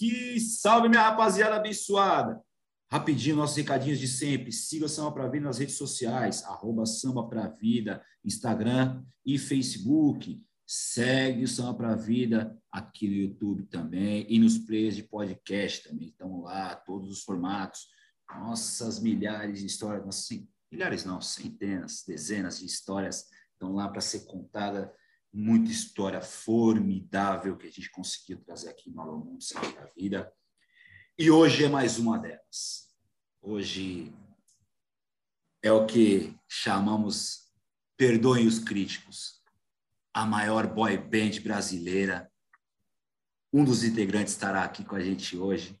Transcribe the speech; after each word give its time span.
aqui. 0.00 0.40
Salve, 0.40 0.88
minha 0.88 1.02
rapaziada 1.02 1.56
abençoada. 1.56 2.40
Rapidinho, 2.90 3.36
nossos 3.36 3.56
recadinhos 3.56 3.98
de 3.98 4.08
sempre. 4.08 4.50
Siga 4.50 4.88
Samba 4.88 5.12
Pra 5.12 5.28
Vida 5.28 5.44
nas 5.44 5.58
redes 5.58 5.76
sociais, 5.76 6.42
arroba 6.44 6.86
Samba 6.86 7.28
Pra 7.28 7.48
Vida, 7.48 8.02
Instagram 8.24 9.04
e 9.24 9.38
Facebook. 9.38 10.42
Segue 10.66 11.44
o 11.44 11.48
Samba 11.48 11.74
Pra 11.74 11.94
Vida 11.94 12.56
aqui 12.72 13.06
no 13.06 13.14
YouTube 13.14 13.64
também 13.64 14.26
e 14.28 14.38
nos 14.38 14.58
players 14.58 14.96
de 14.96 15.02
podcast 15.02 15.88
também. 15.88 16.08
Estão 16.08 16.40
lá, 16.40 16.74
todos 16.74 17.10
os 17.10 17.22
formatos. 17.22 17.88
Nossas 18.28 19.00
milhares 19.00 19.60
de 19.60 19.66
histórias, 19.66 20.04
nossas, 20.04 20.40
milhares 20.70 21.04
não, 21.04 21.20
centenas, 21.20 22.04
dezenas 22.06 22.60
de 22.60 22.66
histórias 22.66 23.26
estão 23.52 23.74
lá 23.74 23.88
para 23.88 24.00
ser 24.00 24.20
contada. 24.20 24.92
Muita 25.32 25.70
história 25.70 26.20
formidável 26.20 27.56
que 27.56 27.68
a 27.68 27.70
gente 27.70 27.88
conseguiu 27.90 28.40
trazer 28.40 28.68
aqui 28.68 28.90
no 28.90 29.00
Alô 29.00 29.18
Mundo 29.18 29.40
Samba 29.40 29.70
Pra 29.70 29.86
Vida. 29.96 30.32
E 31.16 31.30
hoje 31.30 31.64
é 31.64 31.68
mais 31.68 31.98
uma 31.98 32.18
delas. 32.18 32.88
Hoje 33.40 34.12
é 35.62 35.70
o 35.70 35.86
que 35.86 36.36
chamamos, 36.48 37.52
perdoem 37.96 38.48
os 38.48 38.58
críticos, 38.58 39.40
a 40.12 40.26
maior 40.26 40.66
boy 40.66 40.98
band 40.98 41.40
brasileira. 41.42 42.28
Um 43.52 43.64
dos 43.64 43.84
integrantes 43.84 44.32
estará 44.32 44.64
aqui 44.64 44.84
com 44.84 44.96
a 44.96 45.00
gente 45.00 45.36
hoje. 45.36 45.80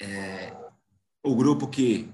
É 0.00 0.56
o 1.24 1.34
grupo 1.34 1.68
que 1.68 2.12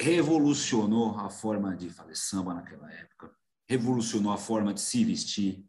revolucionou 0.00 1.18
a 1.18 1.28
forma 1.28 1.76
de 1.76 1.90
fazer 1.90 2.16
samba 2.16 2.54
naquela 2.54 2.90
época, 2.90 3.30
revolucionou 3.68 4.32
a 4.32 4.38
forma 4.38 4.72
de 4.72 4.80
se 4.80 5.04
vestir 5.04 5.64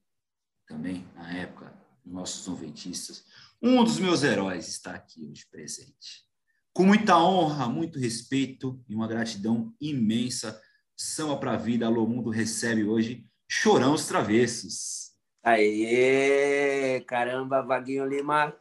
também 0.67 1.07
na 1.15 1.33
época, 1.33 1.73
nossos 2.05 2.47
noventistas 2.47 3.25
um 3.65 3.81
dos 3.81 3.97
meus 3.97 4.23
heróis 4.23 4.67
está 4.67 4.93
aqui 4.93 5.25
hoje 5.25 5.47
presente. 5.49 6.25
Com 6.73 6.83
muita 6.83 7.17
honra, 7.17 7.69
muito 7.69 7.97
respeito 7.97 8.77
e 8.89 8.93
uma 8.93 9.07
gratidão 9.07 9.73
imensa, 9.79 10.61
Samba 10.97 11.37
para 11.37 11.53
a 11.53 11.55
Vida, 11.55 11.85
Alô 11.85 12.05
Mundo 12.05 12.29
recebe 12.29 12.83
hoje 12.83 13.25
Chorão 13.47 13.93
os 13.93 14.05
Travessos. 14.05 15.13
Aê, 15.41 16.99
caramba, 17.07 17.61
Vaguinho 17.61 18.05
Lima, 18.05 18.53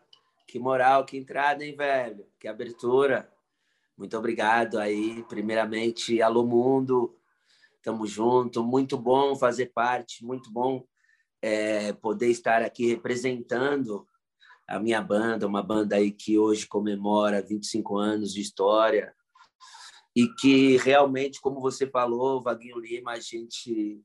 que 0.47 0.61
moral, 0.61 1.05
que 1.05 1.17
entrada, 1.17 1.65
hein, 1.65 1.75
velho? 1.75 2.25
Que 2.39 2.47
abertura. 2.47 3.29
Muito 3.99 4.17
obrigado 4.17 4.79
aí, 4.79 5.25
primeiramente, 5.29 6.23
Alô 6.23 6.47
Mundo, 6.47 7.19
tamo 7.83 8.07
junto, 8.07 8.63
muito 8.63 8.97
bom 8.97 9.35
fazer 9.35 9.73
parte, 9.75 10.25
muito 10.25 10.49
bom 10.49 10.87
é, 11.43 11.93
poder 11.93 12.29
estar 12.29 12.63
aqui 12.63 12.87
representando 12.87 14.07
a 14.69 14.79
minha 14.79 15.03
banda, 15.03 15.47
uma 15.47 15.63
banda 15.63 15.97
aí 15.97 16.13
que 16.13 16.39
hoje 16.39 16.67
comemora 16.67 17.43
25 17.43 17.99
anos 17.99 18.33
de 18.33 18.41
história 18.41 19.13
e 20.15 20.29
que 20.29 20.77
realmente, 20.77 21.41
como 21.41 21.61
você 21.61 21.87
falou, 21.87 22.43
Vaguinho 22.43 22.79
Lima, 22.79 23.13
a 23.13 23.21
gente 23.21 24.01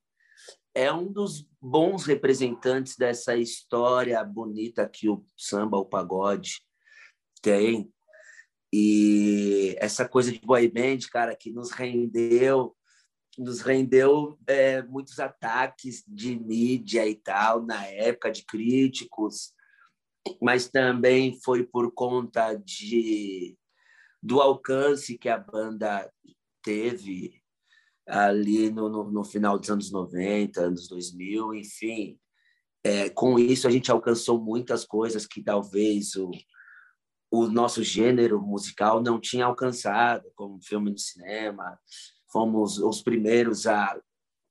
é 0.74 0.92
um 0.92 1.12
dos 1.12 1.46
bons 1.60 2.06
representantes 2.06 2.96
dessa 2.96 3.36
história 3.36 4.24
bonita 4.24 4.88
que 4.88 5.10
o 5.10 5.24
samba, 5.36 5.78
o 5.78 5.86
pagode 5.86 6.62
tem. 7.42 7.92
E 8.72 9.76
essa 9.80 10.08
coisa 10.08 10.32
de 10.32 10.40
boy 10.40 10.70
band, 10.70 11.00
cara, 11.12 11.36
que 11.36 11.52
nos 11.52 11.72
rendeu 11.72 12.77
nos 13.38 13.62
rendeu 13.62 14.38
é, 14.48 14.82
muitos 14.82 15.20
ataques 15.20 16.04
de 16.08 16.38
mídia 16.40 17.08
e 17.08 17.16
tal 17.16 17.64
na 17.64 17.86
época 17.86 18.32
de 18.32 18.44
críticos 18.46 19.54
mas 20.42 20.68
também 20.68 21.40
foi 21.42 21.64
por 21.64 21.92
conta 21.94 22.54
de 22.56 23.58
do 24.22 24.42
alcance 24.42 25.18
que 25.18 25.30
a 25.30 25.38
banda 25.38 26.12
teve 26.64 27.42
ali 28.08 28.70
no, 28.70 28.90
no, 28.90 29.12
no 29.12 29.24
final 29.24 29.60
dos 29.60 29.70
anos 29.70 29.92
90, 29.92 30.60
anos 30.60 30.88
2000, 30.88 31.54
enfim. 31.54 32.20
É, 32.84 33.10
com 33.10 33.38
isso, 33.38 33.68
a 33.68 33.72
gente 33.72 33.92
alcançou 33.92 34.42
muitas 34.42 34.86
coisas 34.86 35.26
que 35.26 35.44
talvez 35.44 36.16
o, 36.16 36.32
o 37.32 37.48
nosso 37.48 37.84
gênero 37.84 38.42
musical 38.42 39.02
não 39.02 39.20
tinha 39.20 39.46
alcançado, 39.46 40.30
como 40.36 40.62
filme 40.62 40.94
de 40.94 41.02
cinema. 41.02 41.80
Fomos 42.38 42.78
os 42.78 43.02
primeiros 43.02 43.66
a 43.66 44.00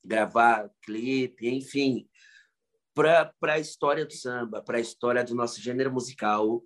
gravar 0.04 0.68
clipe, 0.82 1.48
enfim 1.48 2.08
para 2.92 3.30
a 3.42 3.60
história 3.60 4.04
do 4.04 4.12
samba, 4.12 4.60
para 4.60 4.78
a 4.78 4.80
história 4.80 5.22
do 5.22 5.36
nosso 5.36 5.60
gênero 5.60 5.92
musical. 5.92 6.60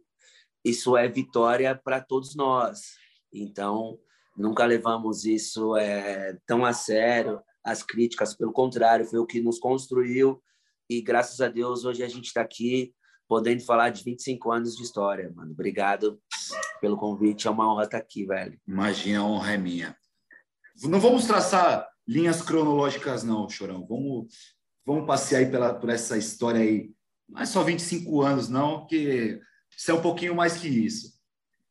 Isso 0.64 0.96
é 0.96 1.06
vitória 1.08 1.74
para 1.74 2.00
todos 2.00 2.34
nós. 2.34 2.92
Então, 3.30 3.98
nunca 4.34 4.64
levamos 4.64 5.26
isso 5.26 5.76
é, 5.76 6.38
tão 6.46 6.64
a 6.64 6.72
sério, 6.72 7.38
as 7.62 7.82
críticas, 7.82 8.34
pelo 8.34 8.52
contrário, 8.52 9.04
foi 9.04 9.18
o 9.18 9.26
que 9.26 9.42
nos 9.42 9.58
construiu. 9.58 10.42
E 10.88 11.02
graças 11.02 11.38
a 11.42 11.48
Deus, 11.48 11.84
hoje 11.84 12.02
a 12.02 12.08
gente 12.08 12.28
está 12.28 12.40
aqui 12.40 12.94
podendo 13.28 13.62
falar 13.62 13.90
de 13.90 14.02
25 14.02 14.50
anos 14.50 14.74
de 14.74 14.84
história, 14.84 15.30
mano. 15.36 15.52
Obrigado 15.52 16.18
pelo 16.80 16.96
convite, 16.96 17.46
é 17.46 17.50
uma 17.50 17.70
honra 17.70 17.84
estar 17.84 17.98
aqui, 17.98 18.24
velho. 18.24 18.58
Imagina, 18.66 19.20
a 19.20 19.24
honra 19.24 19.52
é 19.52 19.58
minha. 19.58 19.99
Não 20.82 21.00
vamos 21.00 21.26
traçar 21.26 21.88
linhas 22.06 22.42
cronológicas, 22.42 23.22
não, 23.22 23.48
Chorão. 23.48 23.86
Vamos 23.86 24.32
vamos 24.84 25.06
passear 25.06 25.40
aí 25.40 25.50
pela, 25.50 25.74
por 25.74 25.90
essa 25.90 26.18
história 26.18 26.60
aí. 26.60 26.90
Não 27.28 27.40
é 27.40 27.46
só 27.46 27.62
25 27.62 28.22
anos, 28.22 28.48
não, 28.48 28.86
que 28.86 29.40
isso 29.76 29.90
é 29.90 29.94
um 29.94 30.02
pouquinho 30.02 30.34
mais 30.34 30.56
que 30.56 30.68
isso. 30.68 31.18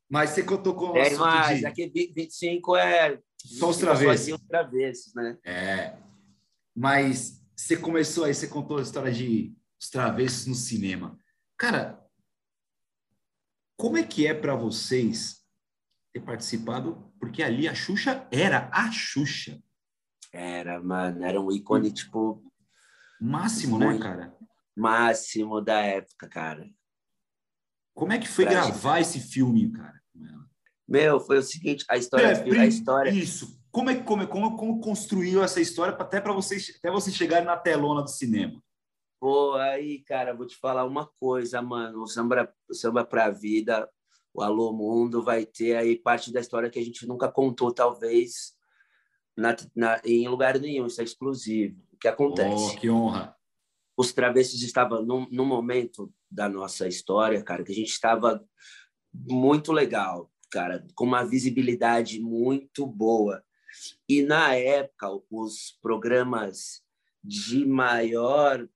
Mas 0.09 0.31
você 0.31 0.43
contou 0.43 0.73
com. 0.73 0.95
É 0.95 1.13
mais, 1.15 1.59
de... 1.59 1.65
aqui 1.65 1.87
25 2.15 2.75
é. 2.77 3.19
Só 3.37 3.69
os 3.69 3.77
travessos. 3.77 4.33
Os 4.33 4.47
travessos, 4.47 5.13
né? 5.13 5.37
É. 5.43 5.97
Mas 6.75 7.41
você 7.55 7.77
começou 7.77 8.23
aí, 8.23 8.33
você 8.33 8.47
contou 8.47 8.77
a 8.77 8.81
história 8.81 9.11
de 9.11 9.53
os 9.79 9.89
travessos 9.89 10.45
no 10.45 10.55
cinema. 10.55 11.17
Cara, 11.57 12.03
como 13.77 13.97
é 13.97 14.03
que 14.03 14.25
é 14.25 14.33
para 14.33 14.55
vocês 14.55 15.38
ter 16.13 16.21
participado? 16.21 17.11
Porque 17.19 17.43
ali 17.43 17.67
a 17.67 17.73
Xuxa 17.73 18.27
era 18.31 18.69
a 18.71 18.91
Xuxa. 18.91 19.61
Era, 20.31 20.81
mano, 20.81 21.23
era 21.23 21.41
um 21.41 21.51
ícone, 21.51 21.91
tipo, 21.91 22.49
Máximo, 23.19 23.77
né, 23.77 23.97
cara? 23.99 24.33
Máximo 24.75 25.59
da 25.59 25.81
época, 25.81 26.29
cara. 26.29 26.69
Como 27.93 28.13
é 28.13 28.17
que 28.17 28.27
foi 28.27 28.45
pra 28.45 28.53
gravar 28.53 29.01
gente... 29.01 29.17
esse 29.17 29.31
filme, 29.31 29.71
cara? 29.71 29.99
Meu, 30.87 31.19
foi 31.19 31.37
o 31.37 31.43
seguinte, 31.43 31.85
a 31.89 31.97
história, 31.97 32.27
é, 32.27 32.59
a 32.59 32.65
história. 32.65 33.11
Isso. 33.11 33.59
Como 33.71 33.89
é 33.89 33.95
que 33.95 34.03
como, 34.03 34.25
como, 34.27 34.57
como 34.57 34.79
construiu 34.79 35.43
essa 35.43 35.61
história 35.61 35.93
até 35.93 36.19
para 36.19 36.33
vocês 36.33 36.73
até 36.79 36.89
vocês 36.89 37.15
chegarem 37.15 37.45
na 37.45 37.57
telona 37.57 38.01
do 38.01 38.09
cinema? 38.09 38.59
Pô, 39.19 39.53
aí, 39.55 39.99
cara, 39.99 40.33
vou 40.33 40.47
te 40.47 40.55
falar 40.55 40.85
uma 40.85 41.05
coisa, 41.19 41.61
mano. 41.61 42.01
O 42.01 42.07
samba, 42.07 42.51
o 42.67 42.73
samba 42.73 43.05
pra 43.05 43.29
vida, 43.29 43.87
o 44.39 44.41
Alô 44.41 44.71
Mundo 44.71 45.21
vai 45.21 45.45
ter 45.45 45.75
aí 45.75 45.97
parte 45.97 46.31
da 46.31 46.39
história 46.39 46.69
que 46.69 46.79
a 46.79 46.83
gente 46.83 47.05
nunca 47.05 47.29
contou, 47.29 47.73
talvez, 47.73 48.53
na, 49.35 49.55
na, 49.75 50.01
em 50.05 50.27
lugar 50.29 50.57
nenhum. 50.57 50.87
Isso 50.87 51.01
é 51.01 51.03
exclusivo 51.03 51.77
que 51.99 52.07
acontece. 52.07 52.75
Oh, 52.75 52.79
que 52.79 52.89
honra! 52.89 53.35
Os 53.97 54.13
travessos 54.13 54.61
estavam 54.61 55.05
num, 55.05 55.27
num 55.29 55.45
momento 55.45 56.13
da 56.31 56.47
nossa 56.47 56.87
história, 56.87 57.43
cara, 57.43 57.65
que 57.65 57.73
a 57.73 57.75
gente 57.75 57.89
estava 57.89 58.41
muito 59.13 59.73
legal, 59.73 60.31
cara, 60.49 60.87
com 60.95 61.03
uma 61.03 61.25
visibilidade 61.25 62.21
muito 62.21 62.87
boa. 62.87 63.43
E 64.07 64.21
na 64.21 64.55
época, 64.55 65.21
os 65.29 65.77
programas 65.81 66.81
de 67.21 67.65
maior 67.65 68.67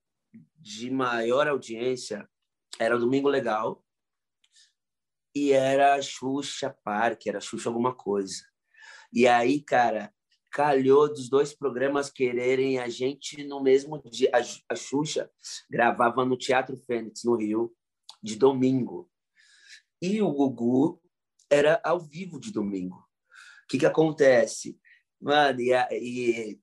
de 0.60 0.90
maior 0.90 1.48
audiência 1.48 2.28
era 2.80 2.98
Domingo 2.98 3.28
Legal 3.28 3.83
e 5.36 5.52
era 5.52 6.02
Xuxa 6.02 6.76
Park, 6.84 7.28
era 7.28 7.42
Xuxa 7.42 7.70
alguma 7.70 7.94
coisa. 7.94 8.44
E 9.12 9.28
aí, 9.28 9.62
cara, 9.62 10.14
calhou 10.52 11.08
dos 11.08 11.30
dois 11.30 11.54
programas 11.54 12.12
quererem 12.12 12.78
a 12.78 12.88
gente 12.88 13.44
no 13.44 13.62
mesmo 13.62 14.02
dia. 14.10 14.30
A, 14.70 14.76
Xuxa 14.76 15.30
gravava 15.70 16.24
no 16.24 16.38
Teatro 16.38 16.78
Fênix, 16.78 17.24
no 17.24 17.36
Rio, 17.36 17.74
de 18.22 18.36
domingo. 18.36 19.10
E 20.02 20.22
o 20.22 20.32
Gugu 20.32 21.02
era 21.50 21.82
ao 21.84 22.00
vivo 22.00 22.40
de 22.40 22.52
domingo. 22.52 22.98
O 22.98 23.68
que, 23.70 23.80
que 23.80 23.86
acontece? 23.86 24.80
Mano, 25.20 25.60
e, 25.60 25.72
e 25.92 26.60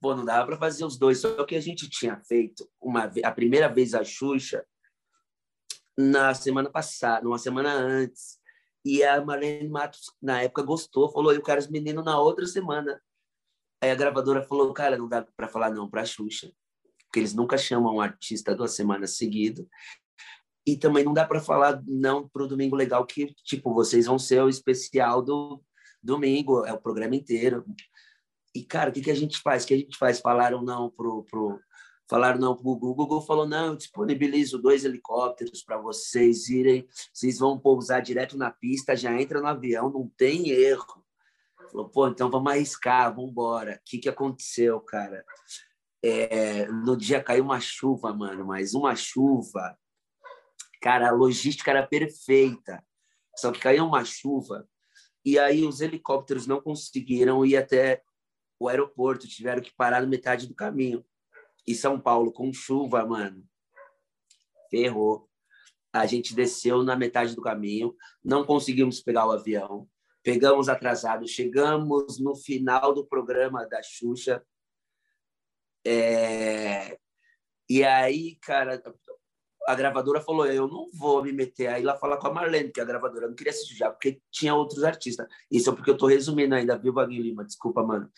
pô, 0.00 0.16
não 0.16 0.24
dava 0.24 0.46
para 0.46 0.58
fazer 0.58 0.84
os 0.84 0.98
dois. 0.98 1.20
Só 1.20 1.44
que 1.44 1.54
a 1.54 1.60
gente 1.60 1.88
tinha 1.88 2.20
feito 2.26 2.68
uma 2.80 3.10
a 3.22 3.30
primeira 3.30 3.68
vez 3.68 3.94
a 3.94 4.02
Xuxa 4.02 4.66
na 6.00 6.34
semana 6.34 6.70
passada, 6.70 7.22
numa 7.22 7.38
semana 7.38 7.72
antes. 7.72 8.38
E 8.84 9.02
a 9.02 9.22
Marlene 9.22 9.68
Matos, 9.68 10.10
na 10.22 10.42
época, 10.42 10.62
gostou, 10.62 11.10
falou: 11.12 11.32
eu 11.32 11.42
quero 11.42 11.60
os 11.60 11.68
meninos 11.68 12.04
na 12.04 12.18
outra 12.18 12.46
semana. 12.46 13.00
Aí 13.82 13.90
a 13.90 13.94
gravadora 13.94 14.42
falou, 14.42 14.72
cara, 14.72 14.96
não 14.96 15.08
dá 15.08 15.22
para 15.22 15.48
falar 15.48 15.70
não 15.70 15.88
para 15.88 16.04
Xuxa, 16.04 16.52
porque 17.06 17.20
eles 17.20 17.34
nunca 17.34 17.56
chamam 17.56 17.96
um 17.96 18.00
artista 18.00 18.54
duas 18.54 18.72
semanas 18.72 19.16
seguidas. 19.16 19.66
E 20.66 20.76
também 20.76 21.02
não 21.02 21.14
dá 21.14 21.26
para 21.26 21.40
falar 21.40 21.82
não 21.86 22.28
pro 22.28 22.46
Domingo 22.46 22.76
Legal 22.76 23.04
que, 23.06 23.34
tipo, 23.44 23.72
vocês 23.72 24.06
vão 24.06 24.18
ser 24.18 24.42
o 24.42 24.48
especial 24.48 25.22
do 25.22 25.62
domingo, 26.02 26.64
é 26.66 26.72
o 26.72 26.80
programa 26.80 27.16
inteiro. 27.16 27.64
E, 28.54 28.64
cara, 28.64 28.90
o 28.90 28.92
que, 28.92 29.00
que 29.00 29.10
a 29.10 29.14
gente 29.14 29.38
faz? 29.38 29.64
O 29.64 29.66
que 29.68 29.74
a 29.74 29.78
gente 29.78 29.96
faz? 29.96 30.20
Falaram 30.20 30.62
não 30.62 30.90
pro, 30.90 31.24
pro, 31.24 31.58
falaram 32.10 32.40
não 32.40 32.56
pro 32.56 32.64
Google. 32.64 32.90
O 32.90 32.94
Google 32.94 33.22
falou, 33.22 33.46
não, 33.46 33.66
eu 33.66 33.76
disponibilizo 33.76 34.58
dois 34.58 34.84
helicópteros 34.84 35.62
para 35.62 35.78
vocês 35.78 36.48
irem, 36.48 36.86
vocês 37.14 37.38
vão 37.38 37.56
pousar 37.56 38.02
direto 38.02 38.36
na 38.36 38.50
pista, 38.50 38.96
já 38.96 39.18
entra 39.18 39.40
no 39.40 39.46
avião, 39.46 39.88
não 39.88 40.10
tem 40.16 40.50
erro. 40.50 41.04
Falou, 41.70 41.88
pô, 41.88 42.08
então 42.08 42.28
vamos 42.28 42.50
arriscar, 42.50 43.14
vamos 43.14 43.30
embora. 43.30 43.76
O 43.76 43.88
que, 43.88 43.98
que 43.98 44.08
aconteceu, 44.08 44.80
cara? 44.80 45.24
É, 46.02 46.66
no 46.66 46.96
dia 46.96 47.22
caiu 47.22 47.44
uma 47.44 47.60
chuva, 47.60 48.12
mano, 48.12 48.44
mas 48.44 48.74
uma 48.74 48.96
chuva. 48.96 49.78
Cara, 50.82 51.10
a 51.10 51.12
logística 51.12 51.70
era 51.70 51.86
perfeita. 51.86 52.84
Só 53.36 53.52
que 53.52 53.60
caiu 53.60 53.86
uma 53.86 54.04
chuva 54.04 54.68
e 55.24 55.38
aí 55.38 55.64
os 55.64 55.80
helicópteros 55.80 56.46
não 56.46 56.60
conseguiram 56.60 57.44
ir 57.46 57.56
até 57.56 58.02
o 58.58 58.68
aeroporto, 58.68 59.28
tiveram 59.28 59.62
que 59.62 59.72
parar 59.74 60.02
no 60.02 60.08
metade 60.08 60.48
do 60.48 60.54
caminho. 60.54 61.04
E 61.66 61.74
São 61.74 62.00
Paulo 62.00 62.32
com 62.32 62.52
chuva, 62.52 63.04
mano, 63.04 63.44
ferrou. 64.70 65.28
A 65.92 66.06
gente 66.06 66.34
desceu 66.34 66.82
na 66.82 66.96
metade 66.96 67.34
do 67.34 67.42
caminho, 67.42 67.94
não 68.24 68.44
conseguimos 68.44 69.00
pegar 69.00 69.26
o 69.26 69.32
avião, 69.32 69.88
pegamos 70.22 70.68
atrasado, 70.68 71.26
chegamos 71.26 72.20
no 72.20 72.36
final 72.36 72.94
do 72.94 73.04
programa 73.06 73.66
da 73.66 73.82
Xuxa, 73.82 74.44
é... 75.84 76.98
E 77.68 77.84
aí, 77.84 78.36
cara, 78.36 78.82
a 79.66 79.74
gravadora 79.74 80.20
falou: 80.20 80.46
eu 80.46 80.68
não 80.68 80.90
vou 80.92 81.22
me 81.22 81.32
meter 81.32 81.68
aí 81.68 81.82
lá 81.82 81.96
falar 81.96 82.16
com 82.18 82.26
a 82.26 82.32
Marlene, 82.34 82.72
que 82.72 82.80
a 82.80 82.84
gravadora 82.84 83.28
não 83.28 83.34
queria 83.34 83.52
se 83.52 83.66
sujar, 83.66 83.92
porque 83.92 84.20
tinha 84.30 84.54
outros 84.54 84.84
artistas. 84.84 85.26
Isso 85.50 85.70
é 85.70 85.74
porque 85.74 85.90
eu 85.90 85.96
tô 85.96 86.06
resumindo 86.06 86.54
ainda, 86.54 86.78
viu, 86.78 86.92
Vaguinho 86.92 87.22
Lima? 87.22 87.44
Desculpa, 87.44 87.82
mano. 87.82 88.10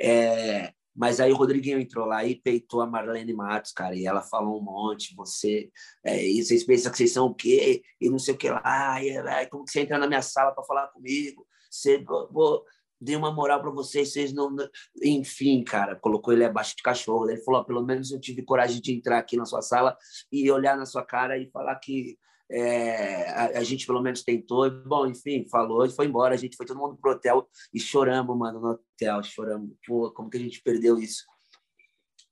É... 0.00 0.72
Mas 0.98 1.20
aí 1.20 1.30
o 1.30 1.36
Rodriguinho 1.36 1.78
entrou 1.78 2.04
lá 2.04 2.24
e 2.24 2.34
peitou 2.34 2.80
a 2.80 2.86
Marlene 2.86 3.32
Matos, 3.32 3.70
cara, 3.70 3.94
e 3.94 4.04
ela 4.04 4.20
falou 4.20 4.60
um 4.60 4.64
monte, 4.64 5.14
você, 5.14 5.70
é, 6.04 6.26
e 6.26 6.42
vocês 6.42 6.64
pensam 6.64 6.90
que 6.90 6.98
vocês 6.98 7.12
são 7.12 7.26
o 7.26 7.34
quê? 7.34 7.82
E 8.00 8.10
não 8.10 8.18
sei 8.18 8.34
o 8.34 8.36
que 8.36 8.50
lá, 8.50 9.00
e, 9.00 9.46
como 9.46 9.64
que 9.64 9.70
você 9.70 9.82
entra 9.82 9.96
na 9.96 10.08
minha 10.08 10.22
sala 10.22 10.50
para 10.50 10.64
falar 10.64 10.88
comigo? 10.88 11.46
Você, 11.70 12.02
vou, 12.02 12.64
dei 13.00 13.14
uma 13.14 13.30
moral 13.30 13.60
para 13.60 13.70
vocês, 13.70 14.12
vocês 14.12 14.32
não. 14.32 14.56
Enfim, 15.00 15.62
cara, 15.62 15.94
colocou 15.94 16.34
ele 16.34 16.44
abaixo 16.44 16.74
de 16.76 16.82
cachorro. 16.82 17.30
Ele 17.30 17.40
falou: 17.42 17.64
pelo 17.64 17.84
menos 17.84 18.10
eu 18.10 18.18
tive 18.18 18.42
coragem 18.42 18.80
de 18.80 18.92
entrar 18.92 19.18
aqui 19.18 19.36
na 19.36 19.44
sua 19.44 19.62
sala 19.62 19.96
e 20.32 20.50
olhar 20.50 20.76
na 20.76 20.86
sua 20.86 21.04
cara 21.04 21.38
e 21.38 21.48
falar 21.50 21.76
que 21.76 22.18
é, 22.50 23.28
a, 23.30 23.58
a, 23.58 23.62
gente 23.62 23.86
pelo 23.86 24.02
menos 24.02 24.22
tentou. 24.22 24.70
Bom, 24.70 25.06
enfim, 25.06 25.46
falou 25.50 25.84
e 25.84 25.90
foi 25.90 26.06
embora. 26.06 26.34
A 26.34 26.38
gente 26.38 26.56
foi 26.56 26.66
todo 26.66 26.78
mundo 26.78 26.96
pro 26.96 27.12
hotel 27.12 27.48
e 27.72 27.78
choramos, 27.80 28.36
mano, 28.36 28.60
no 28.60 28.70
hotel. 28.70 29.22
Choramos. 29.22 29.70
Pô, 29.86 30.10
como 30.12 30.30
que 30.30 30.36
a 30.36 30.40
gente 30.40 30.62
perdeu 30.62 30.98
isso? 30.98 31.24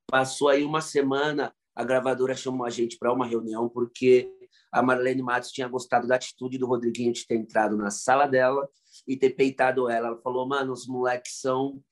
Passou 0.07 0.49
aí 0.49 0.65
uma 0.65 0.81
semana, 0.81 1.53
a 1.75 1.85
gravadora 1.85 2.35
chamou 2.35 2.65
a 2.65 2.71
gente 2.71 2.97
para 2.97 3.13
uma 3.13 3.27
reunião 3.27 3.69
porque 3.69 4.31
a 4.73 4.83
Marlene 4.83 5.23
Matos 5.23 5.51
tinha 5.51 5.69
gostado 5.69 6.07
da 6.07 6.17
atitude 6.17 6.59
do 6.59 6.67
Rodriguinho 6.67 7.13
de 7.13 7.27
ter 7.27 7.37
entrado 7.37 7.77
na 7.77 7.91
sala 7.91 8.27
dela 8.27 8.69
e 9.07 9.17
ter 9.17 9.31
peitado 9.31 9.89
ela. 9.89 10.09
Ela 10.09 10.21
falou, 10.23 10.47
mano, 10.47 10.73
os 10.73 10.87
moleques 10.87 11.41
são 11.41 11.83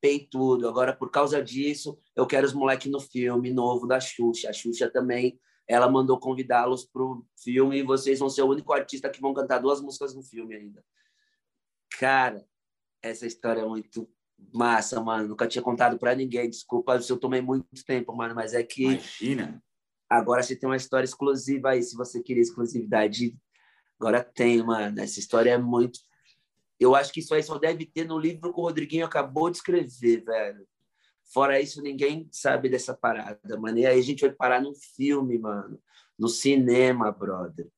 peitudo. 0.00 0.68
Agora, 0.68 0.94
por 0.94 1.10
causa 1.10 1.42
disso, 1.42 1.98
eu 2.14 2.26
quero 2.26 2.46
os 2.46 2.52
moleques 2.52 2.90
no 2.90 3.00
filme 3.00 3.52
novo 3.52 3.86
da 3.86 4.00
Xuxa. 4.00 4.50
A 4.50 4.52
Xuxa 4.52 4.90
também, 4.90 5.38
ela 5.68 5.88
mandou 5.88 6.18
convidá-los 6.18 6.84
para 6.84 7.02
o 7.02 7.24
filme 7.36 7.78
e 7.78 7.82
vocês 7.82 8.18
vão 8.18 8.30
ser 8.30 8.42
o 8.42 8.48
único 8.48 8.72
artista 8.72 9.10
que 9.10 9.20
vão 9.20 9.34
cantar 9.34 9.58
duas 9.58 9.80
músicas 9.80 10.14
no 10.14 10.22
filme 10.22 10.56
ainda. 10.56 10.82
Cara, 11.98 12.44
essa 13.02 13.26
história 13.26 13.60
é 13.60 13.66
muito 13.66 14.08
massa, 14.52 15.00
mano. 15.00 15.28
Nunca 15.28 15.46
tinha 15.46 15.62
contado 15.62 15.98
para 15.98 16.14
ninguém. 16.14 16.48
Desculpa 16.48 17.00
se 17.00 17.12
eu 17.12 17.18
tomei 17.18 17.42
muito 17.42 17.84
tempo, 17.86 18.14
mano, 18.16 18.34
mas 18.34 18.54
é 18.54 18.62
que... 18.62 18.84
Imagina! 18.84 19.62
Agora 20.08 20.42
você 20.42 20.56
tem 20.56 20.66
uma 20.66 20.76
história 20.76 21.04
exclusiva 21.04 21.70
aí, 21.70 21.82
se 21.82 21.94
você 21.94 22.22
queria 22.22 22.42
exclusividade. 22.42 23.36
Agora 24.00 24.24
tem, 24.24 24.62
mano. 24.62 24.98
Essa 25.00 25.18
história 25.18 25.50
é 25.50 25.58
muito 25.58 26.00
eu 26.78 26.94
acho 26.94 27.12
que 27.12 27.20
isso 27.20 27.34
aí 27.34 27.42
só 27.42 27.58
deve 27.58 27.84
ter 27.84 28.06
no 28.06 28.18
livro 28.18 28.52
que 28.52 28.60
o 28.60 28.62
Rodriguinho 28.62 29.04
acabou 29.04 29.50
de 29.50 29.56
escrever, 29.56 30.24
velho. 30.24 30.66
Fora 31.32 31.60
isso, 31.60 31.82
ninguém 31.82 32.28
sabe 32.32 32.68
dessa 32.68 32.94
parada, 32.94 33.58
mano. 33.58 33.78
E 33.78 33.86
aí 33.86 33.98
a 33.98 34.02
gente 34.02 34.20
vai 34.22 34.32
parar 34.32 34.60
no 34.60 34.74
filme, 34.74 35.38
mano. 35.38 35.80
No 36.18 36.28
cinema, 36.28 37.12
brother. 37.12 37.68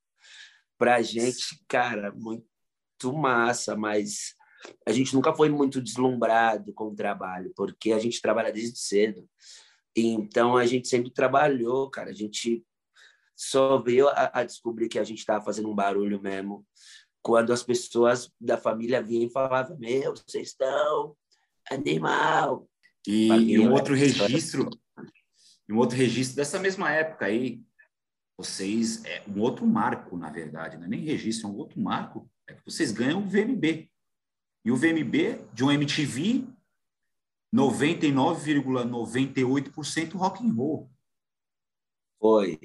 Pra 0.79 1.03
gente, 1.03 1.63
cara, 1.69 2.13
muito 2.13 3.13
massa, 3.13 3.77
mas 3.77 4.35
a 4.87 4.93
gente 4.93 5.15
nunca 5.15 5.35
foi 5.35 5.49
muito 5.49 5.81
deslumbrado 5.81 6.73
com 6.73 6.85
o 6.89 6.95
trabalho, 6.95 7.53
porque 7.57 7.93
a 7.93 7.99
gente 7.99 8.21
trabalha 8.23 8.53
desde 8.53 8.79
cedo. 8.79 9.29
Então 9.95 10.57
a 10.57 10.65
gente 10.65 10.89
sempre 10.89 11.11
trabalhou, 11.11 11.91
cara. 11.91 12.11
A 12.11 12.15
gente 12.15 12.65
só 13.35 13.81
veio 13.81 14.09
a, 14.09 14.41
a 14.41 14.45
descobrir 14.45 14.89
que 14.89 14.99
a 14.99 15.05
gente 15.05 15.19
estava 15.19 15.45
fazendo 15.45 15.69
um 15.71 15.75
barulho 15.75 16.21
mesmo 16.21 16.67
quando 17.23 17.53
as 17.53 17.63
pessoas 17.63 18.31
da 18.41 18.57
família 18.57 19.03
vinham 19.03 19.27
e 19.27 19.33
falavam: 19.33 19.79
Meu, 19.79 20.15
vocês 20.15 20.49
estão 20.49 21.17
animal. 21.71 22.69
E, 23.07 23.29
e 23.29 23.59
um 23.59 23.73
outro 23.73 23.95
registro, 23.95 24.69
um 25.69 25.79
outro 25.79 25.97
registro 25.97 26.37
dessa 26.37 26.59
mesma 26.59 26.91
época 26.91 27.27
aí, 27.27 27.63
vocês, 28.37 29.05
é 29.05 29.23
um 29.29 29.41
outro 29.41 29.67
marco, 29.67 30.17
na 30.17 30.31
verdade, 30.31 30.77
não 30.77 30.85
é 30.85 30.89
nem 30.89 31.01
registro, 31.01 31.49
é 31.49 31.51
um 31.51 31.57
outro 31.57 31.81
marco, 31.81 32.31
é 32.49 32.55
que 32.55 32.65
vocês 32.65 32.93
ganham 32.93 33.23
o 33.23 33.29
VMB. 33.29 33.91
E 34.65 34.71
o 34.71 34.77
VMB 34.77 35.45
de 35.53 35.65
um 35.65 35.71
MTV 35.71 36.47
99,98% 37.55 40.15
rock 40.15 40.47
and 40.47 40.53
roll. 40.53 40.91
Foi. 42.19 42.59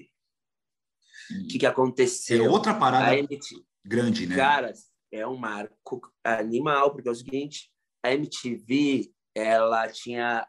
O 1.32 1.48
que, 1.48 1.60
que 1.60 1.66
aconteceu? 1.66 2.46
É 2.46 2.50
outra 2.50 2.74
parada. 2.74 3.18
MTV, 3.18 3.64
grande, 3.84 4.28
né? 4.28 4.36
Cara, 4.36 4.74
é 5.12 5.26
um 5.26 5.38
marco 5.38 6.02
animal, 6.24 6.92
porque 6.92 7.08
é 7.08 7.12
o 7.12 7.16
seguinte, 7.16 7.72
a 8.04 8.14
MTV, 8.14 9.12
ela 9.36 9.88
tinha 9.89 10.48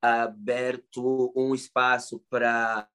aberto 0.00 1.32
um 1.36 1.54
espaço 1.54 2.24
para 2.30 2.88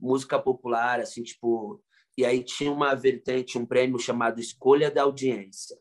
música 0.00 0.38
popular, 0.40 1.00
assim, 1.00 1.22
tipo, 1.22 1.82
e 2.18 2.24
aí 2.24 2.42
tinha 2.42 2.72
uma 2.72 2.94
vertente, 2.94 3.58
um 3.58 3.66
prêmio 3.66 3.98
chamado 3.98 4.40
Escolha 4.40 4.90
da 4.90 5.02
Audiência, 5.02 5.78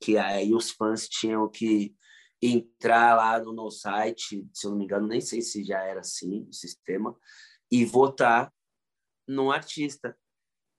que 0.00 0.16
aí 0.16 0.54
os 0.54 0.70
fãs 0.70 1.08
tinham 1.08 1.48
que 1.48 1.94
entrar 2.40 3.16
lá 3.16 3.38
no, 3.40 3.52
no 3.52 3.70
site, 3.70 4.46
se 4.52 4.66
eu 4.66 4.70
não 4.70 4.78
me 4.78 4.84
engano, 4.84 5.06
nem 5.06 5.20
sei 5.20 5.40
se 5.40 5.64
já 5.64 5.82
era 5.82 6.00
assim 6.00 6.46
o 6.48 6.52
sistema, 6.52 7.16
e 7.70 7.84
votar 7.84 8.52
num 9.26 9.50
artista. 9.50 10.16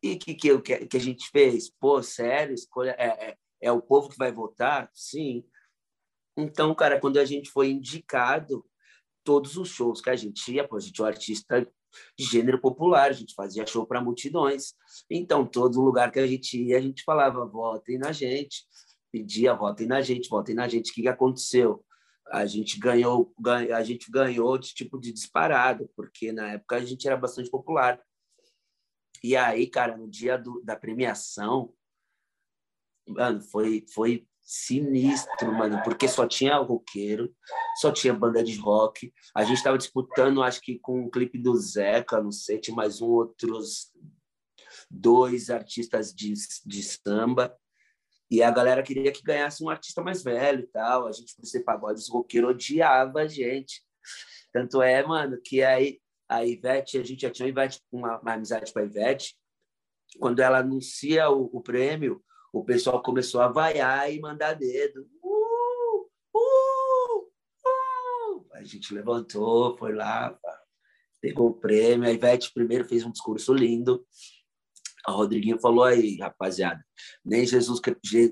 E 0.02 0.16
que, 0.16 0.36
que, 0.36 0.86
que 0.86 0.98
a 0.98 1.00
gente 1.00 1.30
fez? 1.32 1.70
Pô, 1.70 2.02
sério? 2.04 2.54
Escolha, 2.54 2.96
é, 2.98 3.30
é, 3.30 3.38
é 3.62 3.72
o 3.72 3.82
povo 3.82 4.10
que 4.10 4.18
vai 4.18 4.32
votar? 4.32 4.90
Sim. 4.94 5.44
Então, 6.38 6.74
cara, 6.76 7.00
quando 7.00 7.18
a 7.18 7.26
gente 7.26 7.50
foi 7.50 7.72
indicado, 7.72 8.64
todos 9.24 9.58
os 9.58 9.70
shows 9.70 10.00
que 10.00 10.10
a 10.10 10.16
gente 10.16 10.54
ia, 10.54 10.68
pô, 10.68 10.78
a 10.78 10.80
gente 10.80 11.02
é 11.02 11.04
um 11.04 11.08
artista 11.08 11.68
de 12.18 12.26
gênero 12.26 12.62
popular, 12.62 13.10
a 13.10 13.14
gente 13.14 13.34
fazia 13.34 13.66
show 13.66 13.86
para 13.86 14.02
multidões. 14.02 14.74
Então, 15.10 15.46
todo 15.46 15.82
lugar 15.82 16.12
que 16.12 16.20
a 16.20 16.28
gente 16.28 16.62
ia, 16.62 16.78
a 16.78 16.82
gente 16.82 17.04
falava, 17.04 17.46
votem 17.46 17.98
na 17.98 18.12
gente. 18.12 18.66
Pedia, 19.12 19.56
votem 19.56 19.88
na 19.88 20.02
gente, 20.02 20.30
votem 20.30 20.54
na 20.54 20.68
gente. 20.68 20.92
O 20.92 20.94
que, 20.94 21.02
que 21.02 21.08
aconteceu? 21.08 21.84
A 22.30 22.46
gente 22.46 22.78
ganhou, 22.80 23.34
a 23.74 23.84
gente 23.84 24.12
ganhou 24.12 24.58
de 24.58 24.74
tipo 24.74 25.00
de 25.00 25.12
disparado, 25.12 25.90
porque 25.96 26.32
na 26.32 26.52
época 26.54 26.76
a 26.76 26.86
gente 26.86 27.08
era 27.08 27.18
bastante 27.18 27.50
popular. 27.50 28.00
E 29.24 29.36
aí, 29.36 29.66
cara, 29.68 29.98
no 29.98 30.08
dia 30.08 30.38
do, 30.38 30.62
da 30.64 30.76
premiação, 30.76 31.74
mano, 33.08 33.42
foi, 33.42 33.86
foi 33.94 34.28
sinistro, 34.48 35.52
mano, 35.52 35.82
porque 35.84 36.08
só 36.08 36.26
tinha 36.26 36.56
roqueiro, 36.56 37.36
só 37.82 37.92
tinha 37.92 38.14
banda 38.14 38.42
de 38.42 38.58
rock. 38.58 39.14
A 39.36 39.44
gente 39.44 39.58
estava 39.58 39.78
disputando, 39.78 40.42
acho 40.42 40.62
que 40.62 40.80
com 40.80 41.02
um 41.02 41.10
clipe 41.10 41.38
do 41.38 41.54
Zeca, 41.58 42.24
não 42.24 42.32
sei, 42.32 42.58
tinha 42.58 42.74
mais 42.74 43.02
um 43.02 43.10
outros 43.10 43.92
dois 44.90 45.50
artistas 45.50 46.14
de, 46.14 46.34
de 46.66 46.82
samba. 46.82 47.54
E 48.32 48.42
a 48.42 48.50
galera 48.50 48.82
queria 48.82 49.12
que 49.12 49.22
ganhasse 49.22 49.62
um 49.62 49.70
artista 49.70 50.02
mais 50.02 50.24
velho 50.24 50.62
e 50.62 50.68
tal. 50.68 51.08
A 51.08 51.12
gente, 51.12 51.36
por 51.36 51.46
ser 51.46 51.66
pagode, 51.66 52.00
os 52.00 52.10
roqueiros 52.10 52.52
odiava 52.52 53.20
a 53.20 53.28
gente. 53.28 53.84
Tanto 54.54 54.82
é, 54.82 55.06
mano, 55.06 55.42
que 55.44 55.62
aí 55.62 56.00
a 56.30 56.46
Ivete, 56.46 56.98
a 56.98 57.04
gente 57.04 57.22
já 57.22 57.30
tinha 57.30 57.54
uma, 57.92 58.20
uma 58.20 58.34
amizade 58.34 58.72
com 58.72 58.80
a 58.80 58.84
Ivete. 58.84 59.38
Quando 60.20 60.40
ela 60.40 60.60
anuncia 60.60 61.30
o, 61.30 61.50
o, 61.52 61.62
prêmio, 61.62 62.24
o 62.52 62.64
pessoal 62.64 63.02
começou 63.02 63.42
a 63.42 63.48
vaiar 63.48 64.12
e 64.12 64.20
mandar 64.20 64.54
dedo. 64.54 65.08
Uh, 65.22 66.10
uh, 66.36 67.22
uh. 67.66 68.48
A 68.54 68.64
gente 68.64 68.94
levantou, 68.94 69.78
foi 69.78 69.94
lá, 69.94 70.38
pegou 71.22 71.50
o 71.50 71.54
prêmio. 71.54 72.08
A 72.08 72.12
Ivete 72.12 72.54
primeiro 72.54 72.86
fez 72.86 73.04
um 73.04 73.12
discurso 73.12 73.54
lindo. 73.54 74.06
A 75.06 75.12
Rodriguinho 75.12 75.60
falou 75.60 75.86
aí, 75.86 76.18
rapaziada, 76.18 76.84
nem 77.24 77.46
Jesus, 77.46 77.80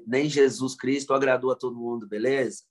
nem 0.05 0.27
Jesus 0.27 0.75
Cristo 0.75 1.13
agradou 1.13 1.49
a 1.51 1.55
todo 1.55 1.79
mundo, 1.79 2.05
beleza? 2.05 2.63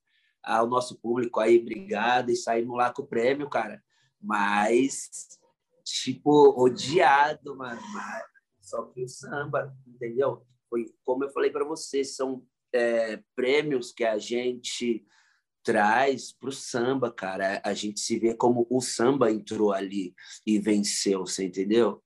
Ao 0.43 0.67
nosso 0.67 1.01
público 1.01 1.41
aí, 1.41 1.59
obrigado, 1.59 2.29
e 2.29 2.37
saímos 2.37 2.77
lá 2.77 2.93
com 2.93 3.01
o 3.01 3.07
prêmio, 3.07 3.49
cara. 3.49 3.83
Mas, 4.21 5.39
tipo, 5.85 6.55
odiado, 6.63 7.57
mano. 7.57 7.81
Só 8.61 8.83
que 8.83 9.05
o 9.05 9.09
samba, 9.09 9.75
entendeu? 9.87 10.47
Como 11.05 11.25
eu 11.25 11.31
falei 11.31 11.51
para 11.51 11.65
você, 11.65 12.05
são 12.05 12.45
é, 12.73 13.23
prêmios 13.35 13.93
que 13.93 14.05
a 14.05 14.19
gente 14.19 15.05
traz 15.63 16.33
para 16.33 16.51
o 16.51 16.53
samba, 16.53 17.11
cara. 17.11 17.61
A 17.65 17.73
gente 17.73 17.99
se 18.01 18.19
vê 18.19 18.35
como 18.35 18.67
o 18.71 18.81
samba 18.81 19.31
entrou 19.33 19.73
ali 19.73 20.15
e 20.47 20.59
venceu, 20.59 21.21
você 21.21 21.47
entendeu? 21.47 22.03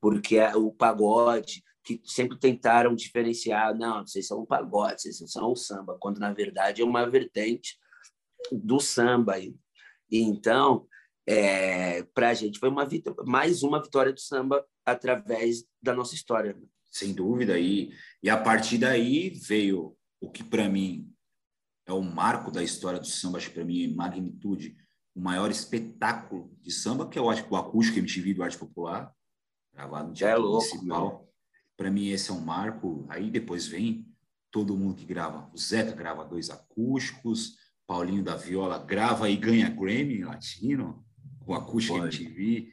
Porque 0.00 0.36
é 0.36 0.56
o 0.56 0.72
pagode, 0.72 1.62
que 1.84 2.00
sempre 2.04 2.38
tentaram 2.38 2.94
diferenciar, 2.94 3.76
não, 3.76 4.06
vocês 4.06 4.26
são 4.26 4.40
um 4.40 4.46
pagode, 4.46 5.02
vocês 5.02 5.30
são 5.30 5.52
o 5.52 5.56
samba, 5.56 5.96
quando 6.00 6.18
na 6.18 6.32
verdade 6.32 6.80
é 6.80 6.84
uma 6.84 7.08
vertente 7.08 7.76
do 8.50 8.80
samba. 8.80 9.38
E, 9.38 9.54
então, 10.10 10.86
é, 11.26 12.02
para 12.14 12.30
a 12.30 12.34
gente 12.34 12.58
foi 12.58 12.68
uma 12.68 12.88
mais 13.26 13.62
uma 13.62 13.82
vitória 13.82 14.12
do 14.12 14.20
samba 14.20 14.64
através 14.84 15.64
da 15.80 15.94
nossa 15.94 16.14
história. 16.14 16.56
Sem 16.92 17.14
dúvida, 17.14 17.58
e, 17.58 17.90
e 18.22 18.28
a 18.28 18.36
partir 18.36 18.76
daí 18.76 19.30
veio 19.30 19.96
o 20.20 20.30
que 20.30 20.44
para 20.44 20.68
mim 20.68 21.10
é 21.86 21.92
o 21.92 22.02
marco 22.02 22.50
da 22.50 22.62
história 22.62 23.00
do 23.00 23.06
samba, 23.06 23.38
acho 23.38 23.48
que 23.48 23.54
para 23.54 23.64
mim, 23.64 23.94
magnitude, 23.94 24.76
o 25.14 25.20
maior 25.20 25.50
espetáculo 25.50 26.54
de 26.60 26.70
samba, 26.70 27.08
que 27.08 27.18
é 27.18 27.22
o, 27.22 27.26
o 27.26 27.56
acústico 27.56 27.98
MTV 27.98 28.34
do 28.34 28.42
Arte 28.42 28.58
Popular, 28.58 29.10
gravado 29.72 30.08
no 30.08 30.14
Teatro 30.14 30.44
é 30.44 30.48
Municipal. 30.48 31.28
Para 31.76 31.90
mim, 31.90 32.08
esse 32.08 32.30
é 32.30 32.34
um 32.34 32.40
marco. 32.40 33.06
Aí 33.08 33.30
depois 33.30 33.66
vem 33.66 34.06
todo 34.50 34.76
mundo 34.76 34.94
que 34.94 35.06
grava. 35.06 35.50
O 35.52 35.58
Zeca 35.58 35.92
grava 35.92 36.24
dois 36.26 36.50
acústicos, 36.50 37.56
Paulinho 37.86 38.22
da 38.22 38.36
Viola 38.36 38.78
grava 38.78 39.30
e 39.30 39.36
ganha 39.36 39.68
Grammy 39.70 40.22
latino, 40.22 41.04
com 41.40 41.54
acústico 41.54 41.98
Pode. 41.98 42.22
MTV. 42.22 42.70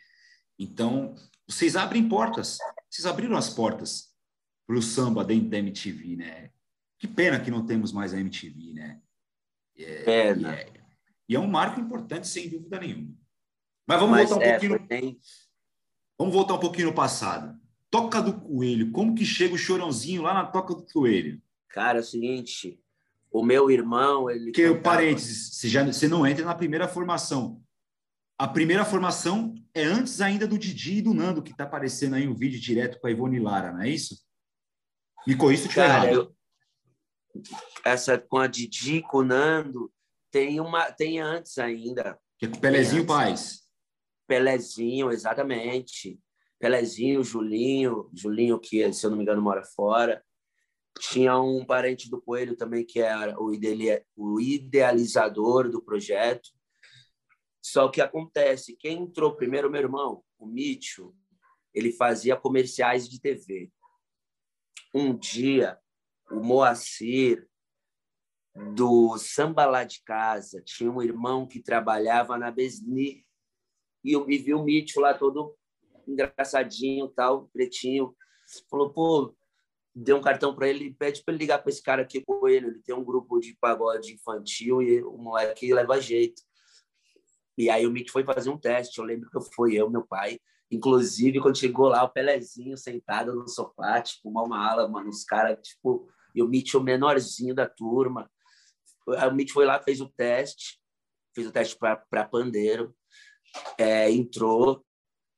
Então, 0.60 1.16
vocês 1.48 1.78
abrem 1.78 2.08
portas. 2.08 2.58
Vocês 2.90 3.06
abriram 3.06 3.38
as 3.38 3.50
portas 3.50 4.09
para 4.70 4.78
o 4.78 4.84
samba 4.84 5.26
dentro 5.26 5.50
da 5.50 5.58
MTV, 5.58 6.16
né? 6.16 6.52
Que 7.00 7.08
pena 7.08 7.40
que 7.40 7.50
não 7.50 7.66
temos 7.66 7.92
mais 7.92 8.14
a 8.14 8.20
MTV, 8.20 8.74
né? 8.74 9.02
É, 9.76 10.04
pena. 10.04 10.54
E 10.54 10.60
é, 10.60 10.74
e 11.28 11.36
é 11.36 11.40
um 11.40 11.48
marco 11.48 11.80
importante, 11.80 12.28
sem 12.28 12.48
dúvida 12.48 12.80
nenhuma. 12.80 13.12
Mas 13.88 14.00
vamos 14.00 14.16
Mas 14.16 14.30
voltar 14.30 14.46
um 14.46 14.48
é, 14.48 14.60
pouquinho. 14.60 14.88
Bem... 14.88 15.20
Vamos 16.20 16.34
voltar 16.36 16.54
um 16.54 16.60
pouquinho 16.60 16.90
no 16.90 16.94
passado. 16.94 17.60
Toca 17.90 18.22
do 18.22 18.40
Coelho. 18.40 18.92
Como 18.92 19.16
que 19.16 19.26
chega 19.26 19.56
o 19.56 19.58
chorãozinho 19.58 20.22
lá 20.22 20.36
na 20.36 20.46
Toca 20.46 20.76
do 20.76 20.86
Coelho? 20.86 21.42
Cara, 21.70 21.98
é 21.98 22.02
o 22.02 22.06
seguinte. 22.06 22.80
O 23.32 23.44
meu 23.44 23.72
irmão, 23.72 24.30
ele. 24.30 24.52
Que 24.52 24.68
cantava... 24.68 24.84
parênteses, 24.84 25.56
você, 25.56 25.68
já, 25.68 25.84
você 25.84 26.08
não 26.08 26.28
entra 26.28 26.46
na 26.46 26.54
primeira 26.54 26.88
formação. 26.88 27.60
A 28.38 28.48
primeira 28.48 28.86
formação 28.86 29.56
é 29.74 29.84
antes 29.84 30.22
ainda 30.22 30.48
do 30.48 30.60
Didi 30.60 30.98
e 30.98 31.02
do 31.02 31.16
Nando, 31.16 31.42
que 31.42 31.54
está 31.54 31.64
aparecendo 31.64 32.14
aí 32.14 32.28
um 32.28 32.36
vídeo 32.36 32.60
direto 32.60 33.00
com 33.00 33.08
a 33.08 33.12
Ivone 33.12 33.40
Lara, 33.40 33.72
não 33.72 33.82
é 33.82 33.90
isso? 33.90 34.29
Me 35.28 35.36
corrija 35.36 35.64
se 35.64 35.70
Cara, 35.70 36.12
errado. 36.12 36.36
Eu, 37.36 37.44
essa 37.86 38.18
com 38.18 38.38
a 38.38 38.48
Didi, 38.48 39.02
com 39.02 39.18
o 39.20 39.24
Nando, 39.24 39.92
tem 40.32 40.60
uma 40.60 40.92
tem 40.92 41.20
antes 41.20 41.58
ainda. 41.58 42.20
Que 42.38 42.46
é 42.46 42.50
com 42.50 42.60
Pelezinho 42.60 43.06
Paz. 43.06 43.62
Pelezinho, 44.28 45.12
exatamente. 45.12 46.20
Pelezinho, 46.60 47.24
Julinho, 47.24 48.10
Julinho 48.14 48.60
que 48.60 48.92
se 48.94 49.06
eu 49.06 49.10
não 49.10 49.18
me 49.18 49.24
engano 49.24 49.42
mora 49.42 49.64
fora. 49.64 50.24
Tinha 51.00 51.40
um 51.40 51.64
parente 51.66 52.10
do 52.10 52.22
Coelho 52.22 52.56
também 52.56 52.86
que 52.86 53.00
era 53.00 53.40
o, 53.40 53.52
o 54.18 54.42
idealizador 54.42 55.70
do 55.70 55.82
projeto. 55.82 56.50
Só 57.62 57.88
que 57.88 58.02
acontece, 58.02 58.76
quem 58.76 59.04
entrou 59.04 59.36
primeiro, 59.36 59.70
meu 59.70 59.82
irmão, 59.82 60.24
o 60.38 60.46
Mitchell, 60.46 61.14
ele 61.74 61.92
fazia 61.92 62.36
comerciais 62.36 63.08
de 63.08 63.20
TV. 63.20 63.72
Um 64.94 65.16
dia, 65.16 65.78
o 66.32 66.40
Moacir, 66.40 67.48
do 68.74 69.18
Samba 69.18 69.66
Lá 69.66 69.84
de 69.84 70.02
Casa, 70.04 70.62
tinha 70.62 70.92
um 70.92 71.02
irmão 71.02 71.48
que 71.48 71.62
trabalhava 71.62 72.38
na 72.38 72.52
Besni, 72.52 73.26
e 74.04 74.14
eu 74.14 74.26
vi 74.26 74.54
o 74.54 74.64
Mitchell 74.64 75.02
lá 75.02 75.14
todo 75.14 75.56
engraçadinho, 76.08 77.08
tal, 77.10 77.48
pretinho. 77.50 78.16
Falou, 78.70 78.92
pô, 78.92 79.36
deu 79.94 80.18
um 80.18 80.22
cartão 80.22 80.56
para 80.56 80.68
ele, 80.68 80.94
pede 80.94 81.24
para 81.24 81.34
ele 81.34 81.44
ligar 81.44 81.60
para 81.60 81.70
esse 81.70 81.82
cara 81.82 82.02
aqui 82.02 82.24
com 82.24 82.48
ele. 82.48 82.68
Ele 82.68 82.82
tem 82.82 82.96
um 82.96 83.04
grupo 83.04 83.40
de 83.40 83.56
pagode 83.60 84.14
infantil 84.14 84.82
e 84.82 85.04
o 85.04 85.18
moleque 85.18 85.74
leva 85.74 86.00
jeito. 86.00 86.42
E 87.58 87.70
aí 87.70 87.86
o 87.86 87.92
Mitch 87.92 88.10
foi 88.10 88.24
fazer 88.24 88.50
um 88.50 88.58
teste. 88.58 89.00
Eu 89.00 89.06
lembro 89.06 89.30
que 89.30 89.40
foi 89.54 89.76
eu, 89.76 89.90
meu 89.90 90.06
pai. 90.06 90.40
Inclusive, 90.72 91.40
quando 91.40 91.58
chegou 91.58 91.88
lá, 91.88 92.04
o 92.04 92.10
Pelezinho 92.10 92.78
sentado 92.78 93.34
no 93.34 93.48
sofá, 93.48 94.02
tipo, 94.02 94.30
uma 94.30 94.48
mala, 94.48 94.88
mano, 94.88 95.10
os 95.10 95.24
caras, 95.24 95.58
tipo, 95.68 96.08
e 96.34 96.44
o 96.44 96.48
Mitch 96.48 96.76
o 96.76 96.82
menorzinho 96.82 97.56
da 97.56 97.68
turma. 97.68 98.30
O 99.08 99.32
Mitch 99.32 99.52
foi 99.52 99.66
lá, 99.66 99.82
fez 99.82 100.00
o 100.00 100.10
teste, 100.10 100.80
fez 101.34 101.48
o 101.48 101.52
teste 101.52 101.76
para 101.78 102.26
pandeiro, 102.26 102.96
é, 103.78 104.12
entrou. 104.12 104.86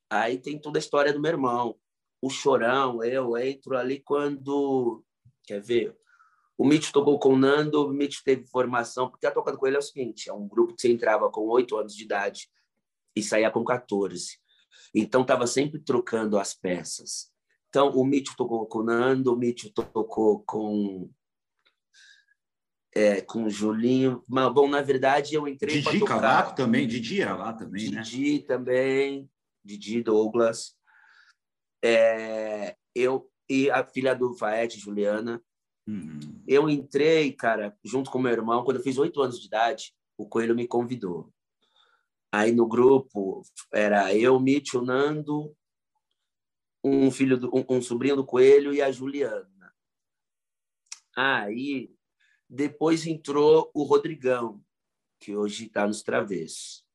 Aí 0.10 0.38
tem 0.38 0.60
toda 0.60 0.78
a 0.78 0.82
história 0.82 1.14
do 1.14 1.22
meu 1.22 1.32
irmão. 1.32 1.78
O 2.22 2.30
Chorão, 2.30 3.02
eu 3.04 3.38
entro 3.38 3.78
ali 3.78 4.02
quando. 4.02 5.04
Quer 5.46 5.62
ver? 5.62 5.98
O 6.58 6.66
Mitch 6.66 6.92
tocou 6.92 7.18
com 7.18 7.30
o 7.30 7.38
Nando, 7.38 7.88
o 7.88 7.94
Mitch 7.94 8.20
teve 8.24 8.46
formação, 8.46 9.10
porque 9.10 9.26
a 9.26 9.32
Toca 9.32 9.52
do 9.52 9.58
Coelho 9.58 9.78
é 9.78 9.80
o 9.80 9.82
seguinte: 9.82 10.30
é 10.30 10.34
um 10.34 10.48
grupo 10.48 10.76
que 10.76 10.82
você 10.82 10.92
entrava 10.92 11.32
com 11.32 11.48
oito 11.48 11.78
anos 11.78 11.96
de 11.96 12.04
idade 12.04 12.50
e 13.16 13.24
saía 13.24 13.50
com 13.50 13.64
14. 13.64 14.41
Então, 14.94 15.22
estava 15.22 15.48
sempre 15.48 15.80
trocando 15.80 16.38
as 16.38 16.54
peças. 16.54 17.32
Então, 17.70 17.90
o 17.92 18.04
Mitch 18.04 18.36
tocou 18.36 18.66
com 18.66 18.80
o 18.80 18.84
Nando, 18.84 19.34
o 19.34 19.38
Mitch 19.38 19.72
tocou 19.74 20.44
com 20.44 21.10
é, 22.94 23.22
com 23.22 23.46
o 23.46 23.50
Julinho. 23.50 24.24
Mas, 24.28 24.54
bom, 24.54 24.68
na 24.68 24.82
verdade, 24.82 25.34
eu 25.34 25.48
entrei 25.48 25.82
Didi 25.82 26.00
tocar... 26.00 26.20
Cavaco 26.20 26.56
também, 26.56 26.88
Didi 26.88 27.22
era 27.22 27.36
lá 27.36 27.54
também, 27.54 27.84
Didi 27.84 27.96
né? 27.96 28.02
Didi 28.02 28.40
também, 28.40 29.30
Didi 29.64 30.04
Douglas. 30.04 30.76
É, 31.84 32.76
eu 32.94 33.30
e 33.50 33.70
a 33.70 33.86
filha 33.86 34.14
do 34.14 34.34
Faete, 34.34 34.80
Juliana. 34.80 35.42
Uhum. 35.88 36.20
Eu 36.48 36.70
entrei, 36.70 37.34
cara, 37.34 37.76
junto 37.84 38.12
com 38.12 38.20
meu 38.20 38.32
irmão, 38.32 38.64
quando 38.64 38.78
eu 38.78 38.84
fiz 38.84 38.98
oito 38.98 39.22
anos 39.22 39.40
de 39.40 39.48
idade, 39.48 39.94
o 40.18 40.28
Coelho 40.28 40.56
me 40.56 40.68
convidou. 40.68 41.34
Aí 42.32 42.52
no 42.52 42.68
grupo 42.68 43.44
era 43.74 44.16
eu, 44.16 44.40
Mitch, 44.40 44.74
o 44.74 44.82
Nando, 44.82 45.56
um 46.84 47.12
filho, 47.12 47.38
do, 47.38 47.50
um, 47.54 47.78
um 47.78 47.82
sobrinho 47.82 48.16
do 48.16 48.26
Coelho 48.26 48.74
e 48.74 48.82
a 48.82 48.92
Juliana. 48.92 49.74
Aí 51.16 51.94
depois 52.50 53.06
entrou 53.06 53.70
o 53.74 53.84
Rodrigão, 53.84 54.64
que 55.20 55.36
hoje 55.36 55.66
está 55.66 55.86
nos 55.86 56.02
Travessos. 56.02 56.86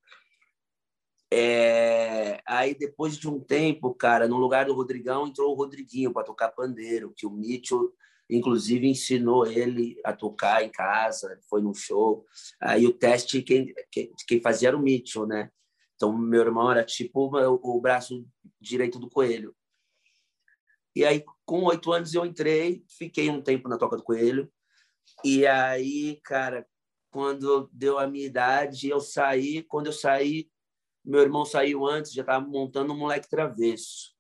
É... 1.31 2.40
Aí, 2.47 2.75
depois 2.75 3.16
de 3.16 3.28
um 3.28 3.40
tempo, 3.40 3.95
cara, 3.95 4.28
no 4.28 4.37
lugar 4.37 4.66
do 4.66 4.75
Rodrigão, 4.75 5.26
entrou 5.26 5.52
o 5.52 5.57
Rodriguinho 5.57 6.12
para 6.12 6.26
tocar 6.26 6.50
pandeiro, 6.50 7.12
que 7.16 7.26
o 7.26 7.31
Mitchell, 7.31 7.93
inclusive, 8.28 8.88
ensinou 8.88 9.47
ele 9.47 10.00
a 10.04 10.12
tocar 10.12 10.64
em 10.64 10.71
casa, 10.71 11.38
foi 11.49 11.62
num 11.62 11.75
show. 11.75 12.25
Aí, 12.61 12.87
o 12.87 12.92
teste, 12.92 13.42
quem, 13.42 13.73
quem, 13.90 14.12
quem 14.26 14.40
fazia 14.40 14.68
era 14.68 14.76
o 14.76 14.83
Mitchell, 14.83 15.26
né? 15.26 15.50
Então, 15.95 16.16
meu 16.16 16.42
irmão 16.42 16.71
era 16.71 16.85
tipo 16.85 17.30
o, 17.30 17.76
o 17.76 17.80
braço 17.80 18.26
direito 18.61 18.99
do 18.99 19.09
Coelho. 19.09 19.54
E 20.95 21.04
aí, 21.04 21.25
com 21.45 21.64
oito 21.64 21.92
anos, 21.92 22.14
eu 22.14 22.25
entrei, 22.25 22.85
fiquei 22.88 23.28
um 23.30 23.42
tempo 23.42 23.68
na 23.68 23.78
Toca 23.78 23.97
do 23.97 24.02
Coelho, 24.02 24.50
e 25.25 25.47
aí, 25.47 26.21
cara, 26.25 26.66
quando 27.11 27.68
deu 27.73 27.99
a 27.99 28.06
minha 28.06 28.26
idade, 28.26 28.88
eu 28.88 29.00
saí. 29.00 29.62
Quando 29.62 29.87
eu 29.87 29.92
saí, 29.92 30.50
meu 31.04 31.21
irmão 31.21 31.45
saiu 31.45 31.87
antes, 31.87 32.12
já 32.12 32.23
estava 32.23 32.45
montando 32.47 32.92
um 32.92 32.99
Moleque 32.99 33.28
Travesso. 33.28 34.14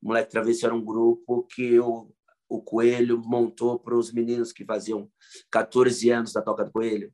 O 0.00 0.08
Moleque 0.08 0.30
Travesso 0.30 0.64
era 0.66 0.74
um 0.74 0.84
grupo 0.84 1.44
que 1.44 1.78
o, 1.80 2.10
o 2.48 2.62
Coelho 2.62 3.20
montou 3.24 3.78
para 3.78 3.96
os 3.96 4.12
meninos 4.12 4.52
que 4.52 4.64
faziam 4.64 5.10
14 5.50 6.10
anos 6.10 6.32
da 6.32 6.42
Toca 6.42 6.64
do 6.64 6.72
Coelho. 6.72 7.12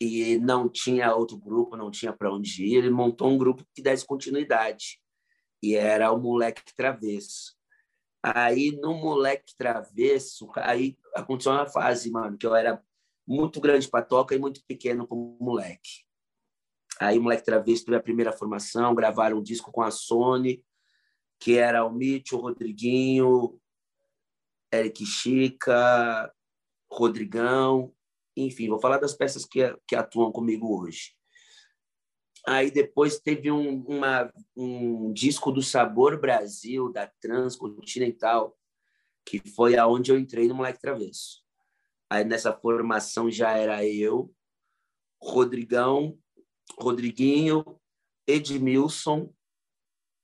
E 0.00 0.38
não 0.38 0.68
tinha 0.68 1.14
outro 1.14 1.36
grupo, 1.36 1.76
não 1.76 1.90
tinha 1.90 2.12
para 2.12 2.32
onde 2.32 2.64
ir. 2.64 2.76
Ele 2.76 2.90
montou 2.90 3.28
um 3.28 3.38
grupo 3.38 3.64
que 3.74 3.82
desse 3.82 4.06
continuidade. 4.06 5.00
E 5.62 5.74
era 5.74 6.12
o 6.12 6.20
Moleque 6.20 6.62
Travesso. 6.74 7.58
Aí, 8.22 8.72
no 8.72 8.94
moleque 8.94 9.54
travesso, 9.56 10.50
aí 10.56 10.98
aconteceu 11.14 11.52
uma 11.52 11.66
fase, 11.66 12.10
mano, 12.10 12.36
que 12.36 12.46
eu 12.46 12.54
era 12.54 12.82
muito 13.26 13.60
grande 13.60 13.88
para 13.88 14.04
toca 14.04 14.34
e 14.34 14.38
muito 14.38 14.60
pequeno 14.66 15.06
para 15.06 15.16
moleque. 15.16 16.04
Aí 17.00 17.16
o 17.16 17.22
Moleque 17.22 17.44
Travesso 17.44 17.84
teve 17.84 17.96
a 17.96 18.02
primeira 18.02 18.32
formação, 18.32 18.94
gravaram 18.94 19.38
um 19.38 19.42
disco 19.42 19.70
com 19.70 19.82
a 19.82 19.90
Sony, 19.90 20.64
que 21.38 21.56
era 21.56 21.84
o 21.84 21.92
Mitch, 21.92 22.32
o 22.32 22.38
Rodriguinho, 22.38 23.60
Eric 24.72 25.04
Chica, 25.04 26.32
Rodrigão, 26.90 27.92
enfim, 28.36 28.68
vou 28.68 28.78
falar 28.78 28.98
das 28.98 29.14
peças 29.14 29.44
que, 29.44 29.60
que 29.86 29.96
atuam 29.96 30.30
comigo 30.30 30.80
hoje. 30.80 31.12
Aí 32.46 32.70
depois 32.70 33.18
teve 33.18 33.50
um, 33.50 33.82
uma, 33.82 34.32
um 34.56 35.12
disco 35.12 35.50
do 35.50 35.62
Sabor 35.62 36.20
Brasil, 36.20 36.90
da 36.90 37.06
Transcontinental, 37.20 38.56
que 39.26 39.42
foi 39.50 39.76
aonde 39.76 40.10
eu 40.10 40.18
entrei 40.18 40.48
no 40.48 40.54
Moleque 40.54 40.80
Travesso. 40.80 41.42
Aí 42.08 42.24
nessa 42.24 42.52
formação 42.52 43.30
já 43.30 43.52
era 43.52 43.84
eu, 43.84 44.32
Rodrigão, 45.20 46.18
Rodriguinho, 46.78 47.78
Edmilson 48.26 49.32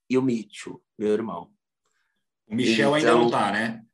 e 0.08 0.16
o 0.16 0.22
Mitchell, 0.22 0.82
meu 0.96 1.12
irmão. 1.12 1.52
O 2.46 2.54
Michel 2.54 2.74
então, 2.74 2.94
ainda 2.94 3.14
não 3.14 3.30
tá, 3.30 3.50
né? 3.50 3.84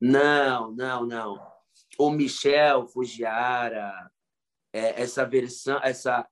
Não, 0.00 0.72
não, 0.72 1.04
não. 1.06 1.52
O 1.98 2.10
Michel 2.10 2.86
Fugiara, 2.88 4.10
é, 4.72 5.02
essa 5.02 5.26
versão, 5.26 5.78
essa 5.82 6.26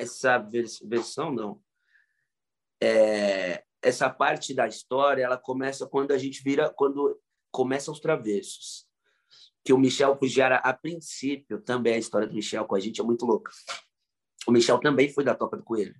essa 0.00 0.38
vers 0.38 0.78
versão 0.80 1.30
não. 1.30 1.62
É, 2.82 3.62
essa 3.82 4.08
parte 4.08 4.54
da 4.54 4.66
história, 4.66 5.22
ela 5.22 5.36
começa 5.36 5.86
quando 5.86 6.12
a 6.12 6.18
gente 6.18 6.42
vira 6.42 6.72
quando 6.74 7.20
começa 7.50 7.90
os 7.90 8.00
travessos. 8.00 8.86
Que 9.62 9.72
o 9.72 9.78
Michel 9.78 10.16
Fugiara, 10.18 10.56
a 10.56 10.72
princípio, 10.72 11.60
também 11.60 11.94
a 11.94 11.98
história 11.98 12.26
do 12.26 12.34
Michel 12.34 12.64
com 12.64 12.74
a 12.74 12.80
gente 12.80 13.00
é 13.00 13.04
muito 13.04 13.26
louca. 13.26 13.52
O 14.46 14.52
Michel 14.52 14.78
também 14.78 15.12
foi 15.12 15.22
da 15.22 15.34
Toca 15.34 15.58
do 15.58 15.62
Coelho. 15.62 15.94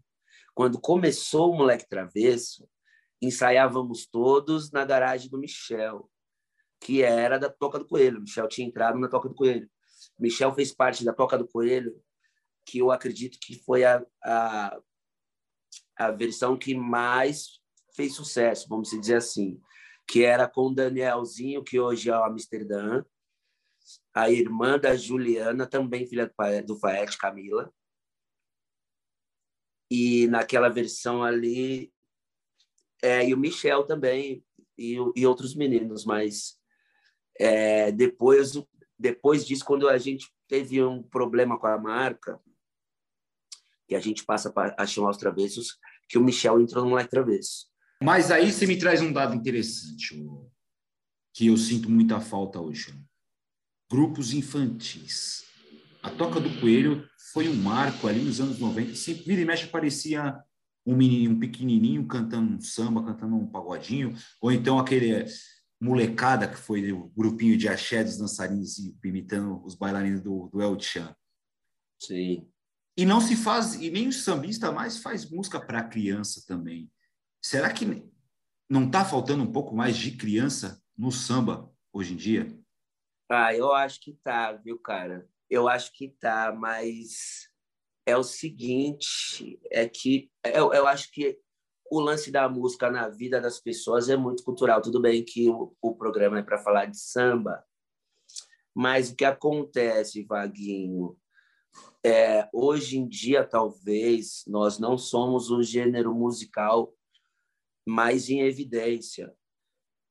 Quando 0.54 0.80
começou 0.80 1.52
o 1.52 1.56
Moleque 1.56 1.86
Travesso, 1.86 2.66
ensaiávamos 3.20 4.06
todos 4.06 4.72
na 4.72 4.84
garagem 4.84 5.28
do 5.28 5.38
Michel, 5.38 6.10
que 6.80 7.02
era 7.02 7.38
da 7.38 7.50
Toca 7.50 7.78
do 7.78 7.86
Coelho. 7.86 8.20
Michel 8.20 8.48
tinha 8.48 8.66
entrado 8.66 8.98
na 8.98 9.08
Toca 9.08 9.28
do 9.28 9.34
Coelho. 9.34 9.70
Michel 10.18 10.54
fez 10.54 10.72
parte 10.72 11.04
da 11.04 11.12
Toca 11.12 11.36
do 11.36 11.46
Coelho, 11.46 11.94
que 12.64 12.78
eu 12.78 12.90
acredito 12.90 13.38
que 13.40 13.58
foi 13.62 13.84
a, 13.84 14.04
a, 14.24 14.80
a 15.96 16.10
versão 16.10 16.56
que 16.56 16.74
mais 16.74 17.60
fez 17.94 18.14
sucesso, 18.14 18.68
vamos 18.68 18.90
dizer 18.90 19.16
assim, 19.16 19.60
que 20.06 20.24
era 20.24 20.48
com 20.48 20.72
Danielzinho, 20.72 21.62
que 21.62 21.78
hoje 21.78 22.08
é 22.08 22.16
o 22.16 22.24
Amsterdã, 22.24 23.04
a 24.14 24.30
irmã 24.30 24.78
da 24.78 24.96
Juliana, 24.96 25.66
também 25.66 26.06
filha 26.06 26.32
do 26.64 26.78
Faete, 26.78 27.18
Camila, 27.18 27.72
e 29.90 30.28
naquela 30.28 30.68
versão 30.68 31.22
ali 31.22 31.92
é, 33.02 33.26
e 33.28 33.34
o 33.34 33.38
Michel 33.38 33.84
também 33.84 34.44
e, 34.78 34.96
e 35.16 35.26
outros 35.26 35.54
meninos 35.54 36.04
mas 36.04 36.59
é, 37.40 37.90
depois 37.90 38.52
depois 38.98 39.46
disso 39.46 39.64
quando 39.64 39.88
a 39.88 39.96
gente 39.96 40.28
teve 40.46 40.82
um 40.82 41.02
problema 41.02 41.58
com 41.58 41.66
a 41.66 41.78
marca 41.78 42.38
que 43.88 43.94
a 43.94 44.00
gente 44.00 44.24
passa 44.24 44.52
a 44.76 44.86
chamar 44.86 45.10
os 45.10 45.16
travessos 45.16 45.78
que 46.08 46.18
o 46.18 46.22
Michel 46.22 46.60
entrou 46.60 46.84
no 46.84 46.90
Moleque 46.90 47.10
Travesso 47.10 47.68
mas 48.02 48.30
aí 48.30 48.52
você 48.52 48.66
me 48.66 48.78
traz 48.78 49.00
um 49.00 49.12
dado 49.12 49.34
interessante 49.34 50.22
que 51.32 51.46
eu 51.46 51.56
sinto 51.56 51.90
muita 51.90 52.20
falta 52.20 52.60
hoje 52.60 52.94
grupos 53.90 54.34
infantis 54.34 55.44
a 56.02 56.10
Toca 56.10 56.40
do 56.40 56.60
Coelho 56.60 57.08
foi 57.32 57.48
um 57.48 57.54
marco 57.54 58.08
ali 58.08 58.22
nos 58.22 58.40
anos 58.40 58.58
90. 58.58 58.94
Sempre 58.94 59.24
vira 59.24 59.42
e 59.42 59.44
mexe 59.44 59.64
aparecia 59.64 60.38
um 60.86 60.96
menino, 60.96 61.34
um 61.34 61.38
pequenininho 61.38 62.06
cantando 62.06 62.54
um 62.54 62.60
samba, 62.60 63.04
cantando 63.04 63.36
um 63.36 63.46
pagodinho, 63.46 64.16
ou 64.40 64.50
então 64.50 64.78
aquele 64.78 65.26
molecada 65.80 66.46
que 66.46 66.56
foi 66.56 66.92
o 66.92 67.08
grupinho 67.08 67.56
de 67.56 67.68
axé 67.68 68.04
dos 68.04 68.18
dançarinos 68.18 68.76
imitando 69.02 69.64
os 69.64 69.74
bailarinos 69.74 70.20
do, 70.20 70.48
do 70.52 70.60
El 70.60 70.78
Chan. 70.78 71.14
Sim. 71.98 72.46
E 72.96 73.06
não 73.06 73.20
se 73.20 73.34
faz, 73.34 73.74
e 73.76 73.90
nem 73.90 74.08
o 74.08 74.12
sambista 74.12 74.70
mais 74.70 74.98
faz 74.98 75.28
música 75.30 75.58
para 75.58 75.82
criança 75.82 76.44
também. 76.46 76.92
Será 77.42 77.72
que 77.72 78.04
não 78.68 78.86
está 78.86 79.04
faltando 79.04 79.42
um 79.42 79.50
pouco 79.50 79.74
mais 79.74 79.96
de 79.96 80.16
criança 80.16 80.82
no 80.96 81.10
samba 81.10 81.72
hoje 81.92 82.12
em 82.12 82.16
dia? 82.16 82.60
Ah, 83.30 83.54
eu 83.54 83.72
acho 83.72 84.00
que 84.00 84.12
tá, 84.22 84.52
viu, 84.52 84.78
cara? 84.78 85.26
Eu 85.48 85.68
acho 85.68 85.92
que 85.92 86.08
tá, 86.20 86.52
mas 86.52 87.48
é 88.04 88.16
o 88.16 88.22
seguinte, 88.22 89.58
é 89.70 89.88
que 89.88 90.30
eu, 90.44 90.72
eu 90.74 90.86
acho 90.86 91.10
que 91.10 91.38
o 91.90 92.00
lance 92.00 92.30
da 92.30 92.48
música 92.48 92.90
na 92.90 93.08
vida 93.08 93.40
das 93.40 93.58
pessoas 93.60 94.08
é 94.08 94.16
muito 94.16 94.42
cultural. 94.44 94.80
Tudo 94.80 95.00
bem 95.00 95.24
que 95.24 95.48
o, 95.48 95.74
o 95.82 95.94
programa 95.94 96.38
é 96.38 96.42
para 96.42 96.58
falar 96.58 96.86
de 96.86 96.98
samba, 96.98 97.64
mas 98.74 99.10
o 99.10 99.16
que 99.16 99.24
acontece, 99.24 100.22
Vaguinho, 100.24 101.16
é, 102.04 102.48
hoje 102.52 102.98
em 102.98 103.08
dia, 103.08 103.44
talvez, 103.44 104.44
nós 104.46 104.78
não 104.78 104.96
somos 104.96 105.50
o 105.50 105.62
gênero 105.62 106.14
musical 106.14 106.94
mais 107.86 108.28
em 108.28 108.40
evidência 108.40 109.34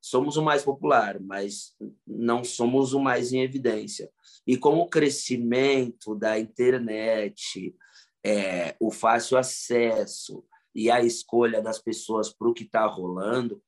somos 0.02 0.38
o 0.38 0.44
mais 0.44 0.64
popular, 0.64 1.20
mas 1.20 1.76
não 2.08 2.44
somos 2.44 2.94
o 2.94 3.00
mais 3.00 3.34
em 3.34 3.42
evidência. 3.42 4.10
E 4.48 4.58
com 4.58 4.78
o 4.78 4.88
crescimento 4.88 6.16
da 6.16 6.40
internet, 6.40 7.76
é, 8.26 8.76
o 8.80 8.92
fácil 8.92 9.38
acesso 9.38 10.44
e 10.80 10.90
a 10.90 11.04
escolha 11.04 11.62
das 11.62 11.78
pessoas 11.78 12.32
para 12.32 12.48
o 12.48 12.54
que 12.54 12.64
está 12.64 12.86
rolando, 12.86 13.62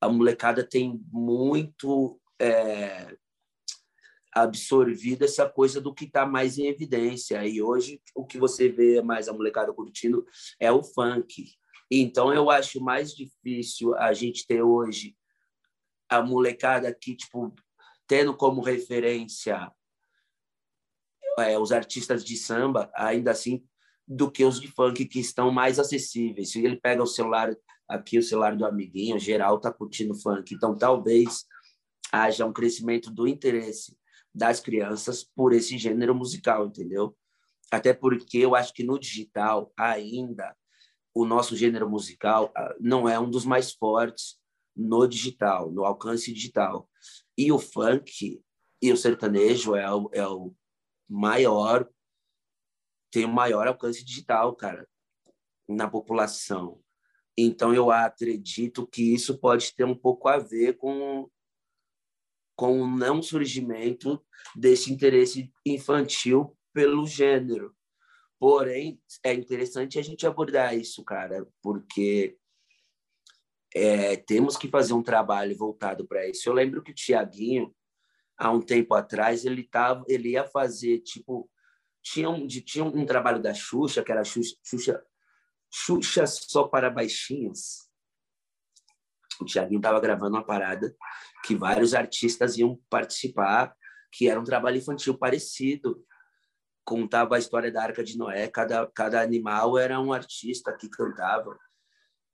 a 0.00 0.08
molecada 0.08 0.66
tem 0.66 0.98
muito 1.12 2.18
é, 2.40 3.14
absorvido 4.32 5.26
essa 5.26 5.46
coisa 5.46 5.78
do 5.78 5.92
que 5.92 6.06
está 6.06 6.24
mais 6.24 6.56
em 6.56 6.66
evidência. 6.66 7.46
E 7.46 7.60
hoje 7.60 8.00
o 8.14 8.24
que 8.24 8.38
você 8.38 8.70
vê 8.70 9.02
mais 9.02 9.28
a 9.28 9.34
molecada 9.34 9.74
curtindo 9.74 10.26
é 10.58 10.72
o 10.72 10.82
funk. 10.82 11.52
Então 11.90 12.32
eu 12.32 12.48
acho 12.48 12.80
mais 12.80 13.14
difícil 13.14 13.94
a 13.96 14.14
gente 14.14 14.46
ter 14.46 14.62
hoje 14.62 15.14
a 16.08 16.22
molecada 16.22 16.88
aqui, 16.88 17.14
tipo, 17.14 17.54
tendo 18.06 18.34
como 18.34 18.62
referência 18.62 19.70
é, 21.40 21.58
os 21.58 21.72
artistas 21.72 22.24
de 22.24 22.38
samba, 22.38 22.90
ainda 22.94 23.32
assim, 23.32 23.62
do 24.06 24.30
que 24.30 24.44
os 24.44 24.60
de 24.60 24.68
funk 24.68 25.04
que 25.06 25.20
estão 25.20 25.50
mais 25.50 25.78
acessíveis. 25.78 26.50
Se 26.50 26.62
ele 26.64 26.76
pega 26.76 27.02
o 27.02 27.06
celular 27.06 27.54
aqui, 27.88 28.18
o 28.18 28.22
celular 28.22 28.56
do 28.56 28.66
amiguinho, 28.66 29.18
geral 29.18 29.58
tá 29.58 29.72
curtindo 29.72 30.14
funk. 30.14 30.54
Então, 30.54 30.76
talvez 30.76 31.44
haja 32.12 32.46
um 32.46 32.52
crescimento 32.52 33.10
do 33.10 33.26
interesse 33.26 33.96
das 34.34 34.60
crianças 34.60 35.24
por 35.24 35.52
esse 35.52 35.78
gênero 35.78 36.14
musical, 36.14 36.66
entendeu? 36.66 37.16
Até 37.70 37.92
porque 37.92 38.38
eu 38.38 38.54
acho 38.54 38.72
que 38.74 38.84
no 38.84 38.98
digital 38.98 39.72
ainda 39.76 40.54
o 41.14 41.24
nosso 41.24 41.56
gênero 41.56 41.88
musical 41.88 42.52
ah, 42.56 42.74
não 42.80 43.08
é 43.08 43.18
um 43.18 43.30
dos 43.30 43.44
mais 43.44 43.72
fortes 43.72 44.36
no 44.76 45.06
digital, 45.06 45.70
no 45.70 45.84
alcance 45.84 46.32
digital. 46.32 46.88
E 47.38 47.52
o 47.52 47.58
funk 47.58 48.42
e 48.82 48.92
o 48.92 48.96
sertanejo 48.96 49.76
é 49.76 49.90
o, 49.92 50.10
é 50.12 50.26
o 50.26 50.52
maior, 51.08 51.88
tem 53.14 53.24
o 53.24 53.32
maior 53.32 53.68
alcance 53.68 54.04
digital, 54.04 54.56
cara, 54.56 54.88
na 55.68 55.88
população. 55.88 56.82
Então, 57.38 57.72
eu 57.72 57.88
acredito 57.92 58.84
que 58.88 59.14
isso 59.14 59.38
pode 59.38 59.72
ter 59.72 59.84
um 59.84 59.94
pouco 59.94 60.26
a 60.26 60.36
ver 60.36 60.76
com, 60.76 61.30
com 62.56 62.82
o 62.82 62.88
não 62.88 63.22
surgimento 63.22 64.20
desse 64.56 64.92
interesse 64.92 65.52
infantil 65.64 66.58
pelo 66.72 67.06
gênero. 67.06 67.72
Porém, 68.36 69.00
é 69.22 69.32
interessante 69.32 69.96
a 69.96 70.02
gente 70.02 70.26
abordar 70.26 70.76
isso, 70.76 71.04
cara, 71.04 71.46
porque 71.62 72.36
é, 73.72 74.16
temos 74.16 74.56
que 74.56 74.66
fazer 74.66 74.92
um 74.92 75.04
trabalho 75.04 75.56
voltado 75.56 76.04
para 76.04 76.28
isso. 76.28 76.48
Eu 76.48 76.52
lembro 76.52 76.82
que 76.82 76.90
o 76.90 76.94
Tiaguinho, 76.94 77.72
há 78.36 78.50
um 78.50 78.60
tempo 78.60 78.92
atrás, 78.92 79.44
ele, 79.44 79.62
tava, 79.62 80.04
ele 80.08 80.30
ia 80.30 80.44
fazer, 80.44 80.98
tipo, 80.98 81.48
tinha 82.04 82.28
um, 82.28 82.46
tinha 82.46 82.84
um 82.84 83.06
trabalho 83.06 83.42
da 83.42 83.54
Xuxa, 83.54 84.04
que 84.04 84.12
era 84.12 84.22
Xuxa, 84.22 84.54
Xuxa, 84.62 85.04
Xuxa 85.72 86.26
só 86.26 86.68
para 86.68 86.90
baixinhos. 86.90 87.88
O 89.40 89.44
Tiaguinho 89.44 89.78
estava 89.78 89.98
gravando 89.98 90.36
uma 90.36 90.44
parada 90.44 90.94
que 91.44 91.56
vários 91.56 91.94
artistas 91.94 92.56
iam 92.58 92.78
participar, 92.88 93.74
que 94.12 94.28
era 94.28 94.38
um 94.38 94.44
trabalho 94.44 94.76
infantil 94.76 95.18
parecido. 95.18 96.06
Contava 96.84 97.36
a 97.36 97.38
história 97.38 97.72
da 97.72 97.82
Arca 97.82 98.04
de 98.04 98.16
Noé, 98.18 98.46
cada, 98.46 98.86
cada 98.94 99.20
animal 99.20 99.78
era 99.78 99.98
um 99.98 100.12
artista 100.12 100.76
que 100.76 100.88
cantava 100.88 101.58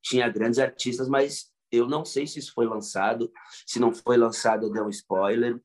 tinha 0.03 0.29
grandes 0.29 0.59
artistas, 0.59 1.09
mas 1.09 1.53
eu 1.71 1.87
não 1.87 2.05
sei 2.05 2.27
se 2.27 2.39
isso 2.39 2.53
foi 2.53 2.67
lançado. 2.67 3.31
Se 3.67 3.79
não 3.79 3.93
foi 3.95 4.17
lançado, 4.17 4.67
eu 4.67 4.73
dei 4.73 4.83
um 4.83 4.89
spoiler. 4.89 5.61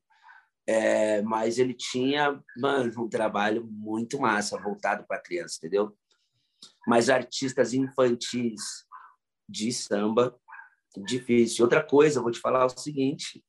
É, 0.68 1.22
mas 1.22 1.58
ele 1.58 1.72
tinha, 1.72 2.42
mano, 2.58 2.92
um 3.04 3.08
trabalho 3.08 3.64
muito 3.70 4.18
massa, 4.18 4.60
voltado 4.60 5.06
para 5.06 5.22
criança, 5.22 5.58
entendeu? 5.58 5.96
Mas 6.86 7.08
artistas 7.08 7.72
infantis 7.72 8.84
de 9.48 9.72
samba, 9.72 10.36
difícil. 11.04 11.64
Outra 11.64 11.84
coisa, 11.84 12.20
vou 12.20 12.30
te 12.30 12.40
falar 12.40 12.66
o 12.66 12.70
seguinte: 12.70 13.44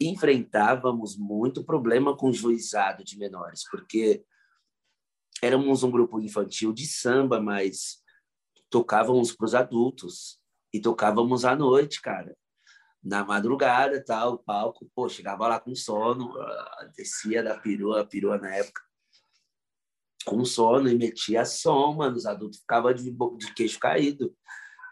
enfrentávamos 0.00 1.16
muito 1.16 1.64
problema 1.64 2.16
com 2.16 2.32
juizado 2.32 3.02
de 3.04 3.18
menores, 3.18 3.62
porque 3.70 4.24
éramos 5.42 5.82
um 5.82 5.90
grupo 5.90 6.20
infantil 6.20 6.72
de 6.72 6.86
samba, 6.86 7.40
mas 7.40 8.02
tocávamos 8.70 9.34
para 9.34 9.44
os 9.44 9.54
adultos 9.54 10.40
e 10.72 10.80
tocávamos 10.80 11.44
à 11.44 11.54
noite, 11.54 12.00
cara. 12.00 12.36
Na 13.02 13.24
madrugada, 13.24 14.02
tal, 14.04 14.34
o 14.34 14.38
palco, 14.38 14.88
pô, 14.94 15.08
chegava 15.08 15.48
lá 15.48 15.58
com 15.58 15.74
sono, 15.74 16.32
ah, 16.40 16.90
descia 16.96 17.42
da 17.42 17.58
perua, 17.58 18.06
perua 18.06 18.38
na 18.38 18.54
época, 18.54 18.80
com 20.24 20.44
sono 20.44 20.88
e 20.88 20.94
metia 20.94 21.44
som, 21.44 21.94
mano, 21.94 22.16
os 22.16 22.26
adultos 22.26 22.60
ficavam 22.60 22.94
de, 22.94 23.10
de 23.10 23.54
queixo 23.54 23.78
caído. 23.78 24.34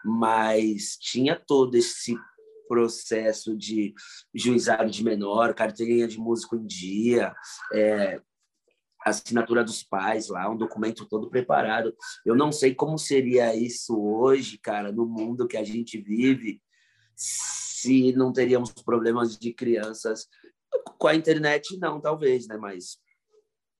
Mas 0.03 0.97
tinha 0.97 1.35
todo 1.35 1.75
esse 1.75 2.17
processo 2.67 3.55
de 3.55 3.93
juizado 4.33 4.89
de 4.89 5.03
menor, 5.03 5.53
carteirinha 5.53 6.07
de 6.07 6.17
músico 6.17 6.55
em 6.55 6.65
dia, 6.65 7.35
é, 7.73 8.21
assinatura 9.05 9.63
dos 9.63 9.83
pais 9.83 10.29
lá, 10.29 10.49
um 10.49 10.57
documento 10.57 11.05
todo 11.05 11.29
preparado. 11.29 11.95
Eu 12.25 12.35
não 12.35 12.51
sei 12.51 12.73
como 12.73 12.97
seria 12.97 13.55
isso 13.55 13.99
hoje, 14.01 14.57
cara, 14.57 14.91
no 14.91 15.05
mundo 15.05 15.47
que 15.47 15.57
a 15.57 15.63
gente 15.63 15.99
vive, 15.99 16.61
se 17.81 18.13
não 18.13 18.31
teríamos 18.31 18.71
problemas 18.71 19.37
de 19.37 19.53
crianças. 19.53 20.27
Com 20.97 21.07
a 21.07 21.15
internet, 21.15 21.77
não, 21.77 21.99
talvez, 21.99 22.47
né? 22.47 22.57
Mas 22.57 22.99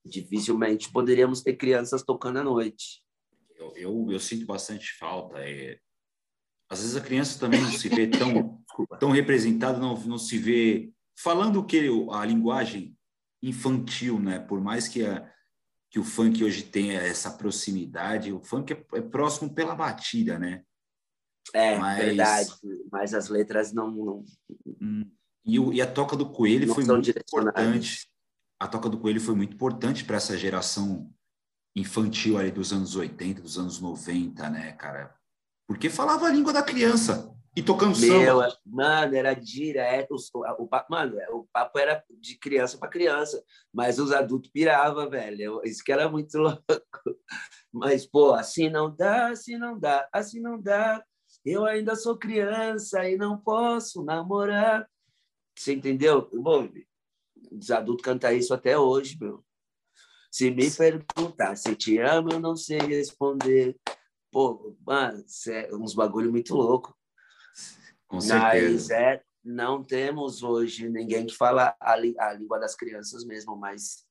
dificilmente 0.04 0.92
poderíamos 0.92 1.42
ter 1.42 1.56
crianças 1.56 2.04
tocando 2.04 2.40
à 2.40 2.44
noite. 2.44 3.04
Eu, 3.56 3.74
eu, 3.76 4.08
eu 4.12 4.20
sinto 4.20 4.46
bastante 4.46 4.92
falta. 4.98 5.38
É... 5.40 5.80
Às 6.70 6.80
vezes 6.82 6.96
a 6.96 7.02
criança 7.02 7.40
também 7.40 7.62
não 7.62 7.72
se 7.72 7.90
vê 7.90 8.08
tão, 8.08 8.64
tão 9.00 9.12
representada, 9.12 9.78
não, 9.78 9.96
não 10.06 10.18
se 10.18 10.38
vê 10.38 10.92
falando 11.16 11.64
que 11.66 11.88
a 12.12 12.26
linguagem 12.26 12.98
infantil, 13.42 14.20
né? 14.20 14.40
Por 14.40 14.62
mais 14.62 14.88
que, 14.88 15.06
a, 15.06 15.30
que 15.90 16.00
o 16.00 16.04
funk 16.04 16.44
hoje 16.44 16.64
tenha 16.64 17.00
essa 17.00 17.32
proximidade, 17.32 18.32
o 18.32 18.42
funk 18.42 18.74
é, 18.74 18.86
é 18.98 19.02
próximo 19.02 19.54
pela 19.54 19.76
batida, 19.76 20.40
né? 20.40 20.64
É, 21.54 21.78
mas... 21.78 21.98
verdade. 21.98 22.52
Mas 22.92 23.14
as 23.14 23.30
letras 23.30 23.74
não... 23.74 23.92
não... 23.92 24.26
Hum, 24.82 25.10
e, 25.46 25.60
o, 25.60 25.74
e 25.74 25.82
a 25.82 25.92
Toca 25.92 26.16
do 26.16 26.30
Coelho 26.30 26.68
não 26.68 26.76
foi 26.76 26.86
muito 26.86 27.10
importante. 27.10 28.08
A 28.60 28.68
Toca 28.68 28.90
do 28.90 29.00
Coelho 29.00 29.20
foi 29.20 29.36
muito 29.36 29.56
importante 29.56 30.06
para 30.06 30.18
essa 30.18 30.38
geração 30.38 31.12
infantil 31.76 32.38
ali 32.38 32.52
dos 32.52 32.72
anos 32.72 32.96
80, 32.96 33.42
dos 33.42 33.58
anos 33.58 33.80
90, 33.80 34.50
né, 34.50 34.74
cara? 34.74 35.16
Porque 35.68 35.90
falava 35.90 36.28
a 36.28 36.32
língua 36.32 36.54
da 36.54 36.62
criança. 36.62 37.34
E 37.56 37.62
tocando 37.62 38.00
Meu, 38.00 38.40
samba. 38.40 38.58
Mano, 38.66 39.16
era 39.16 39.34
direto. 39.34 40.16
O, 40.34 40.64
o, 40.64 40.70
mano, 40.90 41.18
o 41.32 41.48
papo 41.52 41.80
era 41.80 42.02
de 42.10 42.38
criança 42.38 42.78
para 42.78 42.90
criança, 42.90 43.44
mas 43.74 44.00
os 44.00 44.14
adultos 44.14 44.50
piravam, 44.52 45.10
velho. 45.10 45.62
Isso 45.66 45.84
que 45.84 45.92
era 45.92 46.10
muito 46.10 46.38
louco. 46.40 46.64
Mas, 47.74 48.06
pô, 48.06 48.34
assim 48.34 48.70
não 48.70 48.94
dá, 48.94 49.30
assim 49.30 49.58
não 49.58 49.78
dá, 49.78 50.08
assim 50.14 50.40
não 50.40 50.62
dá. 50.62 51.04
Eu 51.44 51.66
ainda 51.66 51.96
sou 51.96 52.18
criança 52.18 53.08
e 53.10 53.18
não 53.18 53.38
posso 53.38 54.04
namorar. 54.04 54.88
Você 55.58 55.74
entendeu? 55.74 56.30
Bom, 56.34 56.70
os 57.52 57.72
adultos 57.72 58.04
cantam 58.04 58.32
isso 58.32 58.54
até 58.54 58.78
hoje, 58.78 59.18
meu. 59.20 59.44
Se 60.32 60.50
me 60.50 60.72
perguntar 60.72 61.56
se 61.58 61.76
te 61.76 61.98
amo, 61.98 62.32
eu 62.32 62.40
não 62.40 62.56
sei 62.56 62.80
responder. 62.80 63.76
Pô, 64.32 64.76
mano, 64.86 65.24
é 65.50 65.76
uns 65.76 65.94
bagulho 65.94 66.32
muito 66.32 66.56
louco. 66.56 66.96
Com 68.08 68.22
certeza. 68.22 68.72
Mas 68.72 68.90
é, 68.92 69.24
não 69.44 69.84
temos 69.84 70.44
hoje 70.44 70.90
ninguém 70.90 71.26
que 71.26 71.36
fala 71.36 71.76
a, 71.80 71.94
a 71.94 72.34
língua 72.34 72.60
das 72.60 72.76
crianças 72.76 73.26
mesmo, 73.26 73.58
mas 73.58 74.06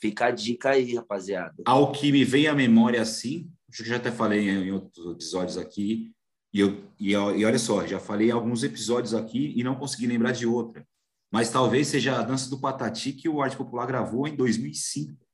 fica 0.00 0.26
a 0.26 0.30
dica 0.30 0.70
aí, 0.70 0.94
rapaziada. 0.94 1.54
Ao 1.64 1.92
que 1.92 2.12
me 2.12 2.24
vem 2.24 2.48
à 2.48 2.54
memória 2.54 3.00
assim, 3.00 3.50
acho 3.70 3.82
que 3.82 3.88
já 3.88 3.96
até 3.96 4.10
falei 4.10 4.48
em 4.48 4.72
outros 4.72 5.06
episódios 5.06 5.56
aqui, 5.56 6.12
e, 6.56 6.60
eu, 6.60 6.82
e, 6.98 7.10
e 7.10 7.44
olha 7.44 7.58
só, 7.58 7.86
já 7.86 8.00
falei 8.00 8.30
alguns 8.30 8.62
episódios 8.62 9.12
aqui 9.12 9.52
e 9.54 9.62
não 9.62 9.74
consegui 9.74 10.06
lembrar 10.06 10.32
de 10.32 10.46
outra. 10.46 10.86
Mas 11.30 11.50
talvez 11.50 11.88
seja 11.88 12.18
a 12.18 12.22
dança 12.22 12.48
do 12.48 12.58
Patati 12.58 13.12
que 13.12 13.28
o 13.28 13.42
Arte 13.42 13.58
Popular 13.58 13.86
gravou 13.86 14.26
em 14.26 14.34
2005. 14.34 15.12
Então 15.12 15.26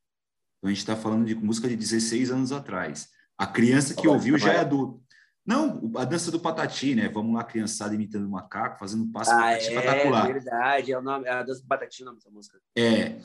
a 0.64 0.68
gente 0.68 0.78
está 0.78 0.96
falando 0.96 1.24
de 1.24 1.36
música 1.36 1.68
de 1.68 1.76
16 1.76 2.32
anos 2.32 2.50
atrás. 2.50 3.08
A 3.38 3.46
criança 3.46 3.94
que 3.94 4.08
ouviu 4.08 4.36
já 4.36 4.52
é 4.52 4.58
adulto. 4.58 5.00
Não, 5.46 5.92
a 5.94 6.04
dança 6.04 6.32
do 6.32 6.40
Patati, 6.40 6.96
né? 6.96 7.08
Vamos 7.08 7.36
lá, 7.36 7.44
criançada 7.44 7.94
imitando 7.94 8.28
macaco, 8.28 8.80
fazendo 8.80 9.04
um 9.04 9.12
passo 9.12 9.30
ah, 9.30 9.52
é, 9.52 9.58
espetacular. 9.58 10.28
É 10.28 10.32
verdade, 10.32 10.92
é, 10.92 10.98
o 10.98 11.02
nome, 11.02 11.26
é 11.26 11.30
a 11.30 11.42
dança 11.44 11.62
do 11.62 11.68
Patati 11.68 12.02
o 12.02 12.06
nome 12.06 12.18
dessa 12.18 12.30
música. 12.30 12.58
É. 12.76 13.20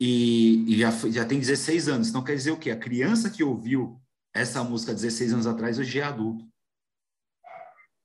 E, 0.00 0.72
e, 0.72 0.78
já, 0.78 0.90
já 0.90 1.26
tem 1.26 1.38
16 1.38 1.86
anos. 1.86 2.08
Então 2.08 2.24
quer 2.24 2.34
dizer 2.34 2.52
o 2.52 2.58
quê? 2.58 2.70
A 2.70 2.78
criança 2.78 3.28
que 3.28 3.44
ouviu 3.44 4.00
essa 4.34 4.64
música 4.64 4.94
16 4.94 5.34
anos 5.34 5.46
atrás 5.46 5.78
hoje 5.78 5.98
é 5.98 6.04
adulto. 6.04 6.49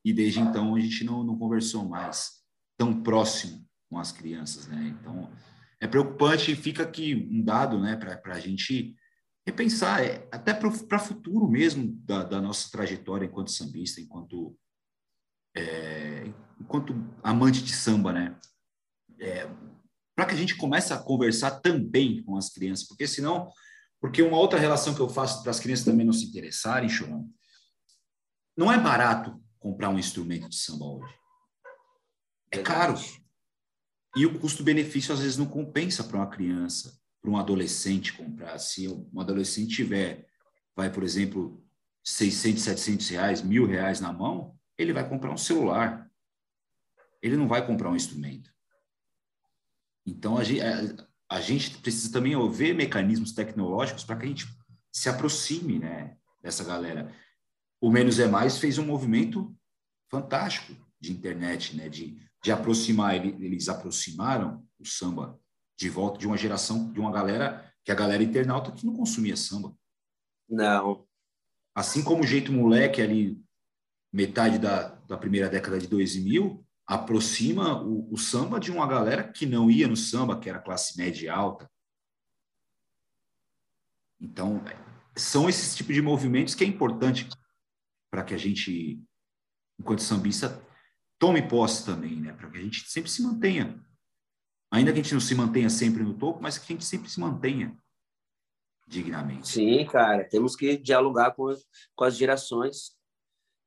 E 0.06 0.14
desde 0.14 0.40
então 0.40 0.76
a 0.76 0.80
gente 0.80 1.04
não, 1.04 1.24
não 1.24 1.36
conversou 1.36 1.84
mais 1.84 2.44
tão 2.78 3.02
próximo 3.02 3.68
com 3.90 3.98
as 3.98 4.12
crianças, 4.12 4.68
né? 4.68 4.96
Então 5.00 5.32
é 5.82 5.88
preocupante 5.88 6.52
e 6.52 6.56
fica 6.56 6.84
aqui 6.84 7.28
um 7.32 7.44
dado, 7.44 7.80
né, 7.80 7.96
para 7.96 8.36
a 8.36 8.40
gente 8.40 8.96
repensar, 9.46 10.04
é, 10.04 10.28
até 10.32 10.54
para 10.54 10.68
o 10.68 11.00
futuro 11.00 11.48
mesmo 11.48 11.92
da, 12.04 12.24
da, 12.24 12.42
nossa 12.42 12.70
trajetória 12.72 13.26
enquanto 13.26 13.52
sambista, 13.52 14.00
enquanto, 14.00 14.56
é, 15.56 16.32
enquanto 16.60 16.94
amante 17.24 17.64
de 17.64 17.74
samba, 17.74 18.14
né? 18.14 18.40
É, 19.20 19.50
para 20.16 20.28
que 20.28 20.34
a 20.34 20.38
gente 20.38 20.56
comece 20.56 20.94
a 20.94 20.98
conversar 20.98 21.62
também 21.62 22.24
com 22.24 22.38
as 22.38 22.50
crianças, 22.50 22.88
porque 22.88 23.08
senão, 23.08 23.50
porque 24.00 24.22
uma 24.22 24.38
outra 24.38 24.60
relação 24.60 24.94
que 24.94 25.02
eu 25.02 25.10
faço 25.10 25.42
para 25.42 25.52
as 25.52 25.60
crianças 25.60 25.86
também 25.86 26.06
não 26.06 26.14
se 26.14 26.26
interessarem, 26.26 26.90
Chorão, 26.90 27.30
não 28.58 28.72
é 28.72 28.80
barato 28.80 29.44
comprar 29.66 29.90
um 29.90 29.98
instrumento 29.98 30.48
de 30.48 30.56
samba 30.56 30.86
hoje. 30.86 31.16
É 32.52 32.60
caro. 32.60 32.94
E 34.16 34.24
o 34.24 34.40
custo-benefício 34.40 35.12
às 35.12 35.22
vezes 35.22 35.38
não 35.38 35.48
compensa 35.48 36.04
para 36.04 36.18
uma 36.18 36.30
criança 36.30 36.96
para 37.20 37.32
um 37.32 37.36
adolescente 37.36 38.14
comprar. 38.14 38.60
Se 38.60 38.88
um 38.88 39.20
adolescente 39.20 39.76
tiver, 39.76 40.28
vai, 40.76 40.92
por 40.92 41.02
exemplo, 41.02 41.66
600, 42.04 42.62
700 42.62 43.10
reais, 43.10 43.42
mil 43.42 43.66
reais 43.66 44.00
na 44.00 44.14
mão, 44.14 44.56
ele 44.78 44.94
vai 44.94 45.10
comprar 45.10 45.32
um 45.32 45.38
celular. 45.38 46.12
Ele 47.20 47.36
não 47.36 47.48
vai 47.48 47.66
comprar 47.66 47.90
um 47.90 47.96
instrumento. 47.96 48.54
Então, 50.06 50.38
a 50.38 50.44
gente, 50.44 50.62
a, 51.28 51.42
gente 51.42 51.80
precisa 51.80 52.14
também 52.14 52.36
ver 52.52 52.76
mecanismos 52.76 53.32
tecnológicos 53.32 54.04
para 54.04 54.16
que 54.18 54.26
a 54.26 54.30
gente 54.30 54.46
se 54.92 55.10
aproxime 55.10 55.80
né, 55.80 56.16
dessa 56.44 56.64
galera. 56.64 57.12
O 57.82 57.90
Menos 57.92 58.20
é 58.20 58.28
Mais 58.28 58.58
fez 58.58 58.78
um 58.78 58.86
movimento 58.86 59.56
fantástico 60.10 60.76
de 61.00 61.12
internet, 61.12 61.76
né, 61.76 61.90
de, 61.90 62.18
de 62.44 62.52
aproximar. 62.52 63.16
Eles 63.16 63.70
aproximaram 63.70 64.66
o 64.80 64.86
samba 64.86 65.40
de 65.78 65.90
volta 65.90 66.18
de 66.18 66.28
uma 66.28 66.38
geração, 66.38 66.92
de 66.92 67.00
uma 67.00 67.12
galera, 67.12 67.72
que 67.84 67.92
é 67.92 67.94
a 67.94 67.98
galera 67.98 68.24
internauta 68.24 68.72
que 68.72 68.86
não 68.86 68.96
consumia 68.96 69.36
samba. 69.36 69.76
Não. 70.50 71.06
Assim 71.74 72.04
como 72.04 72.24
o 72.24 72.28
jeito 72.28 72.52
moleque 72.52 73.02
ali, 73.02 73.42
metade 74.12 74.58
da, 74.58 74.96
da 75.08 75.18
primeira 75.18 75.50
década 75.50 75.78
de 75.78 75.88
2000, 75.88 76.66
aproxima 76.88 77.82
o, 77.84 78.14
o 78.14 78.18
samba 78.18 78.60
de 78.60 78.72
uma 78.72 78.88
galera 78.88 79.24
que 79.24 79.46
não 79.46 79.70
ia 79.70 79.88
no 79.88 79.98
samba, 79.98 80.40
que 80.40 80.50
era 80.50 80.62
classe 80.62 80.98
média 80.98 81.34
alta. 81.34 81.70
Então, 84.20 84.64
são 85.16 85.50
esses 85.50 85.76
tipos 85.76 85.94
de 85.94 86.02
movimentos 86.02 86.56
que 86.56 86.64
é 86.64 86.68
importante 86.68 87.28
para 88.16 88.24
que 88.24 88.34
a 88.34 88.38
gente, 88.38 89.04
enquanto 89.78 90.02
sambista, 90.02 90.66
tome 91.20 91.46
posse 91.46 91.86
também, 91.86 92.16
né? 92.22 92.32
Para 92.32 92.50
que 92.50 92.58
a 92.58 92.62
gente 92.62 92.90
sempre 92.90 93.12
se 93.12 93.22
mantenha 93.22 93.86
Ainda 94.72 94.92
que 94.92 95.00
a 95.00 95.04
gente 95.04 95.14
não 95.14 95.22
se 95.22 95.34
mantenha 95.36 95.70
sempre 95.70 96.04
no 96.04 96.14
topo, 96.14 96.42
mas 96.42 96.58
que 96.58 96.66
a 96.66 96.76
gente 96.76 96.84
sempre 96.84 97.10
se 97.10 97.18
mantenha 97.18 97.78
dignamente. 98.86 99.48
Sim, 99.48 99.86
cara, 99.86 100.28
temos 100.28 100.54
que 100.54 100.76
dialogar 100.76 101.32
com, 101.32 101.54
com 101.96 102.04
as 102.04 102.18
gerações. 102.18 102.94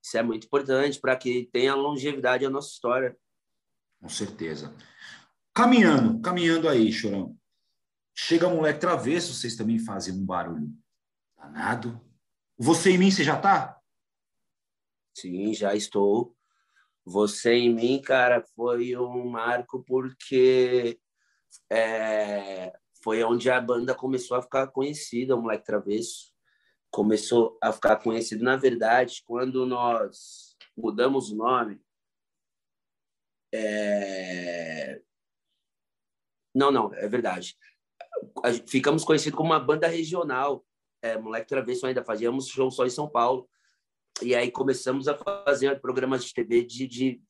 Isso 0.03 0.19
é 0.19 0.23
muito 0.23 0.47
importante 0.47 1.01
para 1.01 1.17
que 1.17 1.49
tenha 1.51 1.75
longevidade 1.75 2.45
a 2.45 2.51
nossa 2.51 2.69
história. 2.69 3.17
Com 4.01 4.09
certeza. 4.11 4.77
Caminhando, 5.55 6.21
caminhando 6.21 6.69
aí, 6.69 6.93
Chorão. 6.93 7.35
Chega 8.15 8.49
moleque 8.49 8.81
travesso, 8.81 9.33
vocês 9.33 9.57
também 9.57 9.79
fazem 9.79 10.13
um 10.13 10.27
barulho 10.27 10.71
danado. 11.39 11.99
Você 12.59 12.91
em 12.91 12.99
mim, 12.99 13.11
você 13.11 13.25
já 13.25 13.41
tá? 13.41 13.78
Sim, 15.21 15.53
já 15.53 15.75
estou. 15.75 16.37
Você 17.05 17.55
em 17.55 17.75
mim, 17.75 18.01
cara, 18.01 18.45
foi 18.55 18.97
um 18.97 19.29
marco 19.29 19.83
porque 19.83 21.01
é, 21.71 22.73
foi 23.03 23.25
onde 23.25 23.51
a 23.51 23.61
banda 23.61 23.95
começou 23.95 24.37
a 24.37 24.43
ficar 24.43 24.69
conhecida, 24.69 25.35
o 25.35 25.43
Moleque 25.43 25.65
Travesso. 25.65 26.33
começou 26.91 27.59
a 27.63 27.73
ficar 27.73 27.97
conhecido. 27.97 28.45
Na 28.45 28.57
verdade, 28.57 29.23
quando 29.25 29.67
nós 29.67 30.57
mudamos 30.77 31.31
o 31.33 31.37
nome, 31.37 31.81
é... 33.53 35.01
não, 36.55 36.71
não, 36.71 36.95
é 36.95 37.09
verdade. 37.09 37.57
Ficamos 38.67 39.05
conhecidos 39.05 39.37
como 39.37 39.51
uma 39.51 39.61
banda 39.61 39.89
regional. 39.89 40.65
É, 41.03 41.19
Moleque 41.19 41.49
Travesso 41.49 41.87
ainda 41.87 42.05
fazíamos 42.05 42.49
show 42.49 42.71
só 42.71 42.87
em 42.87 42.91
São 42.91 43.09
Paulo. 43.09 43.49
E 44.21 44.35
aí 44.35 44.51
começamos 44.51 45.07
a 45.07 45.17
fazer 45.17 45.81
programas 45.81 46.25
de 46.25 46.35
TV 46.35 46.65
de, 46.65 46.89
de, 46.89 47.23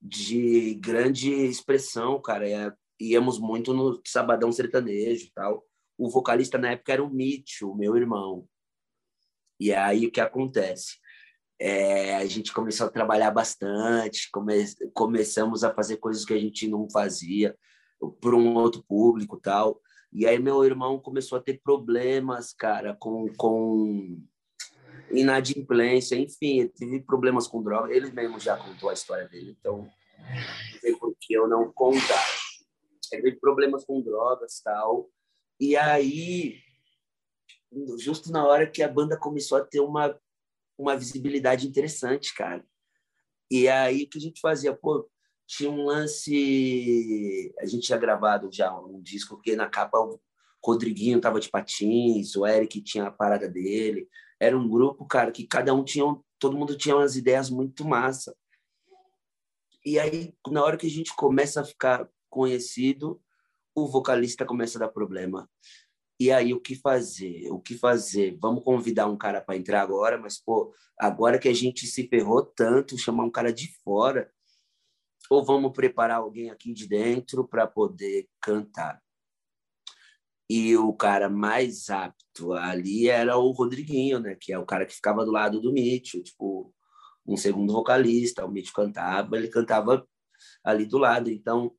de 0.00 0.74
grande 0.74 1.30
expressão, 1.30 2.20
cara. 2.22 2.74
Íamos 2.98 3.38
muito 3.38 3.74
no 3.74 4.00
Sabadão 4.06 4.50
Sertanejo 4.50 5.30
tal. 5.34 5.62
O 5.98 6.08
vocalista 6.08 6.56
na 6.56 6.70
época 6.70 6.92
era 6.94 7.04
o 7.04 7.10
Mitch, 7.10 7.62
o 7.62 7.74
meu 7.74 7.96
irmão. 7.96 8.46
E 9.60 9.74
aí 9.74 10.06
o 10.06 10.10
que 10.10 10.20
acontece? 10.20 10.96
É, 11.60 12.16
a 12.16 12.24
gente 12.24 12.52
começou 12.52 12.86
a 12.86 12.90
trabalhar 12.90 13.30
bastante, 13.30 14.30
come, 14.32 14.64
começamos 14.94 15.62
a 15.62 15.72
fazer 15.72 15.98
coisas 15.98 16.24
que 16.24 16.32
a 16.32 16.38
gente 16.38 16.66
não 16.66 16.88
fazia 16.90 17.56
para 18.20 18.34
um 18.34 18.54
outro 18.54 18.82
público 18.82 19.38
tal. 19.38 19.80
E 20.10 20.26
aí 20.26 20.38
meu 20.38 20.64
irmão 20.64 20.98
começou 20.98 21.36
a 21.36 21.42
ter 21.42 21.60
problemas, 21.62 22.54
cara, 22.54 22.96
com, 22.98 23.26
com 23.36 24.18
inadimplência, 25.12 26.16
enfim, 26.16 26.68
teve 26.68 27.00
problemas 27.00 27.46
com 27.46 27.62
droga. 27.62 27.94
Ele 27.94 28.10
mesmo 28.10 28.38
já 28.40 28.56
contou 28.56 28.90
a 28.90 28.94
história 28.94 29.28
dele, 29.28 29.56
então 29.58 29.78
não 29.82 30.80
tem 30.80 30.98
por 30.98 31.14
que 31.20 31.34
eu 31.34 31.48
não 31.48 31.72
contar. 31.72 32.24
Ele 33.12 33.22
teve 33.22 33.40
problemas 33.40 33.84
com 33.84 34.00
drogas 34.00 34.60
tal. 34.62 35.10
E 35.60 35.76
aí, 35.76 36.58
justo 37.98 38.32
na 38.32 38.46
hora 38.46 38.66
que 38.66 38.82
a 38.82 38.88
banda 38.88 39.16
começou 39.16 39.58
a 39.58 39.64
ter 39.64 39.80
uma, 39.80 40.18
uma 40.78 40.96
visibilidade 40.96 41.68
interessante, 41.68 42.34
cara. 42.34 42.64
E 43.50 43.68
aí, 43.68 44.04
o 44.04 44.08
que 44.08 44.18
a 44.18 44.20
gente 44.20 44.40
fazia? 44.40 44.74
Pô, 44.74 45.08
tinha 45.46 45.70
um 45.70 45.84
lance... 45.84 47.54
A 47.60 47.66
gente 47.66 47.86
tinha 47.86 47.98
gravado 47.98 48.48
já 48.50 48.74
um 48.74 49.00
disco 49.00 49.38
que 49.40 49.54
na 49.54 49.68
capa 49.68 49.98
o 49.98 50.18
Rodriguinho 50.64 51.20
tava 51.20 51.38
de 51.38 51.50
patins, 51.50 52.34
o 52.34 52.46
Eric 52.46 52.80
tinha 52.80 53.04
a 53.04 53.10
parada 53.10 53.48
dele. 53.48 54.08
Era 54.42 54.58
um 54.58 54.68
grupo, 54.68 55.06
cara, 55.06 55.30
que 55.30 55.46
cada 55.46 55.72
um 55.72 55.84
tinha... 55.84 56.04
Todo 56.36 56.56
mundo 56.56 56.76
tinha 56.76 56.96
umas 56.96 57.14
ideias 57.14 57.48
muito 57.48 57.84
massa. 57.84 58.36
E 59.86 60.00
aí, 60.00 60.34
na 60.48 60.64
hora 60.64 60.76
que 60.76 60.88
a 60.88 60.90
gente 60.90 61.14
começa 61.14 61.60
a 61.60 61.64
ficar 61.64 62.08
conhecido, 62.28 63.22
o 63.72 63.86
vocalista 63.86 64.44
começa 64.44 64.78
a 64.78 64.80
dar 64.80 64.88
problema. 64.88 65.48
E 66.18 66.32
aí, 66.32 66.52
o 66.52 66.60
que 66.60 66.74
fazer? 66.74 67.50
O 67.50 67.60
que 67.60 67.76
fazer? 67.76 68.38
Vamos 68.40 68.64
convidar 68.64 69.06
um 69.06 69.16
cara 69.16 69.40
para 69.40 69.56
entrar 69.56 69.82
agora, 69.82 70.18
mas, 70.18 70.40
pô, 70.40 70.74
agora 70.98 71.38
que 71.38 71.48
a 71.48 71.54
gente 71.54 71.86
se 71.86 72.08
ferrou 72.08 72.44
tanto, 72.44 72.98
chamar 72.98 73.24
um 73.24 73.30
cara 73.30 73.52
de 73.52 73.68
fora, 73.84 74.32
ou 75.28 75.44
vamos 75.44 75.72
preparar 75.72 76.18
alguém 76.18 76.50
aqui 76.50 76.72
de 76.72 76.88
dentro 76.88 77.46
para 77.46 77.66
poder 77.66 78.28
cantar? 78.40 79.01
E 80.54 80.76
o 80.76 80.92
cara 80.92 81.30
mais 81.30 81.88
apto 81.88 82.52
ali 82.52 83.08
era 83.08 83.38
o 83.38 83.52
Rodriguinho, 83.52 84.20
né? 84.20 84.36
Que 84.38 84.52
é 84.52 84.58
o 84.58 84.66
cara 84.66 84.84
que 84.84 84.94
ficava 84.94 85.24
do 85.24 85.30
lado 85.30 85.62
do 85.62 85.72
Mitchell, 85.72 86.22
tipo, 86.22 86.74
um 87.26 87.38
segundo 87.38 87.72
vocalista. 87.72 88.44
O 88.44 88.50
Mitchell 88.50 88.74
cantava, 88.74 89.34
ele 89.34 89.48
cantava 89.48 90.06
ali 90.62 90.84
do 90.84 90.98
lado. 90.98 91.30
Então, 91.30 91.74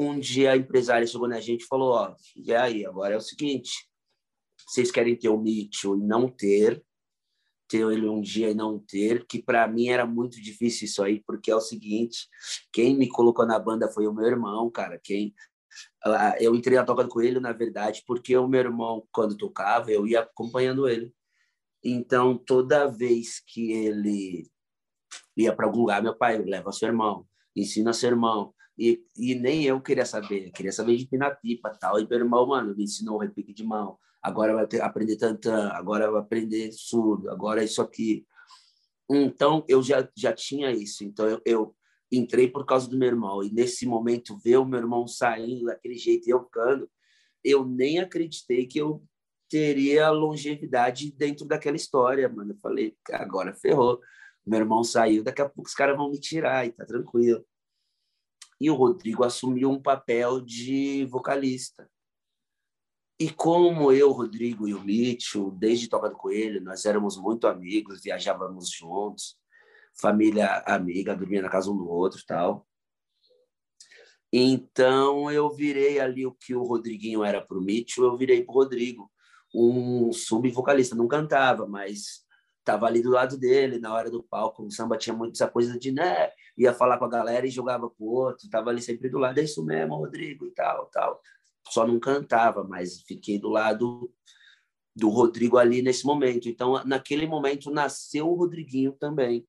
um 0.00 0.18
dia 0.18 0.52
a 0.52 0.56
empresária 0.56 1.06
chegou 1.06 1.28
na 1.28 1.40
gente 1.40 1.64
e 1.64 1.66
falou: 1.66 1.92
Ó, 1.92 2.14
e 2.34 2.54
aí, 2.54 2.86
agora 2.86 3.12
é 3.12 3.18
o 3.18 3.20
seguinte, 3.20 3.86
vocês 4.66 4.90
querem 4.90 5.14
ter 5.14 5.28
o 5.28 5.38
Mitchell 5.38 5.94
e 5.94 6.00
não 6.00 6.30
ter, 6.30 6.82
ter 7.68 7.86
ele 7.86 8.08
um 8.08 8.22
dia 8.22 8.48
e 8.48 8.54
não 8.54 8.78
ter, 8.78 9.26
que 9.26 9.42
para 9.42 9.68
mim 9.68 9.88
era 9.88 10.06
muito 10.06 10.40
difícil 10.40 10.86
isso 10.86 11.02
aí, 11.02 11.22
porque 11.26 11.50
é 11.50 11.54
o 11.54 11.60
seguinte: 11.60 12.30
quem 12.72 12.96
me 12.96 13.08
colocou 13.08 13.44
na 13.44 13.58
banda 13.58 13.90
foi 13.90 14.06
o 14.06 14.14
meu 14.14 14.24
irmão, 14.24 14.70
cara. 14.70 14.98
Quem 15.04 15.34
eu 16.40 16.54
entrei 16.54 16.76
na 16.76 16.84
Toca 16.84 17.04
do 17.04 17.08
Coelho, 17.08 17.40
na 17.40 17.52
verdade, 17.52 18.02
porque 18.06 18.36
o 18.36 18.48
meu 18.48 18.60
irmão, 18.60 19.06
quando 19.12 19.36
tocava, 19.36 19.90
eu 19.90 20.06
ia 20.06 20.20
acompanhando 20.20 20.88
ele. 20.88 21.12
Então, 21.84 22.36
toda 22.36 22.86
vez 22.86 23.40
que 23.40 23.72
ele 23.72 24.50
ia 25.36 25.54
para 25.54 25.66
algum 25.66 25.80
lugar, 25.80 26.02
meu 26.02 26.16
pai 26.16 26.38
leva 26.38 26.72
seu 26.72 26.88
irmão, 26.88 27.26
ensina 27.56 27.92
seu 27.92 28.10
irmão, 28.10 28.54
e, 28.78 29.04
e 29.16 29.34
nem 29.34 29.64
eu 29.64 29.80
queria 29.80 30.06
saber, 30.06 30.46
eu 30.46 30.52
queria 30.52 30.72
saber 30.72 30.96
de 30.96 31.06
pinar 31.06 31.38
pipa 31.40 31.70
tal. 31.70 32.00
E 32.00 32.08
meu 32.08 32.18
irmão, 32.18 32.46
mano, 32.46 32.74
me 32.74 32.84
ensinou 32.84 33.18
repique 33.18 33.52
de 33.52 33.64
mão. 33.64 33.98
Agora 34.22 34.54
vai 34.54 34.80
aprender 34.80 35.16
tantã, 35.16 35.68
agora 35.70 36.10
vai 36.10 36.20
aprender 36.20 36.72
surdo, 36.72 37.30
agora 37.30 37.62
isso 37.64 37.82
aqui. 37.82 38.24
Então, 39.10 39.64
eu 39.68 39.82
já, 39.82 40.08
já 40.16 40.32
tinha 40.32 40.70
isso. 40.70 41.04
Então, 41.04 41.28
eu, 41.28 41.40
eu 41.44 41.76
entrei 42.12 42.46
por 42.46 42.66
causa 42.66 42.88
do 42.88 42.98
meu 42.98 43.08
irmão. 43.08 43.42
E 43.42 43.50
nesse 43.50 43.86
momento, 43.86 44.38
ver 44.38 44.58
o 44.58 44.64
meu 44.64 44.78
irmão 44.78 45.08
saindo 45.08 45.64
daquele 45.64 45.96
jeito 45.96 46.28
e 46.28 46.30
eu 46.30 46.44
ficando, 46.44 46.88
eu 47.42 47.64
nem 47.64 47.98
acreditei 47.98 48.66
que 48.66 48.78
eu 48.78 49.02
teria 49.48 50.10
longevidade 50.10 51.10
dentro 51.12 51.46
daquela 51.46 51.76
história, 51.76 52.28
mano. 52.28 52.52
Eu 52.52 52.58
falei, 52.58 52.96
agora 53.10 53.54
ferrou. 53.54 54.00
Meu 54.46 54.60
irmão 54.60 54.84
saiu, 54.84 55.22
daqui 55.24 55.40
a 55.40 55.48
pouco 55.48 55.68
os 55.68 55.74
caras 55.74 55.96
vão 55.96 56.10
me 56.10 56.18
tirar 56.20 56.66
e 56.66 56.72
tá 56.72 56.84
tranquilo 56.84 57.44
e 58.62 58.70
o 58.70 58.76
Rodrigo 58.76 59.24
assumiu 59.24 59.72
um 59.72 59.82
papel 59.82 60.40
de 60.40 61.04
vocalista. 61.06 61.90
E 63.18 63.28
como 63.28 63.90
eu, 63.90 64.12
Rodrigo 64.12 64.68
e 64.68 64.74
o 64.74 64.80
Mitchell, 64.80 65.50
desde 65.50 65.88
Toca 65.88 66.08
do 66.08 66.16
Coelho, 66.16 66.62
nós 66.62 66.84
éramos 66.84 67.16
muito 67.16 67.48
amigos, 67.48 68.00
viajávamos 68.00 68.70
juntos, 68.70 69.36
família 70.00 70.62
amiga, 70.66 71.16
dormia 71.16 71.42
na 71.42 71.48
casa 71.48 71.70
um 71.70 71.76
do 71.76 71.88
outro 71.88 72.22
tal. 72.26 72.66
Então 74.32 75.30
eu 75.30 75.50
virei 75.50 76.00
ali 76.00 76.24
o 76.24 76.32
que 76.32 76.54
o 76.54 76.62
Rodriguinho 76.62 77.22
era 77.22 77.40
para 77.40 77.58
o 77.58 77.60
Mitchell, 77.60 78.04
eu 78.04 78.16
virei 78.16 78.42
para 78.42 78.52
o 78.52 78.54
Rodrigo, 78.54 79.10
um 79.54 80.10
sub-vocalista. 80.12 80.96
Não 80.96 81.06
cantava, 81.06 81.66
mas 81.66 82.22
estava 82.58 82.86
ali 82.86 83.02
do 83.02 83.10
lado 83.10 83.36
dele 83.36 83.78
na 83.78 83.92
hora 83.92 84.10
do 84.10 84.22
palco. 84.22 84.64
O 84.64 84.70
samba 84.70 84.96
tinha 84.96 85.14
muito 85.14 85.34
essa 85.34 85.48
coisa 85.48 85.78
de, 85.78 85.92
né, 85.92 86.30
ia 86.56 86.72
falar 86.72 86.98
com 86.98 87.04
a 87.04 87.10
galera 87.10 87.46
e 87.46 87.50
jogava 87.50 87.90
pro 87.90 88.06
outro, 88.06 88.46
estava 88.46 88.70
ali 88.70 88.80
sempre 88.80 89.10
do 89.10 89.18
lado, 89.18 89.38
é 89.38 89.44
isso 89.44 89.62
mesmo, 89.64 89.96
Rodrigo 89.96 90.46
e 90.46 90.50
tal, 90.52 90.86
tal. 90.86 91.20
Só 91.68 91.86
não 91.86 92.00
cantava, 92.00 92.64
mas 92.64 93.02
fiquei 93.02 93.38
do 93.38 93.48
lado 93.48 94.10
do 94.96 95.08
Rodrigo 95.10 95.58
ali 95.58 95.82
nesse 95.82 96.06
momento. 96.06 96.48
Então, 96.48 96.82
naquele 96.84 97.26
momento 97.26 97.70
nasceu 97.70 98.28
o 98.28 98.34
Rodriguinho 98.34 98.92
também 98.92 99.46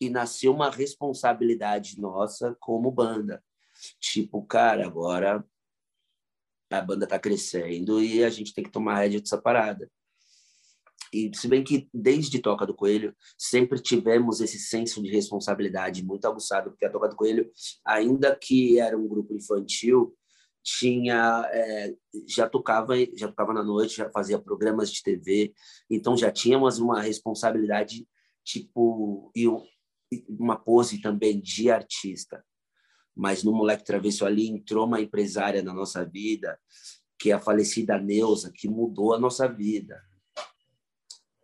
e 0.00 0.08
nasceu 0.08 0.52
uma 0.52 0.70
responsabilidade 0.70 2.00
nossa 2.00 2.56
como 2.60 2.90
banda. 2.90 3.42
Tipo, 4.00 4.44
cara, 4.44 4.86
agora 4.86 5.44
a 6.70 6.80
banda 6.80 7.04
está 7.04 7.18
crescendo 7.18 8.02
e 8.02 8.22
a 8.22 8.30
gente 8.30 8.52
tem 8.52 8.64
que 8.64 8.70
tomar 8.70 8.96
rédea 8.98 9.20
dessa 9.20 9.40
parada. 9.40 9.90
E 11.12 11.30
se 11.34 11.48
bem 11.48 11.64
que 11.64 11.88
desde 11.92 12.38
Toca 12.38 12.66
do 12.66 12.74
Coelho 12.74 13.16
sempre 13.36 13.80
tivemos 13.80 14.40
esse 14.40 14.58
senso 14.58 15.02
de 15.02 15.10
responsabilidade 15.10 16.04
muito 16.04 16.26
aguçado, 16.26 16.70
porque 16.70 16.84
a 16.84 16.90
Toca 16.90 17.08
do 17.08 17.16
Coelho, 17.16 17.50
ainda 17.84 18.36
que 18.36 18.78
era 18.78 18.96
um 18.96 19.08
grupo 19.08 19.34
infantil, 19.34 20.14
tinha 20.62 21.48
é, 21.50 21.94
já 22.26 22.46
tocava 22.48 22.94
já 23.16 23.28
tocava 23.28 23.54
na 23.54 23.62
noite, 23.62 23.96
já 23.96 24.10
fazia 24.10 24.38
programas 24.38 24.92
de 24.92 25.02
TV, 25.02 25.54
então 25.88 26.16
já 26.16 26.30
tínhamos 26.30 26.78
uma 26.78 27.00
responsabilidade 27.00 28.06
tipo 28.44 29.30
e 29.34 29.46
uma 30.28 30.56
pose 30.56 31.00
também 31.00 31.40
de 31.40 31.70
artista. 31.70 32.44
Mas 33.14 33.42
no 33.42 33.52
Moleque 33.52 33.84
Travesso 33.84 34.24
ali 34.24 34.48
entrou 34.48 34.86
uma 34.86 35.00
empresária 35.00 35.62
na 35.62 35.74
nossa 35.74 36.04
vida, 36.04 36.58
que 37.18 37.30
é 37.30 37.34
a 37.34 37.40
falecida 37.40 37.98
Neuza, 37.98 38.52
que 38.54 38.68
mudou 38.68 39.12
a 39.14 39.18
nossa 39.18 39.48
vida 39.48 40.00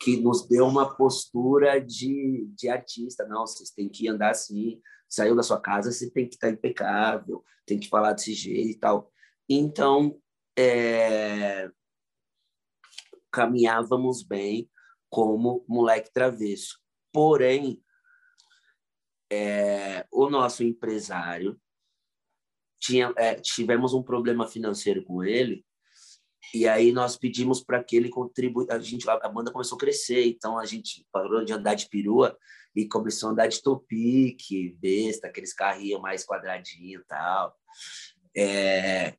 que 0.05 0.19
nos 0.19 0.47
deu 0.47 0.67
uma 0.67 0.95
postura 0.95 1.81
de, 1.81 2.47
de 2.55 2.69
artista. 2.69 3.27
Não, 3.27 3.47
vocês 3.47 3.71
têm 3.71 3.89
que 3.89 4.07
andar 4.07 4.33
assim, 4.33 4.79
saiu 5.09 5.35
da 5.35 5.43
sua 5.43 5.59
casa, 5.59 5.91
você 5.91 6.11
tem 6.11 6.29
que 6.29 6.35
estar 6.35 6.51
impecável, 6.51 7.43
tem 7.65 7.79
que 7.79 7.89
falar 7.89 8.13
desse 8.13 8.35
jeito 8.35 8.69
e 8.69 8.79
tal. 8.79 9.11
Então, 9.49 10.21
é, 10.59 11.71
caminhávamos 13.33 14.23
bem 14.23 14.71
como 15.09 15.65
moleque 15.67 16.13
travesso. 16.13 16.79
Porém, 17.11 17.83
é, 19.35 20.07
o 20.13 20.31
nosso 20.31 20.63
empresário 20.63 21.61
tinha, 22.81 23.13
é, 23.17 23.35
tivemos 23.35 23.95
um 23.95 24.03
problema 24.03 24.47
financeiro 24.47 25.05
com 25.05 25.25
ele 25.25 25.65
e 26.55 26.69
aí 26.69 26.93
nós 26.93 27.17
pedimos 27.17 27.63
para 27.63 27.83
que 27.83 27.97
ele 27.97 28.09
contribua. 28.09 28.67
A 28.71 28.79
gente, 28.79 29.09
a 29.11 29.29
banda 29.29 29.51
começou 29.51 29.77
a 29.77 29.81
crescer, 29.81 30.25
então 30.27 30.57
a 30.57 30.65
gente 30.65 31.05
parou 31.11 31.45
de 31.45 31.53
andar 31.53 31.75
de 31.75 31.89
perua 31.89 32.39
e 32.77 32.87
começou 32.87 33.29
a 33.29 33.33
andar 33.33 33.49
de 33.49 33.61
topique, 33.61 34.77
besta, 34.81 35.27
aqueles 35.27 35.53
carrinhos 35.53 36.01
mais 36.01 36.25
quadradinhos 36.25 37.03
e 37.03 37.07
tal. 37.07 37.57
É, 38.37 39.17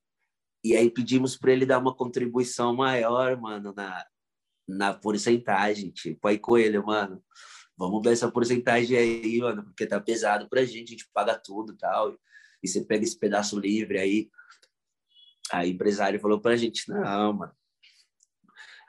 e 0.63 0.75
aí 0.75 0.89
pedimos 0.89 1.38
para 1.38 1.51
ele 1.51 1.65
dar 1.65 1.80
uma 1.80 1.95
contribuição 1.95 2.73
maior, 2.73 3.39
mano, 3.39 3.73
na, 3.75 4.06
na 4.67 4.93
porcentagem, 4.93 5.91
tipo, 5.91 6.28
aí 6.28 6.39
Coelho, 6.39 6.86
mano, 6.86 7.21
vamos 7.77 8.01
ver 8.03 8.13
essa 8.13 8.31
porcentagem 8.31 8.97
aí, 8.97 9.39
mano, 9.39 9.63
porque 9.65 9.85
tá 9.85 9.99
pesado 9.99 10.47
pra 10.49 10.65
gente, 10.65 10.89
a 10.89 10.91
gente 10.91 11.09
paga 11.13 11.38
tudo 11.38 11.73
e 11.73 11.77
tal, 11.77 12.17
e 12.63 12.67
você 12.67 12.83
pega 12.83 13.03
esse 13.03 13.17
pedaço 13.17 13.59
livre 13.59 13.99
aí. 13.99 14.29
Aí 15.51 15.71
o 15.71 15.73
empresário 15.73 16.19
falou 16.19 16.39
pra 16.39 16.55
gente, 16.55 16.89
não, 16.89 17.33
mano, 17.33 17.53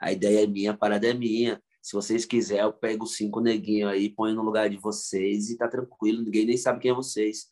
a 0.01 0.11
ideia 0.11 0.43
é 0.43 0.47
minha, 0.47 0.71
a 0.71 0.77
parada 0.77 1.07
é 1.07 1.13
minha, 1.13 1.61
se 1.87 1.93
vocês 1.93 2.25
quiserem, 2.25 2.65
eu 2.65 2.73
pego 2.73 3.05
cinco 3.05 3.39
neguinhos 3.39 3.89
aí, 3.89 4.09
ponho 4.09 4.35
no 4.35 4.41
lugar 4.41 4.69
de 4.69 4.75
vocês 4.75 5.49
e 5.49 5.57
tá 5.57 5.69
tranquilo, 5.69 6.21
ninguém 6.21 6.45
nem 6.45 6.57
sabe 6.57 6.81
quem 6.81 6.91
é 6.91 6.93
vocês. 6.93 7.47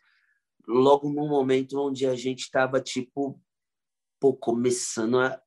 Logo 0.67 1.09
no 1.09 1.27
momento 1.27 1.79
onde 1.79 2.05
a 2.05 2.15
gente 2.15 2.51
tava, 2.51 2.81
tipo, 2.81 3.41
pô, 4.19 4.33
começando 4.33 5.19
a, 5.19 5.41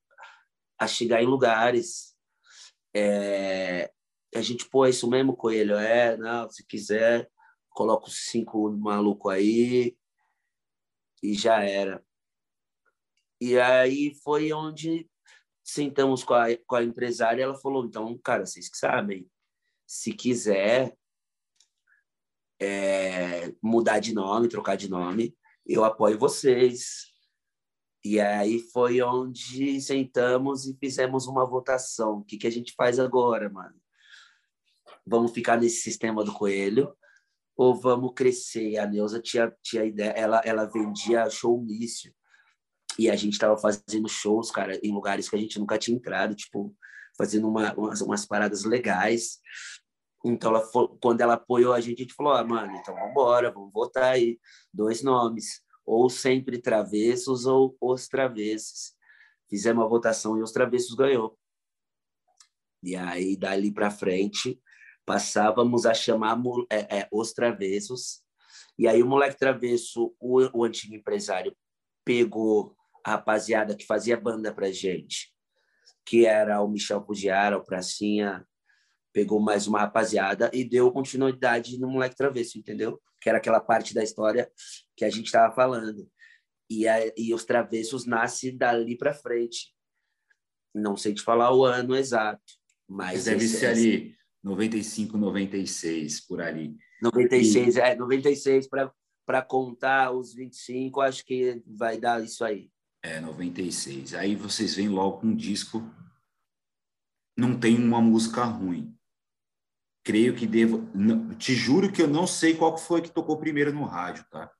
a 0.78 0.86
chegar 0.86 1.22
em 1.22 1.26
lugares, 1.26 2.16
é, 2.94 3.92
a 4.34 4.42
gente, 4.42 4.68
pô, 4.68 4.84
é 4.84 4.90
isso 4.90 5.08
mesmo, 5.08 5.36
Coelho? 5.36 5.76
É, 5.76 6.16
não, 6.16 6.48
se 6.50 6.64
quiser, 6.66 7.30
coloco 7.70 8.10
cinco 8.10 8.70
maluco 8.70 9.28
aí 9.28 9.96
e 11.22 11.34
já 11.34 11.62
era. 11.62 12.04
E 13.40 13.58
aí 13.58 14.14
foi 14.22 14.52
onde 14.52 15.08
sentamos 15.62 16.24
com 16.24 16.34
a, 16.34 16.46
com 16.66 16.76
a 16.76 16.82
empresária 16.82 17.42
ela 17.42 17.54
falou, 17.54 17.84
então, 17.84 18.18
cara, 18.18 18.44
vocês 18.44 18.68
que 18.68 18.76
sabem, 18.76 19.30
se 19.86 20.12
quiser 20.12 20.96
é, 22.60 23.54
mudar 23.62 24.00
de 24.00 24.12
nome, 24.12 24.48
trocar 24.48 24.76
de 24.76 24.88
nome, 24.88 25.36
eu 25.64 25.84
apoio 25.84 26.18
vocês. 26.18 27.06
E 28.04 28.18
aí 28.20 28.60
foi 28.72 29.02
onde 29.02 29.80
sentamos 29.80 30.66
e 30.66 30.76
fizemos 30.78 31.26
uma 31.26 31.44
votação. 31.44 32.18
O 32.18 32.24
que, 32.24 32.38
que 32.38 32.46
a 32.46 32.50
gente 32.50 32.72
faz 32.74 32.98
agora, 32.98 33.48
mano? 33.50 33.78
Vamos 35.08 35.32
ficar 35.32 35.58
nesse 35.58 35.80
sistema 35.80 36.22
do 36.22 36.32
coelho 36.32 36.94
ou 37.56 37.74
vamos 37.74 38.12
crescer? 38.14 38.78
A 38.78 38.86
Neuza 38.86 39.20
tinha, 39.20 39.52
tinha 39.62 39.84
ideia, 39.84 40.10
ela, 40.10 40.40
ela 40.44 40.64
vendia 40.66 41.28
showmício. 41.30 42.14
E 42.98 43.08
a 43.08 43.16
gente 43.16 43.34
estava 43.34 43.56
fazendo 43.56 44.08
shows, 44.08 44.50
cara, 44.50 44.78
em 44.82 44.92
lugares 44.92 45.28
que 45.28 45.36
a 45.36 45.38
gente 45.38 45.58
nunca 45.58 45.78
tinha 45.78 45.96
entrado, 45.96 46.34
tipo, 46.34 46.74
fazendo 47.16 47.48
uma, 47.48 47.72
umas, 47.74 48.00
umas 48.00 48.26
paradas 48.26 48.64
legais. 48.64 49.38
Então, 50.24 50.50
ela, 50.50 50.68
quando 51.00 51.20
ela 51.20 51.34
apoiou 51.34 51.72
a 51.72 51.80
gente, 51.80 52.00
a 52.00 52.02
gente 52.02 52.14
falou: 52.14 52.32
ah, 52.32 52.44
mano, 52.44 52.74
então 52.76 52.94
vamos 52.94 53.10
embora, 53.10 53.52
vamos 53.52 53.72
votar 53.72 54.12
aí. 54.14 54.38
Dois 54.72 55.02
nomes 55.02 55.62
ou 55.88 56.10
sempre 56.10 56.58
travessos 56.58 57.46
ou 57.46 57.74
os 57.80 58.08
travessos. 58.08 58.94
Fizemos 59.48 59.82
a 59.82 59.88
votação 59.88 60.36
e 60.36 60.42
os 60.42 60.52
travessos 60.52 60.94
ganhou. 60.94 61.38
E 62.82 62.94
aí, 62.94 63.36
dali 63.36 63.72
para 63.72 63.90
frente, 63.90 64.60
passávamos 65.08 65.86
a 65.86 65.94
chamar 65.94 66.38
é, 66.70 66.98
é, 66.98 67.08
os 67.10 67.32
travessos. 67.32 68.20
E 68.78 68.86
aí, 68.86 69.02
o 69.02 69.06
moleque 69.06 69.38
travesso, 69.38 70.14
o, 70.20 70.60
o 70.60 70.64
antigo 70.64 70.94
empresário, 70.94 71.56
pegou 72.04 72.76
a 73.02 73.12
rapaziada 73.12 73.74
que 73.74 73.86
fazia 73.86 74.20
banda 74.20 74.52
para 74.52 74.70
gente, 74.70 75.32
que 76.04 76.26
era 76.26 76.60
o 76.60 76.68
Michel 76.68 77.00
Pugiara, 77.00 77.56
o 77.56 77.64
Pracinha, 77.64 78.46
pegou 79.10 79.40
mais 79.40 79.66
uma 79.66 79.80
rapaziada 79.80 80.50
e 80.52 80.62
deu 80.62 80.92
continuidade 80.92 81.80
no 81.80 81.88
moleque 81.88 82.14
travesso, 82.14 82.58
entendeu? 82.58 83.00
Que 83.18 83.30
era 83.30 83.38
aquela 83.38 83.60
parte 83.60 83.94
da 83.94 84.02
história 84.02 84.52
que 84.94 85.06
a 85.06 85.10
gente 85.10 85.24
estava 85.24 85.54
falando. 85.54 86.06
E, 86.68 86.86
a, 86.86 86.98
e 87.16 87.32
os 87.32 87.46
travessos 87.46 88.04
nascem 88.04 88.54
dali 88.54 88.94
para 88.94 89.14
frente. 89.14 89.74
Não 90.74 90.98
sei 90.98 91.14
te 91.14 91.22
falar 91.22 91.54
o 91.54 91.64
ano 91.64 91.96
exato, 91.96 92.42
mas. 92.86 93.24
Deve 93.24 93.48
ser 93.48 93.68
ali 93.68 94.17
95, 94.42 95.16
96, 95.16 96.20
por 96.20 96.40
ali. 96.40 96.76
96, 97.02 97.76
e... 97.76 97.80
é, 97.80 97.94
96 97.94 98.68
para 98.68 99.42
contar 99.42 100.12
os 100.12 100.34
25, 100.34 101.00
acho 101.00 101.24
que 101.24 101.62
vai 101.66 101.98
dar 101.98 102.22
isso 102.22 102.44
aí. 102.44 102.70
É, 103.02 103.20
96. 103.20 104.14
Aí 104.14 104.34
vocês 104.34 104.74
vêm 104.74 104.88
logo 104.88 105.18
com 105.18 105.28
um 105.28 105.36
disco. 105.36 105.82
Não 107.36 107.58
tem 107.58 107.76
uma 107.76 108.00
música 108.00 108.44
ruim 108.44 108.98
creio 110.08 110.34
que 110.34 110.46
devo. 110.46 110.88
Não, 110.94 111.34
te 111.34 111.54
juro 111.54 111.92
que 111.92 112.00
eu 112.00 112.08
não 112.08 112.26
sei 112.26 112.56
qual 112.56 112.78
foi 112.78 113.02
que 113.02 113.10
tocou 113.10 113.36
primeiro 113.36 113.74
no 113.74 113.84
rádio, 113.84 114.24
tá? 114.30 114.50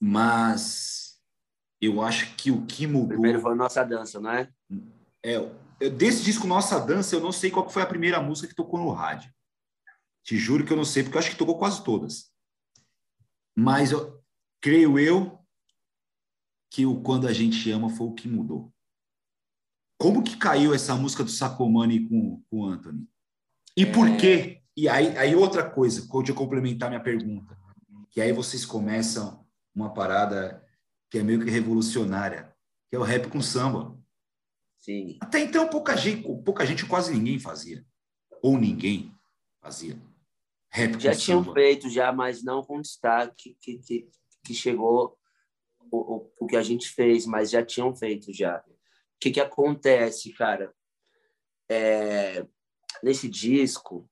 Mas 0.00 1.20
eu 1.78 2.00
acho 2.00 2.34
que 2.34 2.50
o 2.50 2.64
que 2.64 2.86
mudou. 2.86 3.08
Primeiro 3.08 3.40
foi 3.40 3.54
Nossa 3.54 3.84
Dança, 3.84 4.18
não 4.18 4.30
é? 4.30 4.50
É, 5.22 5.36
desse 5.90 6.22
disco 6.22 6.46
Nossa 6.46 6.78
Dança, 6.78 7.14
eu 7.14 7.20
não 7.20 7.32
sei 7.32 7.50
qual 7.50 7.68
foi 7.68 7.82
a 7.82 7.86
primeira 7.86 8.20
música 8.20 8.48
que 8.48 8.54
tocou 8.54 8.78
no 8.78 8.90
rádio. 8.90 9.32
Te 10.22 10.36
juro 10.36 10.64
que 10.64 10.72
eu 10.72 10.76
não 10.76 10.84
sei, 10.84 11.02
porque 11.02 11.16
eu 11.16 11.20
acho 11.20 11.30
que 11.30 11.36
tocou 11.36 11.58
quase 11.58 11.84
todas. 11.84 12.32
Mas 13.56 13.92
eu, 13.92 14.22
creio 14.60 14.98
eu 14.98 15.38
que 16.70 16.86
o 16.86 17.02
Quando 17.02 17.28
a 17.28 17.32
Gente 17.32 17.70
Ama 17.70 17.90
foi 17.90 18.06
o 18.06 18.14
que 18.14 18.26
mudou. 18.26 18.72
Como 19.98 20.24
que 20.24 20.36
caiu 20.36 20.74
essa 20.74 20.96
música 20.96 21.22
do 21.22 21.30
Sacomani 21.30 22.08
com, 22.08 22.42
o 22.50 22.64
Anthony? 22.64 23.08
E 23.76 23.86
por 23.86 24.08
é... 24.08 24.16
quê? 24.16 24.62
E 24.76 24.88
aí, 24.88 25.16
aí 25.16 25.36
outra 25.36 25.68
coisa, 25.68 26.00
deixa 26.00 26.32
eu 26.32 26.34
complementar 26.34 26.88
minha 26.88 27.02
pergunta, 27.02 27.56
que 28.10 28.20
aí 28.20 28.32
vocês 28.32 28.64
começam 28.64 29.46
uma 29.74 29.92
parada 29.92 30.64
que 31.10 31.18
é 31.18 31.22
meio 31.22 31.44
que 31.44 31.50
revolucionária, 31.50 32.52
que 32.90 32.96
é 32.96 32.98
o 32.98 33.02
rap 33.02 33.28
com 33.28 33.40
samba. 33.40 33.96
Sim. 34.84 35.16
Até 35.22 35.40
então 35.40 35.66
pouca 35.66 35.96
gente, 35.96 36.22
pouca 36.44 36.66
gente, 36.66 36.84
quase 36.84 37.10
ninguém 37.10 37.38
fazia, 37.38 37.82
ou 38.42 38.58
ninguém 38.58 39.10
fazia. 39.58 39.98
Rap 40.70 41.00
já 41.00 41.14
tinham 41.14 41.42
samba. 41.42 41.54
feito 41.54 41.88
já, 41.88 42.12
mas 42.12 42.44
não 42.44 42.62
com 42.62 42.82
destaque 42.82 43.56
que, 43.58 43.78
que, 43.78 44.06
que 44.44 44.52
chegou 44.52 45.18
o, 45.90 46.16
o, 46.16 46.32
o 46.38 46.46
que 46.46 46.54
a 46.54 46.62
gente 46.62 46.86
fez, 46.90 47.24
mas 47.24 47.50
já 47.50 47.64
tinham 47.64 47.96
feito 47.96 48.30
já. 48.30 48.58
O 48.58 49.18
que 49.18 49.30
que 49.30 49.40
acontece, 49.40 50.34
cara? 50.34 50.70
É, 51.66 52.46
nesse 53.02 53.26
disco, 53.26 54.06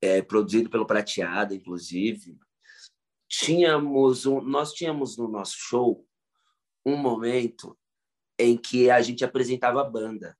é, 0.00 0.22
produzido 0.22 0.70
pelo 0.70 0.86
Prateado, 0.86 1.52
inclusive, 1.52 2.38
tínhamos 3.28 4.24
um, 4.24 4.40
nós 4.40 4.72
tínhamos 4.72 5.16
no 5.16 5.26
nosso 5.26 5.56
show 5.58 6.06
um 6.84 6.96
momento 6.96 7.76
em 8.38 8.56
que 8.56 8.90
a 8.90 9.00
gente 9.00 9.24
apresentava 9.24 9.80
a 9.80 9.84
banda. 9.84 10.36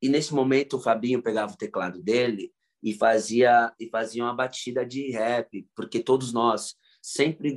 E 0.00 0.08
nesse 0.08 0.34
momento 0.34 0.76
o 0.76 0.80
Fabinho 0.80 1.22
pegava 1.22 1.52
o 1.52 1.56
teclado 1.56 2.02
dele 2.02 2.52
e 2.82 2.92
fazia 2.92 3.72
e 3.80 3.88
fazia 3.88 4.22
uma 4.22 4.34
batida 4.34 4.84
de 4.84 5.10
rap, 5.10 5.66
porque 5.74 6.00
todos 6.00 6.32
nós 6.32 6.76
sempre 7.00 7.54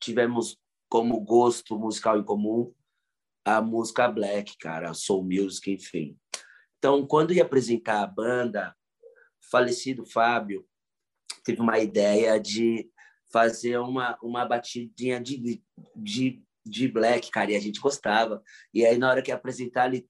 tivemos 0.00 0.58
como 0.88 1.20
gosto 1.20 1.78
musical 1.78 2.18
em 2.18 2.24
comum 2.24 2.74
a 3.44 3.62
música 3.62 4.08
black, 4.08 4.58
cara, 4.58 4.92
soul 4.92 5.22
music, 5.22 5.70
enfim. 5.70 6.18
Então, 6.78 7.06
quando 7.06 7.32
ia 7.32 7.44
apresentar 7.44 8.02
a 8.02 8.06
banda, 8.06 8.76
o 9.40 9.50
falecido 9.50 10.04
Fábio 10.04 10.66
teve 11.44 11.60
uma 11.60 11.78
ideia 11.78 12.40
de 12.40 12.90
fazer 13.32 13.78
uma, 13.78 14.18
uma 14.20 14.44
batidinha 14.44 15.20
de, 15.20 15.62
de, 15.94 16.44
de 16.68 16.88
black, 16.88 17.30
cara, 17.30 17.52
e 17.52 17.56
a 17.56 17.60
gente 17.60 17.80
gostava. 17.80 18.42
E 18.72 18.84
aí, 18.84 18.98
na 18.98 19.10
hora 19.10 19.22
que 19.22 19.32
apresentar, 19.32 19.86
ele... 19.86 20.08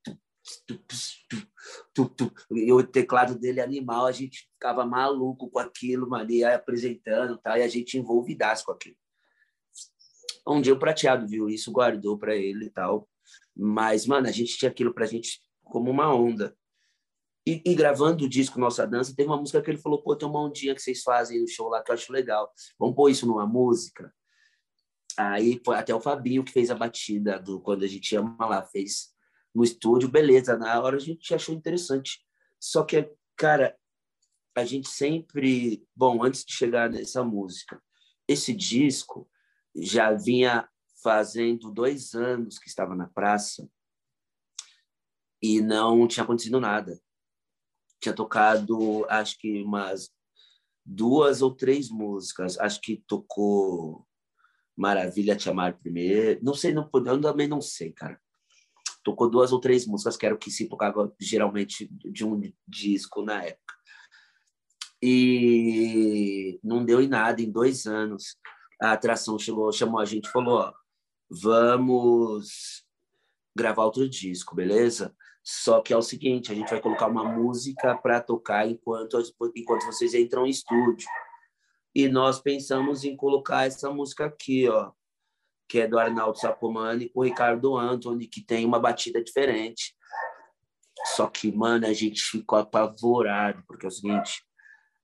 E 2.51 2.73
o 2.73 2.83
teclado 2.87 3.39
dele 3.39 3.61
animal, 3.61 4.07
a 4.07 4.13
gente 4.13 4.49
ficava 4.53 4.87
maluco 4.87 5.51
com 5.51 5.59
aquilo, 5.59 6.09
mano, 6.09 6.31
ia 6.31 6.55
apresentando, 6.55 7.37
tá? 7.39 7.59
e 7.59 7.63
a 7.63 7.69
gente 7.69 7.99
envolvidasse 7.99 8.65
com 8.65 8.73
aquilo. 8.73 8.97
Um 10.47 10.61
dia 10.61 10.73
o 10.73 10.79
Prateado 10.79 11.27
viu 11.27 11.49
isso, 11.49 11.73
guardou 11.73 12.17
para 12.17 12.37
ele 12.37 12.67
e 12.67 12.71
tal. 12.71 13.09
Mas, 13.57 14.07
mano, 14.07 14.29
a 14.29 14.31
gente 14.31 14.57
tinha 14.57 14.71
aquilo 14.71 14.95
pra 14.95 15.07
gente 15.07 15.41
como 15.65 15.91
uma 15.91 16.15
onda. 16.15 16.57
E, 17.45 17.63
e, 17.65 17.75
gravando 17.75 18.25
o 18.25 18.29
disco 18.29 18.59
Nossa 18.59 18.87
Dança, 18.87 19.15
teve 19.15 19.29
uma 19.29 19.37
música 19.37 19.63
que 19.63 19.71
ele 19.71 19.79
falou: 19.79 20.03
pô, 20.03 20.17
tem 20.17 20.29
uma 20.29 20.43
ondinha 20.43 20.75
que 20.75 20.83
vocês 20.83 21.03
fazem 21.03 21.41
no 21.41 21.49
show 21.49 21.69
lá 21.69 21.83
que 21.83 21.91
eu 21.91 21.95
acho 21.95 22.13
legal. 22.13 22.53
Vamos 22.79 22.97
pôr 22.97 23.09
isso 23.09 23.27
numa 23.27 23.47
música? 23.47 24.13
Aí 25.19 25.61
foi 25.65 25.77
até 25.77 25.95
o 25.95 26.01
Fabinho 26.01 26.45
que 26.45 26.53
fez 26.53 26.71
a 26.71 26.75
batida 26.75 27.39
do 27.39 27.61
Quando 27.61 27.85
a 27.85 27.89
gente 27.89 28.15
ama 28.15 28.47
lá, 28.47 28.63
fez 28.63 29.15
no 29.55 29.65
estúdio, 29.65 30.09
beleza. 30.09 30.57
Na 30.59 30.81
hora 30.81 30.97
a 30.97 31.01
gente 31.01 31.35
achou 31.35 31.55
interessante. 31.55 32.21
Só 32.61 32.85
que, 32.85 33.11
cara, 33.37 33.77
a 34.55 34.65
gente 34.65 34.89
sempre. 34.89 35.87
Bom, 35.95 36.23
antes 36.23 36.45
de 36.45 36.53
chegar 36.53 36.91
nessa 36.91 37.25
música, 37.25 37.83
esse 38.29 38.53
disco 38.53 39.29
já 39.75 40.13
vinha 40.13 40.69
fazendo 41.03 41.71
dois 41.71 42.15
anos 42.15 42.59
que 42.59 42.69
estava 42.69 42.95
na 42.95 43.07
praça 43.07 43.69
e 45.43 45.61
não 45.61 46.07
tinha 46.09 46.25
acontecido 46.25 46.61
nada. 46.61 47.01
Tinha 48.01 48.15
tocado, 48.15 49.07
acho 49.09 49.39
que 49.39 49.63
umas 49.63 50.11
duas 50.85 51.43
ou 51.43 51.55
três 51.55 51.89
músicas. 51.89 52.59
Acho 52.59 52.81
que 52.81 53.03
tocou 53.07 54.07
Maravilha 54.77 55.37
Te 55.37 55.49
Amar 55.49 55.79
primeiro. 55.79 56.41
Não 56.43 56.55
sei, 56.55 56.73
não, 56.73 56.89
eu 56.93 57.21
também 57.21 57.49
não 57.49 57.61
sei, 57.61 57.93
cara. 57.93 58.21
tocou 59.03 59.31
duas 59.31 59.53
ou 59.53 59.61
três 59.61 59.87
músicas, 59.87 60.17
que 60.17 60.27
era 60.27 60.35
o 60.35 60.39
que 60.39 60.51
se 60.51 60.69
tocava 60.69 61.13
geralmente 61.19 61.89
de 61.91 62.25
um 62.25 62.41
disco 62.69 63.23
na 63.23 63.45
época. 63.45 63.75
E 65.03 66.59
não 66.63 66.85
deu 66.85 67.01
em 67.01 67.09
nada, 67.09 67.41
em 67.41 67.51
dois 67.51 67.87
anos. 67.87 68.37
A 68.81 68.93
atração 68.93 69.39
chegou, 69.39 69.73
chamou 69.73 70.01
a 70.01 70.05
gente 70.05 70.27
e 70.27 70.31
falou: 70.31 70.59
ó, 70.59 70.73
vamos 71.31 72.85
gravar 73.57 73.85
outro 73.85 74.09
disco, 74.09 74.55
beleza? 74.55 75.15
Só 75.43 75.81
que 75.81 75.93
é 75.93 75.97
o 75.97 76.03
seguinte, 76.03 76.51
a 76.51 76.55
gente 76.55 76.71
vai 76.71 76.81
colocar 76.81 77.07
uma 77.07 77.25
música 77.25 77.97
para 77.97 78.21
tocar 78.21 78.69
enquanto, 78.69 79.17
enquanto 79.55 79.87
vocês 79.87 80.13
entram 80.13 80.45
em 80.45 80.51
estúdio. 80.51 81.09
E 81.97 82.11
nós 82.11 82.39
pensamos 82.39 83.05
em 83.05 83.17
colocar 83.17 83.65
essa 83.65 83.91
música 83.91 84.27
aqui, 84.27 84.69
ó, 84.69 84.93
que 85.67 85.81
é 85.81 85.89
do 85.89 85.99
Arnaldo 85.99 86.39
Sacomani 86.39 87.09
com 87.09 87.21
o 87.21 87.25
Ricardo 87.25 87.75
Anthony, 87.75 88.27
que 88.27 88.45
tem 88.45 88.67
uma 88.67 88.79
batida 88.79 89.25
diferente. 89.25 89.97
Só 91.15 91.27
que, 91.27 91.51
mano, 91.51 91.87
a 91.87 91.95
gente 91.95 92.21
ficou 92.21 92.59
apavorado, 92.59 93.65
porque 93.67 93.87
é 93.87 93.89
o 93.89 93.91
seguinte, 93.91 94.45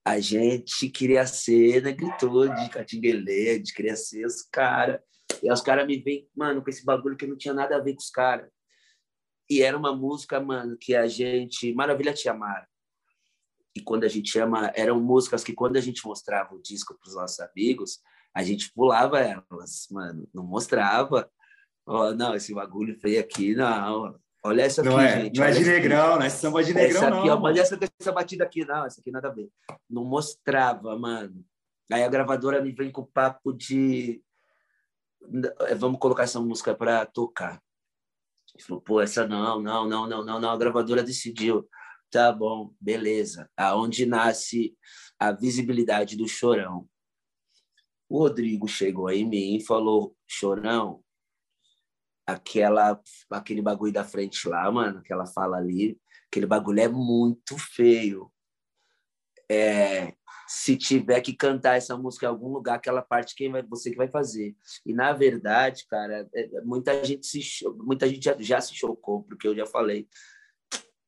a 0.04 0.20
gente 0.20 0.90
queria 0.90 1.26
ser 1.26 1.82
negritude, 1.82 2.68
catinguelê, 2.68 3.58
de 3.58 3.72
queria 3.72 3.96
ser 3.96 4.26
os 4.26 4.42
caras. 4.42 5.00
E 5.42 5.50
os 5.50 5.62
caras 5.62 5.86
me 5.86 5.96
vêm, 5.96 6.28
mano, 6.36 6.62
com 6.62 6.68
esse 6.68 6.84
bagulho 6.84 7.16
que 7.16 7.26
não 7.26 7.38
tinha 7.38 7.54
nada 7.54 7.76
a 7.76 7.80
ver 7.80 7.94
com 7.94 8.02
os 8.02 8.10
caras. 8.10 8.50
E 9.48 9.62
era 9.62 9.78
uma 9.78 9.96
música, 9.96 10.38
mano, 10.38 10.76
que 10.78 10.94
a 10.94 11.06
gente. 11.06 11.72
Maravilha 11.72 12.12
Te 12.12 12.28
Amar. 12.28 12.68
E 13.74 13.80
quando 13.80 14.04
a 14.04 14.08
gente 14.08 14.38
ama, 14.38 14.70
eram 14.74 15.00
músicas 15.00 15.42
que 15.42 15.52
quando 15.52 15.76
a 15.76 15.80
gente 15.80 16.04
mostrava 16.06 16.54
o 16.54 16.60
disco 16.60 16.96
para 16.98 17.08
os 17.08 17.14
nossos 17.14 17.40
amigos, 17.40 18.00
a 18.34 18.42
gente 18.42 18.72
pulava 18.72 19.20
elas, 19.20 19.86
mano, 19.90 20.28
não 20.32 20.44
mostrava. 20.44 21.30
Oh, 21.86 22.12
não, 22.12 22.34
esse 22.34 22.54
bagulho 22.54 22.98
feio 23.00 23.20
aqui, 23.20 23.54
não. 23.54 24.18
Olha 24.44 24.62
essa 24.62 24.80
aqui, 24.80 24.90
não 24.90 25.00
é, 25.00 25.22
gente. 25.22 25.38
Não 25.38 25.46
é 25.46 25.50
de 25.52 25.64
negrão, 25.64 26.16
não 26.16 26.22
é 26.22 26.28
samba 26.28 26.64
de 26.64 26.74
negrão, 26.74 27.02
essa 27.02 27.18
aqui, 27.18 27.28
não. 27.28 27.42
olha 27.42 27.60
essa, 27.60 27.78
essa 28.00 28.12
batida 28.12 28.44
aqui, 28.44 28.64
não, 28.64 28.84
essa 28.84 29.00
aqui 29.00 29.10
nada 29.10 29.28
a 29.28 29.32
ver. 29.32 29.48
Não 29.88 30.04
mostrava, 30.04 30.98
mano. 30.98 31.44
Aí 31.90 32.02
a 32.02 32.08
gravadora 32.08 32.62
me 32.62 32.72
vem 32.72 32.90
com 32.90 33.02
o 33.02 33.06
papo 33.06 33.52
de 33.52 34.22
vamos 35.76 36.00
colocar 36.00 36.24
essa 36.24 36.40
música 36.40 36.74
para 36.74 37.06
tocar. 37.06 37.62
Ele 38.54 38.64
falou, 38.64 38.82
pô, 38.82 39.00
essa 39.00 39.26
não, 39.26 39.60
não, 39.60 39.86
não, 39.86 40.06
não, 40.06 40.24
não, 40.24 40.40
não, 40.40 40.50
a 40.50 40.56
gravadora 40.56 41.02
decidiu. 41.02 41.68
Tá 42.12 42.30
bom, 42.30 42.74
beleza. 42.78 43.50
Aonde 43.56 44.04
nasce 44.04 44.76
a 45.18 45.32
visibilidade 45.32 46.14
do 46.14 46.28
Chorão? 46.28 46.86
O 48.06 48.18
Rodrigo 48.18 48.68
chegou 48.68 49.08
em 49.08 49.26
mim 49.26 49.56
e 49.56 49.64
falou, 49.64 50.14
Chorão, 50.26 51.02
aquela, 52.26 53.00
aquele 53.30 53.62
bagulho 53.62 53.94
da 53.94 54.04
frente 54.04 54.46
lá, 54.46 54.70
mano, 54.70 54.98
aquela 54.98 55.24
fala 55.24 55.56
ali, 55.56 55.98
aquele 56.26 56.44
bagulho 56.44 56.80
é 56.80 56.88
muito 56.88 57.56
feio. 57.56 58.30
É, 59.50 60.12
se 60.46 60.76
tiver 60.76 61.22
que 61.22 61.34
cantar 61.34 61.78
essa 61.78 61.96
música 61.96 62.26
em 62.26 62.28
algum 62.28 62.48
lugar, 62.48 62.74
aquela 62.74 63.00
parte 63.00 63.34
quem 63.34 63.50
vai 63.50 63.62
você 63.62 63.90
que 63.90 63.96
vai 63.96 64.08
fazer. 64.08 64.54
E 64.84 64.92
na 64.92 65.14
verdade, 65.14 65.86
cara, 65.88 66.28
é, 66.34 66.60
muita 66.60 67.02
gente 67.06 67.26
se 67.26 67.40
muita 67.78 68.06
gente 68.06 68.22
já, 68.22 68.36
já 68.38 68.60
se 68.60 68.74
chocou 68.74 69.22
porque 69.22 69.48
eu 69.48 69.56
já 69.56 69.64
falei. 69.64 70.06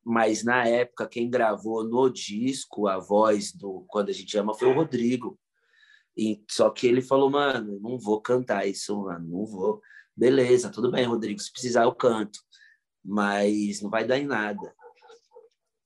Mas 0.05 0.43
na 0.43 0.67
época 0.67 1.07
quem 1.07 1.29
gravou 1.29 1.83
no 1.83 2.09
disco 2.09 2.87
a 2.87 2.99
voz 2.99 3.51
do 3.51 3.85
quando 3.87 4.09
a 4.09 4.13
gente 4.13 4.37
ama 4.37 4.53
foi 4.53 4.67
o 4.69 4.73
Rodrigo. 4.73 5.39
E 6.15 6.43
só 6.49 6.69
que 6.69 6.87
ele 6.87 7.01
falou, 7.01 7.29
mano, 7.29 7.79
não 7.81 7.97
vou 7.97 8.21
cantar 8.21 8.67
isso, 8.67 8.95
mano, 9.01 9.27
não 9.27 9.45
vou. 9.45 9.81
Beleza, 10.15 10.71
tudo 10.71 10.91
bem, 10.91 11.05
Rodrigo, 11.05 11.39
se 11.41 11.51
precisar 11.51 11.83
eu 11.83 11.93
canto, 11.93 12.39
mas 13.03 13.81
não 13.81 13.89
vai 13.89 14.05
dar 14.05 14.17
em 14.17 14.25
nada. 14.25 14.73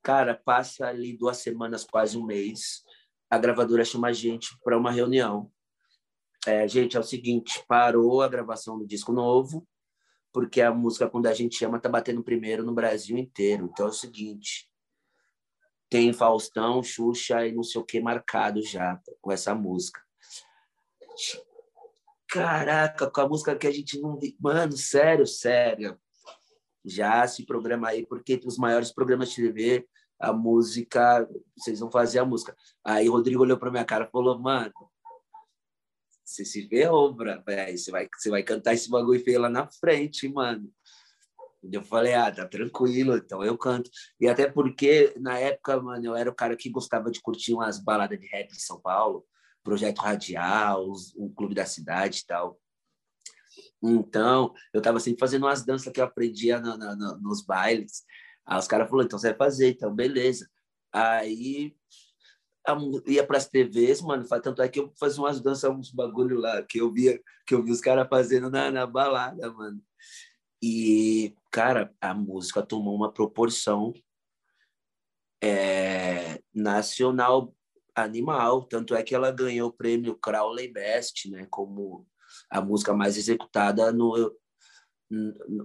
Cara, 0.03 0.35
passa 0.35 0.87
ali 0.87 1.17
duas 1.17 1.37
semanas, 1.37 1.83
quase 1.83 2.17
um 2.17 2.25
mês 2.25 2.83
a 3.29 3.37
gravadora 3.37 3.85
chama 3.85 4.07
a 4.07 4.13
gente 4.13 4.57
para 4.63 4.77
uma 4.77 4.91
reunião. 4.91 5.51
É, 6.47 6.67
gente, 6.67 6.97
é 6.97 6.99
o 6.99 7.03
seguinte, 7.03 7.63
parou 7.67 8.21
a 8.21 8.27
gravação 8.27 8.79
do 8.79 8.87
disco 8.87 9.11
novo, 9.11 9.67
porque 10.31 10.61
a 10.61 10.73
música 10.73 11.09
Quando 11.09 11.27
a 11.27 11.33
Gente 11.33 11.63
Ama 11.63 11.79
tá 11.79 11.89
batendo 11.89 12.23
primeiro 12.23 12.63
no 12.63 12.73
Brasil 12.73 13.17
inteiro. 13.17 13.69
Então 13.71 13.87
é 13.87 13.89
o 13.89 13.93
seguinte, 13.93 14.69
tem 15.89 16.13
Faustão, 16.13 16.83
Xuxa 16.83 17.45
e 17.47 17.51
não 17.51 17.63
sei 17.63 17.81
o 17.81 17.85
que 17.85 17.99
marcado 17.99 18.61
já 18.61 18.99
com 19.21 19.31
essa 19.31 19.55
música. 19.55 20.01
Caraca, 22.27 23.09
com 23.09 23.21
a 23.21 23.27
música 23.27 23.55
que 23.55 23.65
a 23.65 23.71
gente 23.71 23.99
não... 23.99 24.19
Mano, 24.39 24.73
sério, 24.73 25.25
sério. 25.25 25.99
Já 26.85 27.27
se 27.27 27.45
programa 27.45 27.89
aí, 27.89 28.05
porque 28.05 28.39
os 28.45 28.57
maiores 28.57 28.91
programas 28.91 29.29
de 29.29 29.35
TV 29.35 29.87
a 30.19 30.33
música, 30.33 31.27
vocês 31.57 31.79
vão 31.79 31.89
fazer 31.89 32.19
a 32.19 32.25
música. 32.25 32.55
Aí 32.83 33.07
o 33.07 33.13
Rodrigo 33.13 33.41
olhou 33.41 33.57
para 33.57 33.71
minha 33.71 33.85
cara 33.85 34.05
e 34.05 34.11
falou, 34.11 34.37
mano, 34.37 34.73
você 36.29 36.45
se 36.45 36.67
ferrou, 36.67 37.15
velho. 37.15 37.43
Você 37.77 37.91
vai, 37.91 38.07
você 38.13 38.29
vai 38.29 38.43
cantar 38.43 38.73
esse 38.73 38.89
bagulho 38.89 39.23
feio 39.23 39.41
lá 39.41 39.49
na 39.49 39.67
frente, 39.67 40.27
mano. 40.29 40.71
Eu 41.71 41.83
falei, 41.83 42.13
ah, 42.13 42.31
tá 42.31 42.47
tranquilo, 42.47 43.17
então 43.17 43.43
eu 43.43 43.57
canto. 43.57 43.89
E 44.19 44.27
até 44.27 44.49
porque, 44.49 45.13
na 45.17 45.37
época, 45.37 45.81
mano, 45.81 46.05
eu 46.05 46.15
era 46.15 46.29
o 46.29 46.35
cara 46.35 46.55
que 46.55 46.69
gostava 46.69 47.11
de 47.11 47.21
curtir 47.21 47.53
umas 47.53 47.79
baladas 47.83 48.17
de 48.17 48.27
rap 48.27 48.49
em 48.51 48.59
São 48.59 48.79
Paulo, 48.79 49.25
Projeto 49.61 49.99
Radial, 49.99 50.89
o 51.17 51.29
Clube 51.31 51.53
da 51.53 51.65
Cidade 51.65 52.19
e 52.19 52.25
tal. 52.25 52.59
Então, 53.83 54.53
eu 54.73 54.81
tava 54.81 54.99
sempre 54.99 55.19
fazendo 55.19 55.43
umas 55.43 55.65
danças 55.65 55.91
que 55.91 55.99
eu 55.99 56.05
aprendia 56.05 56.59
no, 56.61 56.77
no, 56.77 56.95
no, 56.95 57.17
nos 57.19 57.41
bailes. 57.45 58.03
Aí 58.45 58.57
os 58.57 58.67
caras 58.67 58.89
falaram, 58.89 59.05
então 59.05 59.19
você 59.19 59.29
vai 59.29 59.37
fazer, 59.37 59.71
então 59.71 59.93
beleza. 59.93 60.49
Aí 60.93 61.75
ia 63.05 63.25
para 63.25 63.37
as 63.37 63.47
TVs, 63.47 64.01
mano, 64.01 64.25
tanto 64.41 64.61
é 64.61 64.69
que 64.69 64.79
eu 64.79 64.91
fazia 64.99 65.21
umas 65.21 65.41
danças, 65.41 65.69
uns 65.69 65.91
bagulho 65.91 66.39
lá, 66.39 66.61
que 66.63 66.79
eu 66.79 66.91
via, 66.91 67.21
que 67.45 67.53
eu 67.53 67.63
vi 67.63 67.71
os 67.71 67.81
caras 67.81 68.07
fazendo 68.09 68.49
na, 68.49 68.71
na 68.71 68.85
balada, 68.85 69.51
mano. 69.51 69.81
E, 70.61 71.33
cara, 71.51 71.93
a 72.01 72.13
música 72.13 72.61
tomou 72.61 72.95
uma 72.95 73.11
proporção 73.11 73.93
é, 75.41 76.41
nacional 76.53 77.55
animal, 77.95 78.63
tanto 78.63 78.95
é 78.95 79.03
que 79.03 79.15
ela 79.15 79.31
ganhou 79.31 79.69
o 79.69 79.73
prêmio 79.73 80.15
Crowley 80.15 80.71
Best, 80.71 81.29
né, 81.29 81.47
como 81.49 82.07
a 82.49 82.61
música 82.61 82.93
mais 82.93 83.17
executada 83.17 83.91
no, 83.91 84.35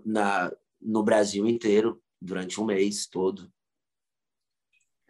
na, 0.04 0.52
no 0.80 1.02
Brasil 1.02 1.46
inteiro 1.46 2.02
durante 2.20 2.60
um 2.60 2.64
mês 2.64 3.06
todo. 3.06 3.52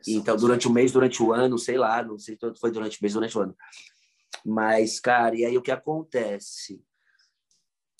Então, 0.06 0.36
durante 0.36 0.68
o 0.68 0.72
mês, 0.72 0.92
durante 0.92 1.22
o 1.22 1.32
ano, 1.32 1.58
sei 1.58 1.78
lá, 1.78 2.02
não 2.02 2.18
sei 2.18 2.36
se 2.36 2.60
foi 2.60 2.70
durante 2.70 2.98
o 2.98 3.02
mês, 3.02 3.14
durante 3.14 3.36
o 3.36 3.40
ano. 3.40 3.56
Mas, 4.44 5.00
cara, 5.00 5.34
e 5.34 5.44
aí 5.44 5.56
o 5.56 5.62
que 5.62 5.70
acontece? 5.70 6.84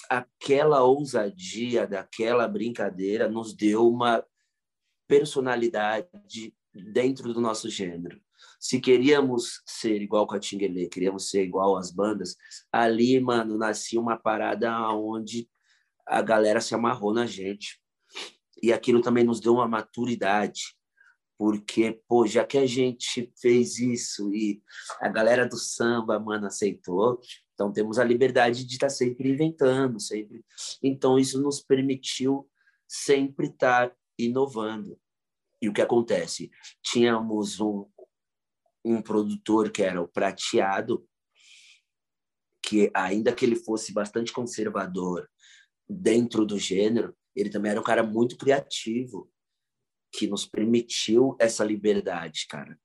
Aquela 0.08 0.82
ousadia 0.82 1.86
daquela 1.86 2.46
brincadeira 2.46 3.28
nos 3.28 3.54
deu 3.54 3.88
uma 3.88 4.24
personalidade 5.08 6.54
dentro 6.74 7.32
do 7.32 7.40
nosso 7.40 7.70
gênero. 7.70 8.20
Se 8.60 8.80
queríamos 8.80 9.62
ser 9.66 10.02
igual 10.02 10.26
com 10.26 10.34
a 10.34 10.40
Tinguelê, 10.40 10.88
queríamos 10.88 11.30
ser 11.30 11.44
igual 11.44 11.76
às 11.76 11.90
bandas, 11.90 12.36
ali, 12.72 13.18
mano, 13.20 13.56
nascia 13.56 14.00
uma 14.00 14.16
parada 14.16 14.76
onde 14.92 15.48
a 16.06 16.20
galera 16.20 16.60
se 16.60 16.74
amarrou 16.74 17.14
na 17.14 17.26
gente 17.26 17.80
e 18.62 18.72
aquilo 18.72 19.00
também 19.00 19.24
nos 19.24 19.40
deu 19.40 19.54
uma 19.54 19.68
maturidade, 19.68 20.74
porque, 21.44 22.00
pô, 22.08 22.26
já 22.26 22.42
que 22.42 22.56
a 22.56 22.64
gente 22.64 23.30
fez 23.38 23.78
isso 23.78 24.34
e 24.34 24.62
a 24.98 25.10
galera 25.10 25.46
do 25.46 25.58
samba, 25.58 26.18
mano, 26.18 26.46
aceitou, 26.46 27.20
então 27.52 27.70
temos 27.70 27.98
a 27.98 28.04
liberdade 28.04 28.64
de 28.64 28.72
estar 28.72 28.86
tá 28.86 28.90
sempre 28.90 29.30
inventando, 29.30 30.00
sempre. 30.00 30.42
Então 30.82 31.18
isso 31.18 31.38
nos 31.42 31.60
permitiu 31.60 32.48
sempre 32.88 33.48
estar 33.48 33.90
tá 33.90 33.96
inovando. 34.18 34.98
E 35.60 35.68
o 35.68 35.72
que 35.74 35.82
acontece? 35.82 36.50
Tínhamos 36.82 37.60
um, 37.60 37.84
um 38.82 39.02
produtor 39.02 39.70
que 39.70 39.82
era 39.82 40.00
o 40.00 40.08
Prateado, 40.08 41.06
que 42.62 42.90
ainda 42.94 43.34
que 43.34 43.44
ele 43.44 43.56
fosse 43.56 43.92
bastante 43.92 44.32
conservador 44.32 45.28
dentro 45.86 46.46
do 46.46 46.58
gênero, 46.58 47.14
ele 47.36 47.50
também 47.50 47.72
era 47.72 47.80
um 47.80 47.84
cara 47.84 48.02
muito 48.02 48.38
criativo, 48.38 49.30
que 50.16 50.26
nos 50.26 50.46
permitiu 50.46 51.36
essa 51.40 51.64
liberdade, 51.64 52.46
cara. 52.48 52.78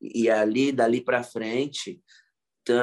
E 0.00 0.28
ali, 0.28 0.72
dali 0.72 1.00
para 1.00 1.22
frente, 1.22 2.02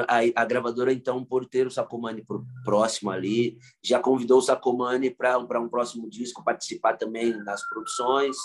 a, 0.08 0.42
a, 0.42 0.44
gravadora, 0.44 0.92
então, 0.92 1.24
por 1.24 1.46
ter 1.46 1.66
o 1.66 1.70
Sacomani 1.70 2.26
próximo 2.64 3.10
ali, 3.10 3.58
já 3.82 4.00
convidou 4.00 4.38
o 4.38 4.42
Sacomani 4.42 5.10
para 5.10 5.60
um 5.60 5.68
próximo 5.68 6.08
disco 6.08 6.44
participar 6.44 6.96
também 6.96 7.42
das 7.44 7.66
produções. 7.68 8.36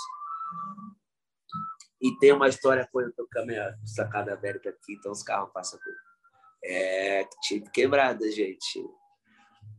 E 2.01 2.15
tem 2.19 2.33
uma 2.33 2.47
história, 2.47 2.87
foi 2.91 3.05
eu 3.05 3.13
tô 3.13 3.27
com 3.31 3.39
a 3.39 3.45
minha 3.45 3.75
sacada 3.85 4.33
aberta 4.33 4.69
aqui, 4.69 4.93
então 4.93 5.11
os 5.11 5.23
carros 5.23 5.51
passam 5.51 5.79
por. 5.79 5.93
É, 6.63 7.23
tipo 7.43 7.71
quebrada, 7.71 8.29
gente. 8.31 8.83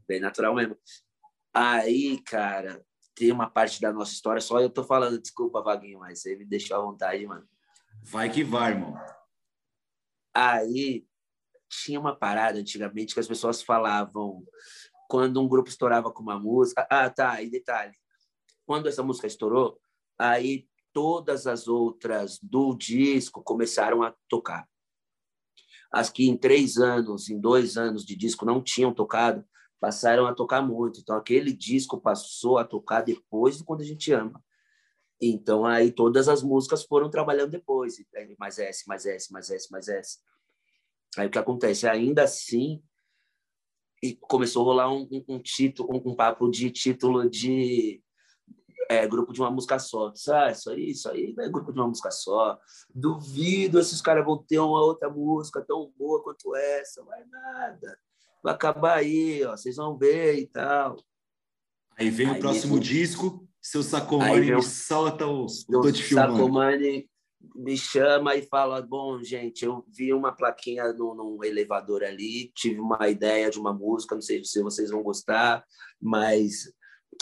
Bem 0.08 0.20
natural 0.20 0.54
mesmo. 0.54 0.76
Aí, 1.52 2.20
cara, 2.22 2.84
tem 3.16 3.32
uma 3.32 3.48
parte 3.48 3.80
da 3.80 3.90
nossa 3.90 4.12
história, 4.12 4.42
só 4.42 4.60
eu 4.60 4.68
tô 4.68 4.84
falando, 4.84 5.18
desculpa, 5.18 5.62
Vaguinho, 5.62 6.00
mas 6.00 6.20
você 6.20 6.36
me 6.36 6.44
deixou 6.44 6.76
à 6.76 6.80
vontade, 6.80 7.26
mano. 7.26 7.48
Vai 8.02 8.30
que 8.30 8.44
vai, 8.44 8.72
irmão. 8.72 8.94
Aí 10.34 11.06
tinha 11.68 11.98
uma 11.98 12.14
parada 12.14 12.58
antigamente 12.58 13.14
que 13.14 13.20
as 13.20 13.26
pessoas 13.26 13.62
falavam 13.62 14.44
quando 15.08 15.40
um 15.40 15.48
grupo 15.48 15.70
estourava 15.70 16.12
com 16.12 16.22
uma 16.22 16.38
música. 16.38 16.86
Ah, 16.90 17.08
tá, 17.08 17.40
e 17.40 17.48
detalhe. 17.48 17.94
Quando 18.66 18.86
essa 18.86 19.02
música 19.02 19.26
estourou, 19.26 19.80
aí 20.18 20.68
todas 20.92 21.46
as 21.46 21.68
outras 21.68 22.38
do 22.42 22.76
disco 22.76 23.42
começaram 23.42 24.02
a 24.02 24.14
tocar. 24.28 24.68
As 25.90 26.10
que 26.10 26.28
em 26.28 26.36
três 26.36 26.76
anos, 26.76 27.30
em 27.30 27.40
dois 27.40 27.78
anos 27.78 28.04
de 28.04 28.14
disco 28.14 28.44
não 28.44 28.62
tinham 28.62 28.92
tocado, 28.92 29.42
passaram 29.80 30.26
a 30.26 30.34
tocar 30.34 30.62
muito. 30.62 31.00
Então, 31.00 31.16
aquele 31.16 31.52
disco 31.52 32.00
passou 32.00 32.58
a 32.58 32.64
tocar 32.64 33.02
depois 33.02 33.58
do 33.58 33.64
Quando 33.64 33.82
a 33.82 33.84
Gente 33.84 34.12
Ama. 34.12 34.42
Então, 35.20 35.64
aí 35.64 35.90
todas 35.90 36.28
as 36.28 36.42
músicas 36.42 36.84
foram 36.84 37.10
trabalhando 37.10 37.50
depois. 37.50 37.96
Mais 38.38 38.58
S, 38.58 38.84
mais 38.86 39.06
S, 39.06 39.32
mais 39.32 39.50
S, 39.50 39.70
mais 39.70 39.88
S. 39.88 40.18
Aí 41.16 41.26
o 41.26 41.30
que 41.30 41.38
acontece? 41.38 41.88
Ainda 41.88 42.24
assim, 42.24 42.82
e 44.02 44.14
começou 44.14 44.62
a 44.62 44.64
rolar 44.66 44.92
um, 44.92 45.08
um, 45.10 45.24
um 45.28 45.38
título, 45.40 45.88
um, 45.90 46.10
um, 46.10 46.14
papo 46.14 46.50
de 46.50 46.70
título 46.70 47.28
de 47.28 48.02
é, 48.90 49.06
grupo 49.06 49.32
de 49.32 49.40
uma 49.40 49.50
música 49.50 49.78
só. 49.78 50.12
Ah, 50.28 50.50
isso 50.50 50.70
aí, 50.70 50.90
isso 50.90 51.08
aí 51.10 51.34
é 51.38 51.48
grupo 51.48 51.72
de 51.72 51.78
uma 51.78 51.88
música 51.88 52.10
só. 52.10 52.58
Duvido 52.94 53.80
esses 53.80 54.02
caras 54.02 54.24
vão 54.24 54.42
ter 54.42 54.58
uma 54.58 54.80
outra 54.80 55.08
música 55.08 55.62
tão 55.62 55.90
boa 55.96 56.22
quanto 56.22 56.54
essa. 56.54 57.02
Vai 57.04 57.24
nada. 57.24 57.98
Vai 58.46 58.54
acabar 58.54 58.98
aí, 58.98 59.44
ó. 59.44 59.56
Vocês 59.56 59.74
vão 59.74 59.98
ver 59.98 60.38
e 60.38 60.46
tal. 60.46 60.96
Aí 61.98 62.08
vem 62.10 62.28
aí, 62.28 62.36
o 62.36 62.38
próximo 62.38 62.78
disco, 62.78 63.44
seu 63.60 63.82
Sacomani 63.82 64.54
me 64.54 64.62
solta 64.62 65.26
o, 65.26 65.46
o 65.46 65.80
Tô 65.82 65.90
Te 65.90 66.00
Filmando. 66.00 66.36
Sacomani 66.36 67.10
me 67.56 67.76
chama 67.76 68.36
e 68.36 68.42
fala: 68.42 68.80
Bom, 68.80 69.20
gente, 69.20 69.64
eu 69.64 69.84
vi 69.88 70.12
uma 70.12 70.30
plaquinha 70.30 70.92
no, 70.92 71.12
num 71.12 71.42
elevador 71.42 72.04
ali, 72.04 72.52
tive 72.54 72.78
uma 72.78 73.08
ideia 73.08 73.50
de 73.50 73.58
uma 73.58 73.72
música, 73.72 74.14
não 74.14 74.22
sei 74.22 74.44
se 74.44 74.62
vocês 74.62 74.92
vão 74.92 75.02
gostar, 75.02 75.64
mas 76.00 76.72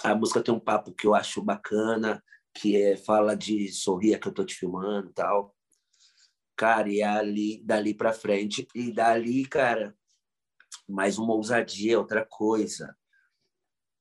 a 0.03 0.15
música 0.15 0.43
tem 0.43 0.53
um 0.53 0.61
papo 0.61 0.93
que 0.93 1.07
eu 1.07 1.15
acho 1.15 1.41
bacana, 1.41 2.23
que 2.55 2.77
é 2.77 2.99
fala 2.99 3.35
de 3.35 3.73
sorria 3.73 4.19
que 4.19 4.29
eu 4.29 4.35
tô 4.35 4.45
te 4.45 4.55
filmando 4.55 5.11
tal. 5.15 5.57
Cara, 6.55 6.91
e 6.91 7.03
ali, 7.03 7.63
dali 7.65 7.95
para 7.95 8.13
frente, 8.13 8.69
e 8.75 8.93
dali, 8.93 9.47
cara, 9.47 9.97
mais 10.89 11.19
uma 11.19 11.35
ousadia, 11.35 11.99
outra 11.99 12.25
coisa. 12.25 12.97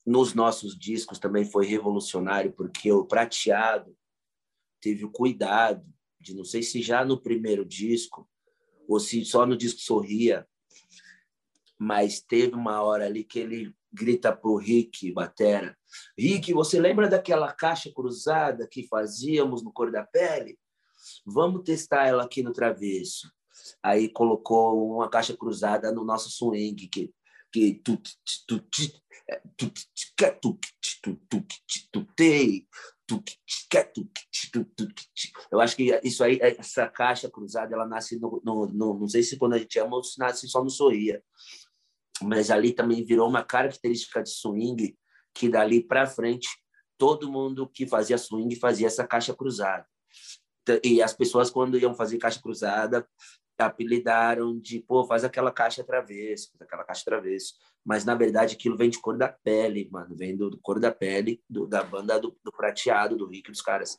Nos 0.06 0.34
nossos 0.34 0.78
discos 0.78 1.20
também 1.20 1.46
foi 1.46 1.66
revolucionário, 1.66 2.52
porque 2.52 2.92
o 2.92 3.06
prateado 3.06 3.96
teve 4.82 5.06
o 5.06 5.12
cuidado 5.12 5.86
de 6.20 6.36
não 6.36 6.44
sei 6.44 6.64
se 6.64 6.82
já 6.82 7.06
no 7.06 7.22
primeiro 7.22 7.66
disco 7.66 8.30
ou 8.88 9.00
se 9.00 9.24
só 9.24 9.46
no 9.46 9.56
disco 9.56 9.80
Sorria, 9.80 10.48
mas 11.78 12.22
teve 12.22 12.54
uma 12.54 12.82
hora 12.82 13.06
ali 13.06 13.24
que 13.24 13.40
ele 13.40 13.76
grita 13.92 14.36
pro 14.36 14.56
Rick 14.56 15.12
Batera, 15.12 15.78
Rick, 16.18 16.54
você 16.54 16.80
lembra 16.80 17.08
daquela 17.08 17.52
caixa 17.52 17.92
cruzada 17.94 18.68
que 18.68 18.88
fazíamos 18.88 19.64
no 19.64 19.72
Cor 19.72 19.92
da 19.92 20.04
Pele? 20.04 20.58
Vamos 21.26 21.64
testar 21.64 22.08
ela 22.08 22.24
aqui 22.24 22.42
no 22.42 22.54
Travesso. 22.54 23.32
Aí 23.82 24.10
colocou 24.10 24.96
uma 24.96 25.10
caixa 25.10 25.36
cruzada 25.36 25.92
no 25.92 26.04
nosso 26.04 26.30
swing, 26.30 26.88
que 26.88 27.14
que 27.54 27.82
eu 35.52 35.60
acho 35.60 35.76
que 35.76 36.00
isso 36.04 36.24
aí, 36.24 36.40
essa 36.42 36.88
caixa 36.88 37.30
cruzada, 37.30 37.76
ela 37.76 37.86
nasce 37.86 38.20
no, 38.20 38.42
no, 38.44 38.66
no 38.66 39.00
não 39.00 39.08
sei 39.08 39.22
se 39.22 39.38
quando 39.38 39.54
a 39.54 39.60
gente 39.60 39.78
ama 39.78 39.98
ou 39.98 40.04
se 40.04 40.18
nasce 40.18 40.48
só 40.48 40.64
no 40.64 40.70
sorria, 40.70 41.24
mas 42.24 42.50
ali 42.50 42.74
também 42.74 43.06
virou 43.06 43.30
uma 43.30 43.44
característica 43.44 44.24
de 44.24 44.30
swing 44.30 44.98
que 45.34 45.48
dali 45.48 45.84
para 45.84 46.08
frente 46.08 46.48
todo 46.98 47.32
mundo 47.32 47.68
que 47.68 47.86
fazia 47.86 48.18
swing 48.18 48.56
fazia 48.56 48.88
essa 48.88 49.06
caixa 49.06 49.34
cruzada 49.36 49.86
e 50.84 51.02
as 51.02 51.14
pessoas 51.14 51.50
quando 51.50 51.78
iam 51.78 51.94
fazer 51.94 52.18
caixa 52.18 52.42
cruzada 52.42 53.08
apelidaram 53.66 54.60
de, 54.60 54.80
pô, 54.80 55.06
faz 55.06 55.24
aquela 55.24 55.52
caixa 55.52 55.84
travesso, 55.84 56.50
faz 56.52 56.62
aquela 56.62 56.84
caixa 56.84 57.04
travesso. 57.06 57.54
Mas, 57.84 58.06
na 58.06 58.16
verdade, 58.16 58.56
aquilo 58.56 58.78
vem 58.78 58.90
de 58.90 59.00
cor 59.00 59.18
da 59.18 59.28
pele, 59.28 59.90
mano. 59.92 60.16
Vem 60.16 60.36
do, 60.36 60.50
do 60.50 60.60
cor 60.60 60.80
da 60.80 60.92
pele 60.92 61.42
do, 61.50 61.68
da 61.68 61.84
banda 61.84 62.20
do, 62.20 62.38
do 62.44 62.52
prateado, 62.52 63.18
do 63.18 63.28
Rick 63.28 63.52
dos 63.52 63.62
caras. 63.62 63.98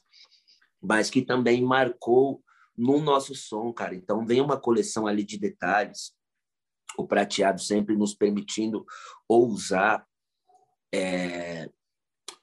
Mas 0.80 1.10
que 1.10 1.22
também 1.22 1.62
marcou 1.62 2.42
no 2.76 3.00
nosso 3.00 3.34
som, 3.34 3.72
cara. 3.72 3.94
Então, 3.94 4.26
vem 4.26 4.40
uma 4.40 4.58
coleção 4.58 5.06
ali 5.06 5.24
de 5.24 5.38
detalhes. 5.38 6.14
O 6.96 7.06
prateado 7.06 7.60
sempre 7.60 7.96
nos 7.96 8.14
permitindo 8.14 8.84
ousar 9.28 10.06
é, 10.92 11.68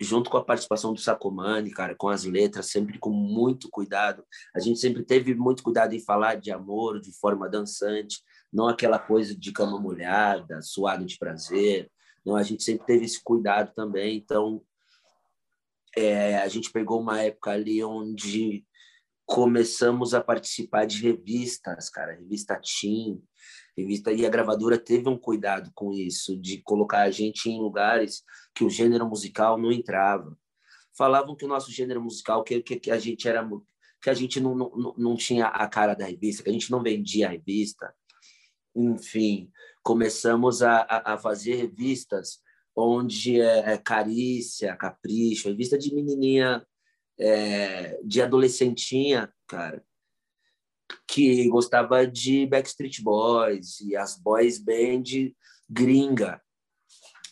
junto 0.04 0.30
com 0.30 0.38
a 0.38 0.44
participação 0.44 0.94
do 0.94 1.00
Sacomani, 1.00 1.70
cara, 1.72 1.96
com 1.96 2.10
as 2.10 2.24
letras, 2.24 2.68
sempre 2.68 2.98
com 2.98 3.12
muito 3.12 3.70
cuidado. 3.70 4.26
A 4.56 4.60
gente 4.60 4.80
sempre 4.80 5.04
teve 5.04 5.36
muito 5.36 5.62
cuidado 5.62 5.94
em 5.94 6.04
falar 6.04 6.36
de 6.36 6.52
amor 6.52 7.00
de 7.00 7.12
forma 7.20 7.48
dançante, 7.48 8.22
não 8.52 8.68
aquela 8.68 8.98
coisa 8.98 9.38
de 9.38 9.52
cama 9.52 9.80
molhada, 9.80 10.62
suado 10.62 11.06
de 11.06 11.18
prazer. 11.18 11.90
Não, 12.26 12.36
a 12.36 12.44
gente 12.44 12.64
sempre 12.64 12.86
teve 12.86 13.06
esse 13.06 13.24
cuidado 13.24 13.74
também. 13.76 14.18
Então, 14.18 14.64
é, 15.96 16.38
a 16.38 16.48
gente 16.48 16.72
pegou 16.72 17.00
uma 17.00 17.22
época 17.22 17.52
ali 17.52 17.84
onde 17.84 18.66
começamos 19.26 20.14
a 20.14 20.22
participar 20.22 20.86
de 20.86 21.02
revistas, 21.02 21.90
cara, 21.90 22.16
revista 22.16 22.60
Tim, 22.60 23.22
revista 23.78 24.12
e 24.12 24.26
a 24.26 24.30
gravadora 24.30 24.78
teve 24.78 25.08
um 25.10 25.18
cuidado 25.18 25.72
com 25.74 25.94
isso 25.94 26.38
de 26.38 26.62
colocar 26.62 27.02
a 27.02 27.12
gente 27.12 27.50
em 27.50 27.60
lugares 27.60 28.24
que 28.54 28.64
o 28.64 28.70
gênero 28.70 29.08
musical 29.08 29.58
não 29.58 29.72
entrava. 29.72 30.38
Falavam 30.98 31.36
que 31.36 31.46
o 31.46 31.48
nosso 31.48 31.72
gênero 31.72 32.02
musical 32.02 32.44
que, 32.44 32.62
que, 32.62 32.80
que 32.80 32.92
a 32.92 33.00
gente 33.00 33.28
era 33.28 33.48
que 34.02 34.10
a 34.10 34.14
gente 34.14 34.40
não, 34.40 34.56
não, 34.56 34.96
não 34.98 35.16
tinha 35.16 35.46
a 35.46 35.68
cara 35.68 35.94
da 35.94 36.06
revista, 36.06 36.44
que 36.44 36.50
a 36.50 36.54
gente 36.54 36.72
não 36.72 36.82
vendia 36.82 37.28
a 37.28 37.32
revista. 37.32 37.94
Enfim, 38.76 39.52
começamos 39.84 40.64
a, 40.64 40.78
a, 40.82 41.14
a 41.14 41.18
fazer 41.18 41.56
revistas 41.56 42.40
onde 42.76 43.40
é, 43.40 43.74
é 43.74 43.78
carícia, 43.78 44.76
capricho, 44.76 45.50
revista 45.50 45.78
de 45.78 45.94
menininha, 45.94 46.66
é, 47.20 48.00
de 48.04 48.22
adolescentinha, 48.22 49.32
cara, 49.48 49.84
que 51.08 51.48
gostava 51.50 52.06
de 52.08 52.46
Backstreet 52.46 53.02
Boys 53.02 53.80
e 53.82 53.96
as 53.96 54.18
boys 54.18 54.58
band 54.58 55.04
gringa. 55.70 56.42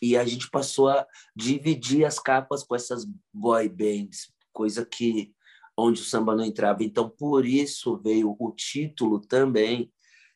E 0.02 0.16
a 0.16 0.26
gente 0.26 0.50
passou 0.50 0.90
a 0.90 1.06
dividir 1.36 2.06
as 2.06 2.20
capas 2.20 2.64
com 2.64 2.76
essas 2.76 3.06
boy 3.34 3.68
bands, 3.68 4.32
coisa 4.54 4.86
que 4.86 5.34
onde 5.78 6.02
o 6.02 6.06
samba 6.06 6.36
não 6.36 6.44
entrava. 6.44 6.84
Então, 6.84 7.10
por 7.10 7.46
isso 7.46 7.98
veio 7.98 8.36
o 8.40 8.52
título 8.52 9.20
também 9.20 9.92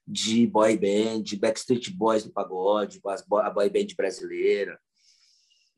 de 0.06 0.46
boy 0.48 0.78
band, 0.78 1.24
Backstreet 1.40 1.92
Boys 1.92 2.26
no 2.26 2.32
pagode, 2.32 3.02
a 3.06 3.50
boy 3.50 3.70
band 3.70 3.88
brasileira. 3.96 4.80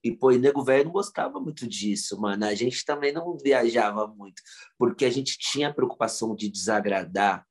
E, 0.05 0.15
pô, 0.15 0.31
e 0.31 0.37
nego 0.37 0.63
velho 0.63 0.85
não 0.85 0.91
gostava 0.91 1.39
muito 1.39 1.67
disso, 1.67 2.21
mano. 2.21 2.45
A 2.45 2.53
gente 2.53 2.85
também 2.85 3.11
não 3.11 3.35
viajava 3.39 4.05
muito, 4.05 4.39
porque 4.77 5.03
a 5.03 5.09
gente 5.09 5.35
tinha 5.39 5.69
a 5.69 5.73
preocupação 5.73 6.35
de 6.35 6.47
desagradar 6.47 7.43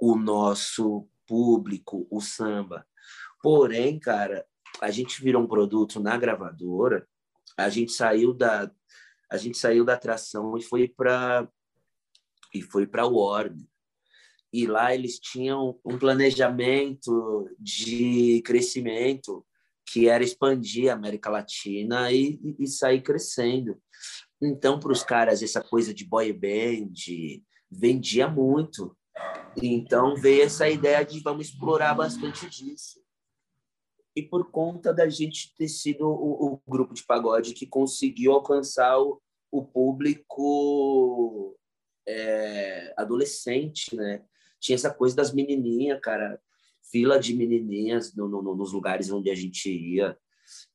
o 0.00 0.14
nosso 0.14 1.08
público, 1.26 2.06
o 2.12 2.20
samba. 2.20 2.86
Porém, 3.42 3.98
cara, 3.98 4.46
a 4.80 4.92
gente 4.92 5.20
virou 5.20 5.42
um 5.42 5.48
produto 5.48 5.98
na 5.98 6.16
gravadora, 6.16 7.04
a 7.58 7.68
gente 7.68 7.90
saiu 7.90 8.32
da 8.32 8.70
a 9.28 9.36
gente 9.36 9.58
saiu 9.58 9.84
da 9.84 9.94
atração 9.94 10.56
e 10.56 10.62
foi 10.62 10.86
para 10.86 11.48
e 12.54 12.62
foi 12.62 12.86
para 12.86 13.06
Warner. 13.06 13.66
E 14.52 14.64
lá 14.64 14.94
eles 14.94 15.18
tinham 15.18 15.76
um 15.84 15.98
planejamento 15.98 17.48
de 17.58 18.42
crescimento 18.42 19.44
que 19.92 20.08
era 20.08 20.22
expandir 20.22 20.90
a 20.90 20.94
América 20.94 21.28
Latina 21.28 22.12
e, 22.12 22.38
e 22.58 22.66
sair 22.68 23.02
crescendo. 23.02 23.80
Então, 24.40 24.78
para 24.78 24.92
os 24.92 25.02
caras, 25.02 25.42
essa 25.42 25.60
coisa 25.60 25.92
de 25.92 26.04
boy 26.04 26.32
band 26.32 26.92
vendia 27.70 28.28
muito. 28.28 28.96
Então, 29.60 30.14
veio 30.14 30.44
essa 30.44 30.68
ideia 30.68 31.04
de 31.04 31.20
vamos 31.20 31.48
explorar 31.48 31.94
bastante 31.94 32.48
disso. 32.48 33.00
E 34.14 34.22
por 34.22 34.50
conta 34.50 34.94
da 34.94 35.08
gente 35.08 35.54
ter 35.56 35.68
sido 35.68 36.06
o, 36.06 36.54
o 36.54 36.62
grupo 36.68 36.94
de 36.94 37.04
pagode 37.04 37.52
que 37.52 37.66
conseguiu 37.66 38.32
alcançar 38.32 38.98
o, 38.98 39.20
o 39.50 39.64
público 39.64 41.58
é, 42.06 42.94
adolescente, 42.96 43.94
né? 43.94 44.22
Tinha 44.60 44.76
essa 44.76 44.92
coisa 44.92 45.16
das 45.16 45.32
menininhas, 45.32 46.00
cara 46.00 46.40
fila 46.90 47.18
de 47.18 47.34
menininhas 47.34 48.14
no, 48.14 48.28
no, 48.28 48.54
nos 48.54 48.72
lugares 48.72 49.10
onde 49.10 49.30
a 49.30 49.34
gente 49.34 49.70
ia. 49.70 50.16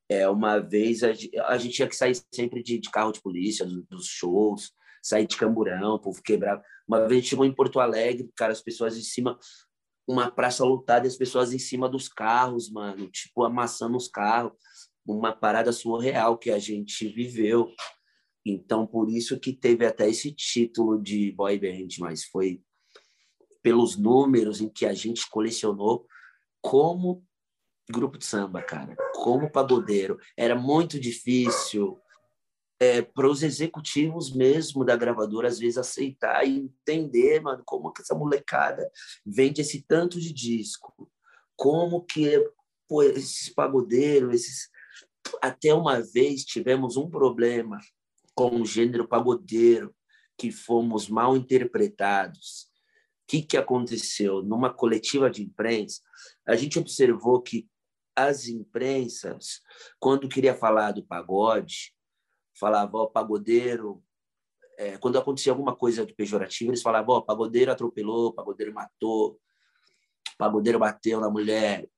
É, 0.07 0.27
uma 0.29 0.59
vez 0.59 1.03
a, 1.03 1.09
a 1.47 1.57
gente 1.57 1.75
tinha 1.75 1.87
que 1.87 1.95
sair 1.95 2.15
sempre 2.33 2.61
de, 2.61 2.79
de 2.79 2.89
carro 2.89 3.11
de 3.11 3.21
polícia, 3.21 3.65
do, 3.65 3.83
dos 3.83 4.05
shows, 4.05 4.71
sair 5.01 5.27
de 5.27 5.37
camburão, 5.37 5.99
povo 5.99 6.21
quebrava. 6.21 6.63
Uma 6.87 6.99
vez 6.99 7.11
a 7.11 7.15
gente 7.15 7.29
chegou 7.29 7.45
em 7.45 7.53
Porto 7.53 7.79
Alegre, 7.79 8.29
cara, 8.35 8.51
as 8.51 8.61
pessoas 8.61 8.97
em 8.97 9.01
cima, 9.01 9.37
uma 10.07 10.29
praça 10.29 10.63
lotada 10.63 11.05
e 11.05 11.09
as 11.09 11.17
pessoas 11.17 11.53
em 11.53 11.59
cima 11.59 11.89
dos 11.89 12.07
carros, 12.07 12.71
mano, 12.71 13.09
tipo, 13.09 13.43
amassando 13.43 13.97
os 13.97 14.07
carros. 14.07 14.53
Uma 15.07 15.31
parada 15.31 15.71
surreal 15.71 16.37
que 16.37 16.49
a 16.49 16.57
gente 16.57 17.07
viveu. 17.07 17.69
Então, 18.43 18.85
por 18.85 19.09
isso 19.09 19.39
que 19.39 19.53
teve 19.53 19.85
até 19.85 20.09
esse 20.09 20.31
título 20.31 21.01
de 21.01 21.31
boy 21.31 21.59
band, 21.59 21.87
mas 21.99 22.25
foi 22.25 22.61
pelos 23.65 23.97
números 23.97 24.61
em 24.61 24.69
que 24.69 24.85
a 24.85 24.93
gente 24.93 25.27
colecionou 25.27 26.05
como 26.61 27.25
grupo 27.89 28.15
de 28.15 28.23
samba, 28.23 28.61
cara, 28.61 28.95
como 29.15 29.51
pagodeiro. 29.51 30.19
Era 30.37 30.53
muito 30.53 30.99
difícil 30.99 31.99
é, 32.79 33.01
para 33.01 33.27
os 33.27 33.41
executivos 33.41 34.31
mesmo 34.31 34.85
da 34.85 34.95
gravadora, 34.95 35.47
às 35.47 35.57
vezes, 35.57 35.79
aceitar 35.79 36.47
e 36.47 36.59
entender, 36.59 37.41
mano, 37.41 37.63
como 37.65 37.91
que 37.91 38.03
essa 38.03 38.13
molecada 38.13 38.87
vende 39.25 39.61
esse 39.61 39.81
tanto 39.81 40.19
de 40.19 40.31
disco. 40.31 40.93
Como 41.55 42.05
que 42.05 42.47
pô, 42.87 43.01
esses 43.01 43.49
pagodeiros, 43.49 44.35
esses... 44.35 44.69
Até 45.41 45.73
uma 45.73 46.01
vez 46.01 46.45
tivemos 46.45 46.97
um 46.97 47.09
problema 47.09 47.79
com 48.35 48.61
o 48.61 48.65
gênero 48.65 49.07
pagodeiro, 49.07 49.91
que 50.37 50.51
fomos 50.51 51.09
mal 51.09 51.35
interpretados. 51.35 52.74
Que, 53.27 53.41
que 53.41 53.57
aconteceu? 53.57 54.43
Numa 54.43 54.73
coletiva 54.73 55.29
de 55.29 55.43
imprensa, 55.43 56.01
a 56.45 56.55
gente 56.55 56.77
observou 56.77 57.41
que 57.41 57.67
as 58.15 58.47
imprensas, 58.47 59.61
quando 59.99 60.29
queria 60.29 60.55
falar 60.55 60.91
do 60.91 61.05
pagode, 61.05 61.93
falava, 62.57 62.97
ó, 62.97 63.05
pagodeiro. 63.07 64.01
É, 64.77 64.97
quando 64.97 65.17
acontecia 65.17 65.51
alguma 65.51 65.75
coisa 65.75 66.05
de 66.05 66.13
pejorativo, 66.13 66.71
eles 66.71 66.81
falavam, 66.81 67.15
ó, 67.15 67.21
pagodeiro 67.21 67.71
atropelou, 67.71 68.33
pagodeiro 68.33 68.73
matou, 68.73 69.39
pagodeiro 70.37 70.79
bateu 70.79 71.19
na 71.19 71.29
mulher. 71.29 71.89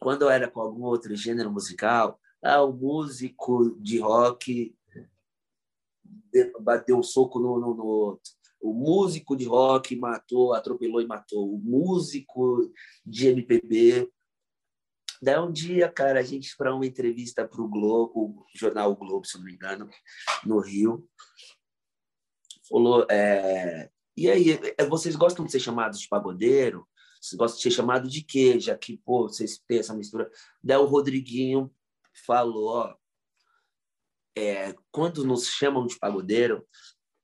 Quando 0.00 0.28
era 0.28 0.50
com 0.50 0.60
algum 0.60 0.84
outro 0.84 1.14
gênero 1.16 1.50
musical, 1.50 2.20
ah, 2.42 2.62
o 2.62 2.72
músico 2.72 3.76
de 3.80 3.98
rock 3.98 4.74
bateu 6.60 6.98
um 6.98 7.02
soco 7.02 7.38
no, 7.38 7.58
no, 7.58 7.74
no 7.74 8.20
o 8.70 8.74
músico 8.74 9.36
de 9.36 9.44
rock 9.44 9.96
matou, 9.96 10.54
atropelou 10.54 11.00
e 11.00 11.06
matou. 11.06 11.54
O 11.54 11.58
músico 11.58 12.70
de 13.04 13.28
MPB 13.28 14.10
Daí 15.22 15.38
um 15.38 15.50
dia, 15.50 15.90
cara, 15.90 16.20
a 16.20 16.22
gente 16.22 16.54
para 16.56 16.74
uma 16.74 16.86
entrevista 16.86 17.46
para 17.46 17.62
o 17.62 17.68
Globo, 17.68 18.46
jornal 18.54 18.92
o 18.92 18.96
Globo, 18.96 19.26
se 19.26 19.38
não 19.38 19.44
me 19.44 19.54
engano, 19.54 19.88
no 20.44 20.58
Rio, 20.60 21.08
falou: 22.68 23.06
é, 23.10 23.90
e 24.16 24.30
aí, 24.30 24.58
é, 24.78 24.84
vocês 24.84 25.16
gostam 25.16 25.44
de 25.44 25.52
ser 25.52 25.60
chamados 25.60 26.00
de 26.00 26.08
pagodeiro? 26.08 26.86
Vocês 27.20 27.38
gostam 27.38 27.56
de 27.56 27.62
ser 27.62 27.70
chamado 27.70 28.08
de 28.08 28.22
quê? 28.22 28.60
Já 28.60 28.76
que, 28.76 28.98
pô, 28.98 29.28
vocês 29.28 29.58
têm 29.66 29.78
essa 29.78 29.94
mistura. 29.94 30.30
Daí 30.62 30.76
o 30.76 30.84
Rodriguinho 30.84 31.72
falou: 32.26 32.68
ó, 32.68 32.94
é, 34.36 34.74
quando 34.90 35.24
nos 35.24 35.48
chamam 35.48 35.86
de 35.86 35.98
pagodeiro, 35.98 36.66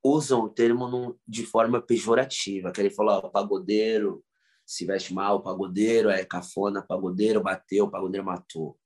usam 0.05 0.42
o 0.42 0.48
termo 0.48 1.18
de 1.26 1.44
forma 1.46 1.80
pejorativa, 1.80 2.72
que 2.72 2.80
ele 2.80 2.90
falou: 2.90 3.20
ó, 3.24 3.28
pagodeiro 3.28 4.24
se 4.64 4.86
veste 4.86 5.12
mal, 5.12 5.42
pagodeiro, 5.42 6.09
é 6.09 6.24
cafona, 6.24 6.82
pagodeiro 6.82 7.42
bateu, 7.42 7.90
pagodeiro 7.90 8.24
matou. 8.24 8.78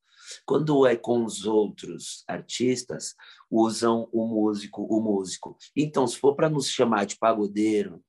Quando 0.45 0.87
é 0.87 0.97
com 0.97 1.25
os 1.25 1.47
outros 1.47 2.25
artistas, 2.27 3.15
usam 3.51 4.09
o 4.13 4.27
músico, 4.27 4.83
o 4.83 5.01
músico. 5.01 5.57
Então, 5.77 6.07
se 6.07 6.19
for 6.19 6.35
para 6.35 6.49
nos 6.49 6.69
chamar 6.69 7.07
de 7.07 7.17
pagodeiro, 7.17 8.03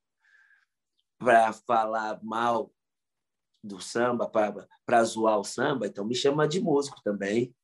para 1.18 1.52
falar 1.52 2.20
mal 2.22 2.72
do 3.62 3.80
samba, 3.80 4.28
para 4.28 5.04
zoar 5.04 5.38
o 5.38 5.44
samba, 5.44 5.86
então 5.86 6.04
me 6.04 6.14
chama 6.14 6.48
de 6.48 6.60
músico 6.60 7.00
também. 7.04 7.54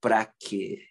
Para 0.00 0.26
quê? 0.38 0.82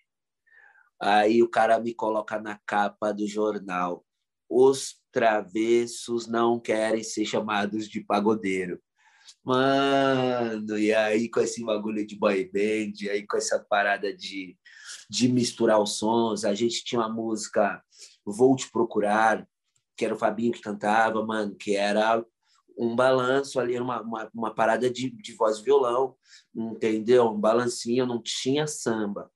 Aí 1.03 1.43
o 1.43 1.49
cara 1.49 1.77
me 1.79 1.93
coloca 1.93 2.39
na 2.39 2.57
capa 2.65 3.11
do 3.11 3.27
jornal. 3.27 4.05
Os 4.49 4.95
travessos 5.11 6.27
não 6.27 6.57
querem 6.57 7.03
ser 7.03 7.25
chamados 7.25 7.89
de 7.89 7.99
pagodeiro. 7.99 8.81
Mano, 9.43 10.77
e 10.77 10.93
aí 10.93 11.29
com 11.29 11.41
esse 11.41 11.61
bagulho 11.61 12.07
de 12.07 12.15
boy 12.15 12.45
band, 12.45 13.09
aí 13.11 13.27
com 13.27 13.35
essa 13.35 13.59
parada 13.59 14.15
de, 14.15 14.57
de 15.09 15.27
misturar 15.27 15.81
os 15.81 15.97
sons, 15.97 16.45
a 16.45 16.53
gente 16.53 16.85
tinha 16.85 17.01
uma 17.01 17.09
música 17.09 17.83
Vou 18.25 18.55
Te 18.55 18.71
Procurar, 18.71 19.45
que 19.97 20.05
era 20.05 20.13
o 20.13 20.17
Fabinho 20.17 20.53
que 20.53 20.61
cantava, 20.61 21.25
mano, 21.25 21.53
que 21.53 21.75
era 21.75 22.25
um 22.77 22.95
balanço 22.95 23.59
ali, 23.59 23.77
uma, 23.77 24.01
uma, 24.01 24.29
uma 24.33 24.55
parada 24.55 24.89
de, 24.89 25.09
de 25.09 25.33
voz 25.33 25.57
e 25.57 25.63
violão, 25.63 26.15
entendeu? 26.55 27.27
Um 27.27 27.39
balancinho, 27.39 28.05
não 28.05 28.21
tinha 28.21 28.65
samba. 28.65 29.29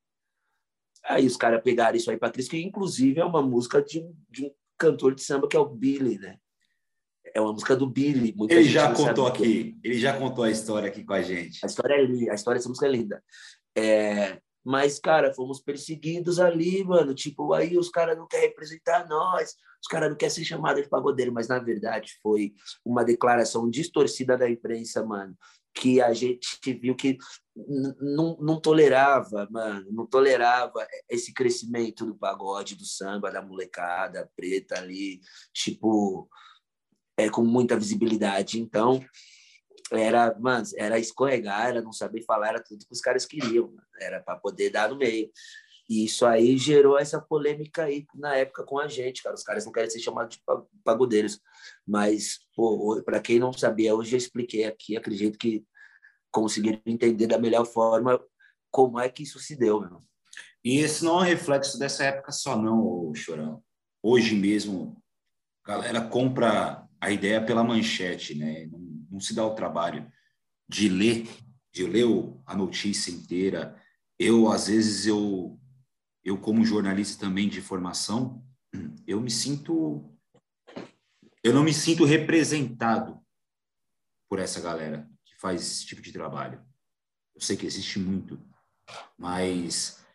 Aí 1.05 1.25
os 1.25 1.37
caras 1.37 1.61
pegaram 1.63 1.97
isso 1.97 2.09
aí 2.09 2.17
para 2.17 2.31
Cris, 2.31 2.47
que 2.47 2.61
inclusive 2.61 3.19
é 3.19 3.25
uma 3.25 3.41
música 3.41 3.81
de, 3.81 4.05
de 4.29 4.45
um 4.45 4.51
cantor 4.77 5.15
de 5.15 5.23
samba 5.23 5.47
que 5.47 5.55
é 5.55 5.59
o 5.59 5.69
Billy, 5.69 6.17
né? 6.17 6.37
É 7.33 7.41
uma 7.41 7.53
música 7.53 7.75
do 7.75 7.87
Billy. 7.87 8.33
Ele 8.49 8.63
já 8.63 8.93
contou 8.93 9.27
aqui, 9.27 9.77
ele 9.83 9.99
já 9.99 10.17
contou 10.17 10.43
a 10.43 10.51
história 10.51 10.87
aqui 10.87 11.03
com 11.03 11.13
a 11.13 11.21
gente. 11.21 11.59
A 11.63 11.67
história 11.67 11.95
é 11.95 12.03
linda, 12.03 12.31
a 12.31 12.35
história 12.35 12.57
dessa 12.57 12.69
música 12.69 12.87
é 12.87 12.91
linda. 12.91 13.23
É, 13.77 14.39
mas, 14.65 14.99
cara, 14.99 15.33
fomos 15.33 15.61
perseguidos 15.61 16.39
ali, 16.39 16.83
mano. 16.83 17.13
Tipo, 17.13 17.53
aí 17.53 17.77
os 17.77 17.89
caras 17.89 18.17
não 18.17 18.27
querem 18.27 18.49
representar 18.49 19.07
nós, 19.07 19.55
os 19.81 19.87
caras 19.87 20.09
não 20.09 20.17
querem 20.17 20.33
ser 20.33 20.43
chamados 20.43 20.83
de 20.83 20.89
pagodeiro, 20.89 21.31
mas 21.31 21.47
na 21.47 21.59
verdade 21.59 22.13
foi 22.21 22.53
uma 22.83 23.05
declaração 23.05 23.69
distorcida 23.69 24.37
da 24.37 24.49
imprensa, 24.49 25.05
mano, 25.05 25.37
que 25.79 26.01
a 26.01 26.13
gente 26.13 26.73
viu 26.73 26.95
que 26.95 27.17
não, 27.99 28.59
tolerava, 28.59 29.47
mano, 29.49 29.85
não 29.91 30.05
tolerava 30.05 30.87
esse 31.09 31.33
crescimento 31.33 32.05
do 32.05 32.15
pagode, 32.15 32.75
do 32.75 32.85
samba, 32.85 33.31
da 33.31 33.41
molecada 33.41 34.29
preta 34.35 34.77
ali, 34.77 35.21
tipo, 35.53 36.29
é, 37.17 37.29
com 37.29 37.43
muita 37.43 37.77
visibilidade. 37.77 38.59
Então, 38.59 39.03
era, 39.91 40.37
mano, 40.39 40.65
era 40.75 40.99
escorregar, 40.99 41.67
era 41.67 41.81
não 41.81 41.93
saber 41.93 42.23
falar, 42.23 42.49
era 42.49 42.63
tudo 42.63 42.85
que 42.85 42.93
os 42.93 43.01
caras 43.01 43.25
queriam, 43.25 43.67
mano. 43.67 43.87
era 43.99 44.21
para 44.21 44.37
poder 44.37 44.69
dar 44.69 44.89
no 44.89 44.97
meio. 44.97 45.31
E 45.89 46.03
isso 46.03 46.25
aí 46.25 46.57
gerou 46.57 46.97
essa 46.97 47.21
polêmica 47.21 47.83
aí 47.83 48.05
na 48.13 48.35
época 48.35 48.63
com 48.63 48.77
a 48.77 48.87
gente, 48.87 49.23
cara. 49.23 49.35
Os 49.35 49.43
caras 49.43 49.65
não 49.65 49.71
querem 49.71 49.89
ser 49.89 49.99
chamados 49.99 50.35
de 50.35 50.43
pagodeiros. 50.83 51.39
Mas, 51.85 52.39
para 53.05 53.21
quem 53.21 53.39
não 53.39 53.53
sabia, 53.53 53.95
hoje 53.95 54.13
eu 54.13 54.17
expliquei 54.17 54.65
aqui, 54.65 54.97
acredito 54.97 55.37
que 55.37 55.65
conseguiram 56.29 56.81
entender 56.85 57.27
da 57.27 57.39
melhor 57.39 57.65
forma 57.65 58.19
como 58.69 58.99
é 58.99 59.07
que 59.07 59.23
isso 59.23 59.39
se 59.39 59.55
deu, 59.55 59.79
meu. 59.79 59.99
E 60.63 60.79
esse 60.79 61.05
não 61.05 61.19
é 61.19 61.21
um 61.21 61.25
reflexo 61.25 61.79
dessa 61.79 62.03
época 62.03 62.31
só, 62.33 62.61
não, 62.61 63.13
Chorão. 63.15 63.63
Hoje 64.03 64.35
mesmo, 64.35 65.01
a 65.63 65.69
galera 65.69 66.01
compra 66.01 66.85
a 66.99 67.11
ideia 67.11 67.43
pela 67.43 67.63
manchete, 67.63 68.35
né? 68.35 68.65
Não, 68.65 68.79
não 69.11 69.19
se 69.21 69.33
dá 69.33 69.45
o 69.45 69.55
trabalho 69.55 70.11
de 70.67 70.89
ler, 70.89 71.27
de 71.73 71.85
ler 71.85 72.05
a 72.45 72.55
notícia 72.55 73.09
inteira. 73.09 73.81
Eu, 74.19 74.51
às 74.51 74.67
vezes, 74.67 75.07
eu 75.07 75.57
eu 76.27 76.37
como 76.37 76.65
jornalista 76.65 77.25
também 77.25 77.47
de 77.47 77.61
formação, 77.61 78.43
eu 79.07 79.21
me 79.21 79.31
sinto 79.31 80.03
eu 81.41 81.53
não 81.53 81.63
me 81.63 81.73
sinto 81.73 82.03
representado 82.03 83.17
por 84.29 84.37
essa 84.37 84.59
galera 84.59 85.09
que 85.23 85.39
faz 85.39 85.61
esse 85.61 85.85
tipo 85.85 86.01
de 86.01 86.11
trabalho. 86.11 86.61
Eu 87.33 87.39
sei 87.39 87.55
que 87.55 87.65
existe 87.65 87.97
muito, 87.97 88.37
mas 89.17 90.05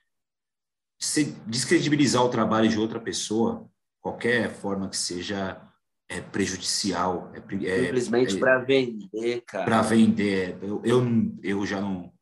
descredibilizar 1.46 2.22
o 2.22 2.28
trabalho 2.28 2.68
de 2.68 2.78
outra 2.78 3.00
pessoa, 3.00 3.66
qualquer 3.98 4.52
forma 4.52 4.90
que 4.90 4.96
seja, 4.98 5.66
é 6.10 6.20
prejudicial. 6.20 7.32
É, 7.32 7.38
é 7.38 7.84
Simplesmente 7.86 8.36
é, 8.36 8.38
para 8.38 8.58
vender, 8.58 9.40
cara. 9.46 9.64
Para 9.64 9.80
vender. 9.80 10.58
Eu, 10.62 10.82
eu, 10.84 11.02
eu 11.42 11.64
já 11.64 11.80
não. 11.80 12.12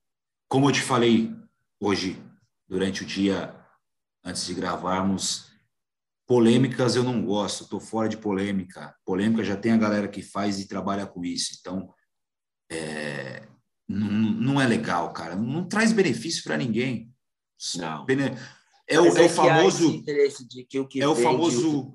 Como 0.49 0.68
eu 0.68 0.72
te 0.72 0.82
falei 0.82 1.34
hoje, 1.80 2.22
durante 2.68 3.03
o 3.03 3.07
dia 3.07 3.60
antes 4.25 4.47
de 4.47 4.55
gravarmos. 4.55 5.51
Polêmicas 6.27 6.95
eu 6.95 7.03
não 7.03 7.25
gosto, 7.25 7.64
estou 7.64 7.81
fora 7.81 8.09
de 8.09 8.16
polêmica. 8.16 8.95
Polêmica 9.05 9.43
já 9.43 9.57
tem 9.57 9.73
a 9.73 9.77
galera 9.77 10.09
que 10.09 10.23
faz 10.23 10.61
e 10.61 10.68
trabalha 10.68 11.07
com 11.07 11.25
isso. 11.25 11.57
Então, 11.59 11.93
é, 12.71 13.49
não, 13.89 14.09
não, 14.09 14.61
é 14.61 14.66
legal, 14.66 15.12
cara. 15.12 15.35
Não, 15.35 15.66
traz 15.66 15.93
benefício 15.93 16.45
para 16.45 16.57
ninguém. 16.57 17.12
Não. 17.77 18.07
É 18.89 19.01
o, 19.01 19.07
é, 19.07 19.23
é 19.23 19.27
o 19.27 19.29
famoso. 19.29 20.05
é 21.01 21.09
o 21.09 21.14
famoso. 21.16 21.93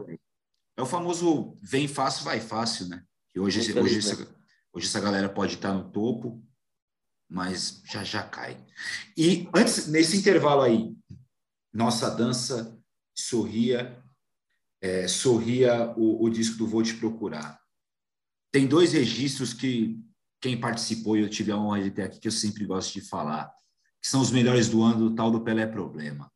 É 0.78 0.82
o 0.82 0.86
famoso 0.86 1.58
vem 1.62 1.88
fácil, 1.88 2.26
vai 2.26 2.42
fácil, 2.42 2.88
né? 2.88 3.04
Que 3.32 3.40
hoje, 3.40 3.60
hoje, 3.80 4.00
essa, 4.00 4.36
hoje 4.74 4.88
essa 4.88 5.00
galera 5.00 5.30
pode 5.30 5.56
estar 5.56 5.74
no 5.74 5.90
topo, 5.90 6.44
mas 7.30 7.82
já 7.86 8.04
já 8.04 8.24
cai. 8.24 8.62
E 9.18 9.50
antes, 9.56 9.88
nesse 9.88 10.18
intervalo 10.18 10.62
aí, 10.62 10.94
nossa 11.76 12.10
dança 12.10 12.82
sorria, 13.14 14.02
é, 14.82 15.08
sorria 15.10 15.94
o, 15.98 16.24
o 16.24 16.30
disco 16.30 16.58
do 16.58 16.66
Vou 16.66 16.82
Te 16.82 16.96
Procurar. 16.96 17.60
Tem 18.50 18.66
dois 18.66 18.94
registros 18.94 19.54
que 19.54 20.00
quem 20.40 20.58
participou 20.58 21.18
e 21.18 21.22
eu 21.22 21.30
tive 21.30 21.52
a 21.52 21.58
honra 21.58 21.84
de 21.84 21.92
ter 21.92 22.04
aqui, 22.04 22.20
que 22.20 22.28
eu 22.30 22.32
sempre 22.32 22.66
gosto 22.66 22.94
de 22.94 23.02
falar, 23.02 23.54
que 24.02 24.08
são 24.08 24.22
os 24.22 24.32
melhores 24.32 24.70
do 24.70 24.82
ano 24.82 25.10
do 25.10 25.16
tal 25.16 25.30
do 25.30 25.42
Pelé 25.42 25.68
Problema. 25.68 26.32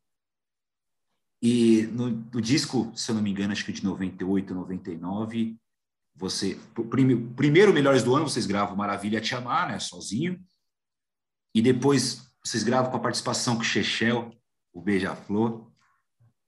E 1.40 1.86
no, 1.92 2.10
no 2.10 2.40
disco, 2.40 2.92
se 2.94 3.10
eu 3.10 3.14
não 3.14 3.22
me 3.22 3.30
engano, 3.30 3.52
acho 3.52 3.64
que 3.64 3.72
de 3.72 3.82
98, 3.82 4.52
99, 4.52 5.58
você, 6.14 6.60
prime, 6.90 7.32
primeiro 7.34 7.72
Melhores 7.72 8.02
do 8.02 8.14
Ano, 8.14 8.28
vocês 8.28 8.44
gravam 8.44 8.76
Maravilha 8.76 9.22
Te 9.22 9.34
Amar, 9.34 9.68
né, 9.68 9.78
sozinho, 9.78 10.38
e 11.54 11.62
depois 11.62 12.30
vocês 12.44 12.62
gravam 12.62 12.90
com 12.90 12.98
a 12.98 13.00
participação 13.00 13.56
com 13.56 13.62
Chechel, 13.62 14.30
o 14.72 14.80
Beija-Flor. 14.80 15.70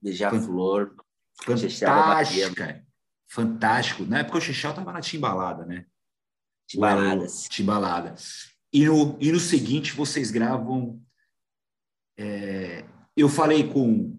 Beija-Flor. 0.00 0.96
Fantástica. 1.44 2.86
Fantástico. 3.28 4.04
Na 4.04 4.18
época 4.18 4.38
o 4.38 4.40
Chechel 4.40 4.70
estava 4.70 4.92
na 4.92 5.00
Timbalada, 5.00 5.64
né? 5.64 5.86
Timbaladas. 6.66 7.48
Timbalada. 7.48 8.14
E 8.72 8.86
no, 8.86 9.18
e 9.20 9.32
no 9.32 9.40
seguinte, 9.40 9.92
vocês 9.92 10.30
gravam. 10.30 11.02
É, 12.16 12.84
eu 13.16 13.28
falei 13.28 13.68
com. 13.68 14.18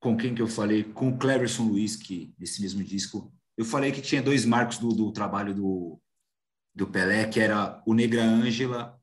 Com 0.00 0.16
quem 0.16 0.34
que 0.34 0.42
eu 0.42 0.48
falei? 0.48 0.84
Com 0.84 1.08
o 1.08 1.18
Cleverson 1.18 1.64
Luiz, 1.64 1.96
que 1.96 2.34
nesse 2.38 2.60
mesmo 2.60 2.82
disco. 2.84 3.32
Eu 3.56 3.64
falei 3.64 3.92
que 3.92 4.02
tinha 4.02 4.22
dois 4.22 4.44
marcos 4.44 4.78
do, 4.78 4.88
do 4.88 5.12
trabalho 5.12 5.54
do, 5.54 6.00
do 6.74 6.86
Pelé, 6.88 7.26
que 7.28 7.38
era 7.38 7.80
o 7.86 7.94
Negra 7.94 8.22
Ângela 8.22 9.00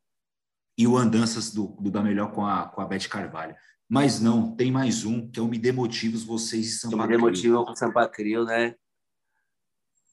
e 0.82 0.88
o 0.88 0.97
Andanças 0.97 1.53
do, 1.53 1.67
do 1.79 1.91
Da 1.91 2.01
Melhor 2.01 2.32
com 2.32 2.43
a, 2.43 2.67
com 2.67 2.82
a 2.82 2.86
Beth 2.86 3.07
Carvalho. 3.07 3.55
Mas 3.88 4.19
não, 4.19 4.55
tem 4.55 4.71
mais 4.71 5.05
um, 5.05 5.29
que 5.29 5.39
é 5.39 5.43
o 5.43 5.47
Me 5.47 5.59
Dê 5.59 5.71
Motivos, 5.71 6.23
vocês 6.23 6.67
e 6.67 6.79
Sampa 6.79 7.05
Me 7.05 7.07
Dê 7.07 7.17
Motivos 7.17 7.65
com 7.67 7.75
Sampa 7.75 8.07
Crio, 8.09 8.45
né? 8.45 8.73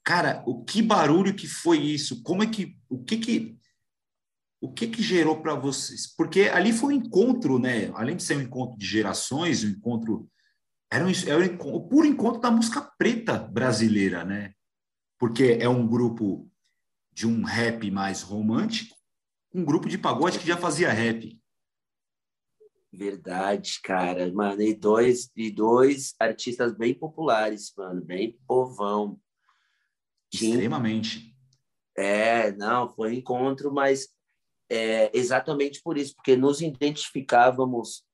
Cara, 0.05 0.43
o 0.47 0.63
que 0.65 0.83
barulho 0.83 1.35
que 1.35 1.47
foi 1.47 1.79
isso? 1.79 2.23
Como 2.23 2.43
é 2.43 2.47
que... 2.47 2.77
O 2.87 3.03
que 3.03 3.17
que... 3.17 3.59
O 4.61 4.71
que 4.71 4.89
que 4.89 5.03
gerou 5.03 5.41
para 5.41 5.55
vocês? 5.55 6.13
Porque 6.15 6.51
ali 6.53 6.73
foi 6.73 6.93
um 6.93 6.99
encontro, 6.99 7.59
né? 7.59 7.91
Além 7.95 8.17
de 8.17 8.23
ser 8.23 8.37
um 8.37 8.43
encontro 8.43 8.77
de 8.77 8.85
gerações, 8.85 9.65
um 9.65 9.69
encontro... 9.69 10.29
Era, 10.91 11.07
um, 11.07 11.11
era 11.27 11.39
um, 11.39 11.75
o 11.77 11.89
puro 11.89 12.07
encontro 12.07 12.43
da 12.43 12.51
música 12.51 12.83
preta 12.99 13.39
brasileira, 13.39 14.23
né? 14.23 14.53
Porque 15.19 15.57
é 15.61 15.69
um 15.69 15.87
grupo 15.87 16.51
de 17.13 17.27
um 17.27 17.43
rap 17.43 17.91
mais 17.91 18.21
romântico, 18.21 18.98
um 19.53 19.65
grupo 19.65 19.89
de 19.89 19.99
pagode 19.99 20.39
que 20.39 20.47
já 20.47 20.57
fazia 20.57 20.91
rap. 20.93 21.39
Verdade, 22.93 23.81
cara. 23.83 24.33
Mano, 24.33 24.63
e 24.63 24.75
dois, 24.75 25.31
e 25.37 25.51
dois 25.51 26.15
artistas 26.19 26.73
bem 26.73 26.95
populares, 26.95 27.73
mano, 27.77 28.03
bem 28.03 28.39
povão. 28.47 29.21
Extremamente. 30.33 31.35
É, 31.97 32.53
não, 32.53 32.89
foi 32.89 33.11
um 33.11 33.15
encontro, 33.15 33.73
mas 33.73 34.09
é, 34.71 35.11
exatamente 35.17 35.83
por 35.83 35.99
isso, 35.99 36.15
porque 36.15 36.37
nos 36.37 36.61
identificávamos 36.61 38.05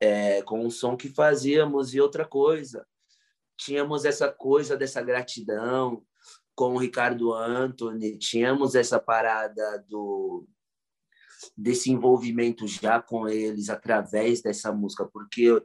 é, 0.00 0.42
com 0.42 0.66
o 0.66 0.70
som 0.70 0.96
que 0.96 1.08
fazíamos 1.08 1.94
e 1.94 2.00
outra 2.00 2.26
coisa. 2.26 2.86
Tínhamos 3.56 4.04
essa 4.04 4.30
coisa 4.30 4.76
dessa 4.76 5.02
gratidão 5.02 6.02
com 6.54 6.74
o 6.74 6.78
Ricardo 6.78 7.32
Anthony, 7.32 8.18
tínhamos 8.18 8.74
essa 8.74 8.98
parada 8.98 9.84
do 9.88 10.46
desse 11.56 11.90
envolvimento 11.90 12.66
já 12.66 13.00
com 13.00 13.28
eles 13.28 13.68
através 13.68 14.42
dessa 14.42 14.72
música, 14.72 15.08
porque 15.12 15.50
o, 15.52 15.64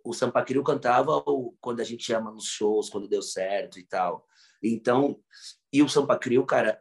o 0.04 0.12
Sampa 0.12 0.42
Crio 0.42 0.62
cantava 0.62 1.22
o, 1.26 1.54
quando 1.60 1.80
a 1.80 1.84
gente 1.84 2.12
ama 2.12 2.30
nos 2.30 2.46
shows, 2.46 2.90
quando 2.90 3.08
deu 3.08 3.22
certo 3.22 3.78
e 3.78 3.84
tal. 3.84 4.26
Então, 4.62 5.18
e 5.72 5.82
o 5.82 5.88
Sampa 5.88 6.18
Crio, 6.18 6.44
cara, 6.44 6.80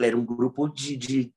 era 0.00 0.16
um 0.16 0.24
grupo 0.24 0.68
de, 0.68 0.96
de, 0.96 1.34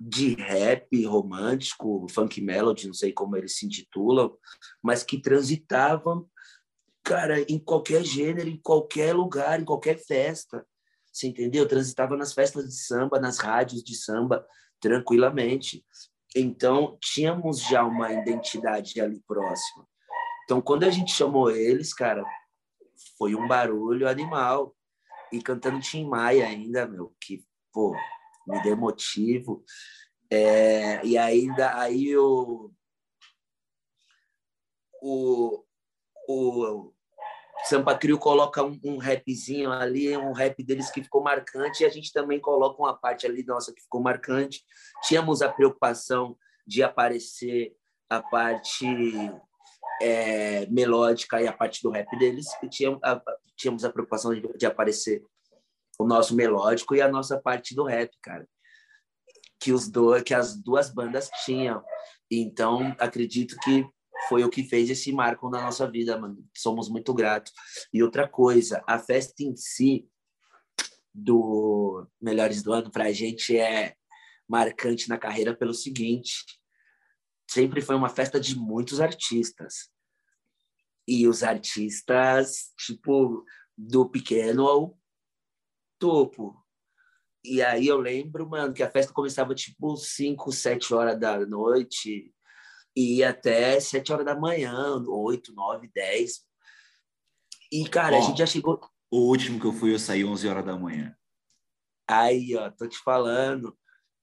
de 0.00 0.34
rap 0.34 1.04
romântico, 1.04 2.06
funk 2.10 2.40
melody, 2.40 2.86
não 2.86 2.94
sei 2.94 3.12
como 3.12 3.36
eles 3.36 3.56
se 3.56 3.66
intitulam, 3.66 4.36
mas 4.82 5.02
que 5.02 5.20
transitavam, 5.20 6.28
cara, 7.02 7.40
em 7.42 7.58
qualquer 7.58 8.04
gênero, 8.04 8.48
em 8.48 8.60
qualquer 8.60 9.14
lugar, 9.14 9.60
em 9.60 9.64
qualquer 9.64 9.98
festa. 9.98 10.66
Você 11.12 11.28
entendeu? 11.28 11.68
Transitava 11.68 12.16
nas 12.16 12.32
festas 12.32 12.64
de 12.64 12.76
samba, 12.76 13.20
nas 13.20 13.38
rádios 13.38 13.84
de 13.84 13.94
samba, 13.94 14.46
tranquilamente. 14.82 15.86
Então, 16.34 16.98
tínhamos 17.00 17.60
já 17.60 17.84
uma 17.84 18.12
identidade 18.12 19.00
ali 19.00 19.22
próxima. 19.26 19.88
Então, 20.44 20.60
quando 20.60 20.84
a 20.84 20.90
gente 20.90 21.12
chamou 21.12 21.50
eles, 21.50 21.94
cara, 21.94 22.24
foi 23.16 23.34
um 23.34 23.46
barulho 23.46 24.08
animal. 24.08 24.76
E 25.32 25.40
cantando 25.40 25.80
Tim 25.80 26.04
Maia 26.06 26.46
ainda, 26.46 26.86
meu, 26.86 27.14
que, 27.18 27.42
pô, 27.72 27.96
me 28.46 28.60
deu 28.62 28.76
motivo. 28.76 29.64
É, 30.30 31.04
e 31.06 31.16
ainda 31.16 31.78
aí 31.78 32.14
o, 32.16 32.70
o, 35.00 35.64
o 36.28 36.92
Sampa 37.64 37.96
Crio 37.96 38.18
coloca 38.18 38.62
um, 38.62 38.78
um 38.84 38.98
rapzinho 38.98 39.70
ali, 39.70 40.16
um 40.16 40.32
rap 40.32 40.62
deles 40.62 40.90
que 40.90 41.02
ficou 41.02 41.22
marcante, 41.22 41.82
e 41.82 41.86
a 41.86 41.88
gente 41.88 42.12
também 42.12 42.40
coloca 42.40 42.82
uma 42.82 42.96
parte 42.96 43.26
ali 43.26 43.44
nossa 43.44 43.72
que 43.72 43.82
ficou 43.82 44.00
marcante. 44.00 44.64
Tínhamos 45.04 45.42
a 45.42 45.48
preocupação 45.48 46.36
de 46.66 46.82
aparecer 46.82 47.74
a 48.10 48.20
parte 48.20 48.86
é, 50.00 50.66
melódica 50.66 51.40
e 51.40 51.46
a 51.46 51.52
parte 51.52 51.82
do 51.82 51.90
rap 51.90 52.06
deles, 52.18 52.46
e 52.62 52.68
tínhamos 52.68 53.00
a, 53.02 53.22
tínhamos 53.56 53.84
a 53.84 53.90
preocupação 53.90 54.34
de, 54.34 54.40
de 54.56 54.66
aparecer 54.66 55.22
o 55.98 56.04
nosso 56.04 56.34
melódico 56.34 56.94
e 56.96 57.00
a 57.00 57.08
nossa 57.08 57.40
parte 57.40 57.74
do 57.74 57.84
rap, 57.84 58.10
cara. 58.20 58.46
Que, 59.60 59.72
os 59.72 59.88
dois, 59.88 60.22
que 60.24 60.34
as 60.34 60.56
duas 60.56 60.92
bandas 60.92 61.30
tinham. 61.44 61.82
Então, 62.28 62.96
acredito 62.98 63.56
que 63.62 63.86
foi 64.28 64.44
o 64.44 64.50
que 64.50 64.62
fez 64.62 64.90
esse 64.90 65.12
marco 65.12 65.48
na 65.48 65.62
nossa 65.62 65.90
vida, 65.90 66.18
mano. 66.18 66.44
Somos 66.56 66.88
muito 66.88 67.12
gratos. 67.14 67.52
E 67.92 68.02
outra 68.02 68.28
coisa, 68.28 68.82
a 68.86 68.98
festa 68.98 69.42
em 69.42 69.56
si 69.56 70.08
do 71.14 72.06
Melhores 72.20 72.62
do 72.62 72.72
Ano 72.72 72.90
para 72.90 73.04
a 73.04 73.12
gente 73.12 73.56
é 73.56 73.94
marcante 74.48 75.08
na 75.08 75.18
carreira 75.18 75.54
pelo 75.54 75.74
seguinte: 75.74 76.44
sempre 77.48 77.80
foi 77.80 77.94
uma 77.94 78.08
festa 78.08 78.40
de 78.40 78.56
muitos 78.56 79.00
artistas. 79.00 79.90
E 81.06 81.26
os 81.26 81.42
artistas, 81.42 82.72
tipo, 82.78 83.44
do 83.76 84.08
pequeno 84.08 84.66
ao 84.66 84.98
topo. 85.98 86.56
E 87.44 87.60
aí 87.60 87.88
eu 87.88 87.96
lembro, 87.96 88.48
mano, 88.48 88.72
que 88.72 88.84
a 88.84 88.90
festa 88.90 89.12
começava 89.12 89.52
tipo 89.52 89.96
5, 89.96 90.52
7 90.52 90.94
horas 90.94 91.18
da 91.18 91.44
noite 91.44 92.32
e 92.94 93.18
ia 93.18 93.30
até 93.30 93.80
sete 93.80 94.12
horas 94.12 94.26
da 94.26 94.34
manhã, 94.34 95.02
oito, 95.06 95.52
nove, 95.54 95.90
dez. 95.94 96.44
E, 97.70 97.88
cara, 97.88 98.18
a 98.18 98.20
gente 98.20 98.38
já 98.38 98.46
chegou. 98.46 98.80
O 99.10 99.28
último 99.28 99.58
que 99.58 99.66
eu 99.66 99.72
fui, 99.72 99.94
eu 99.94 99.98
saí 99.98 100.24
11 100.24 100.46
horas 100.48 100.64
da 100.64 100.76
manhã. 100.76 101.16
Aí, 102.08 102.54
ó, 102.56 102.70
tô 102.70 102.86
te 102.86 102.98
falando. 102.98 103.76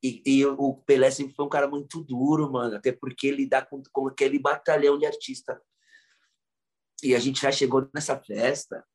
E, 0.03 0.22
e, 0.26 0.45
o 0.45 0.76
Pelé 0.86 1.11
sempre 1.11 1.34
foi 1.36 1.45
um 1.45 1.49
cara 1.49 1.67
muito 1.67 2.03
duro, 2.03 2.51
mano, 2.51 2.76
até 2.76 2.91
porque 2.91 3.28
ele 3.28 3.47
dá 3.47 3.65
com, 3.65 3.82
com 3.91 4.07
aquele 4.07 4.39
batalhão 4.39 4.97
de 4.97 5.05
artista. 5.05 5.61
E 7.03 7.15
a 7.15 7.20
gente 7.20 7.41
já 7.41 7.51
chegou 7.51 7.89
nessa 7.93 8.17
festa, 8.17 8.86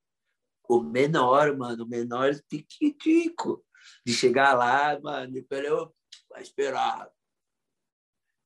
o 0.69 0.81
menor, 0.81 1.57
mano, 1.57 1.85
o 1.85 1.89
menor 1.89 2.33
piquitico, 2.49 3.65
de 4.07 4.15
chegar 4.15 4.55
lá, 4.55 4.99
mano, 5.01 5.37
e 5.37 5.43
Pelé, 5.43 5.69
vai 6.31 6.43
esperar, 6.43 7.11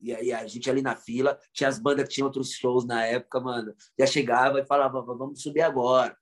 e 0.01 0.15
aí 0.15 0.33
a 0.33 0.47
gente 0.47 0.71
ali 0.71 0.83
na 0.83 0.95
fila, 0.95 1.39
tinha 1.53 1.69
as 1.69 1.79
bandas 1.79 2.07
que 2.07 2.15
tinham 2.15 2.27
outros 2.27 2.53
shows 2.53 2.85
na 2.85 3.05
época, 3.05 3.41
mano. 3.41 3.75
Já 3.99 4.07
chegava 4.07 4.61
e 4.61 4.67
falava, 4.67 5.03
vamos 5.03 5.43
subir 5.43 5.63
agora. 5.63 6.17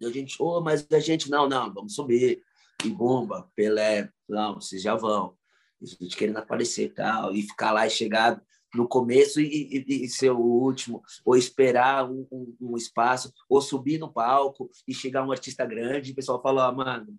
E 0.00 0.06
a 0.06 0.10
gente, 0.10 0.40
ô, 0.40 0.58
oh, 0.58 0.60
mas 0.60 0.86
a 0.90 0.98
gente, 0.98 1.30
não, 1.30 1.48
não, 1.48 1.72
vamos 1.72 1.94
subir. 1.94 2.42
E 2.84 2.88
bomba, 2.88 3.50
Pelé, 3.54 4.10
não, 4.28 4.54
vocês 4.54 4.82
já 4.82 4.94
vão. 4.94 5.36
E 5.80 5.84
a 5.84 6.04
gente 6.04 6.16
querendo 6.16 6.38
aparecer 6.38 6.86
e 6.86 6.88
tal, 6.88 7.34
e 7.34 7.42
ficar 7.42 7.72
lá 7.72 7.86
e 7.86 7.90
chegar 7.90 8.42
no 8.74 8.86
começo 8.86 9.40
e, 9.40 9.84
e, 9.86 10.04
e 10.04 10.08
ser 10.08 10.30
o 10.30 10.38
último, 10.38 11.02
ou 11.24 11.36
esperar 11.36 12.10
um, 12.10 12.26
um, 12.30 12.56
um, 12.60 12.76
espaço, 12.76 13.32
ou 13.48 13.60
subir 13.60 13.98
no 13.98 14.12
palco 14.12 14.70
e 14.86 14.94
chegar 14.94 15.24
um 15.24 15.32
artista 15.32 15.64
grande, 15.64 16.10
e 16.10 16.12
o 16.12 16.16
pessoal 16.16 16.42
fala, 16.42 16.66
ah, 16.66 16.72
mano, 16.72 17.18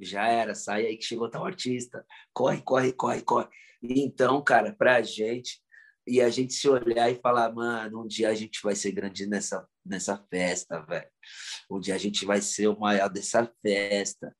já 0.00 0.26
era, 0.26 0.54
sai 0.54 0.86
aí 0.86 0.96
que 0.96 1.04
chegou 1.04 1.30
tal 1.30 1.44
artista, 1.44 2.04
corre, 2.32 2.60
corre, 2.62 2.92
corre, 2.92 3.22
corre. 3.22 3.48
Então, 3.82 4.42
cara, 4.42 4.72
para 4.72 4.96
a 4.96 5.02
gente, 5.02 5.62
e 6.06 6.20
a 6.20 6.28
gente 6.28 6.52
se 6.52 6.68
olhar 6.68 7.10
e 7.10 7.20
falar, 7.20 7.52
mano, 7.52 8.02
um 8.02 8.06
dia 8.06 8.28
a 8.28 8.34
gente 8.34 8.60
vai 8.62 8.74
ser 8.74 8.92
grande 8.92 9.26
nessa, 9.26 9.66
nessa 9.84 10.16
festa, 10.30 10.80
velho. 10.82 11.08
Um 11.70 11.80
dia 11.80 11.94
a 11.94 11.98
gente 11.98 12.24
vai 12.24 12.40
ser 12.42 12.68
o 12.68 12.78
maior 12.78 13.08
dessa 13.08 13.50
festa. 13.62 14.34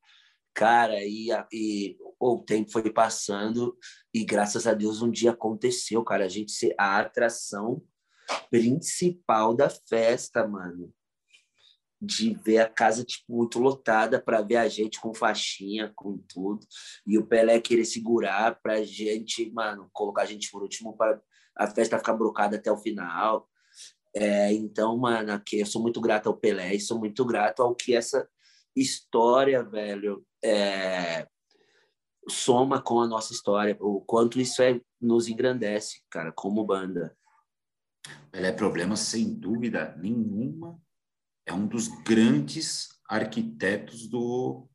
Cara, 0.53 1.03
e, 1.03 1.29
e 1.53 1.97
o 2.21 2.39
tempo 2.39 2.71
foi 2.71 2.93
passando 2.93 3.77
e 4.13 4.25
graças 4.25 4.67
a 4.67 4.75
Deus 4.75 5.03
um 5.03 5.11
dia 5.11 5.33
aconteceu, 5.33 6.05
cara. 6.05 6.25
A 6.25 6.29
gente 6.29 6.53
ser 6.53 6.75
a 6.79 7.01
atração 7.01 7.83
principal 8.51 9.55
da 9.55 9.69
festa, 9.69 10.47
mano. 10.47 10.93
De 12.05 12.35
ver 12.35 12.59
a 12.59 12.69
casa 12.69 13.05
tipo 13.05 13.37
muito 13.37 13.59
lotada 13.59 14.21
para 14.21 14.43
ver 14.43 14.57
a 14.57 14.69
gente 14.69 15.01
com 15.01 15.15
faixinha, 15.15 15.93
com 15.95 16.19
tudo. 16.29 16.61
E 17.07 17.19
o 17.19 17.27
Pelé 17.27 17.61
querer 17.61 17.85
segurar 17.85 18.61
pra 18.63 18.83
gente, 18.83 19.51
mano, 19.53 19.89
colocar 19.93 20.23
a 20.23 20.27
gente 20.27 20.51
por 20.51 20.63
último 20.63 20.97
para 20.97 21.21
a 21.57 21.67
festa 21.67 21.99
ficar 21.99 22.15
brocada 22.15 22.57
até 22.57 22.71
o 22.71 22.79
final. 22.79 23.49
É, 24.15 24.53
então, 24.53 24.97
mano, 24.97 25.33
aqui 25.33 25.61
eu 25.61 25.67
sou 25.67 25.83
muito 25.83 26.01
grato 26.01 26.29
ao 26.29 26.37
Pelé 26.37 26.75
e 26.75 26.81
sou 26.81 26.99
muito 26.99 27.25
grato 27.25 27.63
ao 27.63 27.75
que 27.75 27.95
essa 27.95 28.29
história, 28.77 29.63
velho, 29.63 30.25
é, 30.43 31.27
soma 32.29 32.81
com 32.81 33.01
a 33.01 33.07
nossa 33.07 33.33
história, 33.33 33.77
o 33.81 34.01
quanto 34.01 34.41
isso 34.41 34.63
é, 34.63 34.81
nos 35.01 35.29
engrandece, 35.29 36.01
cara, 36.11 36.33
como 36.33 36.65
banda. 36.65 37.17
Pelé 38.31 38.53
Problema, 38.53 38.97
sem 38.97 39.35
dúvida 39.35 39.97
nenhuma, 39.99 40.81
é 41.47 41.53
um 41.53 41.67
dos 41.67 41.89
grandes 42.03 42.89
arquitetos 43.09 44.09
do 44.09 44.69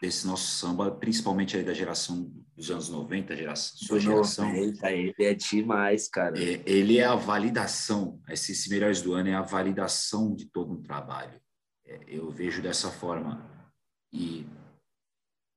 desse 0.00 0.26
nosso 0.26 0.46
samba, 0.52 0.92
principalmente 0.92 1.56
aí 1.56 1.64
da 1.64 1.74
geração 1.74 2.32
dos 2.54 2.70
anos 2.70 2.88
90, 2.88 3.36
geração, 3.36 3.76
sua 3.78 3.98
geração. 3.98 4.48
90, 4.48 4.92
ele 4.92 5.14
é 5.18 5.34
demais, 5.34 6.08
cara. 6.08 6.38
É, 6.38 6.62
ele 6.64 6.98
é 6.98 7.04
a 7.04 7.16
validação, 7.16 8.22
esses 8.28 8.68
melhores 8.68 9.02
do 9.02 9.14
ano 9.14 9.28
é 9.28 9.34
a 9.34 9.42
validação 9.42 10.34
de 10.34 10.46
todo 10.46 10.72
um 10.72 10.82
trabalho. 10.82 11.40
É, 11.84 12.00
eu 12.06 12.30
vejo 12.30 12.62
dessa 12.62 12.90
forma. 12.90 13.44
E 14.12 14.46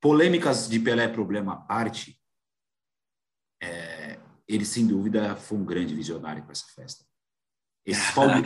polêmicas 0.02 0.68
de 0.68 0.80
Pelé 0.80 1.08
problema 1.08 1.54
à 1.54 1.58
parte, 1.58 2.20
é, 3.62 4.20
ele 4.48 4.66
sem 4.66 4.88
dúvida 4.88 5.36
foi 5.36 5.58
um 5.58 5.66
grande 5.66 5.94
visionário 5.94 6.42
para 6.44 6.54
essa 6.54 6.66
festa. 6.74 7.06
Esse 7.86 8.02
pau 8.14 8.28
de... 8.28 8.42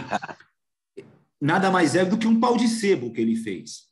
Nada 1.41 1.69
mais 1.69 1.95
é 1.95 2.05
do 2.05 2.17
que 2.17 2.27
um 2.27 2.39
pau 2.39 2.57
de 2.57 2.67
sebo 2.67 3.11
que 3.11 3.21
ele 3.21 3.35
fez. 3.35 3.89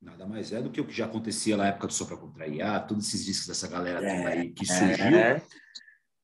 Nada 0.00 0.26
mais 0.26 0.52
é 0.52 0.62
do 0.62 0.70
que 0.70 0.80
o 0.80 0.86
que 0.86 0.94
já 0.94 1.04
acontecia 1.04 1.56
na 1.56 1.66
época 1.66 1.86
do 1.86 1.92
Sopra 1.92 2.16
Contra 2.16 2.48
IA, 2.48 2.80
todos 2.80 3.06
esses 3.06 3.24
discos 3.24 3.46
dessa 3.46 3.68
galera 3.68 4.02
é, 4.02 4.26
aí 4.26 4.50
que 4.50 4.64
surgiu. 4.64 5.16
É. 5.16 5.42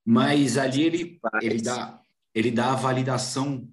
Mas 0.05 0.57
ali 0.57 0.83
ele, 0.83 1.21
ele, 1.43 1.61
dá, 1.61 2.01
ele 2.35 2.51
dá 2.51 2.73
a 2.73 2.77
validação 2.77 3.71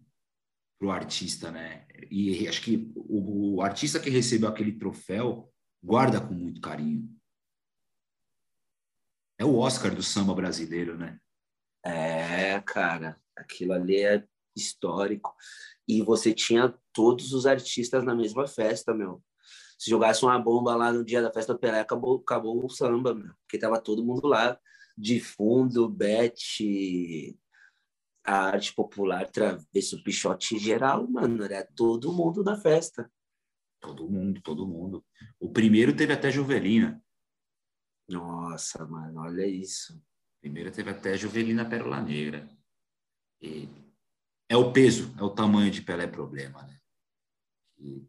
para 0.78 0.88
o 0.88 0.92
artista, 0.92 1.52
né? 1.52 1.88
E 2.12 2.48
acho 2.48 2.62
que 2.62 2.92
o, 2.96 3.56
o 3.56 3.62
artista 3.62 4.00
que 4.00 4.10
recebeu 4.10 4.50
aquele 4.50 4.74
troféu 4.74 5.50
guarda 5.82 6.20
com 6.20 6.34
muito 6.34 6.60
carinho. 6.60 7.10
É 9.40 9.46
o 9.46 9.58
Oscar 9.58 9.94
do 9.96 10.04
samba 10.04 10.34
brasileiro, 10.34 10.98
né? 10.98 11.20
É, 11.86 12.60
cara, 12.62 13.20
aquilo 13.36 13.74
ali 13.74 14.02
é 14.02 14.26
histórico. 14.56 15.36
E 15.88 16.02
você 16.02 16.34
tinha 16.34 16.74
todos 16.94 17.34
os 17.34 17.46
artistas 17.46 18.04
na 18.04 18.16
mesma 18.16 18.48
festa, 18.48 18.94
meu 18.94 19.22
se 19.84 19.90
jogasse 19.90 20.24
uma 20.24 20.40
bomba 20.40 20.76
lá 20.78 20.94
no 20.94 21.04
dia 21.04 21.22
da 21.22 21.30
festa 21.30 21.54
do 21.54 21.60
Pelé, 21.60 21.82
acabou, 21.82 22.16
acabou 22.18 22.64
o 22.64 22.70
samba, 22.70 23.14
meu, 23.14 23.34
porque 23.42 23.58
tava 23.58 23.82
todo 23.82 24.06
mundo 24.06 24.28
lá, 24.28 24.58
de 24.98 25.20
fundo, 25.20 25.90
Bete, 25.90 27.38
a 28.24 28.46
arte 28.46 28.74
popular, 28.74 29.30
Travesso, 29.30 30.02
Pichote 30.02 30.58
geral, 30.58 31.06
mano, 31.10 31.44
era 31.44 31.68
todo 31.76 32.14
mundo 32.14 32.46
na 32.46 32.56
festa. 32.56 33.12
Todo 33.82 34.10
mundo, 34.10 34.42
todo 34.42 34.66
mundo. 34.66 35.04
O 35.38 35.52
primeiro 35.52 35.94
teve 35.94 36.14
até 36.14 36.32
Juvelina. 36.32 37.04
Nossa, 38.08 38.86
mano, 38.86 39.20
olha 39.20 39.46
isso. 39.46 39.98
O 39.98 40.40
primeiro 40.40 40.72
teve 40.72 40.92
até 40.92 41.18
Juvelina 41.18 41.68
Pérola 41.68 42.00
Negra. 42.00 42.48
E 43.42 43.68
é 44.50 44.58
o 44.58 44.72
peso, 44.72 45.14
é 45.18 45.24
o 45.24 45.30
tamanho 45.30 45.72
de 45.72 45.82
Pelé 45.82 46.08
problema, 46.08 46.64
né? 46.64 46.78
E 47.80 48.08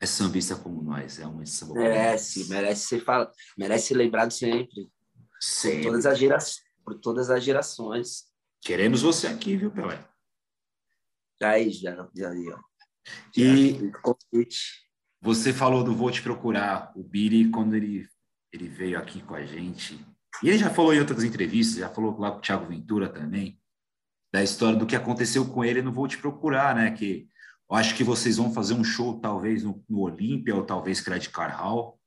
é 0.00 0.06
sambista 0.06 0.56
como 0.56 0.82
nós, 0.82 1.18
é 1.18 1.26
um 1.26 1.44
samba. 1.46 1.74
Merece, 1.74 2.48
merece 2.48 2.86
ser 2.86 3.00
fala, 3.04 3.32
merece 3.56 3.88
ser 3.88 3.94
lembrado 3.94 4.30
sempre. 4.30 4.90
sempre. 5.40 5.82
Por 5.82 5.90
todas 5.90 6.06
as 6.06 6.18
gerações, 6.18 6.64
por 6.84 7.00
todas 7.00 7.30
as 7.30 7.44
gerações. 7.44 8.24
Queremos 8.60 9.02
você 9.02 9.26
aqui, 9.26 9.56
viu, 9.56 9.70
Pelé? 9.70 10.04
Aí 11.42 11.70
já, 11.70 12.08
já 12.14 12.30
aí, 12.30 12.48
ó. 12.50 12.58
E 13.36 13.92
você 15.20 15.52
falou 15.52 15.84
do 15.84 15.94
Vou 15.94 16.10
Te 16.10 16.22
Procurar, 16.22 16.92
o 16.96 17.02
Biri, 17.02 17.50
quando 17.50 17.74
ele, 17.74 18.08
ele 18.52 18.68
veio 18.68 18.98
aqui 18.98 19.22
com 19.22 19.34
a 19.34 19.44
gente. 19.44 20.04
E 20.42 20.48
ele 20.48 20.58
já 20.58 20.70
falou 20.70 20.92
em 20.92 21.00
outras 21.00 21.24
entrevistas, 21.24 21.78
já 21.78 21.88
falou 21.88 22.18
lá 22.18 22.30
com 22.30 22.38
o 22.38 22.40
Thiago 22.40 22.66
Ventura 22.66 23.08
também, 23.08 23.58
da 24.32 24.42
história 24.42 24.78
do 24.78 24.86
que 24.86 24.96
aconteceu 24.96 25.46
com 25.46 25.64
ele 25.64 25.82
no 25.82 25.92
Vou 25.92 26.08
Te 26.08 26.18
Procurar, 26.18 26.74
né? 26.74 26.90
Que 26.90 27.28
eu 27.70 27.76
acho 27.76 27.94
que 27.94 28.04
vocês 28.04 28.36
vão 28.36 28.52
fazer 28.52 28.74
um 28.74 28.84
show, 28.84 29.18
talvez, 29.18 29.62
no, 29.62 29.84
no 29.88 30.00
Olímpia 30.00 30.54
ou 30.54 30.64
talvez 30.64 31.00
Credit 31.00 31.30
Car 31.30 31.56
Hall. 31.56 31.98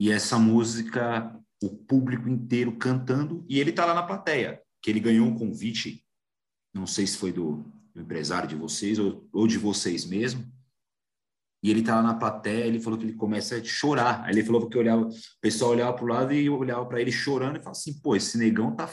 E 0.00 0.10
essa 0.10 0.38
música, 0.38 1.38
o 1.62 1.70
público 1.70 2.28
inteiro 2.28 2.76
cantando, 2.76 3.44
e 3.48 3.58
ele 3.58 3.70
está 3.70 3.84
lá 3.84 3.94
na 3.94 4.02
plateia, 4.02 4.62
que 4.80 4.90
ele 4.90 5.00
ganhou 5.00 5.26
um 5.26 5.36
convite, 5.36 6.04
não 6.72 6.86
sei 6.86 7.06
se 7.06 7.16
foi 7.16 7.32
do, 7.32 7.64
do 7.94 8.00
empresário 8.00 8.48
de 8.48 8.54
vocês 8.54 8.98
ou, 8.98 9.28
ou 9.32 9.46
de 9.46 9.58
vocês 9.58 10.04
mesmo, 10.04 10.46
e 11.62 11.70
ele 11.70 11.82
tá 11.82 11.96
lá 11.96 12.02
na 12.02 12.14
plateia, 12.14 12.64
ele 12.64 12.80
falou 12.80 12.98
que 12.98 13.04
ele 13.04 13.14
começa 13.14 13.56
a 13.56 13.64
chorar. 13.64 14.22
Aí 14.24 14.32
ele 14.32 14.44
falou 14.44 14.68
que 14.68 14.78
olhava, 14.78 15.02
o 15.02 15.10
pessoal 15.40 15.72
olhava 15.72 15.92
para 15.92 16.04
o 16.04 16.08
lado 16.08 16.32
e 16.32 16.48
olhava 16.48 16.86
para 16.86 17.00
ele 17.00 17.10
chorando 17.10 17.56
e 17.56 17.58
falava 17.58 17.72
assim: 17.72 18.00
pô, 18.00 18.14
esse 18.14 18.38
negão 18.38 18.74
tá, 18.76 18.88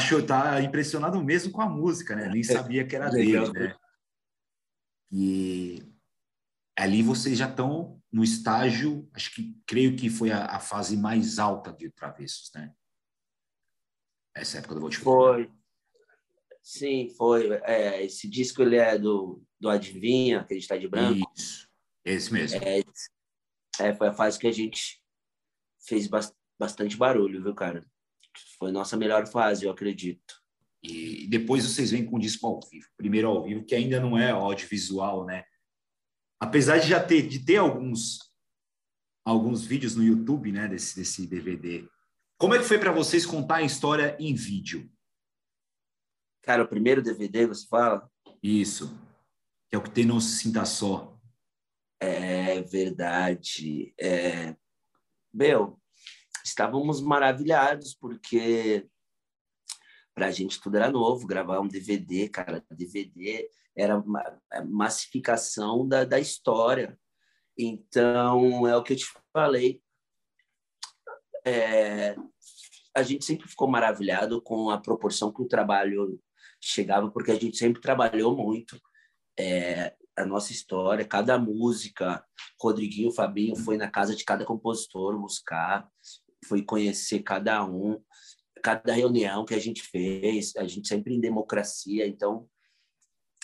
tá, 0.00 0.54
tá 0.54 0.62
impressionado 0.62 1.22
mesmo 1.22 1.52
com 1.52 1.60
a 1.60 1.68
música, 1.68 2.16
né? 2.16 2.28
Nem 2.28 2.42
sabia 2.42 2.86
que 2.86 2.96
era 2.96 3.10
dele, 3.10 3.52
né? 3.52 3.76
E 5.10 5.82
ali 6.76 7.02
vocês 7.02 7.36
já 7.38 7.48
estão 7.48 8.00
no 8.10 8.24
estágio, 8.24 9.08
acho 9.12 9.34
que 9.34 9.54
creio 9.66 9.96
que 9.96 10.08
foi 10.08 10.30
a, 10.30 10.46
a 10.46 10.60
fase 10.60 10.96
mais 10.96 11.38
alta 11.38 11.72
de 11.72 11.90
Travessos, 11.90 12.50
né? 12.54 12.74
Essa 14.34 14.58
época 14.58 14.74
do 14.74 14.80
Vou 14.80 14.92
Foi. 14.92 15.52
Sim, 16.62 17.10
foi. 17.16 17.50
É, 17.64 18.02
esse 18.04 18.28
disco 18.28 18.62
ele 18.62 18.76
é 18.76 18.98
do, 18.98 19.42
do 19.60 19.68
Adivinha, 19.68 20.44
que 20.44 20.54
a 20.54 20.56
gente 20.56 20.62
está 20.62 20.76
de 20.76 20.88
branco. 20.88 21.30
Isso, 21.36 21.68
esse 22.04 22.32
mesmo. 22.32 22.60
É, 22.62 22.82
é, 23.80 23.94
foi 23.94 24.08
a 24.08 24.12
fase 24.12 24.38
que 24.38 24.46
a 24.46 24.52
gente 24.52 25.02
fez 25.86 26.08
bastante 26.58 26.96
barulho, 26.96 27.42
viu, 27.42 27.54
cara? 27.54 27.84
Foi 28.58 28.70
nossa 28.72 28.96
melhor 28.96 29.26
fase, 29.26 29.64
eu 29.64 29.70
acredito. 29.70 30.42
E 30.82 31.26
depois 31.28 31.64
vocês 31.64 31.90
vêm 31.90 32.04
com 32.04 32.16
o 32.16 32.20
disco 32.20 32.46
ao 32.46 32.60
vivo, 32.60 32.86
primeiro 32.96 33.28
ao 33.28 33.42
vivo, 33.44 33.64
que 33.64 33.74
ainda 33.74 34.00
não 34.00 34.18
é 34.18 34.30
audiovisual, 34.30 35.24
né? 35.24 35.44
Apesar 36.40 36.78
de 36.78 36.88
já 36.88 37.02
ter, 37.02 37.28
de 37.28 37.44
ter 37.44 37.56
alguns, 37.56 38.18
alguns 39.24 39.64
vídeos 39.64 39.94
no 39.94 40.02
YouTube, 40.02 40.50
né, 40.50 40.66
desse, 40.66 40.96
desse 40.96 41.26
DVD. 41.26 41.88
Como 42.36 42.54
é 42.54 42.58
que 42.58 42.64
foi 42.64 42.78
para 42.78 42.90
vocês 42.90 43.24
contar 43.24 43.56
a 43.56 43.62
história 43.62 44.16
em 44.18 44.34
vídeo? 44.34 44.90
Cara, 46.42 46.64
o 46.64 46.68
primeiro 46.68 47.00
DVD, 47.00 47.46
você 47.46 47.64
fala? 47.68 48.10
Isso. 48.42 48.98
Que 49.68 49.76
é 49.76 49.78
o 49.78 49.82
que 49.82 49.90
tem 49.90 50.04
no 50.04 50.20
Sinta 50.20 50.64
Só. 50.64 51.16
É 52.00 52.60
verdade. 52.62 53.94
É... 54.00 54.56
Meu, 55.32 55.80
estávamos 56.44 57.00
maravilhados, 57.00 57.94
porque 57.94 58.86
para 60.14 60.26
a 60.26 60.30
gente 60.30 60.60
tudo 60.60 60.76
era 60.76 60.90
novo, 60.90 61.26
gravar 61.26 61.60
um 61.60 61.68
DVD, 61.68 62.28
cara, 62.28 62.64
DVD 62.70 63.48
era 63.76 63.98
uma 63.98 64.22
massificação 64.66 65.86
da, 65.86 66.04
da 66.04 66.20
história. 66.20 66.98
Então, 67.56 68.66
é 68.66 68.76
o 68.76 68.82
que 68.82 68.92
eu 68.92 68.96
te 68.96 69.06
falei. 69.32 69.82
É, 71.44 72.14
a 72.94 73.02
gente 73.02 73.24
sempre 73.24 73.48
ficou 73.48 73.68
maravilhado 73.68 74.40
com 74.42 74.70
a 74.70 74.78
proporção 74.78 75.32
que 75.32 75.42
o 75.42 75.48
trabalho 75.48 76.20
chegava, 76.60 77.10
porque 77.10 77.30
a 77.30 77.38
gente 77.38 77.56
sempre 77.56 77.80
trabalhou 77.80 78.36
muito. 78.36 78.80
É, 79.38 79.96
a 80.16 80.26
nossa 80.26 80.52
história, 80.52 81.06
cada 81.06 81.38
música, 81.38 82.24
Rodriguinho, 82.60 83.12
Fabinho 83.12 83.56
foi 83.56 83.76
na 83.76 83.90
casa 83.90 84.14
de 84.14 84.24
cada 84.24 84.44
compositor 84.44 85.18
buscar, 85.18 85.88
foi 86.44 86.62
conhecer 86.62 87.20
cada 87.20 87.64
um 87.64 88.02
cada 88.62 88.92
reunião 88.92 89.44
que 89.44 89.54
a 89.54 89.58
gente 89.58 89.82
fez, 89.82 90.54
a 90.56 90.64
gente 90.64 90.86
sempre 90.86 91.14
em 91.14 91.20
democracia, 91.20 92.06
então 92.06 92.48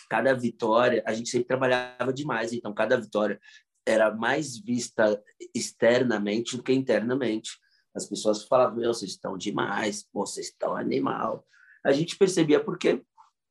cada 0.08 0.32
vitória, 0.32 1.02
a 1.04 1.12
gente 1.12 1.28
sempre 1.28 1.48
trabalhava 1.48 2.12
demais, 2.12 2.52
então 2.52 2.72
cada 2.72 2.98
vitória 2.98 3.38
era 3.84 4.14
mais 4.14 4.56
vista 4.56 5.22
externamente 5.54 6.56
do 6.56 6.62
que 6.62 6.72
internamente. 6.72 7.50
As 7.94 8.06
pessoas 8.06 8.44
falavam, 8.44 8.76
meu, 8.76 8.94
vocês 8.94 9.10
estão 9.10 9.36
demais, 9.36 10.06
vocês 10.12 10.46
estão 10.46 10.76
animal. 10.76 11.44
A 11.84 11.92
gente 11.92 12.16
percebia 12.16 12.62
porque 12.62 13.02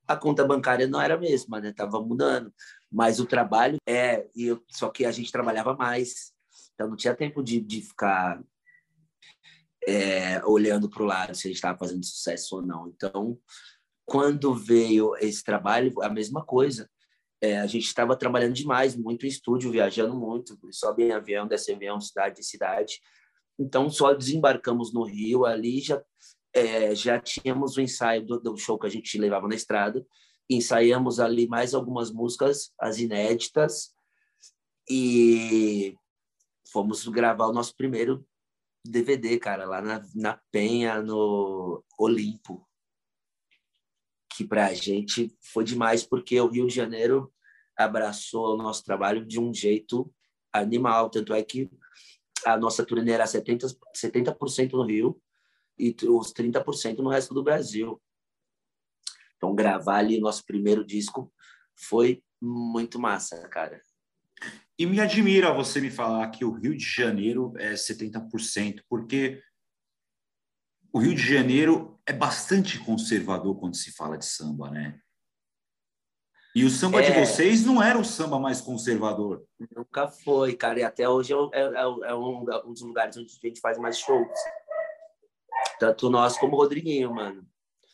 a 0.08 0.16
conta 0.16 0.46
bancária 0.46 0.88
não 0.88 1.02
era 1.02 1.16
a 1.16 1.20
mesma, 1.20 1.60
né? 1.60 1.74
Tava 1.74 2.02
mudando, 2.02 2.54
mas 2.90 3.20
o 3.20 3.26
trabalho 3.26 3.78
é, 3.86 4.28
e 4.34 4.46
eu, 4.46 4.64
só 4.70 4.90
que 4.90 5.06
a 5.06 5.12
gente 5.12 5.32
trabalhava 5.32 5.76
mais. 5.76 6.32
Então 6.74 6.88
não 6.88 6.96
tinha 6.96 7.16
tempo 7.16 7.44
de, 7.44 7.60
de 7.60 7.82
ficar 7.82 8.42
é, 9.88 10.44
olhando 10.46 10.90
para 10.90 11.02
o 11.02 11.06
lado 11.06 11.34
se 11.34 11.48
gente 11.48 11.56
estava 11.56 11.78
fazendo 11.78 12.06
sucesso 12.06 12.58
ou 12.58 12.62
não. 12.62 12.90
Então, 12.90 13.40
quando 14.06 14.54
veio 14.54 15.16
esse 15.16 15.42
trabalho, 15.44 15.94
a 16.04 16.10
mesma 16.10 16.44
coisa. 16.44 16.90
É, 17.40 17.60
a 17.60 17.68
gente 17.68 17.86
estava 17.86 18.18
trabalhando 18.18 18.54
demais, 18.54 18.96
muito 18.96 19.26
em 19.26 19.30
estúdio, 19.30 19.70
viajando 19.70 20.16
muito, 20.16 20.58
sobe 20.72 21.04
em 21.04 21.12
avião, 21.12 21.48
desce 21.48 21.72
em 21.72 21.76
avião, 21.76 22.02
cidade 22.02 22.40
em 22.40 22.44
cidade. 22.44 23.00
Então, 23.60 23.92
só 23.92 24.12
desembarcamos 24.12 24.92
no 24.92 25.04
Rio, 25.04 25.46
ali 25.46 25.80
já, 25.80 26.02
é, 26.52 26.96
já 26.96 27.20
tínhamos 27.20 27.78
o 27.78 27.82
ensaio 27.82 28.26
do, 28.26 28.40
do, 28.40 28.58
show 28.58 28.78
que 28.80 28.88
a 28.88 28.90
gente 28.90 29.20
levava 29.20 29.48
na 29.48 29.54
estrada, 29.54 30.04
ensaiamos 30.50 31.20
ali 31.20 31.48
mais 31.48 31.76
algumas 31.76 32.12
músicas, 32.12 32.72
as 32.80 32.98
inéditas, 32.98 33.94
e 34.90 35.96
fomos 36.72 37.08
gravar 37.08 37.46
o 37.46 37.54
nosso 37.54 37.76
primeiro 37.76 38.26
DVD, 38.86 39.38
cara, 39.40 39.66
lá 39.66 39.82
na, 39.82 40.04
na 40.16 40.42
Penha, 40.52 41.02
no 41.02 41.84
Olimpo. 41.98 42.68
Que 44.36 44.46
para 44.46 44.68
a 44.68 44.74
gente 44.74 45.36
foi 45.42 45.64
demais, 45.64 46.04
porque 46.04 46.40
o 46.40 46.48
Rio 46.48 46.68
de 46.68 46.76
Janeiro 46.76 47.34
abraçou 47.76 48.54
o 48.54 48.58
nosso 48.58 48.84
trabalho 48.84 49.26
de 49.26 49.40
um 49.40 49.54
jeito 49.54 50.14
animal. 50.54 51.10
Tanto 51.10 51.34
é 51.34 51.44
que 51.44 51.70
a 52.46 52.58
nossa 52.58 52.86
turnê 52.86 53.12
era 53.12 53.26
70%, 53.26 53.78
70 53.94 54.38
no 54.74 54.86
Rio 54.86 55.22
e 55.78 55.96
os 56.08 56.34
30% 56.34 56.98
no 57.00 57.10
resto 57.10 57.34
do 57.34 57.44
Brasil. 57.44 58.02
Então, 59.36 59.54
gravar 59.54 59.98
ali 59.98 60.20
nosso 60.20 60.46
primeiro 60.46 60.84
disco 60.84 61.32
foi 61.76 62.24
muito 62.42 63.00
massa, 63.00 63.48
cara. 63.48 63.82
E 64.80 64.86
me 64.86 65.00
admira 65.00 65.54
você 65.54 65.82
me 65.82 65.90
falar 65.90 66.30
que 66.30 66.46
o 66.46 66.52
Rio 66.52 66.78
de 66.78 66.86
Janeiro 66.86 67.54
é 67.58 67.74
70%, 67.74 68.84
porque 68.88 69.42
o 70.94 71.00
Rio 71.00 71.16
de 71.16 71.22
Janeiro 71.22 72.00
é 72.06 72.14
bastante 72.14 72.80
conservador 72.80 73.60
quando 73.60 73.76
se 73.76 73.92
fala 73.92 74.18
de 74.18 74.26
samba, 74.26 74.70
né? 74.70 75.00
E 76.56 76.64
o 76.64 76.70
samba 76.70 77.02
é... 77.02 77.12
de 77.12 77.20
vocês 77.20 77.66
não 77.66 77.82
era 77.82 78.00
o 78.00 78.06
samba 78.06 78.40
mais 78.40 78.62
conservador. 78.62 79.46
Nunca 79.76 80.08
foi, 80.08 80.56
cara. 80.56 80.80
E 80.80 80.84
até 80.84 81.08
hoje 81.08 81.34
é, 81.34 81.60
é, 81.60 81.82
é, 81.82 82.16
um, 82.16 82.46
um, 82.66 82.74
dos 82.74 82.82
lugares 82.82 83.16
onde 83.18 83.32
a 83.32 83.48
gente 83.48 83.60
faz 83.60 83.78
mais 83.78 84.00
shows. 84.00 84.28
Tanto 85.80 86.10
nós 86.10 86.38
como 86.38 86.56
o 86.56 86.58
Rodriguinho, 86.58 87.14
mano. 87.14 87.48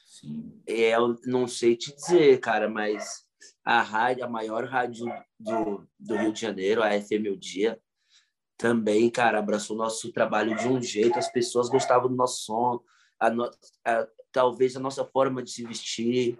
Sim. 0.05 0.61
É, 0.65 0.95
eu 0.95 1.19
não 1.25 1.45
sei 1.47 1.75
te 1.75 1.93
dizer, 1.93 2.39
cara, 2.39 2.69
mas 2.69 3.25
a 3.63 3.81
rádio, 3.81 4.25
a 4.25 4.27
maior 4.27 4.65
rádio 4.65 5.05
do, 5.39 5.87
do 5.99 6.15
Rio 6.15 6.33
de 6.33 6.41
Janeiro, 6.41 6.83
a 6.83 6.89
FM 6.89 7.31
O 7.31 7.37
Dia, 7.37 7.79
também, 8.57 9.09
cara, 9.09 9.39
abraçou 9.39 9.75
nosso 9.75 10.11
trabalho 10.11 10.55
de 10.55 10.67
um 10.67 10.81
jeito, 10.81 11.17
as 11.17 11.31
pessoas 11.31 11.69
gostavam 11.69 12.09
do 12.09 12.15
nosso 12.15 12.43
som, 12.43 12.79
a 13.19 13.29
no, 13.29 13.49
a, 13.85 14.07
talvez 14.31 14.75
a 14.75 14.79
nossa 14.79 15.05
forma 15.05 15.41
de 15.41 15.51
se 15.51 15.65
vestir 15.65 16.37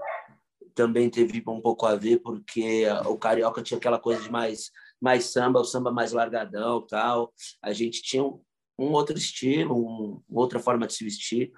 também 0.74 1.10
teve 1.10 1.44
um 1.48 1.62
pouco 1.62 1.86
a 1.86 1.96
ver, 1.96 2.20
porque 2.20 2.86
o 3.06 3.18
carioca 3.18 3.62
tinha 3.62 3.78
aquela 3.78 4.00
coisa 4.00 4.22
de 4.22 4.32
mais, 4.32 4.72
mais 5.00 5.26
samba, 5.26 5.60
o 5.60 5.66
samba 5.66 5.92
mais 5.92 6.12
largadão 6.12 6.86
tal. 6.88 7.32
A 7.62 7.72
gente 7.72 8.02
tinha 8.02 8.24
um, 8.24 8.42
um 8.78 8.92
outro 8.92 9.18
estilo, 9.18 9.76
um, 9.76 10.22
outra 10.30 10.60
forma 10.60 10.88
de 10.88 10.94
se 10.94 11.04
vestir. 11.04 11.52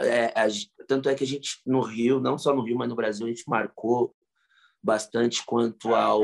É, 0.00 0.26
a, 0.26 0.46
tanto 0.86 1.08
é 1.08 1.14
que 1.14 1.24
a 1.24 1.26
gente, 1.26 1.60
no 1.66 1.80
Rio, 1.80 2.20
não 2.20 2.38
só 2.38 2.54
no 2.54 2.62
Rio, 2.62 2.76
mas 2.76 2.88
no 2.88 2.96
Brasil, 2.96 3.26
a 3.26 3.28
gente 3.28 3.44
marcou 3.46 4.14
bastante 4.88 5.44
quanto 5.44 5.94
ao 5.94 6.22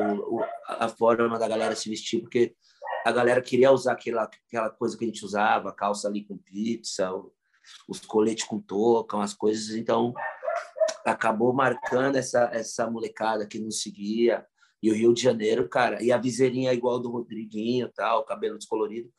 a 0.67 0.89
forma 0.89 1.39
da 1.39 1.47
galera 1.47 1.77
se 1.77 1.91
vestir, 1.91 2.23
porque 2.23 2.57
a 3.05 3.13
galera 3.13 3.43
queria 3.43 3.71
usar 3.71 3.93
aquela, 3.93 4.23
aquela 4.23 4.71
coisa 4.71 4.97
que 4.97 5.05
a 5.05 5.07
gente 5.07 5.23
usava, 5.23 5.69
a 5.69 5.75
calça 5.75 6.09
ali 6.09 6.25
com 6.25 6.39
pizza, 6.39 7.13
os 7.87 8.01
coletes 8.01 8.47
com 8.47 8.59
touca, 8.59 9.19
umas 9.19 9.35
coisas. 9.35 9.77
Então, 9.77 10.15
acabou 11.05 11.53
marcando 11.53 12.17
essa, 12.17 12.49
essa 12.55 12.91
molecada 12.91 13.47
que 13.47 13.59
nos 13.59 13.83
seguia. 13.83 14.47
E 14.83 14.91
o 14.91 14.95
Rio 14.95 15.13
de 15.13 15.21
Janeiro, 15.21 15.69
cara, 15.69 16.03
e 16.03 16.11
a 16.11 16.17
viseirinha 16.17 16.73
igual 16.73 16.99
do 16.99 17.11
Rodriguinho, 17.11 17.91
tal, 17.95 18.25
cabelo 18.25 18.57
descolorido, 18.57 19.11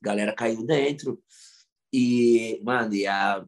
galera 0.00 0.34
caiu 0.34 0.64
dentro. 0.64 1.22
E, 1.92 2.58
mano, 2.64 2.94
e 2.94 3.06
a, 3.06 3.44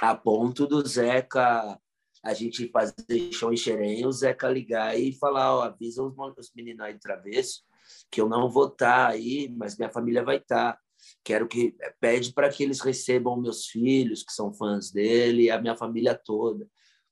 a 0.00 0.14
ponto 0.14 0.66
do 0.66 0.86
Zeca 0.86 1.78
a 2.24 2.32
gente 2.32 2.68
fazer 2.68 3.30
show 3.32 3.52
em 3.52 3.56
Xerém, 3.56 4.06
o 4.06 4.12
Zeca 4.12 4.48
ligar 4.48 4.98
e 4.98 5.12
falar, 5.12 5.56
ó, 5.56 5.62
avisa 5.62 6.02
os, 6.02 6.14
os 6.38 6.50
meninos 6.54 6.80
aí 6.80 6.94
de 6.94 7.00
travesso 7.00 7.62
que 8.10 8.20
eu 8.20 8.28
não 8.28 8.48
vou 8.48 8.68
estar 8.68 9.08
tá 9.08 9.12
aí, 9.12 9.52
mas 9.56 9.76
minha 9.76 9.90
família 9.90 10.24
vai 10.24 10.36
estar. 10.38 10.72
Tá. 10.72 10.80
Quero 11.22 11.46
que 11.46 11.76
pede 12.00 12.32
para 12.32 12.48
que 12.48 12.62
eles 12.62 12.80
recebam 12.80 13.38
meus 13.38 13.66
filhos, 13.66 14.22
que 14.22 14.32
são 14.32 14.54
fãs 14.54 14.90
dele, 14.90 15.50
a 15.50 15.60
minha 15.60 15.76
família 15.76 16.14
toda. 16.14 16.66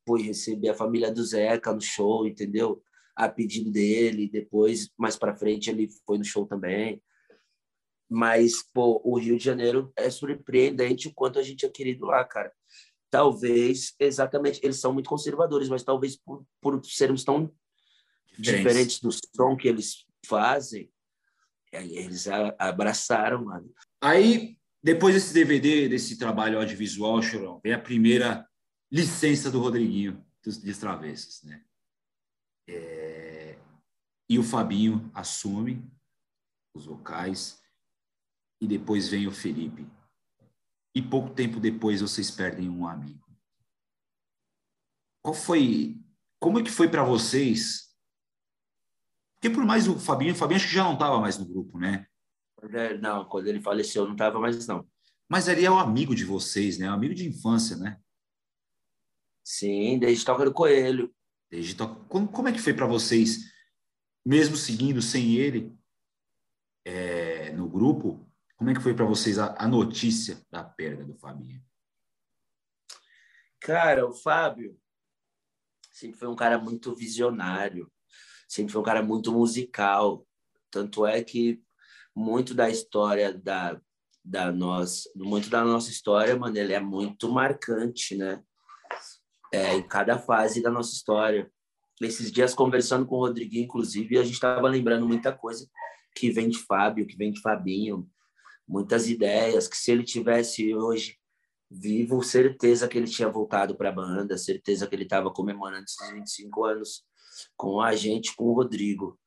Pô, 0.04 0.16
receber 0.16 0.70
a 0.70 0.74
família 0.74 1.12
do 1.12 1.22
Zeca 1.22 1.72
no 1.72 1.80
show, 1.80 2.26
entendeu? 2.26 2.82
A 3.14 3.28
pedido 3.28 3.70
dele, 3.70 4.30
depois, 4.30 4.90
mais 4.98 5.16
para 5.16 5.36
frente, 5.36 5.68
ele 5.68 5.88
foi 6.06 6.16
no 6.16 6.24
show 6.24 6.46
também. 6.46 7.02
Mas, 8.08 8.62
pô, 8.72 9.00
o 9.04 9.18
Rio 9.18 9.36
de 9.36 9.44
Janeiro 9.44 9.92
é 9.96 10.08
surpreendente 10.08 11.08
o 11.08 11.14
quanto 11.14 11.38
a 11.38 11.42
gente 11.42 11.66
é 11.66 11.68
querido 11.68 12.06
lá, 12.06 12.24
cara 12.24 12.52
talvez, 13.12 13.94
exatamente, 14.00 14.58
eles 14.62 14.80
são 14.80 14.94
muito 14.94 15.10
conservadores, 15.10 15.68
mas 15.68 15.82
talvez 15.82 16.16
por, 16.16 16.46
por 16.62 16.82
sermos 16.82 17.22
tão 17.22 17.54
diferentes 18.38 19.00
do 19.00 19.10
som 19.12 19.54
que 19.54 19.68
eles 19.68 20.06
fazem, 20.24 20.90
eles 21.70 22.26
abraçaram, 22.58 23.44
mano. 23.44 23.70
Aí, 24.00 24.56
depois 24.82 25.14
desse 25.14 25.34
DVD, 25.34 25.90
desse 25.90 26.16
trabalho 26.16 26.58
audiovisual, 26.58 27.20
Chorão, 27.20 27.60
vem 27.62 27.74
a 27.74 27.78
primeira 27.78 28.48
licença 28.90 29.50
do 29.50 29.60
Rodriguinho, 29.60 30.24
dos 30.42 30.78
Travessas, 30.78 31.42
né? 31.42 31.62
É... 32.66 33.58
E 34.26 34.38
o 34.38 34.42
Fabinho 34.42 35.10
assume 35.12 35.86
os 36.74 36.86
vocais, 36.86 37.60
e 38.58 38.66
depois 38.66 39.08
vem 39.08 39.26
o 39.26 39.32
Felipe 39.32 39.86
e 40.94 41.00
pouco 41.00 41.30
tempo 41.34 41.58
depois 41.58 42.00
vocês 42.00 42.30
perdem 42.30 42.68
um 42.68 42.86
amigo. 42.86 43.22
Qual 45.22 45.34
foi, 45.34 46.00
como 46.40 46.58
é 46.58 46.62
que 46.62 46.70
foi 46.70 46.88
para 46.88 47.04
vocês? 47.04 47.96
Porque 49.34 49.54
por 49.54 49.64
mais 49.64 49.88
o 49.88 49.98
Fabinho, 49.98 50.32
o 50.32 50.36
Fabinho 50.36 50.56
acho 50.58 50.68
que 50.68 50.74
já 50.74 50.84
não 50.84 50.94
estava 50.94 51.20
mais 51.20 51.38
no 51.38 51.46
grupo, 51.46 51.78
né? 51.78 52.06
É, 52.74 52.96
não, 52.98 53.24
quando 53.24 53.48
ele 53.48 53.60
faleceu 53.60 54.04
não 54.04 54.12
estava 54.12 54.38
mais 54.38 54.66
não. 54.66 54.86
Mas 55.28 55.48
ele 55.48 55.64
é 55.64 55.70
o 55.70 55.78
amigo 55.78 56.14
de 56.14 56.24
vocês, 56.24 56.78
né? 56.78 56.90
O 56.90 56.94
amigo 56.94 57.14
de 57.14 57.26
infância, 57.26 57.76
né? 57.76 58.00
Sim, 59.44 59.98
desde 59.98 60.24
Toca 60.24 60.44
do 60.44 60.52
Coelho. 60.52 61.12
Desde 61.50 61.74
to... 61.74 61.88
como, 62.08 62.28
como 62.28 62.48
é 62.48 62.52
que 62.52 62.60
foi 62.60 62.74
para 62.74 62.86
vocês, 62.86 63.52
mesmo 64.24 64.56
seguindo 64.56 65.02
sem 65.02 65.34
ele 65.34 65.76
é, 66.84 67.52
no 67.52 67.68
grupo, 67.68 68.26
como 68.62 68.70
é 68.70 68.74
que 68.74 68.80
foi 68.80 68.94
para 68.94 69.04
vocês 69.04 69.40
a, 69.40 69.56
a, 69.58 69.66
notícia 69.66 70.40
da 70.48 70.62
perda 70.62 71.04
do 71.04 71.18
Fabinho? 71.18 71.60
Cara, 73.58 74.06
o 74.06 74.12
Fábio 74.12 74.78
sempre 75.90 76.16
foi 76.16 76.28
um 76.28 76.36
cara 76.36 76.60
muito 76.60 76.94
visionário, 76.94 77.90
sempre 78.46 78.72
foi 78.72 78.80
um 78.80 78.84
cara 78.84 79.02
muito 79.02 79.32
musical. 79.32 80.24
Tanto 80.70 81.04
é 81.04 81.24
que 81.24 81.60
muito 82.14 82.54
da 82.54 82.70
história 82.70 83.34
da, 83.36 83.80
da 84.24 84.52
nossa, 84.52 85.10
muito 85.16 85.50
da 85.50 85.64
nossa 85.64 85.90
história, 85.90 86.36
mano, 86.36 86.56
ele 86.56 86.72
é 86.72 86.78
muito 86.78 87.32
marcante, 87.32 88.16
né? 88.16 88.44
É, 89.52 89.74
em 89.74 89.88
cada 89.88 90.20
fase 90.20 90.62
da 90.62 90.70
nossa 90.70 90.92
história. 90.92 91.50
Esses 92.00 92.30
dias 92.30 92.54
conversando 92.54 93.06
com 93.06 93.16
o 93.16 93.26
Rodriguinho, 93.26 93.64
inclusive, 93.64 94.18
a 94.18 94.22
gente 94.22 94.34
estava 94.34 94.68
lembrando 94.68 95.04
muita 95.04 95.32
coisa 95.32 95.68
que 96.14 96.30
vem 96.30 96.48
de 96.48 96.58
Fábio, 96.58 97.08
que 97.08 97.16
vem 97.16 97.32
de 97.32 97.40
Fabinho, 97.40 98.08
muitas 98.66 99.08
ideias, 99.08 99.68
que 99.68 99.76
se 99.76 99.90
ele 99.90 100.04
tivesse 100.04 100.74
hoje 100.74 101.18
vivo, 101.70 102.22
certeza 102.22 102.86
que 102.86 102.98
ele 102.98 103.06
tinha 103.06 103.28
voltado 103.28 103.74
para 103.74 103.88
a 103.88 103.92
banda, 103.92 104.36
certeza 104.36 104.86
que 104.86 104.94
ele 104.94 105.04
estava 105.04 105.32
comemorando 105.32 105.84
esses 105.84 106.10
25 106.10 106.64
anos 106.64 107.04
com 107.56 107.80
a 107.80 107.94
gente, 107.94 108.36
com 108.36 108.44
o 108.44 108.54
Rodrigo. 108.54 109.18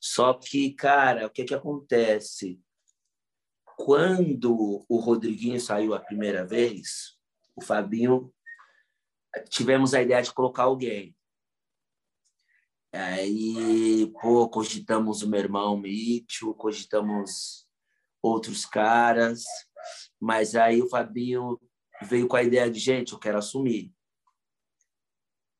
Só 0.00 0.34
que, 0.34 0.72
cara, 0.74 1.26
o 1.26 1.30
que 1.30 1.44
que 1.44 1.54
acontece? 1.54 2.60
Quando 3.76 4.84
o 4.88 4.98
Rodriguinho 4.98 5.60
saiu 5.60 5.94
a 5.94 6.00
primeira 6.00 6.46
vez, 6.46 7.16
o 7.54 7.62
Fabinho 7.62 8.32
tivemos 9.48 9.94
a 9.94 10.02
ideia 10.02 10.22
de 10.22 10.32
colocar 10.32 10.64
alguém. 10.64 11.16
Aí, 12.92 14.10
pô, 14.20 14.48
cogitamos 14.48 15.22
o 15.22 15.28
meu 15.28 15.40
irmão 15.40 15.76
Mitchell, 15.76 16.54
cogitamos 16.54 17.65
outros 18.22 18.64
caras, 18.64 19.44
mas 20.20 20.54
aí 20.54 20.82
o 20.82 20.88
Fabinho 20.88 21.60
veio 22.02 22.26
com 22.28 22.36
a 22.36 22.42
ideia 22.42 22.70
de, 22.70 22.78
gente, 22.78 23.12
eu 23.12 23.18
quero 23.18 23.38
assumir. 23.38 23.92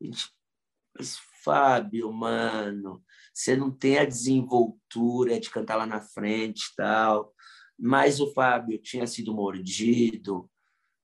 Mas, 0.00 1.18
Fábio, 1.44 2.12
mano, 2.12 3.02
você 3.32 3.57
não 3.57 3.70
tem 3.70 3.98
a 3.98 4.04
desenvoltura 4.04 5.38
de 5.38 5.50
cantar 5.50 5.76
lá 5.76 5.86
na 5.86 6.00
frente 6.00 6.70
e 6.72 6.74
tal. 6.76 7.32
Mas 7.78 8.20
o 8.20 8.32
Fábio 8.32 8.78
tinha 8.78 9.07
sido 9.07 9.34
mordido 9.34 10.50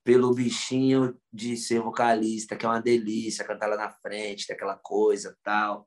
pelo 0.04 0.34
bichinho 0.34 1.16
de 1.32 1.56
ser 1.56 1.80
vocalista, 1.80 2.56
que 2.56 2.66
é 2.66 2.68
uma 2.68 2.82
delícia 2.82 3.44
cantar 3.44 3.68
lá 3.68 3.76
na 3.76 3.90
frente, 3.90 4.48
daquela 4.48 4.76
coisa 4.76 5.36
tal. 5.44 5.86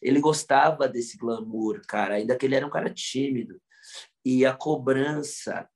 Ele 0.00 0.20
gostava 0.20 0.88
desse 0.88 1.16
glamour, 1.16 1.80
cara, 1.88 2.14
ainda 2.14 2.36
que 2.36 2.46
ele 2.46 2.54
era 2.54 2.66
um 2.66 2.70
cara 2.70 2.92
tímido. 2.92 3.60
E 4.28 4.44
a 4.44 4.52
cobrança 4.52 5.70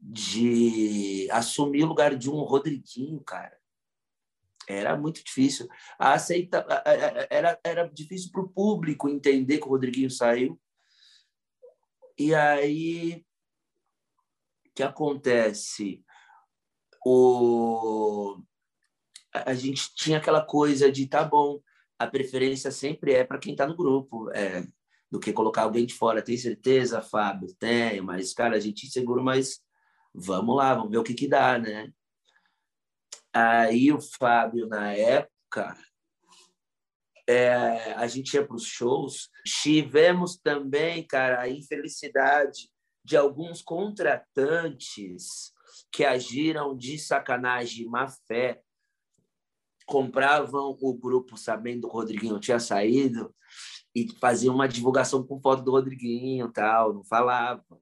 de 0.00 1.28
assumir 1.30 1.82
o 1.84 1.88
lugar 1.88 2.16
de 2.16 2.30
um 2.30 2.40
Rodriguinho, 2.40 3.22
cara, 3.22 3.60
era 4.66 4.96
muito 4.96 5.22
difícil. 5.22 5.68
A 5.98 6.14
aceita, 6.14 6.66
era, 7.28 7.60
era 7.62 7.86
difícil 7.86 8.32
para 8.32 8.40
o 8.40 8.48
público 8.48 9.06
entender 9.06 9.58
que 9.58 9.66
o 9.66 9.68
Rodriguinho 9.68 10.10
saiu. 10.10 10.58
E 12.18 12.34
aí, 12.34 13.22
o 14.66 14.70
que 14.74 14.82
acontece? 14.82 16.02
O, 17.04 18.42
a 19.30 19.52
gente 19.52 19.94
tinha 19.94 20.16
aquela 20.16 20.42
coisa 20.42 20.90
de, 20.90 21.06
tá 21.06 21.22
bom, 21.22 21.60
a 21.98 22.06
preferência 22.06 22.70
sempre 22.70 23.12
é 23.12 23.24
para 23.24 23.38
quem 23.38 23.52
está 23.52 23.66
no 23.66 23.76
grupo, 23.76 24.30
é, 24.30 24.66
do 25.14 25.20
que 25.20 25.32
colocar 25.32 25.62
alguém 25.62 25.86
de 25.86 25.94
fora. 25.94 26.20
Tem 26.20 26.36
certeza, 26.36 27.00
Fábio? 27.00 27.54
Tenho, 27.54 28.02
mas, 28.02 28.34
cara, 28.34 28.56
a 28.56 28.58
gente 28.58 28.90
segura, 28.90 29.22
mas 29.22 29.62
vamos 30.12 30.56
lá, 30.56 30.74
vamos 30.74 30.90
ver 30.90 30.98
o 30.98 31.04
que, 31.04 31.14
que 31.14 31.28
dá, 31.28 31.56
né? 31.56 31.92
Aí 33.32 33.92
o 33.92 34.00
Fábio, 34.00 34.66
na 34.66 34.92
época, 34.92 35.78
é, 37.28 37.92
a 37.92 38.08
gente 38.08 38.34
ia 38.34 38.44
para 38.44 38.56
os 38.56 38.64
shows. 38.64 39.30
Tivemos 39.46 40.36
também, 40.36 41.06
cara, 41.06 41.42
a 41.42 41.48
infelicidade 41.48 42.68
de 43.04 43.16
alguns 43.16 43.62
contratantes 43.62 45.52
que 45.92 46.04
agiram 46.04 46.76
de 46.76 46.98
sacanagem, 46.98 47.86
má 47.86 48.08
fé, 48.26 48.60
compravam 49.86 50.76
o 50.80 50.92
grupo 50.92 51.36
sabendo 51.36 51.82
que 51.82 51.94
o 51.94 51.98
Rodriguinho 52.00 52.40
tinha 52.40 52.58
saído 52.58 53.32
e 53.94 54.08
faziam 54.18 54.54
uma 54.54 54.68
divulgação 54.68 55.22
com 55.22 55.40
foto 55.40 55.62
do 55.62 55.70
Rodriguinho 55.70 56.50
tal, 56.50 56.92
não 56.92 57.04
falavam. 57.04 57.80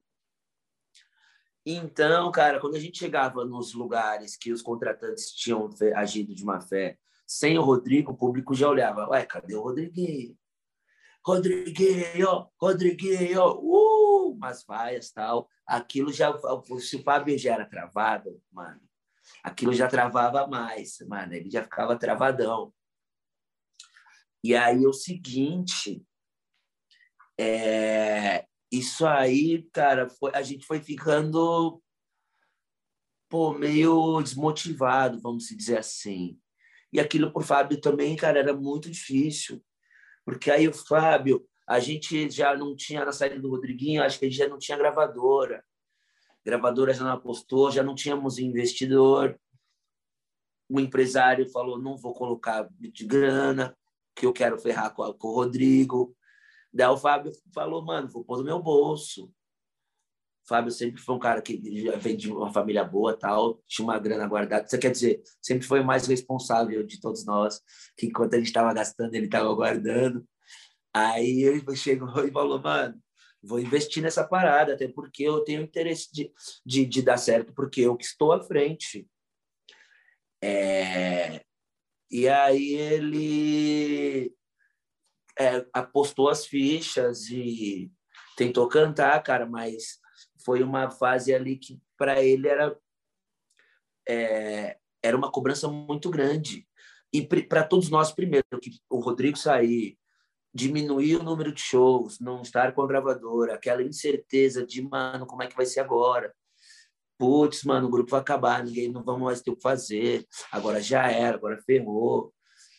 Então, 1.65 2.29
cara, 2.31 2.59
quando 2.59 2.75
a 2.75 2.79
gente 2.79 2.99
chegava 2.99 3.45
nos 3.45 3.73
lugares 3.73 4.35
que 4.35 4.51
os 4.51 4.61
contratantes 4.61 5.31
tinham 5.31 5.69
agido 5.95 6.35
de 6.35 6.43
má 6.43 6.59
fé, 6.59 6.97
sem 7.25 7.57
o 7.57 7.63
Rodrigo, 7.63 8.11
o 8.11 8.17
público 8.17 8.53
já 8.53 8.69
olhava, 8.69 9.07
ué, 9.09 9.25
cadê 9.25 9.55
o 9.55 9.61
Rodriguinho? 9.61 10.37
Rodriguinho, 11.25 12.49
Rodriguinho, 12.59 13.41
uh, 13.41 14.33
umas 14.33 14.65
vaias 14.65 15.09
tal. 15.09 15.47
Aquilo 15.65 16.11
já, 16.11 16.33
se 16.79 16.97
o 16.97 17.03
Fábio 17.03 17.37
já 17.39 17.53
era 17.53 17.65
travado, 17.65 18.41
mano, 18.51 18.81
aquilo 19.41 19.73
já 19.73 19.87
travava 19.87 20.45
mais, 20.45 20.97
mano, 21.07 21.33
ele 21.33 21.49
já 21.49 21.63
ficava 21.63 21.95
travadão. 21.97 22.73
E 24.43 24.55
aí 24.55 24.85
o 24.85 24.93
seguinte, 24.93 26.05
é, 27.39 28.45
isso 28.71 29.05
aí, 29.05 29.63
cara, 29.71 30.09
foi, 30.09 30.31
a 30.33 30.41
gente 30.41 30.65
foi 30.65 30.81
ficando 30.81 31.81
pô, 33.29 33.53
meio 33.53 34.21
desmotivado, 34.21 35.19
vamos 35.19 35.45
dizer 35.47 35.79
assim. 35.79 36.39
E 36.91 36.99
aquilo 36.99 37.31
por 37.33 37.43
Fábio 37.43 37.81
também, 37.81 38.15
cara, 38.15 38.37
era 38.37 38.53
muito 38.53 38.91
difícil. 38.91 39.63
Porque 40.23 40.51
aí 40.51 40.67
o 40.67 40.73
Fábio, 40.73 41.43
a 41.67 41.79
gente 41.79 42.29
já 42.29 42.55
não 42.55 42.75
tinha, 42.75 43.03
na 43.03 43.11
saída 43.11 43.39
do 43.39 43.49
Rodriguinho, 43.49 44.03
acho 44.03 44.19
que 44.19 44.25
a 44.25 44.29
gente 44.29 44.37
já 44.37 44.47
não 44.47 44.59
tinha 44.59 44.77
gravadora. 44.77 45.65
Gravadora 46.45 46.93
já 46.93 47.03
não 47.03 47.11
apostou, 47.11 47.71
já 47.71 47.81
não 47.81 47.95
tínhamos 47.95 48.37
investidor. 48.37 49.39
O 50.69 50.79
empresário 50.79 51.49
falou: 51.49 51.81
não 51.81 51.97
vou 51.97 52.13
colocar 52.13 52.67
de 52.79 53.05
grana, 53.05 53.75
que 54.15 54.25
eu 54.25 54.33
quero 54.33 54.57
ferrar 54.59 54.93
com, 54.93 55.11
com 55.13 55.27
o 55.29 55.35
Rodrigo. 55.35 56.15
Daí 56.71 56.87
o 56.87 56.97
Fábio 56.97 57.31
falou, 57.53 57.83
mano, 57.83 58.09
vou 58.09 58.23
pôr 58.23 58.37
no 58.37 58.43
meu 58.43 58.61
bolso. 58.61 59.25
O 59.25 60.47
Fábio 60.47 60.71
sempre 60.71 61.01
foi 61.01 61.15
um 61.15 61.19
cara 61.19 61.41
que 61.41 61.57
vem 61.99 62.17
de 62.17 62.31
uma 62.31 62.51
família 62.51 62.83
boa, 62.83 63.15
tal, 63.17 63.61
tinha 63.65 63.85
uma 63.85 63.97
grana 63.97 64.27
guardada. 64.27 64.65
Isso 64.65 64.77
quer 64.77 64.91
dizer, 64.91 65.21
sempre 65.41 65.65
foi 65.65 65.79
o 65.79 65.85
mais 65.85 66.05
responsável 66.05 66.83
de 66.85 66.99
todos 66.99 67.25
nós, 67.25 67.61
que 67.95 68.07
enquanto 68.07 68.33
a 68.33 68.37
gente 68.37 68.47
estava 68.47 68.73
gastando, 68.73 69.15
ele 69.15 69.27
estava 69.27 69.53
guardando. 69.53 70.27
Aí 70.93 71.43
ele 71.43 71.75
chegou 71.75 72.25
e 72.25 72.31
falou, 72.31 72.59
mano, 72.59 73.01
vou 73.41 73.59
investir 73.59 74.03
nessa 74.03 74.27
parada, 74.27 74.73
até 74.73 74.87
porque 74.87 75.23
eu 75.23 75.43
tenho 75.43 75.61
interesse 75.61 76.09
de, 76.11 76.31
de, 76.65 76.85
de 76.85 77.01
dar 77.01 77.17
certo, 77.17 77.53
porque 77.53 77.81
eu 77.81 77.95
que 77.95 78.05
estou 78.05 78.31
à 78.33 78.43
frente. 78.43 79.07
É... 80.41 81.41
E 82.13 82.29
aí 82.29 82.75
ele 82.75 84.35
é, 85.39 85.65
apostou 85.73 86.29
as 86.29 86.45
fichas 86.45 87.27
e 87.31 87.91
tentou 88.37 88.67
cantar, 88.67 89.23
cara, 89.23 89.47
mas 89.47 89.99
foi 90.45 90.61
uma 90.61 90.91
fase 90.91 91.33
ali 91.33 91.57
que 91.57 91.81
para 91.97 92.21
ele 92.21 92.47
era 92.47 92.77
é, 94.07 94.77
era 95.01 95.17
uma 95.17 95.31
cobrança 95.31 95.67
muito 95.67 96.11
grande. 96.11 96.67
E 97.11 97.25
para 97.25 97.63
todos 97.63 97.89
nós 97.89 98.11
primeiro 98.11 98.45
que 98.61 98.79
o 98.87 98.99
Rodrigo 98.99 99.35
sair 99.35 99.97
diminuir 100.53 101.15
o 101.15 101.23
número 101.23 101.51
de 101.51 101.61
shows 101.61 102.19
não 102.19 102.43
estar 102.43 102.75
com 102.75 102.83
a 102.83 102.87
gravadora 102.87 103.55
aquela 103.55 103.81
incerteza 103.81 104.63
de 104.63 104.83
mano 104.83 105.25
como 105.25 105.41
é 105.41 105.47
que 105.47 105.55
vai 105.55 105.65
ser 105.65 105.79
agora 105.79 106.31
putz 107.17 107.63
mano 107.63 107.87
o 107.87 107.91
grupo 107.91 108.11
vai 108.11 108.21
acabar 108.21 108.63
ninguém 108.63 108.91
não 108.91 109.03
vamos 109.03 109.23
mais 109.23 109.41
ter 109.41 109.51
o 109.51 109.55
que 109.55 109.61
fazer 109.61 110.25
agora 110.51 110.81
já 110.81 111.09
era 111.09 111.35
agora 111.35 111.61
ferrou 111.65 112.33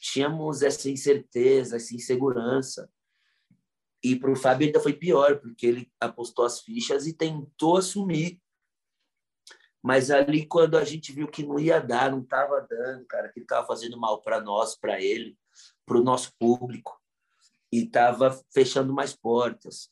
tínhamos 0.04 0.60
essa 0.60 0.90
incerteza, 0.90 1.76
essa 1.76 1.94
insegurança. 1.94 2.90
E 4.02 4.14
para 4.14 4.30
o 4.30 4.36
Fábio 4.36 4.66
ainda 4.66 4.78
foi 4.78 4.92
pior, 4.92 5.40
porque 5.40 5.66
ele 5.66 5.92
apostou 5.98 6.44
as 6.44 6.60
fichas 6.60 7.06
e 7.06 7.14
tentou 7.14 7.78
assumir. 7.78 8.38
Mas 9.82 10.10
ali, 10.10 10.46
quando 10.46 10.76
a 10.76 10.84
gente 10.84 11.10
viu 11.10 11.26
que 11.26 11.42
não 11.42 11.58
ia 11.58 11.80
dar, 11.80 12.10
não 12.10 12.20
estava 12.20 12.60
dando, 12.68 13.06
cara, 13.06 13.30
que 13.30 13.38
ele 13.38 13.44
estava 13.44 13.66
fazendo 13.66 13.98
mal 13.98 14.20
para 14.20 14.42
nós, 14.42 14.76
para 14.76 15.00
ele, 15.00 15.38
para 15.86 15.96
o 15.96 16.04
nosso 16.04 16.34
público, 16.38 17.00
e 17.72 17.84
estava 17.84 18.38
fechando 18.52 18.92
mais 18.92 19.16
portas. 19.16 19.90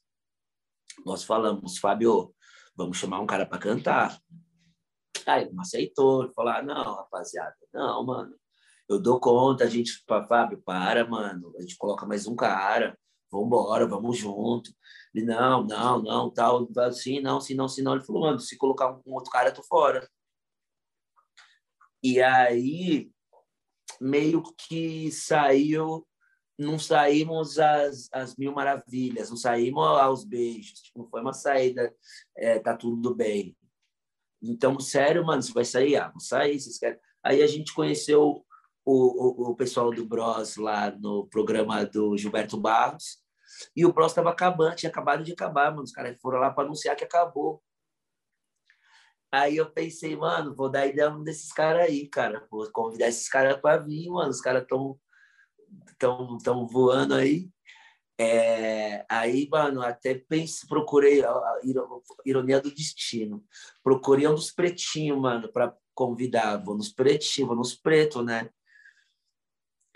Nós 1.06 1.24
falamos, 1.24 1.78
Fábio, 1.78 2.34
vamos 2.76 2.98
chamar 2.98 3.20
um 3.20 3.26
cara 3.26 3.46
para 3.46 3.58
cantar. 3.58 4.20
Aí 5.26 5.42
ele 5.42 5.52
não 5.52 5.62
aceitou, 5.62 6.24
ele 6.24 6.32
falou: 6.32 6.52
ah, 6.52 6.62
não, 6.62 6.94
rapaziada, 6.96 7.54
não, 7.72 8.04
mano, 8.04 8.34
eu 8.88 9.00
dou 9.00 9.20
conta, 9.20 9.64
a 9.64 9.68
gente, 9.68 10.02
Fábio, 10.06 10.60
para, 10.62 11.06
mano, 11.06 11.52
a 11.56 11.60
gente 11.62 11.76
coloca 11.76 12.06
mais 12.06 12.26
um 12.26 12.36
cara, 12.36 12.98
vamos 13.30 13.46
embora, 13.46 13.86
vamos 13.86 14.18
junto. 14.18 14.70
Ele, 15.14 15.24
não, 15.24 15.64
não, 15.64 16.02
não, 16.02 16.30
tal, 16.30 16.68
assim, 16.78 17.20
não, 17.20 17.40
sim, 17.40 17.54
não, 17.54 17.68
sim, 17.68 17.82
não. 17.82 17.94
Ele 17.94 18.04
falou, 18.04 18.22
mano, 18.22 18.40
se 18.40 18.56
colocar 18.56 18.92
um 19.06 19.14
outro 19.14 19.30
cara, 19.30 19.50
eu 19.50 19.54
tô 19.54 19.62
fora. 19.62 20.08
E 22.02 22.20
aí, 22.20 23.10
meio 24.00 24.42
que 24.58 25.10
saiu, 25.12 26.06
não 26.58 26.78
saímos 26.78 27.58
às, 27.58 28.08
às 28.12 28.36
mil 28.36 28.52
maravilhas, 28.52 29.30
não 29.30 29.36
saímos 29.36 29.84
aos 29.84 30.24
beijos, 30.24 30.80
tipo, 30.80 31.06
foi 31.10 31.20
uma 31.20 31.32
saída, 31.32 31.94
é, 32.36 32.58
tá 32.58 32.76
tudo 32.76 33.14
bem. 33.14 33.56
Então, 34.42 34.78
sério, 34.80 35.24
mano, 35.24 35.42
você 35.42 35.52
vai 35.52 35.64
sair? 35.64 35.96
Ah, 35.96 36.08
vou 36.08 36.20
sair, 36.20 36.60
vocês 36.60 36.78
querem... 36.78 36.98
Aí 37.22 37.42
a 37.42 37.46
gente 37.46 37.72
conheceu 37.72 38.44
o, 38.84 39.46
o, 39.46 39.50
o 39.50 39.56
pessoal 39.56 39.90
do 39.90 40.04
Bros 40.04 40.56
lá 40.56 40.90
no 40.90 41.26
programa 41.28 41.84
do 41.86 42.16
Gilberto 42.16 42.60
Barros. 42.60 43.22
E 43.76 43.86
o 43.86 43.92
Bros 43.92 44.10
estava 44.10 44.30
acabando, 44.30 44.74
tinha 44.74 44.90
acabado 44.90 45.22
de 45.22 45.32
acabar, 45.32 45.70
mano. 45.70 45.84
Os 45.84 45.92
caras 45.92 46.16
foram 46.20 46.40
lá 46.40 46.50
para 46.50 46.64
anunciar 46.64 46.96
que 46.96 47.04
acabou. 47.04 47.62
Aí 49.30 49.56
eu 49.56 49.70
pensei, 49.70 50.16
mano, 50.16 50.54
vou 50.54 50.68
dar 50.68 50.86
ideia 50.86 51.10
um 51.10 51.22
desses 51.22 51.52
caras 51.52 51.86
aí, 51.86 52.08
cara. 52.08 52.46
Vou 52.50 52.70
convidar 52.72 53.08
esses 53.08 53.28
caras 53.28 53.60
para 53.60 53.82
vir, 53.82 54.10
mano. 54.10 54.30
Os 54.30 54.40
caras 54.40 54.62
estão 54.62 54.98
tão, 55.98 56.38
tão 56.38 56.66
voando 56.66 57.14
aí. 57.14 57.48
É, 58.18 59.04
aí, 59.08 59.48
mano, 59.50 59.82
até 59.82 60.14
pense, 60.14 60.66
procurei 60.66 61.24
a, 61.24 61.60
ironia 62.24 62.60
do 62.60 62.72
destino. 62.72 63.44
Procurei 63.82 64.28
um 64.28 64.34
dos 64.34 64.52
pretinhos, 64.52 65.18
mano, 65.18 65.50
para 65.52 65.74
convidar. 65.94 66.56
Vou 66.62 66.76
nos 66.76 66.92
pretinhos, 66.92 67.48
vou 67.48 67.56
nos 67.56 67.74
pretos, 67.74 68.24
né? 68.24 68.48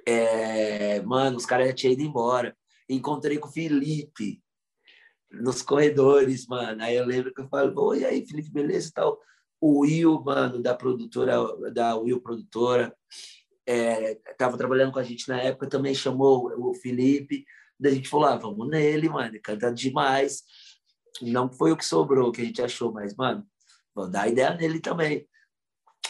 É, 0.06 1.00
mano, 1.02 1.36
os 1.36 1.46
caras 1.46 1.68
já 1.68 1.74
tinham 1.74 1.92
ido 1.92 2.02
embora. 2.02 2.56
Encontrei 2.88 3.38
com 3.38 3.48
o 3.48 3.52
Felipe 3.52 4.42
nos 5.30 5.62
corredores, 5.62 6.46
mano. 6.46 6.82
Aí 6.82 6.96
eu 6.96 7.04
lembro 7.04 7.32
que 7.34 7.40
eu 7.40 7.48
falei, 7.48 7.72
oi, 7.76 8.04
aí, 8.04 8.26
Felipe, 8.26 8.50
beleza 8.50 8.88
e 8.88 8.92
tal. 8.92 9.20
O 9.60 9.80
Will, 9.80 10.22
mano, 10.22 10.62
da 10.62 10.74
produtora, 10.74 11.36
da 11.72 11.96
Will 11.96 12.20
Produtora, 12.20 12.96
estava 13.66 14.54
é, 14.54 14.58
trabalhando 14.58 14.92
com 14.92 14.98
a 14.98 15.02
gente 15.02 15.28
na 15.28 15.40
época, 15.40 15.68
também 15.68 15.94
chamou 15.94 16.52
o 16.58 16.74
Felipe. 16.74 17.44
Daí 17.78 17.92
a 17.92 17.94
gente 17.96 18.08
falou: 18.08 18.26
ah, 18.26 18.36
vamos 18.36 18.68
nele, 18.68 19.08
mano, 19.08 19.38
canta 19.42 19.72
demais. 19.72 20.42
Não 21.20 21.50
foi 21.50 21.72
o 21.72 21.76
que 21.76 21.84
sobrou, 21.84 22.30
que 22.30 22.42
a 22.42 22.44
gente 22.44 22.62
achou, 22.62 22.92
mas, 22.92 23.14
mano, 23.16 23.46
vou 23.94 24.08
dar 24.08 24.22
a 24.22 24.28
ideia 24.28 24.54
nele 24.54 24.80
também. 24.80 25.28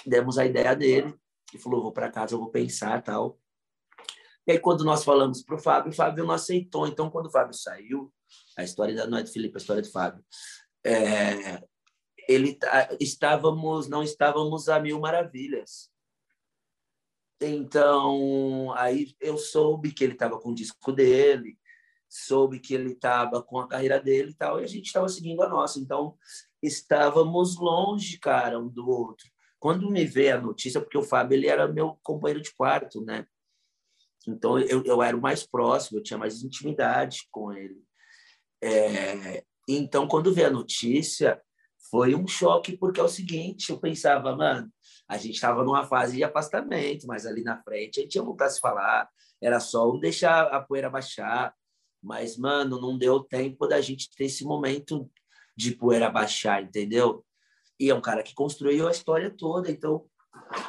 Demos 0.04 0.38
a 0.38 0.44
ideia 0.44 0.74
dele 0.76 1.14
e 1.54 1.58
falou: 1.58 1.82
vou 1.82 1.92
para 1.92 2.10
casa, 2.10 2.34
eu 2.34 2.38
vou 2.38 2.50
pensar 2.50 3.02
tal. 3.02 3.38
E 4.46 4.52
aí, 4.52 4.58
quando 4.60 4.84
nós 4.84 5.02
falamos 5.02 5.42
para 5.42 5.56
o 5.56 5.58
Fábio, 5.58 5.90
o 5.90 5.94
Fábio 5.94 6.24
não 6.24 6.34
aceitou. 6.34 6.86
Então, 6.86 7.10
quando 7.10 7.26
o 7.26 7.30
Fábio 7.30 7.54
saiu, 7.54 8.12
a 8.56 8.62
história 8.62 8.94
da, 8.94 9.06
não 9.06 9.18
é 9.18 9.22
de 9.22 9.32
Felipe, 9.32 9.56
a 9.56 9.58
história 9.58 9.82
do 9.82 9.90
Fábio, 9.90 10.24
é, 10.84 11.60
ele 12.28 12.54
tá, 12.54 12.88
estávamos, 13.00 13.88
não 13.88 14.02
estávamos 14.02 14.68
a 14.68 14.78
mil 14.78 15.00
maravilhas. 15.00 15.90
Então, 17.40 18.72
aí 18.74 19.14
eu 19.20 19.36
soube 19.36 19.92
que 19.92 20.02
ele 20.02 20.14
estava 20.14 20.38
com 20.38 20.50
o 20.50 20.54
disco 20.54 20.92
dele, 20.92 21.58
soube 22.08 22.60
que 22.60 22.74
ele 22.74 22.92
estava 22.92 23.42
com 23.42 23.58
a 23.58 23.68
carreira 23.68 24.00
dele 24.00 24.30
e 24.30 24.34
tal, 24.34 24.60
e 24.60 24.64
a 24.64 24.66
gente 24.66 24.86
estava 24.86 25.08
seguindo 25.08 25.42
a 25.42 25.48
nossa. 25.48 25.78
Então, 25.78 26.16
estávamos 26.62 27.56
longe, 27.56 28.18
cara, 28.18 28.58
um 28.58 28.68
do 28.68 28.88
outro. 28.88 29.28
Quando 29.58 29.90
me 29.90 30.04
veio 30.04 30.36
a 30.36 30.40
notícia, 30.40 30.80
porque 30.80 30.96
o 30.96 31.02
Fábio 31.02 31.36
ele 31.36 31.48
era 31.48 31.68
meu 31.68 31.98
companheiro 32.02 32.42
de 32.42 32.54
quarto, 32.54 33.02
né? 33.02 33.26
Então, 34.26 34.58
eu, 34.58 34.82
eu 34.84 35.02
era 35.02 35.16
o 35.16 35.20
mais 35.20 35.46
próximo, 35.46 35.98
eu 35.98 36.02
tinha 36.02 36.18
mais 36.18 36.42
intimidade 36.42 37.26
com 37.30 37.52
ele. 37.52 37.82
É, 38.62 39.44
então, 39.68 40.08
quando 40.08 40.32
veio 40.32 40.48
a 40.48 40.50
notícia, 40.52 41.40
foi 41.90 42.14
um 42.14 42.26
choque, 42.26 42.76
porque 42.76 43.00
é 43.00 43.02
o 43.02 43.08
seguinte, 43.08 43.70
eu 43.70 43.78
pensava, 43.78 44.34
mano, 44.34 44.72
a 45.08 45.16
gente 45.16 45.34
estava 45.34 45.62
numa 45.62 45.84
fase 45.84 46.16
de 46.16 46.24
afastamento, 46.24 47.06
mas 47.06 47.26
ali 47.26 47.42
na 47.42 47.62
frente 47.62 48.00
a 48.00 48.02
gente 48.02 48.16
ia 48.16 48.22
voltar 48.22 48.46
a 48.46 48.50
se 48.50 48.60
falar, 48.60 49.08
era 49.40 49.60
só 49.60 49.90
um 49.90 50.00
deixar 50.00 50.46
a 50.48 50.60
poeira 50.60 50.90
baixar, 50.90 51.54
mas, 52.02 52.36
mano, 52.36 52.80
não 52.80 52.96
deu 52.96 53.20
tempo 53.20 53.66
da 53.66 53.80
gente 53.80 54.10
ter 54.16 54.24
esse 54.24 54.44
momento 54.44 55.10
de 55.56 55.74
poeira 55.74 56.10
baixar, 56.10 56.62
entendeu? 56.62 57.24
E 57.78 57.90
é 57.90 57.94
um 57.94 58.00
cara 58.00 58.22
que 58.22 58.34
construiu 58.34 58.88
a 58.88 58.90
história 58.90 59.30
toda, 59.30 59.70
então, 59.70 60.04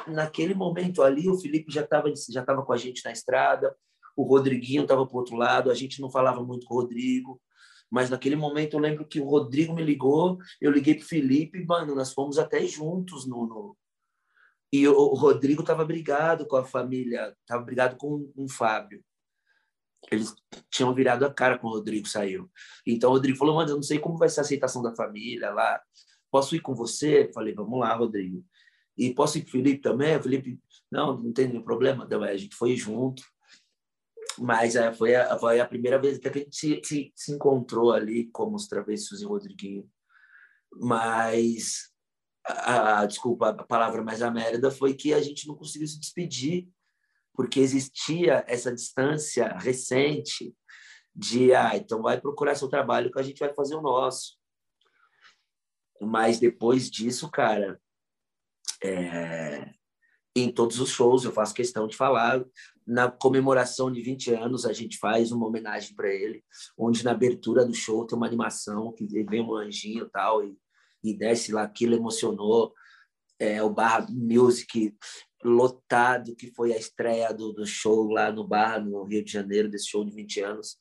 naquele 0.06 0.54
momento 0.54 1.02
ali, 1.02 1.28
o 1.28 1.38
Felipe 1.38 1.72
já 1.72 1.82
estava 1.82 2.12
já 2.30 2.44
tava 2.44 2.64
com 2.64 2.72
a 2.72 2.76
gente 2.76 3.04
na 3.04 3.12
estrada, 3.12 3.74
o 4.16 4.24
Rodriguinho 4.24 4.82
estava 4.82 5.06
para 5.06 5.16
outro 5.16 5.36
lado, 5.36 5.70
a 5.70 5.74
gente 5.74 6.00
não 6.00 6.10
falava 6.10 6.42
muito 6.42 6.66
com 6.66 6.74
o 6.74 6.80
Rodrigo, 6.80 7.40
mas 7.90 8.10
naquele 8.10 8.36
momento 8.36 8.74
eu 8.74 8.80
lembro 8.80 9.06
que 9.06 9.20
o 9.20 9.28
Rodrigo 9.28 9.72
me 9.74 9.82
ligou, 9.82 10.38
eu 10.60 10.70
liguei 10.70 10.94
para 10.94 11.04
o 11.04 11.08
Felipe, 11.08 11.64
mano, 11.64 11.94
nós 11.94 12.12
fomos 12.12 12.38
até 12.38 12.64
juntos 12.66 13.26
no, 13.26 13.46
no... 13.46 13.76
E 14.72 14.86
o, 14.86 15.14
Rodrigo 15.14 15.62
estava 15.62 15.84
brigado 15.84 16.46
com 16.46 16.56
a 16.56 16.64
família, 16.64 17.34
estava 17.40 17.62
brigado 17.62 17.96
com, 17.96 18.30
o 18.36 18.48
Fábio. 18.48 19.02
Eles 20.10 20.34
tinham 20.70 20.94
virado 20.94 21.24
a 21.24 21.32
cara 21.32 21.58
quando 21.58 21.72
o 21.72 21.76
Rodrigo 21.76 22.06
saiu. 22.06 22.50
Então 22.86 23.10
o 23.10 23.14
Rodrigo 23.14 23.38
falou, 23.38 23.56
mano, 23.56 23.70
eu 23.70 23.76
não 23.76 23.82
sei 23.82 23.98
como 23.98 24.18
vai 24.18 24.28
ser 24.28 24.40
a 24.40 24.42
aceitação 24.42 24.82
da 24.82 24.94
família 24.94 25.50
lá. 25.50 25.80
Posso 26.30 26.54
ir 26.54 26.60
com 26.60 26.74
você? 26.74 27.30
Falei, 27.32 27.54
vamos 27.54 27.80
lá, 27.80 27.94
Rodrigo. 27.94 28.44
E 28.96 29.14
posso 29.14 29.38
ir 29.38 29.42
com 29.42 29.48
o 29.48 29.52
Felipe 29.52 29.80
também? 29.80 30.16
O 30.16 30.22
Felipe, 30.22 30.60
não, 30.90 31.16
não 31.16 31.32
tem 31.32 31.48
nenhum 31.48 31.62
problema. 31.62 32.04
Então, 32.04 32.22
a 32.22 32.36
gente 32.36 32.54
foi 32.54 32.76
junto. 32.76 33.22
Mas 34.38 34.76
é, 34.76 34.92
foi, 34.92 35.14
a, 35.14 35.38
foi 35.38 35.60
a 35.60 35.66
primeira 35.66 35.98
vez 35.98 36.18
que 36.18 36.28
a 36.28 36.32
gente 36.32 36.54
se, 36.54 36.80
se, 36.84 37.12
se 37.14 37.32
encontrou 37.32 37.92
ali 37.92 38.28
como 38.30 38.56
os 38.56 38.68
travessos 38.68 39.22
e 39.22 39.26
o 39.26 39.30
Rodriguinho. 39.30 39.88
Mas, 40.80 41.90
a, 42.48 43.00
a, 43.00 43.06
desculpa 43.06 43.50
a 43.50 43.64
palavra 43.64 44.02
mais 44.02 44.22
a 44.22 44.30
merda, 44.30 44.70
foi 44.70 44.94
que 44.94 45.12
a 45.12 45.20
gente 45.20 45.46
não 45.46 45.54
conseguiu 45.54 45.86
se 45.86 45.98
despedir, 45.98 46.68
porque 47.34 47.60
existia 47.60 48.44
essa 48.48 48.74
distância 48.74 49.48
recente 49.58 50.54
de, 51.14 51.52
ah, 51.54 51.76
então 51.76 52.02
vai 52.02 52.20
procurar 52.20 52.54
seu 52.54 52.68
trabalho 52.68 53.10
que 53.12 53.18
a 53.18 53.22
gente 53.22 53.38
vai 53.38 53.52
fazer 53.54 53.74
o 53.74 53.82
nosso. 53.82 54.36
Mas 56.00 56.38
depois 56.38 56.90
disso, 56.90 57.30
cara, 57.30 57.80
é, 58.82 59.70
em 60.34 60.50
todos 60.50 60.80
os 60.80 60.90
shows 60.90 61.24
eu 61.24 61.32
faço 61.32 61.54
questão 61.54 61.86
de 61.86 61.96
falar 61.96 62.44
na 62.86 63.10
comemoração 63.10 63.92
de 63.92 64.00
20 64.00 64.32
anos, 64.32 64.64
a 64.64 64.72
gente 64.72 64.96
faz 64.96 65.30
uma 65.30 65.46
homenagem 65.46 65.94
para 65.94 66.08
ele, 66.08 66.42
onde 66.76 67.04
na 67.04 67.10
abertura 67.10 67.66
do 67.66 67.74
show 67.74 68.06
tem 68.06 68.16
uma 68.16 68.26
animação 68.26 68.92
que 68.92 69.06
vem 69.06 69.42
um 69.42 69.54
anjinho 69.54 70.06
e 70.06 70.10
tal, 70.10 70.42
desce 71.16 71.52
lá, 71.52 71.62
aquilo 71.62 71.94
emocionou. 71.94 72.72
É, 73.38 73.62
o 73.62 73.70
Barra 73.70 74.06
Music 74.10 74.96
lotado, 75.44 76.34
que 76.34 76.50
foi 76.52 76.72
a 76.72 76.76
estreia 76.76 77.32
do, 77.32 77.52
do 77.52 77.64
show 77.64 78.10
lá 78.10 78.32
no 78.32 78.46
Barra, 78.46 78.80
no 78.80 79.04
Rio 79.04 79.24
de 79.24 79.30
Janeiro, 79.30 79.68
desse 79.68 79.88
show 79.88 80.04
de 80.04 80.12
20 80.12 80.40
anos. 80.40 80.76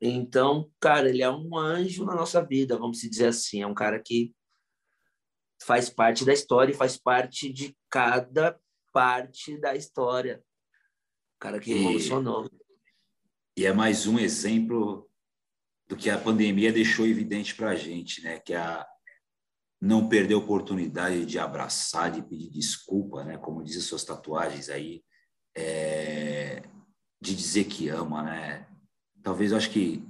Então, 0.00 0.70
cara, 0.80 1.08
ele 1.08 1.22
é 1.22 1.30
um 1.30 1.56
anjo 1.56 2.04
na 2.04 2.14
nossa 2.14 2.42
vida, 2.42 2.78
vamos 2.78 2.98
dizer 3.00 3.28
assim. 3.28 3.62
É 3.62 3.66
um 3.66 3.74
cara 3.74 4.00
que 4.02 4.34
faz 5.62 5.90
parte 5.90 6.24
da 6.24 6.32
história 6.32 6.72
e 6.72 6.76
faz 6.76 6.96
parte 6.96 7.52
de 7.52 7.76
cada 7.90 8.58
parte 8.92 9.58
da 9.58 9.74
história 9.74 10.42
cara 11.38 11.60
que 11.60 11.72
revolucionou. 11.72 12.48
E, 13.56 13.62
e 13.62 13.66
é 13.66 13.72
mais 13.72 14.06
um 14.06 14.18
exemplo 14.18 15.08
do 15.88 15.96
que 15.96 16.10
a 16.10 16.18
pandemia 16.18 16.72
deixou 16.72 17.06
evidente 17.06 17.54
para 17.54 17.70
a 17.70 17.76
gente, 17.76 18.22
né? 18.22 18.38
Que 18.40 18.54
a 18.54 18.86
não 19.86 20.08
perder 20.08 20.34
a 20.34 20.38
oportunidade 20.38 21.24
de 21.24 21.38
abraçar, 21.38 22.10
de 22.10 22.20
pedir 22.20 22.50
desculpa, 22.50 23.24
né? 23.24 23.38
Como 23.38 23.62
dizem 23.62 23.80
suas 23.80 24.04
tatuagens 24.04 24.68
aí, 24.68 25.04
é... 25.56 26.62
de 27.20 27.34
dizer 27.34 27.64
que 27.64 27.88
ama, 27.88 28.22
né? 28.22 28.68
Talvez 29.22 29.52
eu 29.52 29.56
acho 29.56 29.70
que 29.70 30.04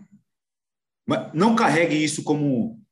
não 1.35 1.55
carregue 1.55 1.95
isso 1.95 2.25
como 2.25 2.83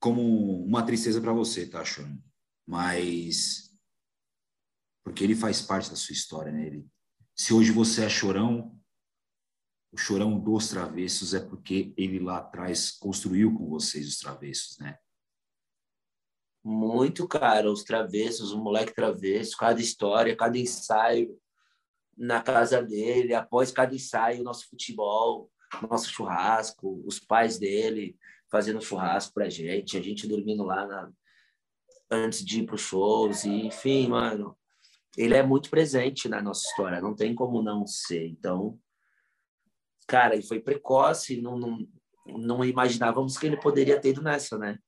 como 0.00 0.64
uma 0.64 0.84
tristeza 0.84 1.20
para 1.20 1.32
você, 1.32 1.66
tá, 1.66 1.84
Chorão? 1.84 2.22
Mas 2.66 3.74
porque 5.04 5.24
ele 5.24 5.34
faz 5.34 5.62
parte 5.62 5.88
da 5.90 5.96
sua 5.96 6.12
história, 6.12 6.52
né? 6.52 6.66
Ele 6.66 6.86
se 7.34 7.54
hoje 7.54 7.70
você 7.70 8.04
é 8.04 8.08
chorão, 8.08 8.76
o 9.92 9.96
chorão 9.96 10.38
dos 10.38 10.68
travessos 10.68 11.34
é 11.34 11.40
porque 11.40 11.94
ele 11.96 12.18
lá 12.18 12.38
atrás 12.38 12.90
construiu 12.90 13.54
com 13.56 13.68
vocês 13.68 14.08
os 14.08 14.18
travessos, 14.18 14.78
né? 14.78 14.98
Muito, 16.64 17.26
cara. 17.26 17.70
Os 17.70 17.84
travessos, 17.84 18.52
o 18.52 18.58
moleque 18.58 18.94
travesso, 18.94 19.56
cada 19.56 19.80
história, 19.80 20.36
cada 20.36 20.58
ensaio 20.58 21.38
na 22.16 22.42
casa 22.42 22.82
dele, 22.82 23.34
após 23.34 23.70
cada 23.70 23.94
ensaio, 23.94 24.42
nosso 24.42 24.68
futebol, 24.68 25.50
nosso 25.88 26.10
churrasco, 26.10 27.02
os 27.06 27.20
pais 27.20 27.58
dele 27.58 28.16
fazendo 28.50 28.80
churrasco 28.80 29.34
pra 29.34 29.48
gente, 29.48 29.96
a 29.96 30.00
gente 30.00 30.26
dormindo 30.26 30.64
lá 30.64 30.86
na... 30.86 31.12
antes 32.10 32.44
de 32.44 32.60
ir 32.60 32.66
para 32.66 32.74
os 32.74 32.80
shows, 32.80 33.44
e, 33.44 33.66
enfim, 33.66 34.08
mano 34.08 34.58
ele 35.18 35.34
é 35.34 35.42
muito 35.42 35.68
presente 35.68 36.28
na 36.28 36.40
nossa 36.40 36.66
história, 36.68 37.00
não 37.00 37.14
tem 37.14 37.34
como 37.34 37.60
não 37.60 37.84
ser. 37.84 38.28
Então, 38.28 38.78
cara, 40.06 40.34
ele 40.34 40.44
foi 40.44 40.60
precoce, 40.60 41.40
não, 41.40 41.58
não, 41.58 41.88
não 42.24 42.64
imaginávamos 42.64 43.36
que 43.36 43.46
ele 43.46 43.56
poderia 43.56 44.00
ter 44.00 44.10
ido 44.10 44.22
nessa, 44.22 44.56
né? 44.56 44.78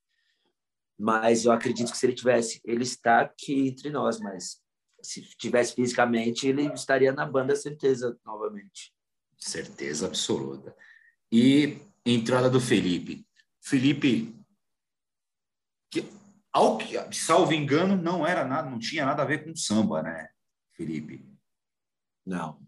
Mas 1.01 1.47
eu 1.47 1.53
acredito 1.53 1.91
que 1.91 1.97
se 1.97 2.05
ele 2.05 2.15
tivesse, 2.15 2.61
ele 2.63 2.83
está 2.83 3.23
aqui 3.23 3.69
entre 3.69 3.89
nós, 3.89 4.21
mas 4.21 4.61
se 5.03 5.23
tivesse 5.39 5.75
fisicamente, 5.75 6.47
ele 6.47 6.67
estaria 6.75 7.11
na 7.11 7.25
banda, 7.25 7.57
certeza, 7.57 8.19
novamente. 8.23 8.93
Certeza 9.39 10.07
absoluta. 10.07 10.77
E 11.33 11.79
entrada 12.05 12.51
do 12.51 12.61
Felipe. 12.61 13.27
Felipe, 13.63 14.39
que 15.91 16.07
ao 16.53 16.77
que, 16.77 16.99
salvo 17.17 17.55
engano, 17.55 17.97
não 17.97 18.27
era 18.27 18.45
nada, 18.45 18.69
não 18.69 18.79
tinha 18.79 19.07
nada 19.07 19.23
a 19.23 19.27
ver 19.27 19.43
com 19.43 19.57
samba, 19.57 20.03
né, 20.03 20.29
Felipe? 20.73 21.27
Não. 22.27 22.61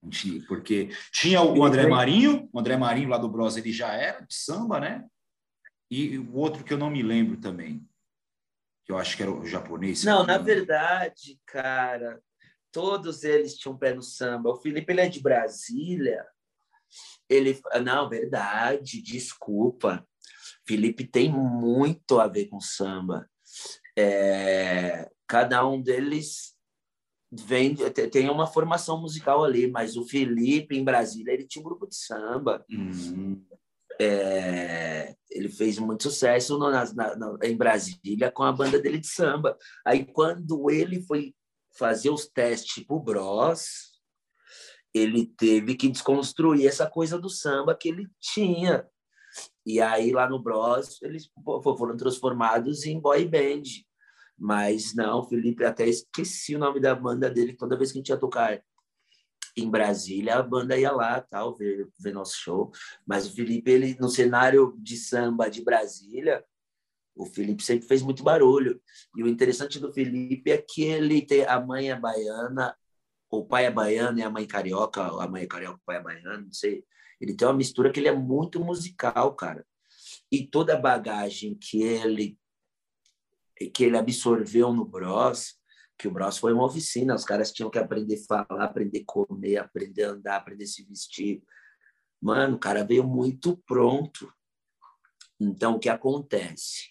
Não 0.00 0.08
tinha, 0.08 0.40
porque 0.46 0.90
tinha 1.10 1.42
o 1.42 1.64
André 1.64 1.88
Marinho, 1.88 2.48
o 2.52 2.60
André 2.60 2.76
Marinho 2.76 3.08
lá 3.08 3.18
do 3.18 3.28
Bros, 3.28 3.56
ele 3.56 3.72
já 3.72 3.92
era 3.92 4.20
de 4.20 4.34
samba, 4.34 4.78
né? 4.78 5.04
E 5.92 6.16
o 6.16 6.36
outro 6.36 6.64
que 6.64 6.72
eu 6.72 6.78
não 6.78 6.88
me 6.88 7.02
lembro 7.02 7.36
também, 7.36 7.86
que 8.82 8.90
eu 8.90 8.96
acho 8.96 9.14
que 9.14 9.22
era 9.22 9.30
o 9.30 9.44
japonês. 9.44 10.02
Não, 10.04 10.24
na 10.24 10.38
verdade, 10.38 11.38
cara, 11.44 12.18
todos 12.72 13.24
eles 13.24 13.58
tinham 13.58 13.76
pé 13.76 13.92
no 13.92 14.00
samba. 14.00 14.48
O 14.48 14.56
Felipe, 14.56 14.90
ele 14.90 15.02
é 15.02 15.08
de 15.10 15.20
Brasília. 15.20 16.26
Ele, 17.28 17.60
não, 17.84 18.08
verdade, 18.08 19.02
desculpa. 19.02 20.08
Felipe 20.66 21.06
tem 21.06 21.30
muito 21.30 22.18
a 22.18 22.26
ver 22.26 22.46
com 22.46 22.58
samba. 22.58 23.28
É, 23.94 25.10
cada 25.26 25.68
um 25.68 25.78
deles 25.78 26.56
vem 27.30 27.74
tem 28.10 28.30
uma 28.30 28.46
formação 28.46 28.98
musical 28.98 29.44
ali, 29.44 29.70
mas 29.70 29.94
o 29.98 30.06
Felipe 30.06 30.74
em 30.74 30.84
Brasília 30.84 31.34
ele 31.34 31.46
tinha 31.46 31.60
um 31.60 31.68
grupo 31.68 31.86
de 31.86 31.96
samba. 31.96 32.64
Uhum. 32.70 33.44
É, 34.02 35.14
ele 35.30 35.48
fez 35.48 35.78
muito 35.78 36.02
sucesso 36.04 36.58
no, 36.58 36.70
na, 36.70 36.84
na, 36.94 37.38
em 37.42 37.56
Brasília 37.56 38.30
com 38.30 38.42
a 38.42 38.52
banda 38.52 38.78
dele 38.78 38.98
de 38.98 39.06
samba. 39.06 39.56
Aí 39.86 40.04
quando 40.04 40.70
ele 40.70 41.02
foi 41.02 41.34
fazer 41.78 42.10
os 42.10 42.26
testes 42.26 42.84
pro 42.84 43.00
Bros, 43.00 43.92
ele 44.94 45.26
teve 45.26 45.74
que 45.74 45.88
desconstruir 45.88 46.66
essa 46.66 46.86
coisa 46.86 47.18
do 47.18 47.30
samba 47.30 47.74
que 47.74 47.88
ele 47.88 48.08
tinha. 48.20 48.86
E 49.64 49.80
aí, 49.80 50.12
lá 50.12 50.28
no 50.28 50.42
Bros, 50.42 51.00
eles 51.02 51.30
foram 51.44 51.96
transformados 51.96 52.84
em 52.84 53.00
boy 53.00 53.24
band. 53.26 53.62
Mas 54.36 54.94
não, 54.94 55.26
Felipe, 55.26 55.64
até 55.64 55.86
esqueci 55.86 56.54
o 56.54 56.58
nome 56.58 56.80
da 56.80 56.94
banda 56.94 57.30
dele. 57.30 57.56
Toda 57.56 57.76
vez 57.76 57.92
que 57.92 57.98
a 57.98 58.00
gente 58.00 58.08
ia 58.08 58.16
tocar 58.16 58.62
em 59.56 59.70
Brasília, 59.70 60.36
a 60.36 60.42
banda 60.42 60.78
ia 60.78 60.92
lá, 60.92 61.20
tal, 61.20 61.54
ver, 61.54 61.88
ver 61.98 62.12
nosso 62.12 62.36
show. 62.36 62.70
Mas 63.06 63.26
o 63.26 63.34
Felipe, 63.34 63.70
ele 63.70 63.96
no 64.00 64.08
cenário 64.08 64.74
de 64.78 64.96
samba 64.96 65.48
de 65.48 65.62
Brasília, 65.62 66.44
o 67.14 67.26
Felipe 67.26 67.62
sempre 67.62 67.86
fez 67.86 68.02
muito 68.02 68.22
barulho. 68.22 68.80
E 69.16 69.22
o 69.22 69.28
interessante 69.28 69.78
do 69.78 69.92
Felipe 69.92 70.50
é 70.50 70.58
que 70.58 70.82
ele 70.82 71.22
tem 71.22 71.44
a 71.44 71.60
mãe 71.60 71.90
é 71.90 71.98
baiana, 71.98 72.76
o 73.30 73.44
pai 73.44 73.66
é 73.66 73.70
baiano 73.70 74.18
e 74.18 74.22
a 74.22 74.30
mãe 74.30 74.46
carioca, 74.46 75.02
a 75.02 75.28
mãe 75.28 75.42
é 75.42 75.46
carioca, 75.46 75.78
o 75.78 75.84
pai 75.84 75.96
é 75.96 76.02
baiano, 76.02 76.46
não 76.46 76.52
sei. 76.52 76.84
Ele 77.20 77.34
tem 77.34 77.46
uma 77.46 77.54
mistura 77.54 77.92
que 77.92 78.00
ele 78.00 78.08
é 78.08 78.16
muito 78.16 78.58
musical, 78.60 79.34
cara. 79.34 79.64
E 80.30 80.46
toda 80.46 80.74
a 80.74 80.80
bagagem 80.80 81.54
que 81.54 81.82
ele 81.82 82.38
que 83.72 83.84
ele 83.84 83.96
absorveu 83.96 84.72
no 84.72 84.84
Bros, 84.84 85.54
que 86.02 86.08
o 86.08 86.10
Bros 86.10 86.36
foi 86.36 86.52
uma 86.52 86.64
oficina, 86.64 87.14
os 87.14 87.24
caras 87.24 87.52
tinham 87.52 87.70
que 87.70 87.78
aprender 87.78 88.16
a 88.16 88.26
falar, 88.26 88.64
aprender 88.64 89.02
a 89.02 89.04
comer, 89.06 89.56
aprender 89.58 90.02
a 90.02 90.10
andar, 90.10 90.36
aprender 90.38 90.64
a 90.64 90.66
se 90.66 90.84
vestir. 90.84 91.44
Mano, 92.20 92.56
o 92.56 92.58
cara 92.58 92.82
veio 92.82 93.04
muito 93.04 93.56
pronto. 93.58 94.34
Então, 95.38 95.76
o 95.76 95.78
que 95.78 95.88
acontece? 95.88 96.90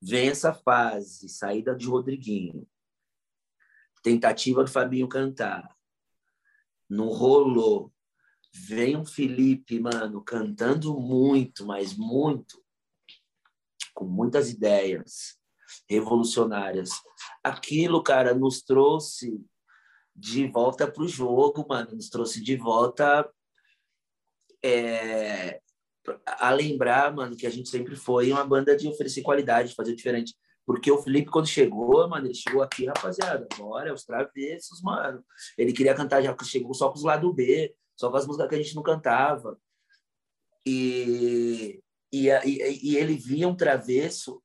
Vem 0.00 0.28
essa 0.28 0.52
fase, 0.52 1.26
saída 1.30 1.74
de 1.74 1.86
Rodriguinho, 1.86 2.68
tentativa 4.02 4.62
do 4.62 4.70
Fabinho 4.70 5.08
cantar, 5.08 5.74
não 6.86 7.08
rolou, 7.08 7.90
vem 8.52 8.94
um 8.94 9.06
Felipe, 9.06 9.80
mano, 9.80 10.22
cantando 10.22 11.00
muito, 11.00 11.64
mas 11.64 11.96
muito, 11.96 12.62
com 13.94 14.04
muitas 14.04 14.50
ideias 14.50 15.38
revolucionárias. 15.88 16.90
Aquilo, 17.42 18.02
cara, 18.02 18.34
nos 18.34 18.62
trouxe 18.62 19.40
de 20.14 20.48
volta 20.48 20.90
para 20.90 21.02
o 21.02 21.08
jogo, 21.08 21.64
mano, 21.68 21.92
nos 21.92 22.08
trouxe 22.08 22.42
de 22.42 22.56
volta 22.56 23.28
é, 24.64 25.60
a 26.26 26.50
lembrar, 26.50 27.14
mano, 27.14 27.36
que 27.36 27.46
a 27.46 27.50
gente 27.50 27.68
sempre 27.68 27.94
foi 27.94 28.32
uma 28.32 28.44
banda 28.44 28.76
de 28.76 28.88
oferecer 28.88 29.22
qualidade, 29.22 29.70
de 29.70 29.74
fazer 29.74 29.94
diferente. 29.94 30.34
Porque 30.66 30.90
o 30.90 30.98
Felipe, 30.98 31.30
quando 31.30 31.46
chegou, 31.46 32.06
mano, 32.08 32.26
ele 32.26 32.34
chegou 32.34 32.62
aqui, 32.62 32.86
rapaziada, 32.86 33.46
bora, 33.56 33.94
os 33.94 34.04
travessos, 34.04 34.82
mano. 34.82 35.24
Ele 35.56 35.72
queria 35.72 35.94
cantar, 35.94 36.22
já 36.22 36.36
chegou 36.44 36.74
só 36.74 36.90
com 36.90 36.96
os 36.96 37.04
lados 37.04 37.34
B, 37.34 37.74
só 37.96 38.10
com 38.10 38.16
as 38.16 38.26
músicas 38.26 38.48
que 38.48 38.54
a 38.54 38.62
gente 38.62 38.74
não 38.74 38.82
cantava. 38.82 39.58
E, 40.66 41.80
e, 42.12 42.28
e, 42.28 42.90
e 42.90 42.96
ele 42.96 43.14
via 43.14 43.48
um 43.48 43.56
travesso 43.56 44.42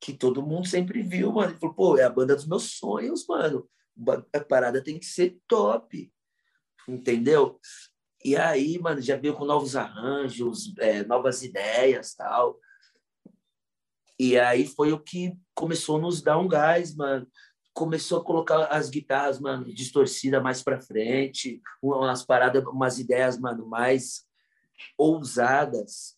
que 0.00 0.12
todo 0.12 0.42
mundo 0.42 0.66
sempre 0.66 1.02
viu, 1.02 1.32
mano. 1.32 1.52
Ele 1.52 1.58
falou, 1.58 1.74
pô, 1.74 1.98
é 1.98 2.04
a 2.04 2.10
banda 2.10 2.34
dos 2.34 2.46
meus 2.46 2.72
sonhos, 2.72 3.26
mano. 3.26 3.68
A 4.32 4.40
parada 4.40 4.82
tem 4.82 4.98
que 4.98 5.06
ser 5.06 5.38
top. 5.46 6.12
Entendeu? 6.88 7.58
E 8.24 8.36
aí, 8.36 8.78
mano, 8.78 9.00
já 9.00 9.16
veio 9.16 9.34
com 9.34 9.44
novos 9.44 9.76
arranjos, 9.76 10.74
é, 10.78 11.04
novas 11.04 11.42
ideias 11.42 12.14
tal. 12.14 12.58
E 14.18 14.38
aí 14.38 14.66
foi 14.66 14.92
o 14.92 14.98
que 14.98 15.36
começou 15.54 15.96
a 15.96 16.00
nos 16.00 16.22
dar 16.22 16.38
um 16.38 16.48
gás, 16.48 16.94
mano 16.94 17.26
começou 17.76 18.18
a 18.18 18.24
colocar 18.24 18.64
as 18.68 18.88
guitarras, 18.88 19.38
mano, 19.38 19.66
distorcida 19.66 20.40
mais 20.40 20.62
para 20.62 20.80
frente, 20.80 21.60
umas 21.82 22.24
paradas, 22.24 22.64
umas 22.64 22.98
ideias, 22.98 23.38
mano, 23.38 23.66
mais 23.66 24.24
ousadas. 24.96 26.16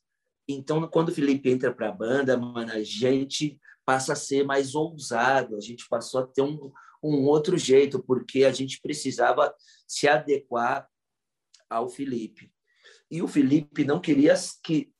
Então, 0.48 0.86
quando 0.86 1.08
o 1.08 1.12
Felipe 1.12 1.50
entra 1.50 1.74
para 1.74 1.88
a 1.88 1.92
banda, 1.92 2.36
mano, 2.36 2.70
a 2.70 2.82
gente 2.84 3.58
passa 3.88 4.12
a 4.12 4.16
ser 4.16 4.44
mais 4.44 4.74
ousado, 4.74 5.56
a 5.56 5.60
gente 5.62 5.88
passou 5.88 6.20
a 6.20 6.26
ter 6.26 6.42
um, 6.42 6.70
um 7.02 7.24
outro 7.24 7.56
jeito, 7.56 8.02
porque 8.02 8.44
a 8.44 8.52
gente 8.52 8.82
precisava 8.82 9.54
se 9.86 10.06
adequar 10.06 10.86
ao 11.70 11.88
Felipe. 11.88 12.52
E 13.10 13.22
o 13.22 13.26
Felipe 13.26 13.84
não 13.84 13.98
queria 13.98 14.34
que 14.62 14.92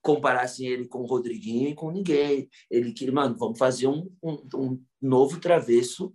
comparassem 0.00 0.66
ele 0.66 0.88
com 0.88 1.02
o 1.02 1.06
Rodriguinho 1.06 1.68
e 1.68 1.74
com 1.74 1.90
ninguém. 1.90 2.48
Ele 2.70 2.94
queria, 2.94 3.12
mano, 3.12 3.36
vamos 3.36 3.58
fazer 3.58 3.88
um, 3.88 4.10
um, 4.22 4.48
um 4.54 4.84
novo 5.02 5.38
travesso 5.38 6.10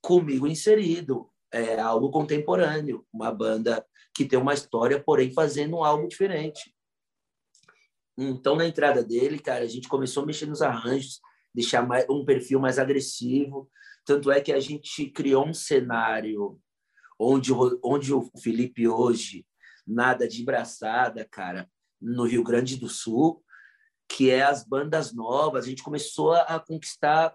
comigo 0.00 0.46
inserido. 0.46 1.30
É 1.52 1.78
algo 1.78 2.10
contemporâneo, 2.10 3.06
uma 3.12 3.30
banda 3.30 3.86
que 4.14 4.24
tem 4.24 4.38
uma 4.38 4.54
história, 4.54 5.02
porém 5.04 5.34
fazendo 5.34 5.84
algo 5.84 6.08
diferente. 6.08 6.74
Então, 8.16 8.56
na 8.56 8.66
entrada 8.66 9.04
dele, 9.04 9.38
cara, 9.38 9.64
a 9.64 9.68
gente 9.68 9.86
começou 9.86 10.22
a 10.22 10.26
mexer 10.26 10.46
nos 10.46 10.62
arranjos, 10.62 11.20
deixar 11.58 11.86
mais, 11.86 12.06
um 12.08 12.24
perfil 12.24 12.60
mais 12.60 12.78
agressivo. 12.78 13.68
Tanto 14.04 14.30
é 14.30 14.40
que 14.40 14.52
a 14.52 14.60
gente 14.60 15.06
criou 15.10 15.46
um 15.46 15.52
cenário 15.52 16.58
onde, 17.18 17.52
onde 17.82 18.14
o 18.14 18.30
Felipe 18.40 18.86
hoje 18.86 19.44
nada 19.86 20.28
de 20.28 20.44
braçada, 20.44 21.26
cara, 21.28 21.68
no 22.00 22.24
Rio 22.24 22.44
Grande 22.44 22.76
do 22.76 22.88
Sul, 22.88 23.42
que 24.08 24.30
é 24.30 24.42
as 24.42 24.62
bandas 24.62 25.12
novas. 25.12 25.64
A 25.64 25.68
gente 25.68 25.82
começou 25.82 26.32
a 26.32 26.60
conquistar 26.60 27.34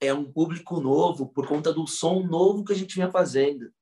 é 0.00 0.12
um 0.12 0.30
público 0.30 0.80
novo 0.80 1.28
por 1.28 1.48
conta 1.48 1.72
do 1.72 1.86
som 1.86 2.22
novo 2.22 2.64
que 2.64 2.72
a 2.72 2.76
gente 2.76 2.94
vinha 2.94 3.10
fazendo. 3.10 3.72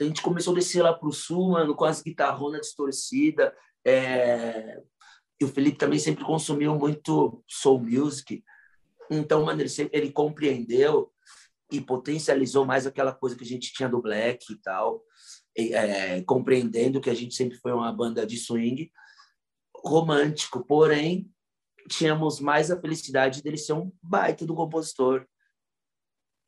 A 0.00 0.04
gente 0.04 0.22
começou 0.22 0.52
a 0.52 0.56
descer 0.56 0.82
lá 0.82 0.94
para 0.94 1.08
o 1.08 1.12
sul, 1.12 1.50
mano, 1.50 1.74
com 1.74 1.84
as 1.84 2.00
guitarronas 2.00 2.62
distorcidas. 2.62 3.52
É... 3.84 4.80
E 5.40 5.44
o 5.44 5.48
Felipe 5.48 5.78
também 5.78 5.98
sempre 5.98 6.24
consumiu 6.24 6.74
muito 6.76 7.42
soul 7.48 7.80
music. 7.80 8.44
Então, 9.10 9.44
mano, 9.44 9.60
ele, 9.60 9.70
ele 9.92 10.12
compreendeu 10.12 11.12
e 11.70 11.80
potencializou 11.80 12.64
mais 12.64 12.86
aquela 12.86 13.12
coisa 13.12 13.36
que 13.36 13.44
a 13.44 13.46
gente 13.46 13.72
tinha 13.72 13.88
do 13.88 14.00
black 14.00 14.52
e 14.52 14.56
tal, 14.56 15.02
é, 15.56 16.22
compreendendo 16.22 17.00
que 17.00 17.10
a 17.10 17.14
gente 17.14 17.34
sempre 17.34 17.58
foi 17.58 17.72
uma 17.72 17.92
banda 17.92 18.26
de 18.26 18.36
swing 18.36 18.90
romântico, 19.84 20.64
porém 20.64 21.30
tínhamos 21.88 22.40
mais 22.40 22.70
a 22.70 22.80
felicidade 22.80 23.42
dele 23.42 23.56
ser 23.56 23.72
um 23.72 23.90
baita 24.02 24.46
do 24.46 24.54
compositor. 24.54 25.26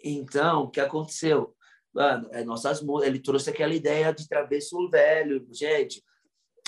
Então, 0.02 0.64
o 0.64 0.70
que 0.70 0.80
aconteceu? 0.80 1.54
Mano, 1.92 2.28
é 2.32 2.44
nossas 2.44 2.82
ele 3.04 3.18
trouxe 3.18 3.50
aquela 3.50 3.74
ideia 3.74 4.12
de 4.12 4.28
travesso 4.28 4.88
velho, 4.88 5.46
gente. 5.52 6.02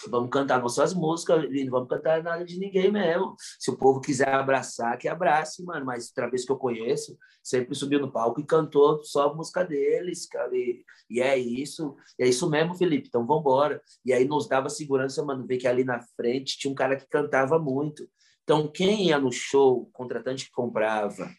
Vamos 0.09 0.31
cantar 0.31 0.61
nossas 0.61 0.93
músicas 0.93 1.45
e 1.51 1.65
não 1.65 1.71
vamos 1.71 1.89
cantar 1.89 2.23
nada 2.23 2.45
de 2.45 2.59
ninguém 2.59 2.91
mesmo. 2.91 3.35
Se 3.59 3.71
o 3.71 3.77
povo 3.77 4.01
quiser 4.01 4.29
abraçar, 4.29 4.99
que 4.99 5.09
abrace, 5.09 5.65
mano. 5.65 5.87
Mas 5.87 6.11
travesso 6.11 6.45
que 6.45 6.53
eu 6.53 6.59
conheço, 6.59 7.17
sempre 7.43 7.75
subiu 7.75 8.01
no 8.01 8.13
palco 8.13 8.41
e 8.41 8.45
cantou 8.45 9.03
só 9.03 9.31
a 9.31 9.35
música 9.35 9.65
deles, 9.65 10.27
cara. 10.27 10.55
E, 10.55 10.85
e 11.09 11.21
é 11.21 11.39
isso, 11.39 11.97
é 12.19 12.29
isso 12.29 12.49
mesmo, 12.51 12.75
Felipe. 12.75 13.09
Então 13.09 13.27
vamos 13.27 13.41
embora. 13.41 13.81
E 14.05 14.13
aí 14.13 14.27
nos 14.27 14.47
dava 14.47 14.69
segurança, 14.69 15.25
mano, 15.25 15.47
ver 15.47 15.57
que 15.57 15.67
ali 15.67 15.85
na 15.85 16.01
frente 16.17 16.59
tinha 16.59 16.71
um 16.71 16.75
cara 16.75 16.97
que 16.97 17.07
cantava 17.09 17.59
muito. 17.59 18.07
Então, 18.43 18.69
quem 18.69 19.09
ia 19.09 19.19
no 19.19 19.33
show, 19.33 19.89
contratante 19.93 20.45
que 20.45 20.53
comprava, 20.53 21.31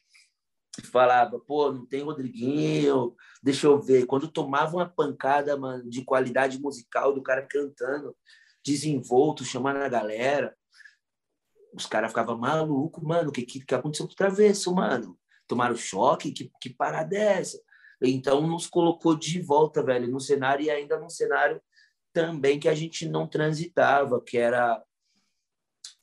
falava, 0.92 1.40
pô, 1.40 1.72
não 1.72 1.86
tem 1.86 2.02
Rodriguinho, 2.02 3.16
deixa 3.44 3.68
eu 3.68 3.80
ver. 3.80 4.06
Quando 4.08 4.28
tomava 4.28 4.76
uma 4.76 4.90
pancada 4.90 5.56
mano, 5.56 5.88
de 5.88 6.04
qualidade 6.04 6.60
musical 6.60 7.14
do 7.14 7.22
cara 7.22 7.46
cantando, 7.48 8.16
desenvolto, 8.66 9.46
chamando 9.46 9.78
a 9.78 9.90
galera, 9.90 10.56
os 11.74 11.86
caras 11.86 12.10
ficavam 12.10 12.38
malucos, 12.38 13.04
mano, 13.04 13.30
o 13.30 13.32
que, 13.32 13.44
que, 13.44 13.64
que 13.64 13.76
aconteceu 13.76 14.08
com 14.08 14.14
o 14.14 14.16
Travesso, 14.16 14.74
mano? 14.74 15.18
Tomaram 15.48 15.76
choque? 15.76 16.32
Que, 16.32 16.52
que 16.60 16.70
parada 16.72 17.16
é 17.16 17.40
essa? 17.40 17.62
Então, 18.02 18.42
nos 18.42 18.68
colocou 18.68 19.16
de 19.16 19.42
volta, 19.42 19.84
velho, 19.84 20.08
no 20.08 20.20
cenário 20.20 20.66
e 20.66 20.70
ainda 20.70 21.00
num 21.00 21.10
cenário 21.10 21.62
também 22.14 22.60
que 22.60 22.70
a 22.70 22.74
gente 22.74 23.08
não 23.08 23.28
transitava, 23.28 24.22
que 24.22 24.38
era 24.38 24.82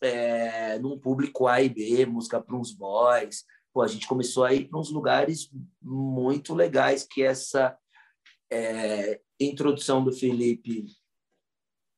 é, 0.00 0.78
num 0.78 0.98
público 0.98 1.46
A 1.46 1.62
e 1.62 1.68
B, 1.68 2.06
música 2.06 2.40
para 2.40 2.56
uns 2.56 2.72
boys. 2.72 3.44
Pô, 3.72 3.80
a 3.80 3.88
gente 3.88 4.06
começou 4.06 4.44
a 4.44 4.52
ir 4.52 4.68
para 4.68 4.78
uns 4.78 4.90
lugares 4.90 5.50
muito 5.80 6.54
legais 6.54 7.04
que 7.04 7.22
essa 7.22 7.76
é, 8.50 9.20
introdução 9.40 10.04
do 10.04 10.12
Felipe, 10.12 10.84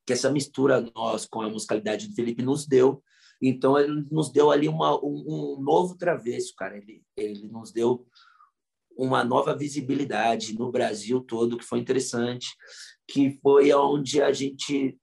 que 0.06 0.12
essa 0.12 0.30
mistura 0.30 0.84
nós 0.94 1.26
com 1.26 1.40
a 1.40 1.48
musicalidade 1.48 2.08
do 2.08 2.14
Felipe 2.14 2.42
nos 2.42 2.66
deu. 2.66 3.02
Então, 3.40 3.78
ele 3.78 4.06
nos 4.10 4.30
deu 4.30 4.50
ali 4.50 4.68
uma, 4.68 4.96
um, 4.96 5.24
um 5.56 5.60
novo 5.60 5.96
travesso, 5.96 6.54
cara. 6.56 6.76
Ele, 6.76 7.02
ele 7.16 7.48
nos 7.48 7.72
deu 7.72 8.06
uma 8.96 9.24
nova 9.24 9.56
visibilidade 9.56 10.56
no 10.56 10.70
Brasil 10.70 11.20
todo, 11.20 11.58
que 11.58 11.64
foi 11.64 11.78
interessante, 11.78 12.48
que 13.08 13.38
foi 13.42 13.72
onde 13.72 14.22
a 14.22 14.32
gente 14.32 14.98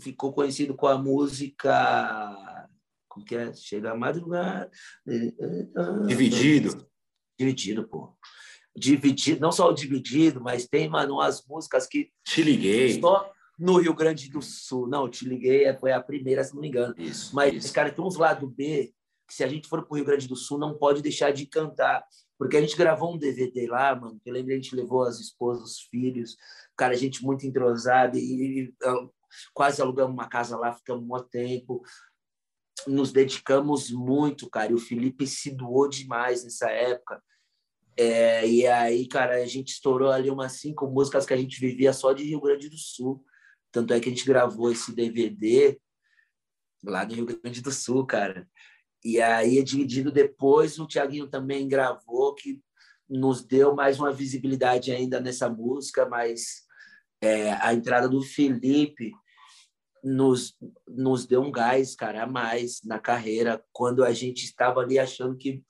ficou 0.00 0.32
conhecido 0.32 0.74
com 0.74 0.86
a 0.86 0.96
música. 0.98 2.68
Como 3.08 3.24
que 3.24 3.36
é? 3.36 3.52
Chega 3.52 3.92
a 3.92 3.96
madrugada. 3.96 4.70
Dividido. 6.06 6.86
Dividido, 7.38 7.88
pô. 7.88 8.16
dividido, 8.76 9.40
não 9.40 9.50
só 9.50 9.68
o 9.68 9.74
dividido, 9.74 10.40
mas 10.40 10.68
tem, 10.68 10.88
mano, 10.88 11.14
umas 11.14 11.44
músicas 11.46 11.86
que. 11.86 12.10
Te 12.24 12.42
liguei. 12.42 13.00
Só 13.00 13.33
no 13.58 13.78
Rio 13.78 13.94
Grande 13.94 14.30
do 14.30 14.42
Sul. 14.42 14.88
Não, 14.88 15.08
te 15.08 15.26
liguei, 15.26 15.72
foi 15.74 15.92
a 15.92 16.02
primeira, 16.02 16.42
se 16.42 16.54
não 16.54 16.60
me 16.60 16.68
engano. 16.68 16.94
Isso. 16.98 17.34
Mas, 17.34 17.54
isso. 17.54 17.72
cara, 17.72 17.90
tem 17.90 18.04
uns 18.04 18.16
lado 18.16 18.46
B 18.46 18.92
que 19.26 19.34
se 19.34 19.42
a 19.42 19.48
gente 19.48 19.68
for 19.68 19.82
para 19.84 19.92
o 19.92 19.96
Rio 19.96 20.04
Grande 20.04 20.28
do 20.28 20.36
Sul, 20.36 20.58
não 20.58 20.76
pode 20.76 21.00
deixar 21.02 21.32
de 21.32 21.46
cantar. 21.46 22.04
Porque 22.38 22.56
a 22.56 22.60
gente 22.60 22.76
gravou 22.76 23.14
um 23.14 23.18
DVD 23.18 23.66
lá, 23.66 23.94
mano, 23.94 24.20
que 24.22 24.28
eu 24.28 24.34
lembro 24.34 24.52
a 24.52 24.56
gente 24.56 24.74
levou 24.74 25.02
as 25.04 25.20
esposas, 25.20 25.70
os 25.70 25.80
filhos, 25.82 26.36
cara, 26.76 26.92
a 26.92 26.96
gente 26.96 27.22
muito 27.22 27.46
entrosada 27.46 28.18
e, 28.18 28.20
e 28.20 28.74
quase 29.52 29.80
alugamos 29.80 30.12
uma 30.12 30.28
casa 30.28 30.56
lá, 30.56 30.72
ficamos 30.72 31.04
um 31.08 31.28
tempo. 31.28 31.82
Nos 32.86 33.12
dedicamos 33.12 33.90
muito, 33.90 34.50
cara, 34.50 34.72
e 34.72 34.74
o 34.74 34.80
Felipe 34.80 35.26
se 35.26 35.50
doou 35.50 35.88
demais 35.88 36.44
nessa 36.44 36.68
época. 36.70 37.22
É, 37.96 38.46
e 38.46 38.66
aí, 38.66 39.06
cara, 39.06 39.36
a 39.36 39.46
gente 39.46 39.68
estourou 39.68 40.10
ali 40.10 40.28
umas 40.28 40.52
cinco 40.54 40.88
músicas 40.88 41.24
que 41.24 41.32
a 41.32 41.36
gente 41.36 41.60
vivia 41.60 41.92
só 41.92 42.12
de 42.12 42.24
Rio 42.24 42.40
Grande 42.40 42.68
do 42.68 42.76
Sul. 42.76 43.24
Tanto 43.74 43.92
é 43.92 43.98
que 43.98 44.08
a 44.08 44.12
gente 44.12 44.24
gravou 44.24 44.70
esse 44.70 44.94
DVD 44.94 45.76
lá 46.84 47.04
no 47.04 47.12
Rio 47.12 47.26
Grande 47.26 47.60
do 47.60 47.72
Sul, 47.72 48.06
cara. 48.06 48.48
E 49.04 49.20
aí, 49.20 49.60
dividido 49.64 50.12
depois, 50.12 50.78
o 50.78 50.86
Tiaguinho 50.86 51.26
também 51.26 51.66
gravou, 51.66 52.36
que 52.36 52.62
nos 53.10 53.44
deu 53.44 53.74
mais 53.74 53.98
uma 53.98 54.12
visibilidade 54.12 54.92
ainda 54.92 55.18
nessa 55.20 55.50
música, 55.50 56.08
mas 56.08 56.62
é, 57.20 57.52
a 57.54 57.74
entrada 57.74 58.08
do 58.08 58.22
Felipe 58.22 59.10
nos, 60.04 60.56
nos 60.86 61.26
deu 61.26 61.42
um 61.42 61.50
gás, 61.50 61.96
cara, 61.96 62.22
a 62.22 62.26
mais 62.28 62.80
na 62.84 63.00
carreira, 63.00 63.60
quando 63.72 64.04
a 64.04 64.12
gente 64.12 64.44
estava 64.44 64.82
ali 64.82 65.00
achando 65.00 65.36
que 65.36 65.64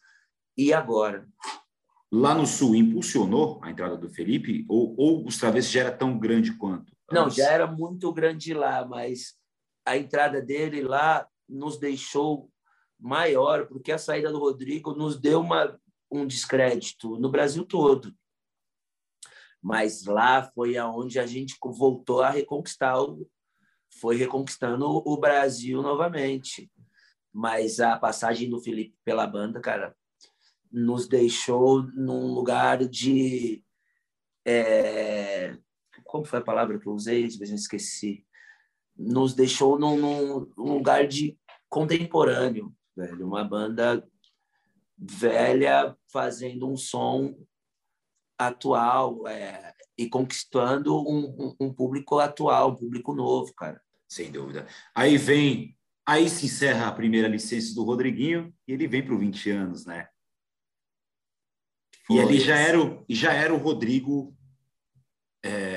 ia 0.59 0.77
agora. 0.77 1.27
Lá 2.13 2.35
no 2.35 2.47
Sul, 2.47 2.75
impulsionou 2.75 3.59
a 3.63 3.71
entrada 3.71 3.97
do 3.97 4.11
Felipe? 4.11 4.67
Ou, 4.69 4.95
ou 4.99 5.27
os 5.27 5.39
travessos 5.39 5.71
já 5.73 5.81
era 5.81 5.91
tão 5.91 6.19
grande 6.19 6.53
quanto? 6.53 6.94
Não, 7.11 7.29
já 7.29 7.51
era 7.51 7.67
muito 7.67 8.13
grande 8.13 8.55
lá, 8.55 8.85
mas 8.85 9.35
a 9.85 9.97
entrada 9.97 10.41
dele 10.41 10.83
lá 10.83 11.29
nos 11.49 11.79
deixou 11.79 12.51
maior, 12.99 13.67
porque 13.67 13.93
a 13.93 13.99
saída 13.99 14.33
do 14.33 14.39
Rodrigo 14.39 14.95
nos 14.95 15.21
deu 15.21 15.41
uma, 15.41 15.79
um 16.11 16.27
descrédito 16.27 17.19
no 17.19 17.31
Brasil 17.31 17.65
todo. 17.65 18.15
Mas 19.63 20.05
lá 20.05 20.51
foi 20.55 20.77
aonde 20.77 21.19
a 21.19 21.27
gente 21.27 21.57
voltou 21.63 22.23
a 22.23 22.31
reconquistar, 22.31 23.01
o, 23.01 23.29
foi 24.01 24.17
reconquistando 24.17 24.87
o 24.87 25.17
Brasil 25.17 25.83
novamente. 25.83 26.71
Mas 27.33 27.81
a 27.81 27.99
passagem 27.99 28.49
do 28.49 28.61
Felipe 28.61 28.97
pela 29.05 29.27
banda, 29.27 29.61
cara, 29.61 29.95
nos 30.71 31.09
deixou 31.09 31.83
num 31.83 32.33
lugar 32.33 32.87
de. 32.87 33.65
É, 34.47 35.57
como 36.15 36.25
foi 36.25 36.39
a 36.39 36.45
palavra 36.45 36.79
que 36.79 36.87
eu 36.87 36.93
usei? 36.93 37.25
Às 37.25 37.35
vezes 37.35 37.51
eu 37.51 37.57
esqueci. 37.57 38.25
Nos 38.97 39.35
deixou 39.35 39.77
num, 39.77 39.97
num 40.57 40.75
lugar 40.75 41.09
de 41.09 41.37
contemporâneo, 41.69 42.73
velho. 42.97 43.27
Uma 43.27 43.43
banda 43.43 44.09
velha 44.97 45.97
fazendo 46.13 46.71
um 46.71 46.77
som 46.77 47.37
atual 48.39 49.27
é, 49.27 49.75
e 49.99 50.09
conquistando 50.09 50.97
um, 50.97 51.35
um, 51.37 51.57
um, 51.67 51.75
público 51.75 52.21
atual, 52.21 52.71
um 52.71 52.77
público 52.77 53.13
novo, 53.13 53.53
cara. 53.53 53.83
Sem 54.09 54.31
dúvida. 54.31 54.69
Aí 54.95 55.17
vem, 55.17 55.77
aí 56.07 56.29
se 56.29 56.47
encerra 56.47 56.87
a 56.87 56.93
primeira 56.93 57.27
licença 57.27 57.75
do 57.75 57.83
Rodriguinho 57.83 58.55
e 58.69 58.73
ele 58.73 58.87
vem 58.87 59.05
para 59.05 59.17
20 59.17 59.51
anos, 59.51 59.85
né? 59.85 60.07
Foi. 62.07 62.17
E 62.17 62.21
ali 62.21 62.39
já 62.39 62.57
era, 62.57 62.81
o, 62.81 63.05
já 63.09 63.33
era 63.33 63.53
o 63.53 63.59
Rodrigo 63.59 64.33
é, 65.45 65.74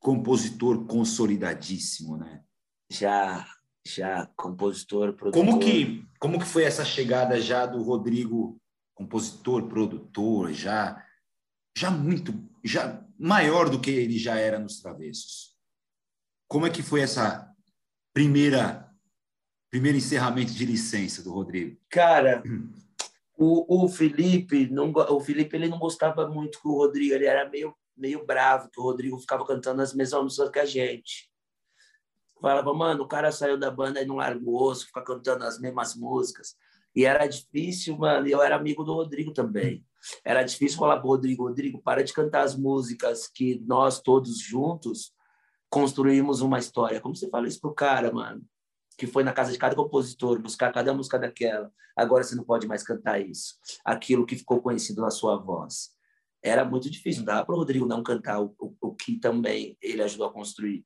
compositor 0.00 0.86
consolidadíssimo, 0.86 2.16
né? 2.16 2.42
Já, 2.90 3.46
já 3.86 4.26
compositor, 4.36 5.14
produtor. 5.14 5.32
Como 5.32 5.58
que, 5.58 6.06
como 6.18 6.38
que 6.38 6.46
foi 6.46 6.64
essa 6.64 6.84
chegada 6.84 7.40
já 7.40 7.66
do 7.66 7.82
Rodrigo, 7.82 8.60
compositor, 8.94 9.68
produtor, 9.68 10.52
já, 10.52 11.04
já 11.76 11.90
muito, 11.90 12.32
já 12.64 13.04
maior 13.18 13.68
do 13.68 13.80
que 13.80 13.90
ele 13.90 14.18
já 14.18 14.36
era 14.36 14.58
nos 14.58 14.80
Travessos? 14.80 15.56
Como 16.46 16.66
é 16.66 16.70
que 16.70 16.82
foi 16.82 17.02
essa 17.02 17.54
primeira, 18.14 18.90
primeiro 19.70 19.98
encerramento 19.98 20.52
de 20.52 20.64
licença 20.64 21.22
do 21.22 21.32
Rodrigo? 21.32 21.78
Cara, 21.90 22.42
o, 23.36 23.84
o 23.84 23.88
Felipe, 23.88 24.68
não, 24.70 24.90
o 24.92 25.20
Felipe 25.20 25.56
ele 25.56 25.68
não 25.68 25.78
gostava 25.78 26.26
muito 26.28 26.60
que 26.60 26.68
o 26.68 26.76
Rodrigo, 26.76 27.14
ele 27.14 27.26
era 27.26 27.48
meio 27.48 27.74
meio 27.98 28.24
bravo 28.24 28.70
que 28.70 28.80
o 28.80 28.82
Rodrigo 28.82 29.18
ficava 29.18 29.44
cantando 29.46 29.82
as 29.82 29.92
mesmas 29.92 30.22
músicas 30.22 30.50
que 30.50 30.58
a 30.58 30.64
gente. 30.64 31.30
Falava, 32.40 32.72
mano, 32.72 33.02
o 33.02 33.08
cara 33.08 33.32
saiu 33.32 33.58
da 33.58 33.70
banda 33.70 34.00
e 34.00 34.06
não 34.06 34.16
largou 34.16 34.62
osso, 34.62 34.86
fica 34.86 35.02
cantando 35.02 35.44
as 35.44 35.58
mesmas 35.58 35.94
músicas. 35.96 36.56
E 36.94 37.04
era 37.04 37.26
difícil, 37.26 37.98
mano, 37.98 38.26
e 38.26 38.30
eu 38.30 38.40
era 38.40 38.56
amigo 38.56 38.84
do 38.84 38.94
Rodrigo 38.94 39.32
também. 39.32 39.84
Era 40.24 40.42
difícil 40.44 40.78
falar 40.78 41.00
pro 41.00 41.08
Rodrigo, 41.08 41.44
Rodrigo, 41.44 41.82
para 41.82 42.02
de 42.02 42.12
cantar 42.12 42.42
as 42.42 42.56
músicas 42.56 43.26
que 43.26 43.60
nós 43.66 44.00
todos 44.00 44.38
juntos 44.38 45.12
construímos 45.68 46.40
uma 46.40 46.58
história. 46.58 47.00
Como 47.00 47.14
você 47.14 47.28
fala 47.28 47.48
isso 47.48 47.60
pro 47.60 47.74
cara, 47.74 48.12
mano? 48.12 48.42
Que 48.96 49.06
foi 49.06 49.24
na 49.24 49.32
casa 49.32 49.52
de 49.52 49.58
cada 49.58 49.74
compositor, 49.74 50.40
buscar 50.40 50.72
cada 50.72 50.94
música 50.94 51.18
daquela. 51.18 51.70
Agora 51.96 52.22
você 52.22 52.34
não 52.34 52.44
pode 52.44 52.66
mais 52.66 52.82
cantar 52.82 53.20
isso. 53.20 53.56
Aquilo 53.84 54.24
que 54.24 54.36
ficou 54.36 54.62
conhecido 54.62 55.02
na 55.02 55.10
sua 55.10 55.36
voz 55.36 55.97
era 56.42 56.64
muito 56.64 56.90
difícil. 56.90 57.20
Não 57.20 57.26
dava 57.26 57.46
para 57.46 57.54
o 57.54 57.58
Rodrigo 57.58 57.86
não 57.86 58.02
cantar 58.02 58.40
o, 58.40 58.54
o, 58.58 58.74
o, 58.80 58.94
que 58.94 59.18
também 59.18 59.76
ele 59.82 60.02
ajudou 60.02 60.26
a 60.26 60.32
construir. 60.32 60.84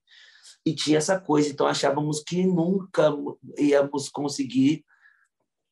E 0.65 0.75
tinha 0.75 0.99
essa 0.99 1.21
coisa, 1.21 1.49
então 1.49 1.67
achávamos 1.67 2.23
que 2.23 2.47
nunca 2.47 3.13
íamos 3.59 4.09
conseguir 4.09 4.85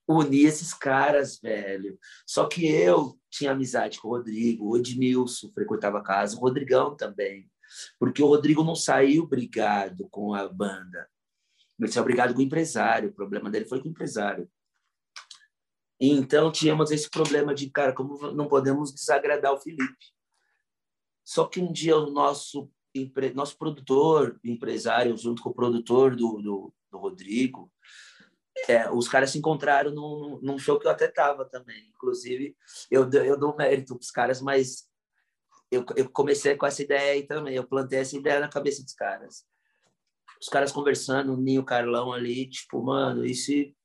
unir 0.08 0.46
esses 0.46 0.74
caras, 0.74 1.38
velho. 1.40 1.98
Só 2.26 2.46
que 2.46 2.66
eu 2.66 3.16
tinha 3.30 3.52
amizade 3.52 4.00
com 4.00 4.08
o 4.08 4.10
Rodrigo, 4.12 4.68
o 4.68 4.76
Edmilson 4.76 5.50
frequentava 5.54 5.98
a 5.98 6.02
casa, 6.02 6.36
o 6.36 6.40
Rodrigão 6.40 6.96
também. 6.96 7.48
Porque 7.98 8.22
o 8.22 8.26
Rodrigo 8.26 8.64
não 8.64 8.74
saiu 8.74 9.26
brigado 9.26 10.08
com 10.10 10.34
a 10.34 10.48
banda. 10.48 11.08
Ele 11.78 11.92
saiu 11.92 12.04
brigado 12.04 12.34
com 12.34 12.40
o 12.40 12.42
empresário. 12.42 13.10
O 13.10 13.14
problema 13.14 13.48
dele 13.48 13.64
foi 13.64 13.80
com 13.80 13.86
o 13.86 13.90
empresário. 13.90 14.50
Então 16.00 16.50
tínhamos 16.50 16.90
esse 16.90 17.10
problema 17.10 17.54
de, 17.54 17.68
cara, 17.68 17.92
como 17.92 18.32
não 18.32 18.48
podemos 18.48 18.92
desagradar 18.92 19.52
o 19.52 19.60
Felipe. 19.60 19.96
Só 21.24 21.46
que 21.46 21.60
um 21.60 21.70
dia 21.70 21.96
o 21.96 22.10
nosso 22.10 22.70
nosso 23.34 23.56
produtor, 23.56 24.40
empresário, 24.42 25.16
junto 25.16 25.42
com 25.42 25.50
o 25.50 25.54
produtor 25.54 26.16
do, 26.16 26.42
do, 26.42 26.74
do 26.90 26.98
Rodrigo, 26.98 27.70
é, 28.68 28.90
os 28.90 29.06
caras 29.06 29.30
se 29.30 29.38
encontraram 29.38 29.92
num, 29.92 30.40
num 30.42 30.58
show 30.58 30.78
que 30.78 30.88
eu 30.88 30.90
até 30.90 31.06
tava 31.06 31.44
também. 31.44 31.88
Inclusive, 31.94 32.56
eu, 32.90 33.08
eu 33.10 33.38
dou 33.38 33.56
mérito 33.56 33.94
para 33.94 34.02
os 34.02 34.10
caras, 34.10 34.40
mas 34.40 34.88
eu, 35.70 35.84
eu 35.96 36.10
comecei 36.10 36.56
com 36.56 36.66
essa 36.66 36.82
ideia 36.82 37.12
aí 37.12 37.26
também. 37.26 37.54
Eu 37.54 37.66
plantei 37.66 38.00
essa 38.00 38.16
ideia 38.16 38.40
na 38.40 38.48
cabeça 38.48 38.82
dos 38.82 38.92
caras. 38.92 39.44
Os 40.40 40.48
caras 40.48 40.72
conversando, 40.72 41.34
o 41.34 41.36
Ninho 41.36 41.64
Carlão 41.64 42.12
ali, 42.12 42.48
tipo, 42.48 42.82
mano, 42.82 43.24
e 43.24 43.34
se 43.34 43.76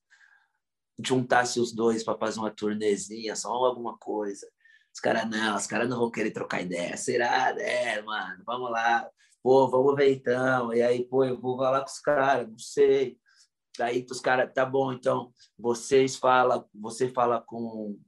juntasse 1.04 1.60
os 1.60 1.74
dois 1.74 2.04
para 2.04 2.18
fazer 2.18 2.40
uma 2.40 2.52
turnezinha, 2.52 3.36
só 3.36 3.52
alguma 3.52 3.98
coisa. 3.98 4.48
Os 4.94 5.00
caras 5.00 5.30
não, 5.30 5.56
os 5.56 5.68
caras 5.68 5.90
não 5.90 6.00
vão 6.00 6.12
querer 6.12 6.32
trocar 6.32 6.62
ideia. 6.62 6.96
Será? 6.96 7.50
É, 7.60 8.02
mano, 8.02 8.44
vamos 8.46 8.72
lá. 8.72 9.10
Pô, 9.44 9.70
vamos 9.70 9.96
ver 9.96 10.14
então. 10.14 10.74
E 10.74 10.82
aí, 10.82 11.06
pô, 11.06 11.24
eu 11.26 11.40
vou 11.40 11.58
falar 11.58 11.82
com 11.82 11.90
os 11.90 12.00
caras, 12.00 12.48
não 12.48 12.58
sei. 12.58 13.18
Daí 13.78 14.06
os 14.10 14.22
caras, 14.22 14.52
tá 14.54 14.66
bom, 14.66 14.94
então, 14.94 15.34
vocês 15.58 16.16
falam, 16.16 16.66
você 16.74 17.10
fala 17.10 17.42
com 17.42 18.00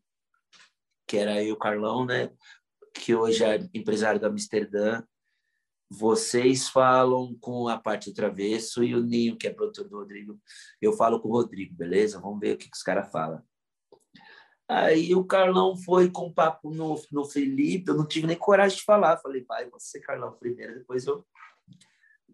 que 1.06 1.18
era 1.18 1.34
aí 1.34 1.52
o 1.52 1.58
Carlão, 1.58 2.06
né? 2.06 2.32
Que 2.94 3.16
hoje 3.16 3.44
é 3.44 3.60
empresário 3.74 4.20
da 4.20 4.28
Amsterdã 4.28 5.04
vocês 5.90 6.68
falam 6.68 7.36
com 7.40 7.68
a 7.68 7.78
parte 7.78 8.10
do 8.10 8.16
Travesso 8.16 8.84
e 8.84 8.94
o 8.94 9.02
Ninho, 9.02 9.38
que 9.38 9.48
é 9.48 9.54
produtor 9.54 9.88
do 9.88 9.98
Rodrigo, 9.98 10.40
eu 10.82 10.94
falo 10.94 11.20
com 11.20 11.30
o 11.30 11.32
Rodrigo, 11.32 11.74
beleza? 11.74 12.20
Vamos 12.20 12.40
ver 12.40 12.56
o 12.56 12.58
que, 12.58 12.70
que 12.70 12.76
os 12.76 12.84
caras 12.84 13.12
falam. 13.12 13.42
Aí 14.70 15.16
o 15.16 15.24
Carlão 15.24 15.78
foi 15.78 16.12
com 16.12 16.32
papo 16.32 16.70
no, 16.72 17.02
no 17.10 17.24
Felipe, 17.24 17.90
eu 17.90 17.96
não 17.96 18.06
tive 18.06 18.28
nem 18.28 18.38
coragem 18.38 18.78
de 18.78 18.84
falar. 18.84 19.18
Falei, 19.18 19.46
vai, 19.46 19.70
você, 19.70 20.00
Carlão, 20.02 20.34
primeiro, 20.38 20.80
depois 20.80 21.08
eu 21.08 21.26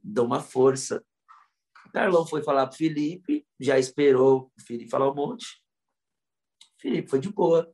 dou 0.03 0.25
uma 0.25 0.41
força. 0.41 1.05
O 1.85 1.91
Carlão 1.91 2.25
foi 2.25 2.41
falar 2.41 2.65
pro 2.65 2.77
Felipe, 2.77 3.47
já 3.59 3.77
esperou 3.77 4.51
o 4.57 4.61
Felipe 4.63 4.89
falar 4.89 5.11
um 5.11 5.15
monte. 5.15 5.45
O 6.77 6.81
Felipe 6.81 7.07
foi 7.07 7.19
de 7.19 7.31
boa. 7.31 7.71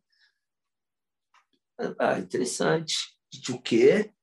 Ah, 1.97 2.19
interessante. 2.19 3.17
O 3.49 3.61
quê? 3.61 4.13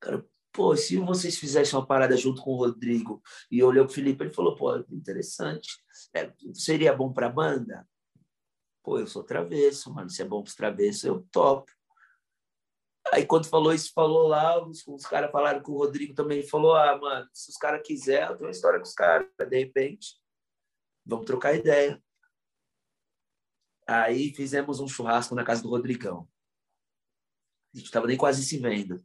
Cara, 0.00 0.24
pô, 0.56 0.74
se 0.74 0.96
vocês 0.96 1.36
fizessem 1.36 1.78
uma 1.78 1.86
parada 1.86 2.16
junto 2.16 2.40
com 2.40 2.52
o 2.52 2.56
Rodrigo 2.56 3.22
e 3.50 3.62
olhou 3.62 3.84
o 3.84 3.88
Felipe, 3.88 4.24
ele 4.24 4.32
falou, 4.32 4.56
pô, 4.56 4.74
interessante, 4.90 5.68
é, 6.14 6.32
seria 6.54 6.96
bom 6.96 7.12
para 7.12 7.26
a 7.26 7.30
banda? 7.30 7.86
Pô, 8.82 8.98
eu 8.98 9.06
sou 9.06 9.22
travesso, 9.22 9.92
mano, 9.92 10.08
se 10.08 10.22
é 10.22 10.24
bom 10.24 10.42
para 10.42 10.48
os 10.48 10.54
travessos, 10.54 11.04
eu 11.04 11.22
topo. 11.30 11.70
Aí 13.12 13.26
quando 13.26 13.46
falou 13.46 13.72
isso, 13.72 13.92
falou 13.92 14.26
lá, 14.28 14.66
os, 14.66 14.84
os 14.88 15.04
caras 15.04 15.30
falaram 15.30 15.62
que 15.62 15.70
o 15.70 15.76
Rodrigo 15.76 16.14
também 16.14 16.42
falou, 16.42 16.74
ah, 16.74 16.96
mano, 16.96 17.28
se 17.34 17.50
os 17.50 17.56
caras 17.58 17.86
quiserem, 17.86 18.26
eu 18.30 18.36
tenho 18.36 18.48
uma 18.48 18.52
história 18.52 18.78
com 18.80 18.86
os 18.86 18.94
caras, 18.94 19.28
de 19.38 19.58
repente, 19.58 20.18
vamos 21.04 21.26
trocar 21.26 21.54
ideia. 21.54 22.02
Aí 23.86 24.34
fizemos 24.34 24.80
um 24.80 24.88
churrasco 24.88 25.34
na 25.34 25.44
casa 25.44 25.62
do 25.62 25.68
Rodrigão. 25.68 26.26
A 27.74 27.76
gente 27.76 27.86
estava 27.86 28.06
nem 28.06 28.16
quase 28.16 28.42
se 28.42 28.58
vendo. 28.58 29.04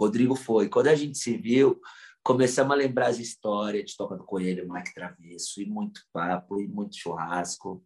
Rodrigo 0.00 0.34
foi. 0.34 0.66
Quando 0.68 0.86
a 0.86 0.94
gente 0.94 1.18
se 1.18 1.36
viu, 1.36 1.78
começamos 2.22 2.72
a 2.72 2.76
lembrar 2.76 3.08
as 3.08 3.18
histórias 3.18 3.90
de 3.90 3.96
Toca 3.96 4.16
do 4.16 4.24
Coelho, 4.24 4.66
Mike 4.66 4.94
Travesso, 4.94 5.60
e 5.60 5.66
muito 5.66 6.00
papo, 6.10 6.58
e 6.58 6.66
muito 6.66 6.96
churrasco. 6.96 7.84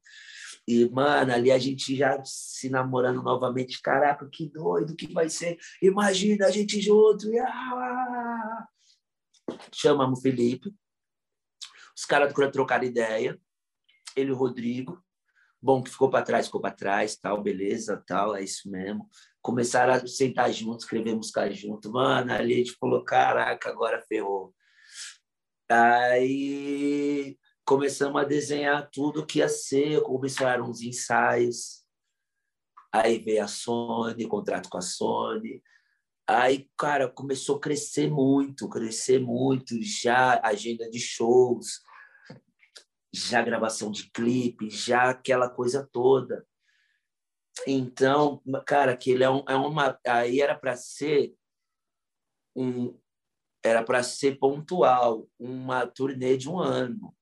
E, 0.66 0.88
mano, 0.88 1.32
ali 1.32 1.50
a 1.50 1.58
gente 1.58 1.96
já 1.96 2.22
se 2.24 2.70
namorando 2.70 3.20
novamente. 3.20 3.82
Caraca, 3.82 4.28
que 4.30 4.48
doido 4.48 4.94
que 4.94 5.12
vai 5.12 5.28
ser. 5.28 5.58
Imagina 5.82 6.46
a 6.46 6.50
gente 6.52 6.80
junto. 6.80 7.26
Ah! 7.40 8.68
Chamamos 9.72 10.20
o 10.20 10.22
Felipe. 10.22 10.72
Os 11.96 12.04
caras 12.04 12.32
trocaram 12.32 12.84
ideia. 12.84 13.40
Ele 14.14 14.30
e 14.30 14.32
o 14.32 14.36
Rodrigo. 14.36 15.02
Bom, 15.64 15.82
que 15.82 15.88
ficou 15.88 16.10
para 16.10 16.22
trás, 16.22 16.44
ficou 16.44 16.60
para 16.60 16.74
trás, 16.74 17.16
tal, 17.16 17.42
beleza, 17.42 17.96
tal, 18.06 18.36
é 18.36 18.44
isso 18.44 18.70
mesmo. 18.70 19.08
Começaram 19.40 19.94
a 19.94 20.06
sentar 20.06 20.52
juntos, 20.52 20.84
escrever 20.84 21.14
música 21.14 21.50
junto. 21.50 21.90
Mano, 21.90 22.34
ali 22.34 22.52
a 22.52 22.56
gente 22.58 22.72
falou, 22.72 23.02
caraca, 23.02 23.70
agora 23.70 24.04
ferrou. 24.06 24.54
Aí 25.66 27.38
começamos 27.64 28.20
a 28.20 28.26
desenhar 28.26 28.90
tudo 28.92 29.24
que 29.24 29.38
ia 29.38 29.48
ser, 29.48 30.02
começaram 30.02 30.68
uns 30.68 30.82
ensaios. 30.82 31.82
Aí 32.92 33.18
veio 33.18 33.42
a 33.42 33.48
Sony, 33.48 34.28
contrato 34.28 34.68
com 34.68 34.76
a 34.76 34.82
Sony. 34.82 35.62
Aí, 36.28 36.68
cara, 36.76 37.08
começou 37.08 37.56
a 37.56 37.60
crescer 37.60 38.10
muito, 38.10 38.68
crescer 38.68 39.18
muito, 39.18 39.80
já 39.80 40.38
agenda 40.44 40.90
de 40.90 41.00
shows, 41.00 41.80
já 43.14 43.42
gravação 43.42 43.90
de 43.90 44.10
clipe, 44.10 44.68
já 44.68 45.10
aquela 45.10 45.48
coisa 45.48 45.88
toda. 45.90 46.46
Então, 47.66 48.42
cara, 48.66 48.92
aquele 48.92 49.24
é, 49.24 49.30
um, 49.30 49.44
é 49.48 49.54
uma. 49.54 49.98
Aí 50.06 50.40
era 50.40 50.54
para 50.54 50.76
ser 50.76 51.34
um. 52.54 52.98
Era 53.62 53.82
para 53.82 54.02
ser 54.02 54.38
pontual, 54.38 55.28
uma 55.38 55.86
turnê 55.86 56.36
de 56.36 56.48
um 56.50 56.58
ano. 56.58 57.16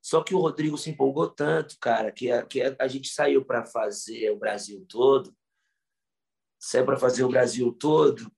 Só 0.00 0.22
que 0.22 0.34
o 0.34 0.38
Rodrigo 0.38 0.76
se 0.76 0.90
empolgou 0.90 1.28
tanto, 1.28 1.78
cara, 1.80 2.10
que 2.12 2.30
a, 2.30 2.44
que 2.44 2.60
a 2.78 2.88
gente 2.88 3.08
saiu 3.08 3.44
para 3.44 3.64
fazer 3.64 4.30
o 4.30 4.38
Brasil 4.38 4.84
todo, 4.88 5.34
saiu 6.58 6.84
para 6.84 6.96
fazer 6.96 7.24
o 7.24 7.28
Brasil 7.28 7.72
todo, 7.72 8.30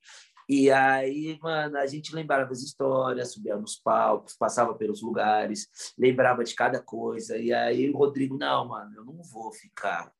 e 0.48 0.70
aí, 0.70 1.38
mano, 1.42 1.78
a 1.78 1.86
gente 1.86 2.14
lembrava 2.14 2.52
as 2.52 2.62
histórias, 2.62 3.32
subia 3.32 3.56
nos 3.56 3.76
palcos, 3.76 4.36
passava 4.36 4.74
pelos 4.74 5.02
lugares, 5.02 5.68
lembrava 5.98 6.44
de 6.44 6.54
cada 6.54 6.82
coisa. 6.82 7.38
E 7.38 7.52
aí 7.52 7.90
o 7.90 7.96
Rodrigo, 7.96 8.36
não, 8.36 8.68
mano, 8.68 8.94
eu 8.94 9.04
não 9.04 9.22
vou 9.22 9.52
ficar 9.52 10.12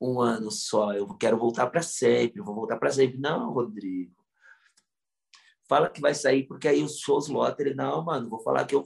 um 0.00 0.20
ano 0.20 0.50
só, 0.50 0.92
eu 0.92 1.12
quero 1.14 1.36
voltar 1.36 1.66
para 1.68 1.82
sempre, 1.82 2.40
vou 2.40 2.54
voltar 2.54 2.76
para 2.76 2.90
sempre. 2.90 3.18
Não, 3.18 3.52
Rodrigo. 3.52 4.14
Fala 5.68 5.90
que 5.90 6.00
vai 6.00 6.14
sair, 6.14 6.46
porque 6.46 6.68
aí 6.68 6.82
os 6.82 6.98
shows 6.98 7.28
lotam. 7.28 7.66
Ele, 7.66 7.74
não, 7.74 8.02
mano, 8.02 8.30
vou 8.30 8.40
falar 8.40 8.64
que 8.64 8.74
eu 8.74 8.84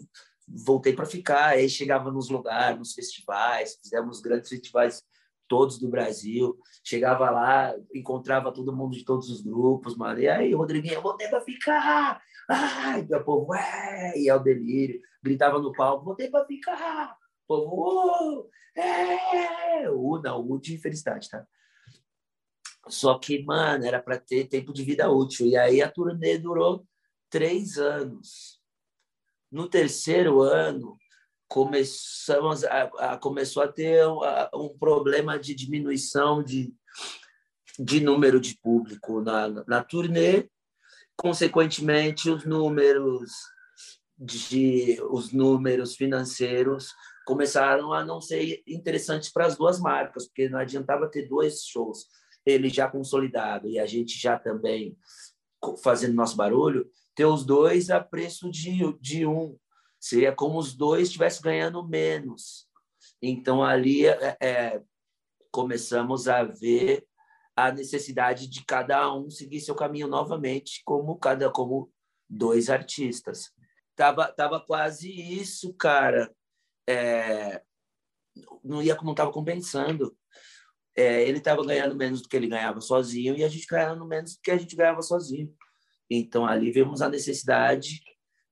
voltei 0.48 0.92
para 0.94 1.06
ficar. 1.06 1.50
Aí 1.50 1.68
chegava 1.68 2.10
nos 2.10 2.28
lugares, 2.28 2.78
nos 2.78 2.94
festivais, 2.94 3.78
fizemos 3.80 4.20
grandes 4.20 4.48
festivais 4.48 5.04
todos 5.48 5.78
do 5.78 5.88
Brasil. 5.88 6.58
Chegava 6.84 7.30
lá, 7.30 7.74
encontrava 7.94 8.52
todo 8.52 8.74
mundo 8.74 8.96
de 8.96 9.04
todos 9.04 9.28
os 9.30 9.42
grupos, 9.42 9.96
mano. 9.96 10.20
E 10.20 10.28
aí, 10.28 10.54
Rodriguinho, 10.54 10.94
eu 10.94 11.02
voltei 11.02 11.28
para 11.28 11.40
ficar. 11.40 12.22
Ai, 12.48 13.06
o 13.10 13.24
povo, 13.24 13.54
é, 13.54 14.18
e 14.18 14.28
é 14.28 14.34
o 14.34 14.38
delírio. 14.38 15.00
Gritava 15.22 15.58
no 15.58 15.72
palco, 15.72 16.04
voltei 16.04 16.28
para 16.28 16.44
ficar. 16.44 17.16
O 17.44 17.46
povo, 17.46 18.48
oh, 18.48 18.80
é, 18.80 19.84
não, 19.84 20.50
o 20.50 20.58
de 20.58 20.78
felicidade, 20.78 21.28
tá? 21.28 21.46
Só 22.88 23.18
que, 23.18 23.42
mano, 23.44 23.84
era 23.84 24.02
para 24.02 24.18
ter 24.18 24.48
tempo 24.48 24.72
de 24.72 24.82
vida 24.82 25.10
útil. 25.10 25.46
E 25.46 25.56
aí 25.56 25.80
a 25.80 25.90
turnê 25.90 26.36
durou 26.38 26.84
três 27.30 27.78
anos. 27.78 28.60
No 29.50 29.68
terceiro 29.68 30.40
ano, 30.40 30.96
começamos 31.52 32.64
a, 32.64 32.84
a, 32.98 33.18
começou 33.18 33.62
a 33.62 33.68
ter 33.68 34.06
um, 34.06 34.20
um 34.54 34.70
problema 34.70 35.38
de 35.38 35.54
diminuição 35.54 36.42
de, 36.42 36.72
de 37.78 38.00
número 38.00 38.40
de 38.40 38.56
público 38.56 39.20
na, 39.20 39.48
na 39.66 39.84
turnê, 39.84 40.48
consequentemente 41.14 42.30
os 42.30 42.46
números 42.46 43.30
de 44.18 44.98
os 45.10 45.30
números 45.30 45.94
financeiros 45.94 46.94
começaram 47.26 47.92
a 47.92 48.02
não 48.02 48.18
ser 48.18 48.62
interessantes 48.66 49.30
para 49.30 49.44
as 49.44 49.54
duas 49.54 49.78
marcas, 49.78 50.26
porque 50.26 50.48
não 50.48 50.58
adiantava 50.58 51.10
ter 51.10 51.28
dois 51.28 51.64
shows, 51.66 52.06
ele 52.46 52.70
já 52.70 52.88
consolidado 52.88 53.68
e 53.68 53.78
a 53.78 53.84
gente 53.84 54.18
já 54.18 54.38
também 54.38 54.96
fazendo 55.84 56.14
nosso 56.14 56.34
barulho, 56.34 56.88
ter 57.14 57.26
os 57.26 57.44
dois 57.44 57.90
a 57.90 58.00
preço 58.00 58.50
de, 58.50 58.96
de 58.98 59.26
um. 59.26 59.54
Seria 60.02 60.34
como 60.34 60.58
os 60.58 60.74
dois 60.74 61.04
estivessem 61.04 61.40
ganhando 61.42 61.86
menos. 61.86 62.66
Então, 63.22 63.62
ali 63.62 64.04
é, 64.04 64.36
é, 64.42 64.82
começamos 65.48 66.26
a 66.26 66.42
ver 66.42 67.06
a 67.54 67.70
necessidade 67.70 68.48
de 68.48 68.64
cada 68.64 69.14
um 69.14 69.30
seguir 69.30 69.60
seu 69.60 69.76
caminho 69.76 70.08
novamente, 70.08 70.82
como 70.84 71.16
cada 71.20 71.48
como 71.52 71.88
dois 72.28 72.68
artistas. 72.68 73.52
Tava, 73.94 74.26
tava 74.32 74.58
quase 74.58 75.08
isso, 75.08 75.72
cara. 75.74 76.34
É, 76.88 77.62
não 78.64 78.82
ia 78.82 78.96
como 78.96 79.12
estava 79.12 79.30
compensando. 79.30 80.16
É, 80.96 81.22
ele 81.22 81.38
estava 81.38 81.64
ganhando 81.64 81.94
menos 81.94 82.22
do 82.22 82.28
que 82.28 82.36
ele 82.36 82.48
ganhava 82.48 82.80
sozinho 82.80 83.36
e 83.36 83.44
a 83.44 83.48
gente 83.48 83.66
ganhando 83.68 84.04
menos 84.04 84.34
do 84.34 84.40
que 84.42 84.50
a 84.50 84.58
gente 84.58 84.74
ganhava 84.74 85.00
sozinho. 85.00 85.54
Então 86.10 86.44
ali 86.44 86.72
vemos 86.72 87.00
a 87.00 87.08
necessidade 87.08 88.02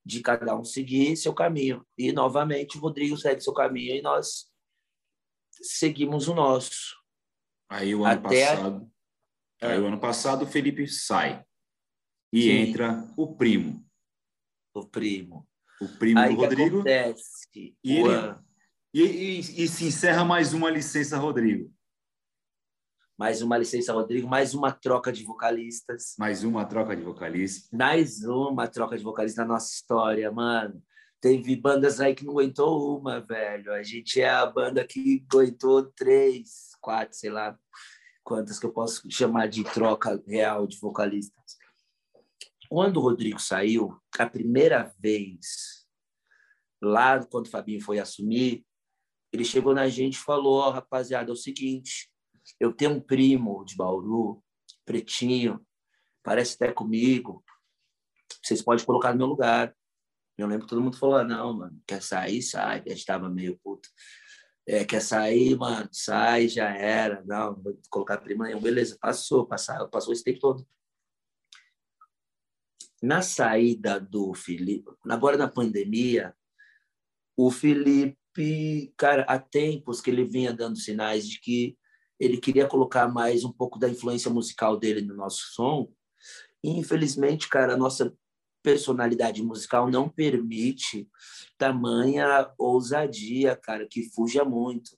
de 0.05 0.21
cada 0.21 0.57
um 0.57 0.63
seguir 0.63 1.15
seu 1.15 1.33
caminho. 1.33 1.85
E, 1.97 2.11
novamente, 2.11 2.77
o 2.77 2.81
Rodrigo 2.81 3.17
segue 3.17 3.41
seu 3.41 3.53
caminho 3.53 3.95
e 3.95 4.01
nós 4.01 4.51
seguimos 5.61 6.27
o 6.27 6.33
nosso. 6.33 6.95
Aí, 7.69 7.93
o 7.95 8.05
ano 8.05 8.27
Até 8.27 8.47
passado... 8.47 8.91
A... 9.61 9.67
Aí, 9.67 9.79
o 9.79 9.85
ano 9.85 9.99
passado, 9.99 10.43
o 10.43 10.47
Felipe 10.47 10.87
sai. 10.87 11.45
E 12.33 12.43
Sim. 12.43 12.49
entra 12.49 13.13
o 13.15 13.35
primo. 13.35 13.85
O 14.73 14.85
primo. 14.87 15.47
O 15.79 15.87
primo 15.87 16.19
aí 16.19 16.35
do 16.35 16.41
Rodrigo. 16.41 16.75
Acontece, 16.77 17.47
e, 17.83 17.97
ele, 17.97 18.35
e, 18.93 19.01
e, 19.01 19.39
e 19.39 19.67
se 19.67 19.85
encerra 19.85 20.23
mais 20.23 20.53
uma 20.53 20.69
licença, 20.69 21.17
Rodrigo 21.17 21.71
mais 23.21 23.39
uma 23.43 23.55
licença 23.55 23.93
Rodrigo, 23.93 24.27
mais 24.27 24.55
uma 24.55 24.71
troca 24.71 25.11
de 25.13 25.23
vocalistas. 25.23 26.15
Mais 26.17 26.43
uma 26.43 26.65
troca 26.65 26.95
de 26.95 27.03
vocalistas. 27.03 27.69
Mais 27.71 28.23
uma 28.23 28.67
troca 28.67 28.97
de 28.97 29.03
vocalistas 29.03 29.45
na 29.45 29.53
nossa 29.53 29.71
história, 29.71 30.31
mano. 30.31 30.81
Teve 31.21 31.55
bandas 31.55 32.01
aí 32.01 32.15
que 32.15 32.25
não 32.25 32.33
aguentou 32.33 32.97
uma, 32.97 33.19
velho. 33.21 33.71
A 33.73 33.83
gente 33.83 34.19
é 34.19 34.27
a 34.27 34.43
banda 34.47 34.83
que 34.83 35.23
aguentou 35.31 35.83
três, 35.91 36.71
quatro, 36.81 37.15
sei 37.15 37.29
lá 37.29 37.55
quantas 38.23 38.57
que 38.57 38.65
eu 38.65 38.73
posso 38.73 39.03
chamar 39.07 39.47
de 39.47 39.63
troca 39.65 40.19
real 40.25 40.65
de 40.65 40.79
vocalistas. 40.79 41.57
Quando 42.67 42.97
o 42.97 43.01
Rodrigo 43.01 43.39
saiu, 43.39 44.01
a 44.17 44.25
primeira 44.25 44.91
vez, 44.97 45.85
lá 46.81 47.23
quando 47.23 47.45
o 47.45 47.51
Fabinho 47.51 47.83
foi 47.83 47.99
assumir, 47.99 48.65
ele 49.31 49.45
chegou 49.45 49.75
na 49.75 49.87
gente 49.87 50.15
e 50.15 50.23
falou: 50.23 50.67
oh, 50.67 50.71
rapaziada, 50.71 51.29
é 51.29 51.33
o 51.33 51.35
seguinte, 51.35 52.10
eu 52.59 52.73
tenho 52.73 52.91
um 52.91 52.99
primo 52.99 53.63
de 53.65 53.75
Bauru, 53.75 54.43
pretinho, 54.85 55.65
parece 56.23 56.55
até 56.55 56.71
comigo. 56.71 57.43
Vocês 58.43 58.61
podem 58.61 58.85
colocar 58.85 59.11
no 59.11 59.17
meu 59.17 59.27
lugar. 59.27 59.75
Eu 60.37 60.47
lembro 60.47 60.65
que 60.65 60.69
todo 60.69 60.81
mundo 60.81 60.97
falou: 60.97 61.15
ah, 61.15 61.23
não, 61.23 61.53
mano, 61.53 61.81
quer 61.85 62.01
sair, 62.01 62.41
sai. 62.41 62.79
A 62.79 62.89
gente 62.89 62.99
estava 62.99 63.29
meio 63.29 63.59
puto. 63.63 63.89
É, 64.67 64.85
quer 64.85 65.01
sair, 65.01 65.55
mano, 65.55 65.89
sai, 65.91 66.47
já 66.47 66.69
era. 66.69 67.23
Não, 67.25 67.55
vou 67.61 67.79
colocar 67.89 68.17
primo 68.17 68.43
nenhum. 68.43 68.61
Beleza, 68.61 68.97
passou, 68.99 69.45
passou, 69.45 69.87
passou 69.89 70.13
esse 70.13 70.23
tempo 70.23 70.39
todo. 70.39 70.67
Na 73.01 73.21
saída 73.23 73.99
do 73.99 74.33
Felipe, 74.33 74.91
agora 75.09 75.35
na 75.35 75.47
pandemia, 75.47 76.35
o 77.35 77.49
Felipe, 77.49 78.93
cara, 78.95 79.23
há 79.23 79.39
tempos 79.39 79.99
que 79.99 80.11
ele 80.11 80.23
vinha 80.23 80.53
dando 80.53 80.77
sinais 80.77 81.27
de 81.27 81.39
que 81.39 81.75
ele 82.21 82.37
queria 82.37 82.67
colocar 82.67 83.07
mais 83.07 83.43
um 83.43 83.51
pouco 83.51 83.79
da 83.79 83.89
influência 83.89 84.29
musical 84.29 84.77
dele 84.77 85.01
no 85.01 85.15
nosso 85.15 85.53
som. 85.53 85.91
E, 86.63 86.69
infelizmente, 86.69 87.49
cara, 87.49 87.73
a 87.73 87.77
nossa 87.77 88.15
personalidade 88.61 89.41
musical 89.41 89.89
não 89.89 90.07
permite 90.07 91.09
tamanha 91.57 92.53
ousadia, 92.59 93.55
cara, 93.55 93.87
que 93.87 94.07
fuja 94.11 94.45
muito. 94.45 94.95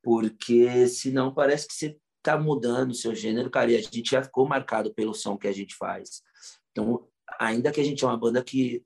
Porque 0.00 0.86
senão 0.86 1.34
parece 1.34 1.66
que 1.66 1.74
você 1.74 1.98
tá 2.22 2.38
mudando 2.38 2.92
o 2.92 2.94
seu 2.94 3.16
gênero, 3.16 3.50
cara, 3.50 3.72
e 3.72 3.76
a 3.76 3.82
gente 3.82 4.08
já 4.08 4.22
ficou 4.22 4.46
marcado 4.46 4.94
pelo 4.94 5.14
som 5.14 5.36
que 5.36 5.48
a 5.48 5.52
gente 5.52 5.74
faz. 5.74 6.22
Então, 6.70 7.04
ainda 7.40 7.72
que 7.72 7.80
a 7.80 7.84
gente 7.84 8.04
é 8.04 8.06
uma 8.06 8.16
banda 8.16 8.44
que 8.44 8.84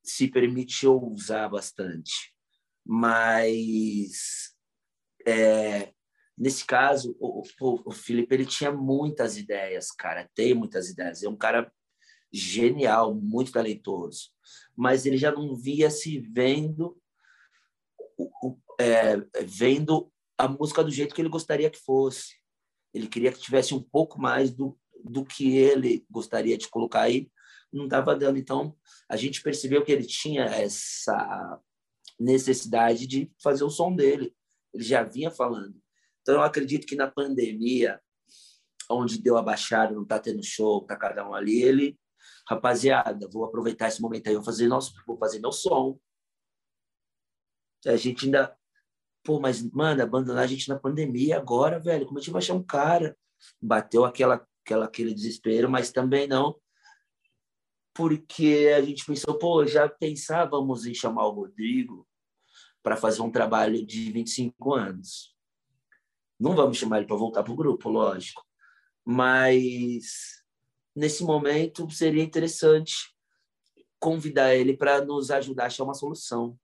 se 0.00 0.28
permite 0.28 0.86
ousar 0.86 1.50
bastante, 1.50 2.32
mas 2.86 4.54
é, 5.26 5.93
nesse 6.36 6.64
caso, 6.64 7.16
o, 7.20 7.42
o, 7.60 7.82
o 7.86 7.92
Felipe 7.92 8.34
ele 8.34 8.46
tinha 8.46 8.72
muitas 8.72 9.36
ideias, 9.36 9.90
cara, 9.90 10.28
tem 10.34 10.54
muitas 10.54 10.88
ideias. 10.88 11.22
É 11.22 11.28
um 11.28 11.36
cara 11.36 11.72
genial, 12.32 13.14
muito 13.14 13.52
talentoso, 13.52 14.30
mas 14.76 15.06
ele 15.06 15.16
já 15.16 15.30
não 15.30 15.54
via 15.54 15.90
se 15.90 16.18
vendo 16.18 17.00
é, 18.80 19.16
vendo 19.44 20.10
a 20.38 20.48
música 20.48 20.82
do 20.82 20.90
jeito 20.90 21.14
que 21.14 21.20
ele 21.20 21.28
gostaria 21.28 21.70
que 21.70 21.78
fosse. 21.78 22.34
Ele 22.92 23.08
queria 23.08 23.32
que 23.32 23.40
tivesse 23.40 23.74
um 23.74 23.82
pouco 23.82 24.20
mais 24.20 24.52
do, 24.52 24.78
do 25.04 25.24
que 25.24 25.56
ele 25.56 26.04
gostaria 26.10 26.56
de 26.56 26.68
colocar 26.68 27.02
aí, 27.02 27.30
não 27.72 27.84
estava 27.84 28.14
dando. 28.14 28.38
Então, 28.38 28.76
a 29.08 29.16
gente 29.16 29.42
percebeu 29.42 29.84
que 29.84 29.92
ele 29.92 30.06
tinha 30.06 30.44
essa 30.44 31.60
necessidade 32.18 33.06
de 33.06 33.30
fazer 33.42 33.64
o 33.64 33.70
som 33.70 33.94
dele. 33.94 34.34
Ele 34.72 34.84
já 34.84 35.02
vinha 35.02 35.30
falando. 35.30 35.83
Então, 36.24 36.36
eu 36.36 36.42
acredito 36.42 36.86
que 36.86 36.96
na 36.96 37.06
pandemia, 37.06 38.00
onde 38.90 39.20
deu 39.20 39.36
a 39.36 39.42
baixada, 39.42 39.94
não 39.94 40.04
está 40.04 40.18
tendo 40.18 40.42
show, 40.42 40.80
está 40.80 40.96
cada 40.96 41.28
um 41.28 41.34
ali, 41.34 41.62
ele, 41.62 41.98
rapaziada, 42.48 43.28
vou 43.30 43.44
aproveitar 43.44 43.88
esse 43.88 44.00
momento 44.00 44.28
aí, 44.28 44.34
vou 44.34 44.42
fazer, 44.42 44.66
nosso, 44.66 44.94
vou 45.06 45.18
fazer 45.18 45.38
meu 45.38 45.52
som. 45.52 45.98
A 47.84 47.96
gente 47.96 48.24
ainda 48.24 48.56
Pô, 49.24 49.40
mas, 49.40 49.62
mano, 49.72 50.02
abandonar 50.02 50.44
a 50.44 50.46
gente 50.46 50.68
na 50.68 50.78
pandemia 50.78 51.38
agora, 51.38 51.80
velho, 51.80 52.04
como 52.04 52.18
a 52.18 52.20
gente 52.20 52.30
vai 52.30 52.42
achar 52.42 52.52
um 52.52 52.62
cara? 52.62 53.16
Bateu 53.60 54.04
aquela, 54.04 54.46
aquela, 54.62 54.84
aquele 54.84 55.14
desespero, 55.14 55.68
mas 55.68 55.90
também 55.90 56.28
não, 56.28 56.60
porque 57.94 58.70
a 58.76 58.82
gente 58.82 59.06
pensou, 59.06 59.38
pô, 59.38 59.64
já 59.66 59.88
pensávamos 59.88 60.84
em 60.84 60.92
chamar 60.92 61.26
o 61.26 61.30
Rodrigo 61.30 62.06
para 62.82 62.98
fazer 62.98 63.22
um 63.22 63.30
trabalho 63.30 63.84
de 63.86 64.12
25 64.12 64.74
anos. 64.74 65.33
Não 66.38 66.54
vamos 66.54 66.76
chamar 66.76 66.98
ele 66.98 67.06
para 67.06 67.16
voltar 67.16 67.42
para 67.42 67.52
o 67.52 67.56
grupo, 67.56 67.88
lógico, 67.88 68.44
mas 69.04 70.42
nesse 70.94 71.22
momento 71.22 71.90
seria 71.90 72.22
interessante 72.22 73.14
convidar 73.98 74.54
ele 74.54 74.76
para 74.76 75.04
nos 75.04 75.30
ajudar 75.30 75.64
a 75.64 75.66
achar 75.66 75.84
uma 75.84 75.94
solução. 75.94 76.58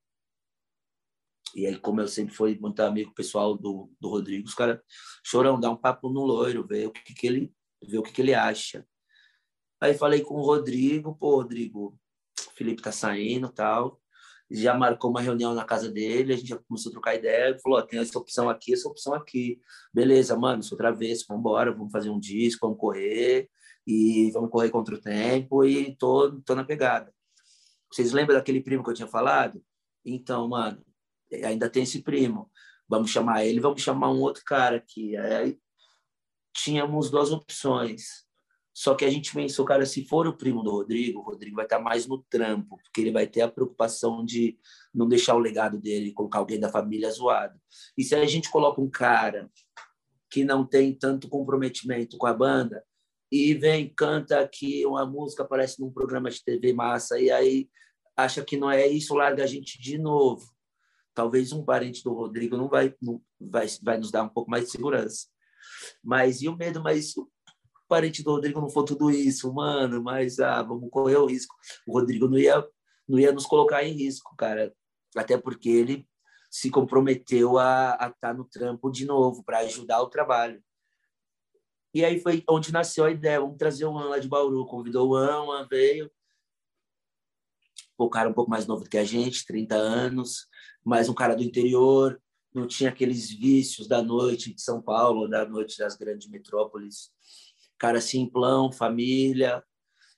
E 1.55 1.65
aí, 1.65 1.77
como 1.77 1.99
eu 1.99 2.07
sempre 2.07 2.33
fui 2.33 2.57
muito 2.59 2.79
amigo 2.81 3.13
pessoal 3.13 3.57
do, 3.57 3.91
do 3.99 4.09
Rodrigo, 4.09 4.47
os 4.47 4.53
caras, 4.53 4.79
chorão, 5.23 5.59
dá 5.59 5.69
um 5.69 5.75
papo 5.75 6.09
no 6.09 6.23
loiro, 6.23 6.65
ver 6.65 6.87
o 6.87 6.91
que, 6.91 7.13
que 7.13 7.27
ele 7.27 7.53
ver 7.83 7.97
o 7.97 8.03
que, 8.03 8.11
que 8.11 8.21
ele 8.21 8.33
acha. 8.33 8.85
Aí 9.79 9.93
falei 9.93 10.21
com 10.21 10.35
o 10.35 10.43
Rodrigo, 10.43 11.15
pô, 11.15 11.37
Rodrigo, 11.37 11.97
o 12.47 12.51
Felipe 12.51 12.81
tá 12.81 12.91
saindo 12.91 13.51
tal. 13.51 14.00
Já 14.51 14.73
marcou 14.73 15.09
uma 15.09 15.21
reunião 15.21 15.53
na 15.55 15.63
casa 15.63 15.89
dele, 15.89 16.33
a 16.33 16.35
gente 16.35 16.49
já 16.49 16.57
começou 16.57 16.89
a 16.89 16.93
trocar 16.93 17.15
ideia, 17.15 17.57
falou, 17.63 17.81
tem 17.81 17.99
essa 17.99 18.19
opção 18.19 18.49
aqui, 18.49 18.73
essa 18.73 18.87
opção 18.87 19.13
aqui. 19.13 19.59
Beleza, 19.93 20.37
mano, 20.37 20.61
sou 20.61 20.77
travesso, 20.77 21.25
vamos 21.27 21.41
embora, 21.41 21.71
vamos 21.71 21.91
fazer 21.91 22.09
um 22.09 22.19
disco, 22.19 22.67
vamos 22.67 22.79
correr, 22.79 23.49
e 23.87 24.29
vamos 24.31 24.49
correr 24.49 24.69
contra 24.69 24.95
o 24.95 25.01
tempo, 25.01 25.63
e 25.63 25.95
tô, 25.95 26.41
tô 26.41 26.53
na 26.53 26.65
pegada. 26.65 27.13
Vocês 27.91 28.11
lembram 28.11 28.35
daquele 28.35 28.61
primo 28.61 28.83
que 28.83 28.89
eu 28.89 28.93
tinha 28.93 29.07
falado? 29.07 29.63
Então, 30.05 30.47
mano, 30.47 30.83
ainda 31.43 31.69
tem 31.69 31.83
esse 31.83 32.01
primo. 32.01 32.49
Vamos 32.87 33.09
chamar 33.09 33.45
ele, 33.45 33.59
vamos 33.59 33.81
chamar 33.81 34.11
um 34.11 34.19
outro 34.19 34.43
cara 34.45 34.77
aqui. 34.77 35.15
Aí 35.15 35.57
tínhamos 36.53 37.09
duas 37.09 37.31
opções. 37.31 38.25
Só 38.73 38.95
que 38.95 39.03
a 39.03 39.09
gente 39.09 39.33
pensou, 39.33 39.65
cara, 39.65 39.85
se 39.85 40.05
for 40.05 40.27
o 40.27 40.37
primo 40.37 40.63
do 40.63 40.71
Rodrigo, 40.71 41.19
o 41.19 41.23
Rodrigo 41.23 41.55
vai 41.55 41.65
estar 41.65 41.79
mais 41.79 42.07
no 42.07 42.23
trampo, 42.29 42.77
porque 42.83 43.01
ele 43.01 43.11
vai 43.11 43.27
ter 43.27 43.41
a 43.41 43.51
preocupação 43.51 44.23
de 44.23 44.57
não 44.93 45.07
deixar 45.07 45.35
o 45.35 45.39
legado 45.39 45.77
dele, 45.77 46.13
colocar 46.13 46.39
alguém 46.39 46.59
da 46.59 46.69
família 46.69 47.11
zoado. 47.11 47.59
E 47.97 48.03
se 48.03 48.15
a 48.15 48.25
gente 48.25 48.49
coloca 48.49 48.79
um 48.79 48.89
cara 48.89 49.51
que 50.29 50.45
não 50.45 50.65
tem 50.65 50.93
tanto 50.93 51.27
comprometimento 51.27 52.17
com 52.17 52.27
a 52.27 52.33
banda 52.33 52.83
e 53.29 53.53
vem, 53.53 53.93
canta 53.93 54.39
aqui 54.39 54.85
uma 54.85 55.05
música, 55.05 55.43
aparece 55.43 55.81
num 55.81 55.91
programa 55.91 56.29
de 56.29 56.43
TV 56.43 56.73
massa, 56.73 57.19
e 57.19 57.29
aí 57.29 57.69
acha 58.15 58.43
que 58.43 58.55
não 58.55 58.71
é 58.71 58.87
isso, 58.87 59.15
larga 59.15 59.43
a 59.43 59.47
gente 59.47 59.81
de 59.81 59.97
novo 59.97 60.51
talvez 61.13 61.51
um 61.51 61.63
parente 61.63 62.03
do 62.03 62.13
Rodrigo 62.13 62.57
não 62.57 62.67
vai, 62.67 62.93
não 63.01 63.21
vai, 63.39 63.67
vai 63.81 63.97
nos 63.97 64.11
dar 64.11 64.23
um 64.23 64.29
pouco 64.29 64.49
mais 64.49 64.65
de 64.65 64.71
segurança. 64.71 65.27
Mas 66.03 66.41
e 66.41 66.47
o 66.47 66.55
medo? 66.55 66.81
Mas 66.81 67.13
parente 67.91 68.23
do 68.23 68.31
Rodrigo 68.31 68.61
não 68.61 68.69
for 68.69 68.83
tudo 68.83 69.11
isso, 69.11 69.53
mano, 69.53 70.01
mas 70.01 70.39
ah, 70.39 70.63
vamos 70.63 70.89
correr 70.89 71.17
o 71.17 71.25
risco. 71.25 71.53
O 71.85 71.93
Rodrigo 71.93 72.27
não 72.27 72.37
ia, 72.37 72.65
não 73.07 73.19
ia 73.19 73.31
nos 73.33 73.45
colocar 73.45 73.83
em 73.83 73.91
risco, 73.91 74.35
cara. 74.37 74.73
Até 75.15 75.37
porque 75.37 75.69
ele 75.69 76.07
se 76.49 76.69
comprometeu 76.69 77.57
a 77.57 77.91
estar 77.93 78.15
tá 78.19 78.33
no 78.33 78.45
trampo 78.45 78.89
de 78.89 79.05
novo 79.05 79.43
para 79.43 79.59
ajudar 79.59 80.01
o 80.01 80.09
trabalho. 80.09 80.63
E 81.93 82.05
aí 82.05 82.19
foi 82.21 82.43
onde 82.49 82.71
nasceu 82.71 83.03
a 83.03 83.11
ideia, 83.11 83.41
vamos 83.41 83.57
trazer 83.57 83.85
o 83.85 83.97
An 83.97 84.07
lá 84.09 84.19
de 84.19 84.29
Bauru. 84.29 84.65
Convidou 84.65 85.09
o 85.09 85.15
An, 85.15 85.43
o 85.43 85.51
An 85.51 85.67
veio. 85.69 86.09
O 87.97 88.09
cara 88.09 88.29
um 88.29 88.33
pouco 88.33 88.49
mais 88.49 88.65
novo 88.65 88.85
do 88.85 88.89
que 88.89 88.97
a 88.97 89.03
gente, 89.03 89.45
30 89.45 89.75
anos 89.75 90.47
mais 90.83 91.07
um 91.07 91.13
cara 91.13 91.35
do 91.35 91.43
interior, 91.43 92.19
não 92.53 92.67
tinha 92.67 92.89
aqueles 92.89 93.29
vícios 93.29 93.87
da 93.87 94.01
noite 94.01 94.53
de 94.53 94.61
São 94.61 94.81
Paulo, 94.81 95.27
da 95.27 95.47
noite 95.47 95.77
das 95.77 95.95
grandes 95.95 96.27
metrópoles. 96.27 97.11
Cara 97.81 97.99
simplão, 97.99 98.71
família, 98.71 99.63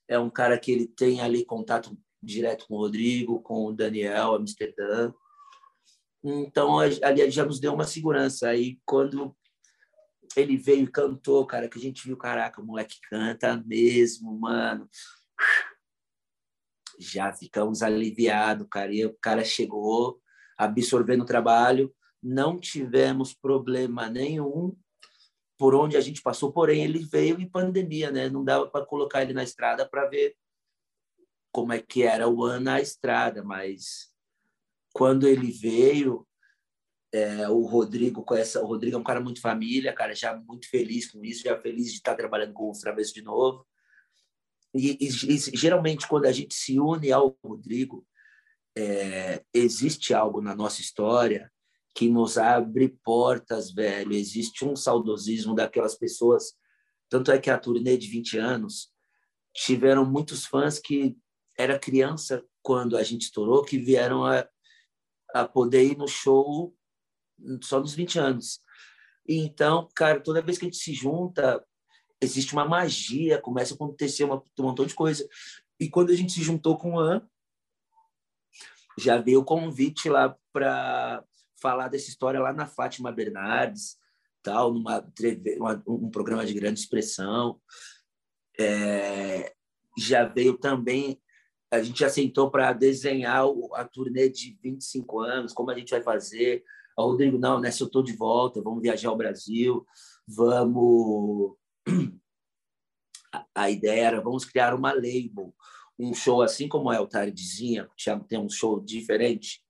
é 0.06 0.20
um 0.20 0.30
cara 0.30 0.60
que 0.60 0.70
ele 0.70 0.86
tem 0.86 1.22
ali 1.22 1.46
contato 1.46 1.98
direto 2.22 2.68
com 2.68 2.74
o 2.74 2.80
Rodrigo, 2.80 3.42
com 3.42 3.68
o 3.68 3.72
Daniel, 3.72 4.36
Amsterdã. 4.36 5.14
Então, 6.22 6.78
ali 6.78 7.32
já 7.32 7.46
nos 7.46 7.62
deu 7.62 7.74
uma 7.74 7.86
segurança. 7.86 8.50
Aí, 8.50 8.82
quando 8.86 9.34
ele 10.36 10.58
veio 10.58 10.84
e 10.84 10.92
cantou, 10.92 11.48
cara, 11.48 11.70
que 11.70 11.80
a 11.80 11.82
gente 11.82 12.06
viu, 12.06 12.18
caraca, 12.18 12.60
o 12.60 12.66
moleque 12.66 13.00
canta 13.10 13.56
mesmo, 13.66 14.38
mano. 14.38 14.90
Já 17.00 17.32
ficamos 17.32 17.82
aliviados, 17.82 18.68
cara. 18.70 18.94
E 18.94 19.06
o 19.06 19.18
cara 19.22 19.46
chegou, 19.46 20.20
absorvendo 20.58 21.22
o 21.22 21.26
trabalho, 21.26 21.96
não 22.22 22.60
tivemos 22.60 23.34
problema 23.34 24.10
nenhum 24.10 24.76
por 25.64 25.76
onde 25.76 25.96
a 25.96 26.02
gente 26.02 26.22
passou, 26.22 26.52
porém 26.52 26.84
ele 26.84 27.00
veio 27.00 27.40
em 27.40 27.48
pandemia, 27.48 28.12
né? 28.12 28.28
Não 28.28 28.44
dava 28.44 28.68
para 28.68 28.86
colocar 28.86 29.22
ele 29.22 29.32
na 29.32 29.46
estrada 29.46 29.88
para 29.88 30.10
ver 30.10 30.36
como 31.54 31.72
é 31.72 31.80
que 31.80 32.04
era 32.04 32.28
o 32.28 32.44
ano 32.44 32.66
na 32.66 32.82
estrada, 32.82 33.42
mas 33.42 34.14
quando 34.94 35.26
ele 35.26 35.50
veio, 35.54 36.28
é, 37.14 37.48
o 37.48 37.62
Rodrigo 37.62 38.26
com 38.26 38.36
essa, 38.36 38.62
o 38.62 38.66
Rodrigo 38.66 38.98
é 38.98 39.00
um 39.00 39.06
cara 39.06 39.22
muito 39.22 39.40
família, 39.40 39.94
cara, 39.94 40.14
já 40.14 40.36
muito 40.36 40.70
feliz 40.70 41.10
com 41.10 41.24
isso, 41.24 41.46
já 41.46 41.58
feliz 41.58 41.92
de 41.92 42.00
estar 42.00 42.16
trabalhando 42.16 42.52
com 42.52 42.70
os 42.70 42.80
Travessos 42.80 43.14
de 43.14 43.22
novo. 43.22 43.66
E, 44.76 44.98
e, 45.00 45.08
e, 45.08 45.38
geralmente 45.56 46.10
quando 46.10 46.26
a 46.26 46.32
gente 46.34 46.54
se 46.54 46.78
une 46.78 47.10
ao 47.10 47.38
Rodrigo, 47.42 48.06
é, 48.78 49.42
existe 49.54 50.14
algo 50.14 50.42
na 50.42 50.54
nossa 50.54 50.82
história 50.82 51.50
que 51.94 52.10
nos 52.10 52.38
abre 52.38 52.90
portas, 53.04 53.72
velho. 53.72 54.14
Existe 54.14 54.66
um 54.66 54.76
saudosismo 54.76 55.54
daquelas 55.54 55.96
pessoas. 55.96 56.54
Tanto 57.10 57.32
é 57.32 57.40
que 57.40 57.50
a 57.50 57.58
turnê 57.58 57.98
de 57.98 58.08
20 58.08 58.38
anos 58.38 58.92
tiveram 59.54 60.04
muitos 60.04 60.46
fãs 60.46 60.80
que 60.80 61.16
era 61.58 61.78
criança 61.78 62.44
quando 62.62 62.98
a 62.98 63.04
gente 63.04 63.24
estourou, 63.24 63.64
que 63.64 63.78
vieram 63.78 64.26
a, 64.26 64.48
a 65.34 65.48
poder 65.48 65.84
ir 65.84 65.98
no 65.98 66.08
show 66.08 66.76
só 67.62 67.80
nos 67.80 67.94
20 67.94 68.20
anos. 68.20 68.60
Então, 69.28 69.88
cara, 69.96 70.20
toda 70.20 70.42
vez 70.42 70.58
que 70.58 70.66
a 70.66 70.68
gente 70.70 70.78
se 70.78 70.94
junta, 70.94 71.64
existe 72.20 72.54
uma 72.54 72.66
magia, 72.66 73.40
começa 73.40 73.74
a 73.74 73.76
acontecer 73.76 74.24
uma, 74.24 74.38
um 74.38 74.64
montão 74.64 74.86
de 74.86 74.96
coisa. 74.96 75.28
E 75.80 75.90
quando 75.90 76.12
a 76.12 76.16
gente 76.16 76.32
se 76.34 76.42
juntou 76.42 76.78
com 76.78 76.96
o 76.96 77.00
An, 77.00 77.22
já 78.98 79.18
veio 79.18 79.42
o 79.42 79.46
convite 79.46 80.10
lá 80.10 80.36
para 80.52 81.24
falar 81.64 81.88
dessa 81.88 82.10
história 82.10 82.42
lá 82.42 82.52
na 82.52 82.68
Fátima 82.68 83.10
Bernardes, 83.10 83.98
tal, 84.44 84.74
numa 84.74 85.00
uma, 85.58 85.84
um 85.88 86.12
programa 86.12 86.46
de 86.46 86.54
grande 86.54 86.82
expressão. 86.82 87.58
É, 88.60 89.54
já 89.98 90.26
veio 90.26 90.58
também, 90.58 91.22
a 91.72 91.82
gente 91.82 92.02
já 92.02 92.10
sentou 92.10 92.52
para 92.52 92.74
desenhar 92.74 93.46
a 93.76 93.86
turnê 93.86 94.28
de 94.30 94.60
25 94.62 95.22
anos, 95.22 95.54
como 95.54 95.72
a 95.72 95.78
gente 95.80 95.92
vai 95.92 96.02
fazer. 96.02 96.64
O 96.98 97.04
Rodrigo, 97.04 97.40
não, 97.40 97.62
nessa 97.62 97.82
eu 97.82 97.88
estou 97.88 98.04
de 98.04 98.14
volta, 98.14 98.62
vamos 98.62 98.82
viajar 98.82 99.10
ao 99.10 99.18
Brasil, 99.18 99.86
vamos. 100.28 101.56
A 103.56 103.68
ideia 103.72 104.08
era, 104.08 104.22
vamos 104.22 104.46
criar 104.46 104.76
uma 104.76 104.94
label, 104.94 105.56
um 105.98 106.14
show 106.14 106.44
assim 106.44 106.68
como 106.68 106.92
é 106.92 107.00
o 107.00 107.08
Tardezinha, 107.08 107.86
o 107.86 107.96
Thiago 107.96 108.26
tem 108.26 108.38
um 108.38 108.50
show 108.50 108.80
diferente 108.80 109.64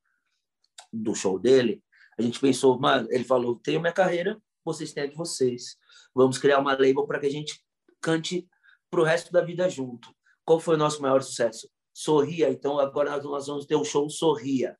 do 0.91 1.15
show 1.15 1.40
dele, 1.40 1.82
a 2.18 2.22
gente 2.22 2.40
pensou, 2.40 2.80
mano, 2.80 3.07
ele 3.11 3.23
falou, 3.23 3.56
tenho 3.60 3.81
minha 3.81 3.94
carreira, 3.94 4.41
vocês 4.64 4.94
têm 4.94 5.03
a 5.03 5.07
de 5.07 5.15
vocês. 5.15 5.77
Vamos 6.14 6.38
criar 6.38 6.60
uma 6.60 6.73
label 6.73 7.06
para 7.06 7.19
que 7.19 7.26
a 7.26 7.31
gente 7.31 7.64
cante 8.02 8.48
para 8.90 9.02
o 9.02 9.03
resto 9.03 9.31
da 9.31 9.41
vida 9.41 9.68
junto. 9.69 10.14
Qual 10.45 10.60
foi 10.60 10.76
o 10.76 10.77
nosso 10.77 11.02
maior 11.02 11.22
sucesso? 11.22 11.69
Sorria. 11.94 12.49
Então, 12.49 12.80
agora 12.80 13.22
nós 13.22 13.48
vamos 13.48 13.65
ter 13.65 13.76
o 13.76 13.85
show 13.85 14.10
Sorria. 14.10 14.77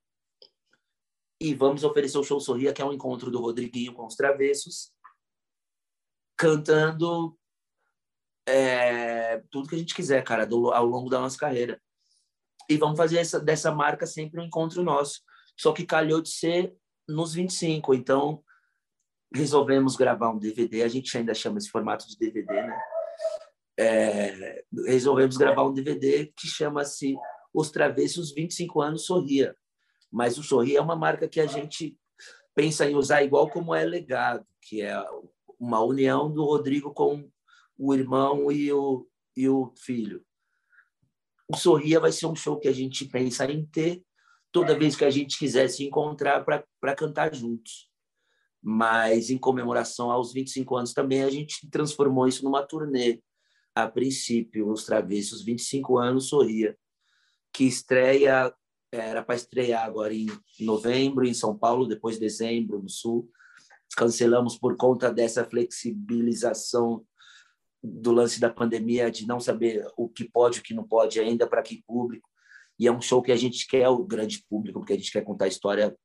E 1.40 1.54
vamos 1.54 1.84
oferecer 1.84 2.18
o 2.18 2.24
show 2.24 2.40
Sorria, 2.40 2.74
que 2.74 2.82
é 2.82 2.86
um 2.86 2.94
encontro 2.94 3.32
do 3.32 3.42
Rodriguinho 3.42 3.94
com 3.94 4.06
os 4.06 4.16
Travessos, 4.16 4.92
cantando 6.38 7.38
é, 8.48 9.42
tudo 9.50 9.68
que 9.68 9.76
a 9.76 9.78
gente 9.78 9.96
quiser, 9.96 10.24
cara, 10.24 10.46
do, 10.46 10.72
ao 10.72 10.86
longo 10.86 11.10
da 11.10 11.20
nossa 11.20 11.38
carreira. 11.38 11.82
E 12.70 12.78
vamos 12.78 12.98
fazer 12.98 13.18
essa, 13.18 13.40
dessa 13.40 13.72
marca 13.72 14.06
sempre 14.06 14.40
um 14.40 14.46
encontro 14.46 14.84
nosso. 14.84 15.22
Só 15.58 15.74
que 15.74 15.86
calhou 15.86 16.22
de 16.22 16.30
ser 16.30 16.76
nos 17.08 17.34
25. 17.34 17.94
Então, 17.94 18.44
resolvemos 19.34 19.96
gravar 19.96 20.30
um 20.30 20.38
DVD. 20.38 20.84
A 20.84 20.88
gente 20.88 21.16
ainda 21.18 21.34
chama 21.34 21.58
esse 21.58 21.70
formato 21.70 22.08
de 22.08 22.18
DVD, 22.18 22.54
né? 22.54 22.80
É, 23.78 24.64
resolvemos 24.86 25.36
gravar 25.36 25.64
um 25.64 25.74
DVD 25.74 26.32
que 26.38 26.48
chama-se 26.48 27.16
Os 27.54 27.72
Travessos 27.72 28.34
25 28.34 28.82
anos 28.82 29.06
Sorria. 29.06 29.56
Mas 30.12 30.38
o 30.38 30.44
Sorria 30.44 30.78
é 30.78 30.82
uma 30.82 30.96
marca 30.96 31.28
que 31.28 31.40
a 31.40 31.48
gente 31.48 31.98
pensa 32.54 32.88
em 32.88 32.96
usar 32.96 33.24
igual 33.24 33.50
como 33.50 33.74
é 33.74 33.84
legado, 33.84 34.46
que 34.62 34.82
é 34.82 35.04
uma 35.60 35.84
união 35.84 36.32
do 36.32 36.44
Rodrigo 36.44 36.94
com 36.94 37.28
o 37.78 37.94
irmão 37.96 38.52
e 38.52 38.72
o, 38.72 39.08
e 39.36 39.50
o 39.50 39.74
filho. 39.76 40.24
O 41.48 41.58
Sorria 41.58 42.00
vai 42.00 42.12
ser 42.12 42.28
um 42.28 42.36
show 42.36 42.60
que 42.60 42.68
a 42.68 42.72
gente 42.72 43.06
pensa 43.06 43.46
em 43.52 43.66
ter 43.66 44.04
toda 44.54 44.78
vez 44.78 44.96
que 44.96 45.04
a 45.04 45.10
gente 45.10 45.38
quiser 45.38 45.68
se 45.68 45.84
encontrar 45.84 46.46
para 46.46 46.96
cantar 46.96 47.34
juntos. 47.34 47.92
Mas 48.62 49.30
em 49.30 49.38
comemoração 49.38 50.10
aos 50.10 50.32
25 50.32 50.78
anos 50.78 50.94
também 50.94 51.24
a 51.24 51.30
gente 51.30 51.70
transformou 51.70 52.28
isso 52.28 52.46
numa 52.46 52.66
turnê. 52.66 53.20
A 53.76 53.88
princípio, 53.88 54.72
os 54.72 54.86
Travessos 54.86 55.44
25 55.44 55.98
anos 55.98 56.28
Sorria, 56.28 56.78
que 57.52 57.66
estreia 57.66 58.54
era 58.92 59.24
para 59.24 59.36
estrear 59.36 59.84
agora 59.84 60.14
em 60.14 60.28
novembro 60.60 61.26
em 61.26 61.34
São 61.34 61.58
Paulo, 61.58 61.88
depois 61.88 62.20
dezembro 62.20 62.80
no 62.80 62.88
Sul. 62.88 63.28
Cancelamos 63.98 64.56
por 64.56 64.78
conta 64.78 65.12
dessa 65.12 65.44
flexibilização 65.44 67.04
do 67.84 68.12
lance 68.12 68.40
da 68.40 68.52
pandemia, 68.52 69.10
de 69.10 69.26
não 69.28 69.40
saber 69.40 69.86
o 69.98 70.08
que 70.08 70.24
pode, 70.24 70.60
o 70.60 70.64
que 70.64 70.76
não 70.76 70.88
pode 70.88 71.20
ainda, 71.20 71.48
para 71.48 71.64
que 71.64 71.84
público. 71.88 72.30
E 72.80 72.88
é 72.88 72.92
um 72.92 73.02
show 73.02 73.22
que 73.22 73.32
a 73.32 73.36
gente 73.36 73.68
quer 73.68 73.88
o 73.90 74.04
grande 74.04 74.44
público, 74.50 74.80
porque 74.80 74.94
a 74.94 74.98
gente 74.98 75.12
quer 75.12 75.24
contar 75.24 75.46
a 75.46 75.50
história 75.50 75.96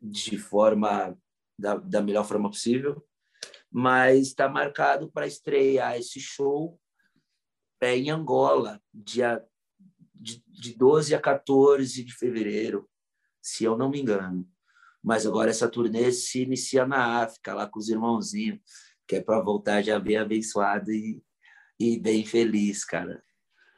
de 0.00 0.36
forma 0.36 1.16
da, 1.58 1.76
da 1.76 2.02
melhor 2.02 2.24
forma 2.24 2.50
possível. 2.50 3.04
Mas 3.70 4.28
está 4.28 4.48
marcado 4.48 5.10
para 5.10 5.26
estrear 5.26 5.96
esse 5.96 6.20
show 6.20 6.78
é, 7.80 7.96
em 7.96 8.10
Angola, 8.10 8.80
dia 8.92 9.44
de, 10.14 10.42
de 10.48 10.74
12 10.74 11.14
a 11.14 11.20
14 11.20 12.02
de 12.02 12.14
fevereiro, 12.14 12.88
se 13.42 13.64
eu 13.64 13.76
não 13.76 13.90
me 13.90 14.00
engano. 14.00 14.48
Mas 15.02 15.26
agora 15.26 15.50
essa 15.50 15.68
turnê 15.68 16.10
se 16.10 16.42
inicia 16.42 16.86
na 16.86 17.22
África, 17.22 17.52
lá 17.52 17.68
com 17.68 17.78
os 17.78 17.90
irmãozinhos, 17.90 18.58
que 19.06 19.16
é 19.16 19.20
para 19.20 19.42
voltar 19.42 19.82
já 19.82 19.98
bem 19.98 20.16
abençoado 20.16 20.90
e, 20.90 21.22
e 21.78 21.98
bem 21.98 22.24
feliz, 22.24 22.84
cara. 22.86 23.22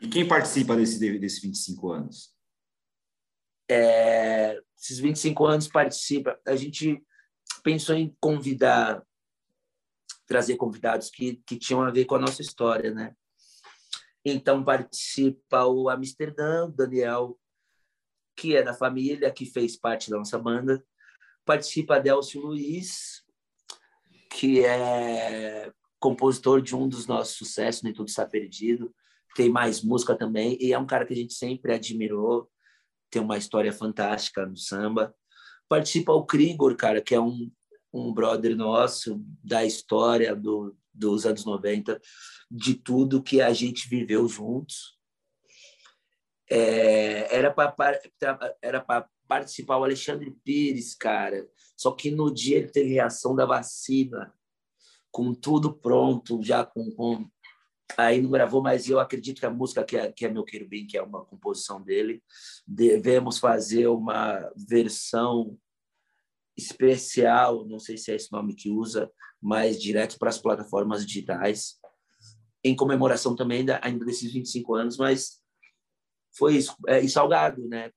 E 0.01 0.09
quem 0.09 0.27
participa 0.27 0.77
desse, 0.77 0.99
desses 1.19 1.41
25 1.41 1.91
anos? 1.91 2.35
É, 3.69 4.61
esses 4.79 4.99
25 4.99 5.47
anos 5.47 5.69
participa. 5.69 6.39
A 6.47 6.55
gente 6.55 7.03
pensou 7.63 7.95
em 7.95 8.15
convidar, 8.21 9.03
trazer 10.27 10.57
convidados 10.57 11.11
que, 11.11 11.43
que 11.47 11.59
tinham 11.59 11.83
a 11.83 11.91
ver 11.91 12.05
com 12.05 12.17
a 12.17 12.21
nossa 12.21 12.43
história, 12.43 12.93
né? 12.93 13.15
Então 14.25 14.65
participa 14.65 15.65
o 15.67 15.89
Amsterdã, 15.89 16.69
Daniel, 16.71 17.39
que 18.37 18.57
é 18.57 18.63
da 18.63 18.75
família, 18.75 19.31
que 19.31 19.47
fez 19.47 19.77
parte 19.77 20.11
da 20.11 20.19
nossa 20.19 20.39
banda. 20.39 20.85
Participa 21.45 22.01
Delcio 22.01 22.41
Luiz, 22.41 23.25
que 24.31 24.65
é 24.65 25.73
compositor 25.99 26.61
de 26.61 26.75
um 26.77 26.89
dos 26.89 27.07
nossos 27.07 27.37
sucessos, 27.37 27.83
Nem 27.83 27.93
Tudo 27.93 28.09
Está 28.09 28.27
Perdido. 28.27 28.95
Tem 29.37 29.51
mais 29.51 29.83
música 29.83 30.17
também, 30.17 30.57
e 30.61 30.73
é 30.73 30.79
um 30.79 30.87
cara 30.87 31.05
que 31.05 31.13
a 31.13 31.17
gente 31.17 31.35
sempre 31.35 31.75
admirou, 31.75 32.51
tem 33.11 33.23
uma 33.23 33.37
história 33.37 33.73
fantástica 33.73 34.47
no 34.47 34.57
samba. 34.57 35.15
Participa 35.69 36.13
o 36.13 36.25
Krigor, 36.25 36.75
cara, 36.77 37.01
que 37.01 37.15
é 37.15 37.21
um, 37.21 37.51
um 37.93 38.13
brother 38.13 38.57
nosso 38.57 39.23
da 39.45 39.65
história 39.65 40.35
do, 40.35 40.77
dos 40.93 41.27
anos 41.27 41.45
90, 41.45 42.01
de 42.51 42.75
tudo 42.75 43.23
que 43.23 43.41
a 43.41 43.53
gente 43.53 43.89
viveu 43.89 44.27
juntos. 44.27 44.97
É, 46.49 47.37
era 47.37 47.53
para 47.53 48.01
era 48.63 48.81
para 48.81 49.09
participar 49.27 49.79
o 49.79 49.85
Alexandre 49.85 50.31
Pires, 50.45 50.95
cara. 50.95 51.47
Só 51.77 51.91
que 51.91 52.11
no 52.11 52.33
dia 52.33 52.59
ele 52.59 52.69
teve 52.69 52.95
reação 52.95 53.35
da 53.35 53.45
vacina, 53.45 54.33
com 55.11 55.35
tudo 55.35 55.75
pronto, 55.75 56.43
já 56.43 56.65
com, 56.65 56.91
com... 56.93 57.29
aí 57.97 58.21
não 58.21 58.31
gravou, 58.31 58.63
mas 58.63 58.89
eu 58.89 58.99
acredito 58.99 59.41
que 59.41 59.47
a 59.47 59.51
música 59.51 59.85
que 59.85 59.97
é, 59.97 60.11
que 60.11 60.25
é 60.25 60.31
meu 60.31 60.45
querubim, 60.45 60.87
que 60.87 60.97
é 60.97 61.03
uma 61.03 61.25
composição 61.25 61.83
dele, 61.83 62.23
devemos 62.67 63.39
fazer 63.39 63.87
uma 63.89 64.51
versão 64.57 65.59
especial, 66.57 67.67
não 67.67 67.79
sei 67.79 67.99
se 67.99 68.11
é 68.11 68.17
esse 68.17 68.33
nome 68.33 68.55
que 68.55 68.71
usa, 68.71 69.11
mas 69.41 69.81
direto 69.81 70.19
para 70.19 70.31
as 70.31 70.39
plataformas 70.39 71.07
digitais, 71.07 71.79
em 72.65 72.75
comemoração 72.75 73.37
também 73.37 73.65
da, 73.65 73.79
ainda 73.83 74.05
desses 74.05 74.33
25 74.33 74.75
anos, 74.75 74.97
mas 74.97 75.41
foi 76.37 76.57
isso. 76.57 76.75
É, 76.89 77.01
e 77.01 77.09
Salgado, 77.09 77.67
né? 77.69 77.91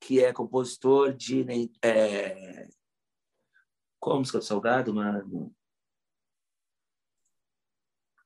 que 0.00 0.22
é 0.22 0.32
compositor 0.32 1.12
de... 1.12 1.44
É... 1.82 2.68
Qual 4.00 4.16
a 4.16 4.18
música 4.20 4.38
do 4.38 4.44
Salgado, 4.44 4.94
mano? 4.94 5.54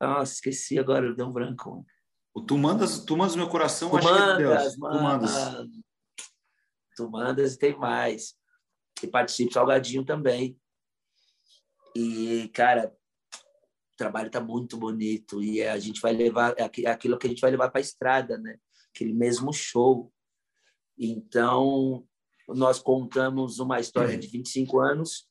Nossa, 0.03 0.33
esqueci 0.33 0.81
agora, 0.81 1.15
deu 1.15 1.29
um 1.29 1.33
branco. 1.33 1.87
O 2.35 2.41
Tu 2.41 2.59
Mandas, 2.59 3.05
tu 3.05 3.17
mandas 3.17 3.37
Meu 3.37 3.49
Coração, 3.49 3.91
tu 3.91 3.99
acho 3.99 4.09
mandas, 4.09 4.37
que 4.37 4.43
é 4.43 4.71
tu 4.71 4.81
Mandas. 4.81 5.33
Tu 6.97 7.11
Mandas 7.11 7.55
e 7.55 7.59
tem 7.59 7.79
mais 7.79 8.35
e 9.01 9.07
participo 9.07 9.53
Salgadinho 9.53 10.05
também. 10.05 10.59
E, 11.95 12.51
cara, 12.55 12.93
o 13.93 13.97
trabalho 13.97 14.31
tá 14.31 14.41
muito 14.41 14.77
bonito 14.77 15.43
e 15.43 15.63
a 15.63 15.79
gente 15.79 16.01
vai 16.01 16.13
levar 16.13 16.55
é 16.57 16.65
aquilo 16.91 17.19
que 17.19 17.27
a 17.27 17.31
gente 17.31 17.41
vai 17.41 17.51
levar 17.51 17.71
para 17.71 17.81
a 17.81 17.83
estrada, 17.83 18.39
né? 18.39 18.59
Aquele 18.95 19.13
mesmo 19.13 19.53
show. 19.53 20.13
Então, 20.99 22.05
nós 22.49 22.79
contamos 22.81 23.61
uma 23.61 23.79
história 23.79 24.19
de 24.19 24.27
25 24.27 24.81
anos 24.81 25.29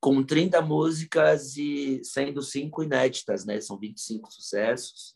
com 0.00 0.22
30 0.22 0.62
músicas 0.62 1.56
e 1.56 2.00
sendo 2.02 2.42
cinco 2.42 2.82
inéditas, 2.82 3.44
né? 3.44 3.60
São 3.60 3.78
25 3.78 4.32
sucessos 4.32 5.14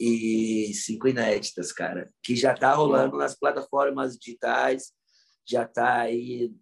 e 0.00 0.72
cinco 0.74 1.06
inéditas, 1.06 1.72
cara, 1.72 2.12
que 2.22 2.34
já 2.34 2.54
tá 2.54 2.74
rolando 2.74 3.16
nas 3.16 3.34
plataformas 3.38 4.16
digitais 4.16 4.92
já 5.46 5.64
está 5.64 6.00
aí, 6.00 6.54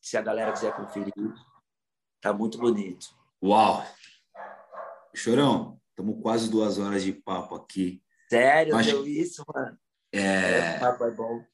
se 0.00 0.16
a 0.16 0.22
galera 0.22 0.52
quiser 0.52 0.74
conferir, 0.74 1.12
tá 2.20 2.32
muito 2.32 2.58
bonito. 2.58 3.08
Uau! 3.42 3.84
Chorão, 5.14 5.78
estamos 5.90 6.20
quase 6.22 6.50
duas 6.50 6.78
horas 6.78 7.02
de 7.02 7.12
papo 7.12 7.54
aqui. 7.54 8.02
Sério, 8.30 8.74
Mas, 8.74 8.86
deu 8.86 9.06
isso, 9.06 9.44
mano? 9.54 9.78
É... 10.12 10.76
O 10.76 10.80
papo 10.80 11.04
é 11.04 11.10
bom. 11.10 11.44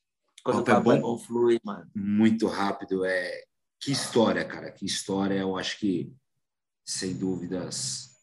Quando 0.44 0.60
o 0.60 0.64
papo, 0.64 0.80
o 0.80 0.84
papo 0.84 0.93
é, 0.93 0.94
bom, 0.94 0.98
é 0.98 1.01
bom, 1.01 1.18
flui, 1.18 1.60
mano. 1.64 1.90
Muito 1.94 2.47
rápido. 2.47 3.05
É... 3.05 3.44
Que 3.82 3.90
história, 3.90 4.44
cara. 4.44 4.70
Que 4.70 4.86
história. 4.86 5.34
Eu 5.34 5.59
acho 5.59 5.78
que, 5.80 6.14
sem 6.86 7.18
dúvidas, 7.18 8.16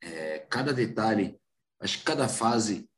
é... 0.00 0.38
cada 0.38 0.72
detalhe, 0.72 1.36
acho 1.80 1.98
que 1.98 2.04
cada 2.04 2.28
fase 2.28 2.88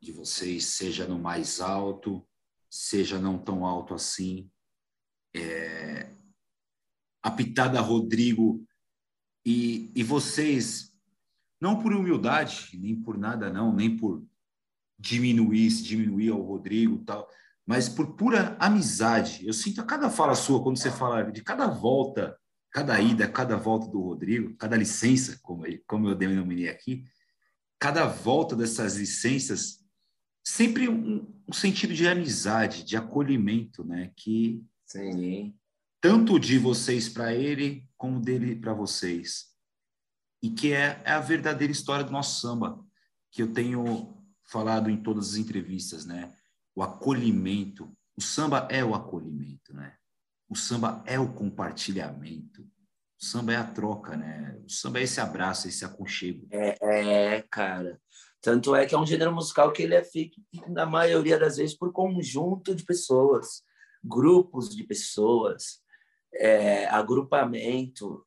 de 0.00 0.12
vocês, 0.12 0.66
seja 0.66 1.04
no 1.04 1.18
mais 1.18 1.60
alto, 1.60 2.24
seja 2.70 3.18
não 3.18 3.36
tão 3.36 3.66
alto 3.66 3.92
assim. 3.92 4.48
É, 5.34 6.14
a 7.20 7.30
pitada 7.30 7.80
Rodrigo 7.80 8.64
e, 9.44 9.90
e 9.96 10.02
vocês, 10.04 10.96
não 11.60 11.82
por 11.82 11.92
humildade, 11.92 12.70
nem 12.78 12.94
por 12.94 13.18
nada 13.18 13.52
não, 13.52 13.74
nem 13.74 13.96
por 13.96 14.24
diminuir, 14.96 15.68
diminuir 15.82 16.30
ao 16.30 16.40
Rodrigo 16.40 17.04
tal, 17.04 17.28
mas 17.66 17.88
por 17.88 18.14
pura 18.14 18.56
amizade. 18.60 19.44
Eu 19.44 19.52
sinto 19.52 19.80
a 19.80 19.84
cada 19.84 20.08
fala 20.08 20.36
sua, 20.36 20.62
quando 20.62 20.78
você 20.78 20.90
fala 20.90 21.24
de 21.24 21.42
cada 21.42 21.66
volta, 21.66 22.38
cada 22.70 23.00
ida, 23.00 23.26
cada 23.26 23.56
volta 23.56 23.88
do 23.88 24.00
Rodrigo, 24.00 24.54
cada 24.56 24.76
licença, 24.76 25.38
como, 25.42 25.64
como 25.86 26.08
eu 26.08 26.14
denominei 26.14 26.68
aqui, 26.68 27.04
cada 27.78 28.06
volta 28.06 28.54
dessas 28.54 28.96
licenças 28.96 29.84
sempre 30.46 30.88
um, 30.88 31.26
um, 31.48 31.52
sentido 31.52 31.92
de 31.92 32.06
amizade, 32.06 32.84
de 32.84 32.96
acolhimento, 32.96 33.84
né? 33.84 34.12
Que 34.14 34.64
Sim. 34.86 35.56
tanto 36.00 36.38
de 36.38 36.56
vocês 36.56 37.08
para 37.08 37.34
ele, 37.34 37.88
como 37.96 38.20
dele 38.20 38.54
para 38.54 38.72
vocês. 38.72 39.46
E 40.40 40.50
que 40.50 40.72
é, 40.72 41.02
é 41.04 41.10
a 41.10 41.20
verdadeira 41.20 41.72
história 41.72 42.04
do 42.04 42.12
nosso 42.12 42.40
samba, 42.40 42.78
que 43.32 43.42
eu 43.42 43.52
tenho 43.52 44.16
falado 44.44 44.88
em 44.88 45.02
todas 45.02 45.30
as 45.30 45.36
entrevistas, 45.36 46.06
né? 46.06 46.32
O 46.76 46.82
acolhimento. 46.82 47.90
O 48.16 48.22
samba 48.22 48.68
é 48.70 48.84
o 48.84 48.94
acolhimento, 48.94 49.74
né? 49.74 49.96
O 50.48 50.54
samba 50.54 51.02
é 51.06 51.18
o 51.18 51.32
compartilhamento. 51.32 52.62
O 53.18 53.24
samba 53.24 53.54
é 53.54 53.56
a 53.56 53.64
troca, 53.64 54.14
né? 54.16 54.60
O 54.64 54.70
samba 54.70 55.00
é 55.00 55.04
esse 55.04 55.20
abraço, 55.20 55.66
esse 55.66 55.84
aconchego. 55.84 56.46
É, 56.50 56.76
é, 57.34 57.42
cara. 57.50 57.98
Tanto 58.42 58.76
é 58.76 58.86
que 58.86 58.94
é 58.94 58.98
um 58.98 59.06
gênero 59.06 59.34
musical 59.34 59.72
que 59.72 59.82
ele 59.82 59.94
é 59.94 60.04
feito, 60.04 60.40
na 60.68 60.86
maioria 60.86 61.38
das 61.38 61.56
vezes, 61.56 61.76
por 61.76 61.90
conjunto 61.92 62.74
de 62.74 62.84
pessoas, 62.84 63.62
grupos 64.04 64.68
de 64.68 64.84
pessoas, 64.84 65.80
é, 66.34 66.86
agrupamento. 66.88 68.24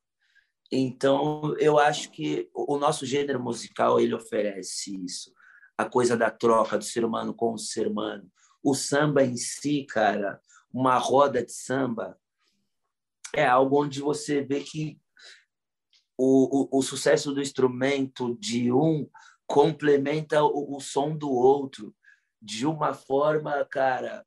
Então, 0.70 1.56
eu 1.58 1.78
acho 1.78 2.10
que 2.10 2.50
o 2.52 2.76
nosso 2.76 3.06
gênero 3.06 3.40
musical 3.40 3.98
ele 3.98 4.14
oferece 4.14 4.94
isso, 5.04 5.32
a 5.78 5.84
coisa 5.84 6.16
da 6.16 6.30
troca 6.30 6.76
do 6.76 6.84
ser 6.84 7.04
humano 7.04 7.32
com 7.32 7.54
o 7.54 7.58
ser 7.58 7.86
humano. 7.86 8.30
O 8.62 8.74
samba 8.74 9.24
em 9.24 9.36
si, 9.36 9.84
cara, 9.84 10.40
uma 10.72 10.98
roda 10.98 11.44
de 11.44 11.52
samba, 11.52 12.18
é 13.34 13.46
algo 13.46 13.82
onde 13.82 14.00
você 14.00 14.42
vê 14.42 14.60
que 14.60 15.00
o, 16.16 16.76
o, 16.76 16.78
o 16.78 16.82
sucesso 16.82 17.32
do 17.32 17.40
instrumento 17.40 18.36
de 18.38 18.72
um 18.72 19.08
complementa 19.46 20.42
o, 20.44 20.76
o, 20.76 20.80
som 20.80 21.16
do 21.16 21.30
outro 21.30 21.94
de 22.40 22.66
uma 22.66 22.92
forma, 22.92 23.64
cara, 23.64 24.26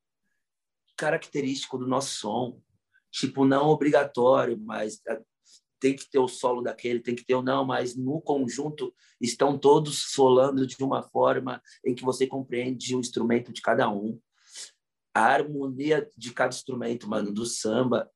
característico 0.97 1.77
do 1.77 1.87
nosso 1.87 2.17
som. 2.17 2.61
Tipo, 3.11 3.45
não 3.45 3.67
obrigatório, 3.67 4.57
mas 4.59 5.01
tem 5.83 5.93
que 5.93 6.09
ter 6.09 6.17
o 6.17 6.29
solo 6.29 6.61
daquele, 6.61 7.01
tem 7.01 7.13
que 7.13 7.25
ter 7.25 7.35
o 7.35 7.41
não, 7.41 7.65
mas 7.65 7.93
no 7.93 8.21
conjunto 8.21 8.95
estão 9.19 9.57
todos 9.57 10.13
solando 10.13 10.65
de 10.65 10.81
uma 10.81 11.03
forma 11.03 11.61
em 11.85 11.93
que 11.93 12.05
você 12.05 12.25
compreende 12.25 12.95
o 12.95 13.01
instrumento 13.01 13.51
de 13.51 13.61
cada 13.61 13.89
um 13.89 14.17
a 15.13 15.25
harmonia 15.25 16.09
de 16.17 16.33
cada 16.33 16.55
instrumento, 16.55 17.07
mano, 17.07 17.31
do 17.31 17.45
samba, 17.45 18.09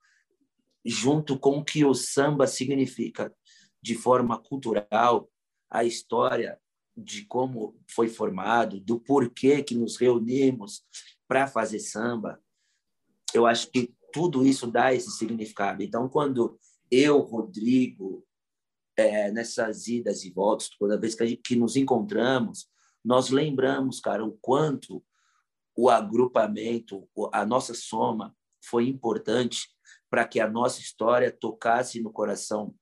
junto 0.83 1.37
com 1.37 1.57
o 1.57 1.63
que 1.63 1.83
o 1.83 1.93
samba 1.93 2.47
significa 2.47 3.35
de 3.81 3.95
forma 3.95 4.41
cultural, 4.41 5.29
a 5.69 5.83
história 5.83 6.57
de 6.95 7.25
como 7.25 7.77
foi 7.87 8.07
formado, 8.07 8.79
do 8.79 8.97
porquê 8.99 9.61
que 9.61 9.75
nos 9.75 9.97
reunimos 9.97 10.83
para 11.27 11.45
fazer 11.45 11.79
samba. 11.79 12.41
Eu 13.33 13.45
acho 13.45 13.69
que 13.69 13.93
tudo 14.11 14.43
isso 14.43 14.65
dá 14.65 14.93
esse 14.93 15.11
significado. 15.11 15.83
Então, 15.83 16.09
quando 16.09 16.57
eu, 16.91 17.19
Rodrigo, 17.19 18.25
é, 18.95 19.31
nessas 19.31 19.87
idas 19.87 20.23
e 20.23 20.31
voltas, 20.31 20.69
toda 20.69 20.99
vez 20.99 21.15
que, 21.15 21.27
gente, 21.27 21.41
que 21.41 21.55
nos 21.55 21.75
encontramos, 21.75 22.67
nós 23.03 23.29
lembramos, 23.29 23.99
cara, 23.99 24.25
o 24.25 24.37
quanto 24.41 25.03
o 25.75 25.89
agrupamento, 25.89 27.07
a 27.31 27.45
nossa 27.45 27.73
soma 27.73 28.35
foi 28.63 28.87
importante 28.87 29.69
para 30.09 30.27
que 30.27 30.39
a 30.39 30.49
nossa 30.49 30.79
história 30.79 31.31
tocasse 31.31 32.01
no 32.01 32.11
coração 32.11 32.73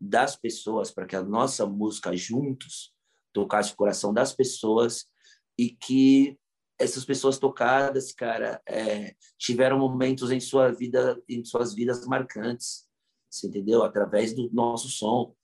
das 0.00 0.36
pessoas, 0.36 0.90
para 0.90 1.06
que 1.06 1.16
a 1.16 1.22
nossa 1.22 1.66
música 1.66 2.16
juntos 2.16 2.94
tocasse 3.32 3.72
o 3.72 3.76
coração 3.76 4.14
das 4.14 4.32
pessoas 4.32 5.06
e 5.58 5.70
que 5.70 6.38
essas 6.78 7.04
pessoas 7.04 7.38
tocadas, 7.38 8.12
cara, 8.12 8.62
é, 8.66 9.14
tiveram 9.38 9.78
momentos 9.78 10.30
em 10.30 10.40
sua 10.40 10.70
vida, 10.70 11.20
em 11.28 11.44
suas 11.44 11.74
vidas 11.74 12.06
marcantes, 12.06 12.85
você 13.30 13.48
entendeu? 13.48 13.82
Através 13.82 14.32
do 14.32 14.50
nosso 14.52 14.88
som 14.88 15.34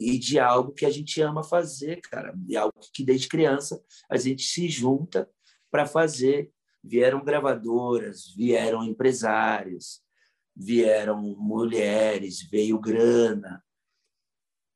e 0.00 0.18
de 0.18 0.38
algo 0.38 0.72
que 0.72 0.86
a 0.86 0.90
gente 0.90 1.20
ama 1.20 1.42
fazer, 1.42 2.00
cara, 2.02 2.32
de 2.36 2.56
algo 2.56 2.78
que 2.92 3.04
desde 3.04 3.28
criança 3.28 3.82
a 4.08 4.16
gente 4.16 4.42
se 4.42 4.68
junta 4.68 5.28
para 5.70 5.86
fazer. 5.86 6.52
Vieram 6.82 7.24
gravadoras, 7.24 8.32
vieram 8.36 8.84
empresários, 8.84 10.00
vieram 10.54 11.20
mulheres, 11.20 12.48
veio 12.48 12.78
grana, 12.78 13.62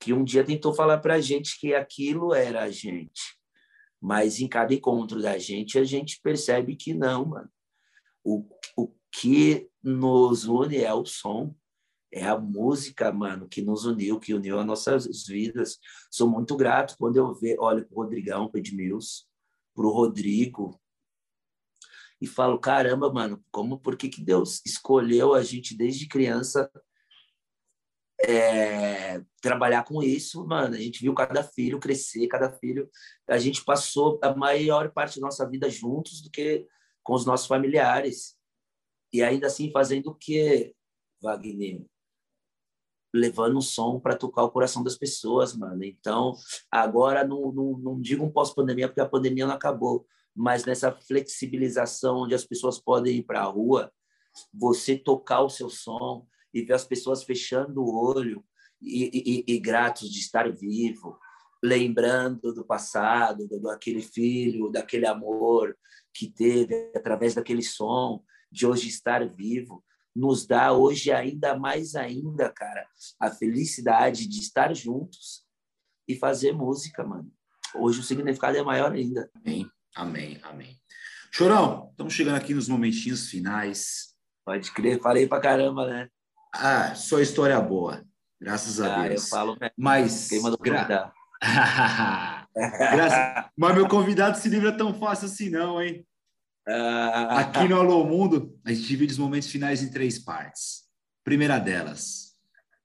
que 0.00 0.12
um 0.12 0.24
dia 0.24 0.42
tentou 0.42 0.74
falar 0.74 0.98
para 0.98 1.14
a 1.14 1.20
gente 1.20 1.58
que 1.60 1.74
aquilo 1.74 2.34
era 2.34 2.64
a 2.64 2.70
gente. 2.70 3.38
Mas 4.00 4.40
em 4.40 4.48
cada 4.48 4.74
encontro 4.74 5.22
da 5.22 5.38
gente, 5.38 5.78
a 5.78 5.84
gente 5.84 6.20
percebe 6.20 6.74
que 6.74 6.92
não, 6.92 7.24
mano. 7.24 7.48
O, 8.24 8.44
o 8.76 8.92
que 9.12 9.70
nos 9.82 10.44
une 10.44 10.78
é 10.78 10.92
o 10.92 11.04
som, 11.04 11.54
é 12.12 12.24
a 12.24 12.38
música, 12.38 13.10
mano, 13.10 13.48
que 13.48 13.62
nos 13.62 13.86
uniu, 13.86 14.20
que 14.20 14.34
uniu 14.34 14.58
as 14.58 14.66
nossas 14.66 15.26
vidas. 15.26 15.78
Sou 16.10 16.28
muito 16.28 16.54
grato 16.56 16.94
quando 16.98 17.16
eu 17.16 17.34
vejo, 17.34 17.60
olho 17.60 17.86
para 17.86 17.94
o 17.94 18.02
Rodrigão, 18.02 18.48
para 18.48 18.60
Edmilson, 18.60 19.24
para 19.74 19.86
o 19.86 19.90
Rodrigo, 19.90 20.78
e 22.22 22.26
falo, 22.26 22.56
caramba, 22.56 23.12
mano, 23.12 23.44
como, 23.50 23.80
por 23.80 23.96
que, 23.96 24.08
que 24.08 24.22
Deus 24.22 24.62
escolheu 24.64 25.34
a 25.34 25.42
gente 25.42 25.76
desde 25.76 26.06
criança 26.06 26.70
é, 28.24 29.20
trabalhar 29.40 29.82
com 29.82 30.00
isso, 30.00 30.46
mano? 30.46 30.76
A 30.76 30.78
gente 30.78 31.00
viu 31.00 31.12
cada 31.14 31.42
filho 31.42 31.80
crescer, 31.80 32.28
cada 32.28 32.52
filho. 32.52 32.88
A 33.26 33.38
gente 33.38 33.64
passou 33.64 34.20
a 34.22 34.32
maior 34.36 34.92
parte 34.92 35.18
da 35.18 35.26
nossa 35.26 35.48
vida 35.48 35.68
juntos 35.68 36.22
do 36.22 36.30
que 36.30 36.64
com 37.02 37.14
os 37.14 37.26
nossos 37.26 37.48
familiares. 37.48 38.36
E 39.12 39.20
ainda 39.20 39.48
assim 39.48 39.72
fazendo 39.72 40.10
o 40.10 40.14
que, 40.14 40.72
Wagner? 41.20 41.84
Levando 43.12 43.58
o 43.58 43.62
som 43.62 44.00
para 44.00 44.16
tocar 44.16 44.42
o 44.44 44.50
coração 44.50 44.82
das 44.82 44.96
pessoas, 44.96 45.54
mano. 45.54 45.84
Então, 45.84 46.34
agora 46.70 47.24
não, 47.26 47.52
não, 47.52 47.78
não 47.78 48.00
digo 48.00 48.24
um 48.24 48.30
pós-pandemia, 48.30 48.88
porque 48.88 49.00
a 49.00 49.08
pandemia 49.08 49.46
não 49.46 49.54
acabou 49.54 50.06
mas 50.34 50.64
nessa 50.64 50.90
flexibilização 50.90 52.22
onde 52.22 52.34
as 52.34 52.44
pessoas 52.44 52.78
podem 52.78 53.18
ir 53.18 53.22
para 53.22 53.42
a 53.42 53.46
rua, 53.46 53.92
você 54.52 54.96
tocar 54.96 55.42
o 55.42 55.50
seu 55.50 55.68
som 55.68 56.26
e 56.52 56.62
ver 56.62 56.74
as 56.74 56.84
pessoas 56.84 57.22
fechando 57.22 57.82
o 57.82 57.94
olho 57.94 58.44
e, 58.80 59.44
e, 59.46 59.54
e 59.54 59.60
gratos 59.60 60.10
de 60.10 60.18
estar 60.18 60.50
vivo, 60.50 61.18
lembrando 61.62 62.52
do 62.52 62.64
passado, 62.64 63.46
do, 63.46 63.60
daquele 63.60 64.02
filho, 64.02 64.70
daquele 64.70 65.06
amor 65.06 65.76
que 66.12 66.28
teve 66.28 66.90
através 66.96 67.34
daquele 67.34 67.62
som, 67.62 68.22
de 68.50 68.66
hoje 68.66 68.88
estar 68.88 69.26
vivo, 69.28 69.84
nos 70.14 70.46
dá 70.46 70.72
hoje 70.72 71.10
ainda 71.10 71.58
mais 71.58 71.94
ainda, 71.94 72.50
cara, 72.50 72.86
a 73.20 73.30
felicidade 73.30 74.26
de 74.26 74.40
estar 74.40 74.74
juntos 74.74 75.44
e 76.06 76.16
fazer 76.16 76.52
música, 76.52 77.04
mano. 77.04 77.30
Hoje 77.74 78.00
o 78.00 78.02
significado 78.02 78.56
é 78.56 78.62
maior 78.62 78.92
ainda. 78.92 79.30
Amém. 79.34 79.70
Amém, 79.94 80.40
amém. 80.42 80.78
Chorão, 81.30 81.88
estamos 81.90 82.12
chegando 82.12 82.36
aqui 82.36 82.54
nos 82.54 82.68
momentinhos 82.68 83.28
finais. 83.28 84.14
Pode 84.44 84.70
crer, 84.72 85.00
falei 85.00 85.26
pra 85.26 85.40
caramba, 85.40 85.86
né? 85.86 86.08
Ah, 86.54 86.94
só 86.94 87.20
história 87.20 87.58
boa. 87.60 88.04
Graças 88.40 88.80
a 88.80 88.94
ah, 88.94 89.08
Deus. 89.08 89.22
Eu 89.24 89.28
falo, 89.28 89.56
mas 89.76 90.28
quem 90.28 90.42
mandou 90.42 90.58
gra... 90.58 91.12
Graças... 92.54 93.50
Mas 93.56 93.74
meu 93.74 93.88
convidado 93.88 94.36
se 94.36 94.48
livra 94.48 94.76
tão 94.76 94.92
fácil 94.92 95.26
assim, 95.26 95.48
não, 95.48 95.80
hein? 95.80 96.06
Ah. 96.66 97.40
Aqui 97.40 97.68
no 97.68 97.80
Alô 97.80 98.04
Mundo, 98.04 98.58
a 98.64 98.72
gente 98.72 98.86
divide 98.86 99.12
os 99.12 99.18
momentos 99.18 99.50
finais 99.50 99.82
em 99.82 99.90
três 99.90 100.18
partes. 100.18 100.88
Primeira 101.24 101.58
delas, 101.58 102.36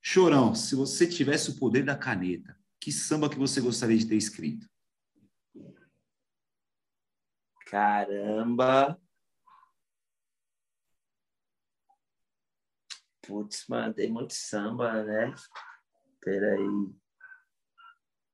Chorão, 0.01 0.55
se 0.55 0.75
você 0.75 1.05
tivesse 1.05 1.51
o 1.51 1.57
poder 1.57 1.83
da 1.83 1.95
caneta, 1.95 2.57
que 2.79 2.91
samba 2.91 3.29
que 3.29 3.37
você 3.37 3.59
gostaria 3.59 3.97
de 3.97 4.07
ter 4.07 4.15
escrito? 4.15 4.67
Caramba! 7.65 8.97
Putz, 13.21 13.67
mano, 13.67 13.93
tem 13.93 14.09
muito 14.09 14.33
samba, 14.33 15.03
né? 15.03 15.35
Peraí. 16.21 16.95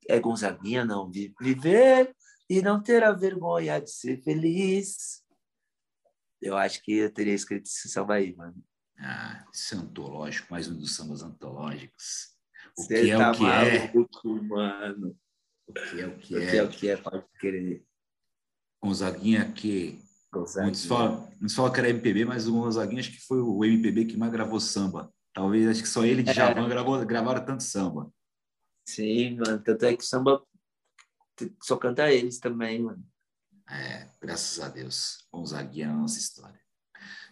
É 0.07 0.19
Gonzaguinha, 0.19 0.85
não? 0.85 1.09
Viver 1.09 2.15
e 2.47 2.61
não 2.61 2.83
ter 2.83 3.03
a 3.03 3.11
vergonha 3.11 3.81
de 3.81 3.89
ser 3.89 4.21
feliz. 4.21 5.22
Eu 6.43 6.57
acho 6.57 6.83
que 6.83 6.91
eu 6.97 7.11
teria 7.11 7.33
escrito 7.33 7.65
esse 7.65 7.87
samba 7.87 8.15
aí, 8.15 8.35
mano. 8.35 8.61
Ah, 8.99 9.45
isso 9.53 9.75
é 9.75 9.77
antológico, 9.77 10.51
mais 10.51 10.67
um 10.67 10.77
dos 10.77 10.93
sambas 10.93 11.23
antológicos. 11.23 12.35
O 12.77 12.83
Você 12.83 13.05
que 13.05 13.11
é 13.11 13.17
tá 13.17 13.31
o 13.31 13.35
que 13.35 13.45
é? 13.45 13.87
maluco, 13.87 14.37
é? 14.37 14.41
Mano. 14.41 15.17
O 15.65 15.73
que 15.73 16.01
é 16.01 16.07
o 16.07 16.17
que 16.17 16.35
é? 16.35 16.37
O 16.37 16.49
que 16.49 16.57
é 16.57 16.63
o 16.63 16.69
que 16.69 16.89
é, 16.89 16.97
pode 16.97 17.23
querer. 17.39 17.85
Gonzaguinha 18.83 19.51
que 19.53 20.03
Gonzaguinha. 20.33 20.63
Muitos, 20.63 20.85
falam, 20.85 21.31
muitos 21.39 21.55
falam 21.55 21.71
que 21.71 21.79
era 21.79 21.89
MPB, 21.89 22.25
mas 22.25 22.45
o 22.45 22.51
Gonzaguinha 22.51 22.99
acho 22.99 23.11
que 23.11 23.21
foi 23.21 23.39
o 23.39 23.63
MPB 23.63 24.05
que 24.05 24.17
mais 24.17 24.31
gravou 24.31 24.59
samba. 24.59 25.13
Talvez 25.33 25.67
acho 25.67 25.81
que 25.81 25.87
só 25.87 26.03
ele 26.03 26.23
de 26.23 26.31
é. 26.31 26.33
Javan 26.33 26.67
gravou, 26.67 27.05
gravaram 27.05 27.45
tanto 27.45 27.63
samba. 27.63 28.11
Sim, 28.85 29.37
mano. 29.37 29.63
Tanto 29.63 29.85
é 29.85 29.95
que 29.95 30.03
o 30.03 30.05
samba 30.05 30.45
só 31.61 31.77
canta 31.77 32.11
eles 32.11 32.37
também, 32.37 32.81
mano. 32.81 33.03
É, 33.73 34.07
graças 34.21 34.59
a 34.59 34.69
Deus. 34.69 35.27
Gonzaguinha 35.31 35.89
a 35.89 35.95
nossa 35.95 36.19
história. 36.19 36.61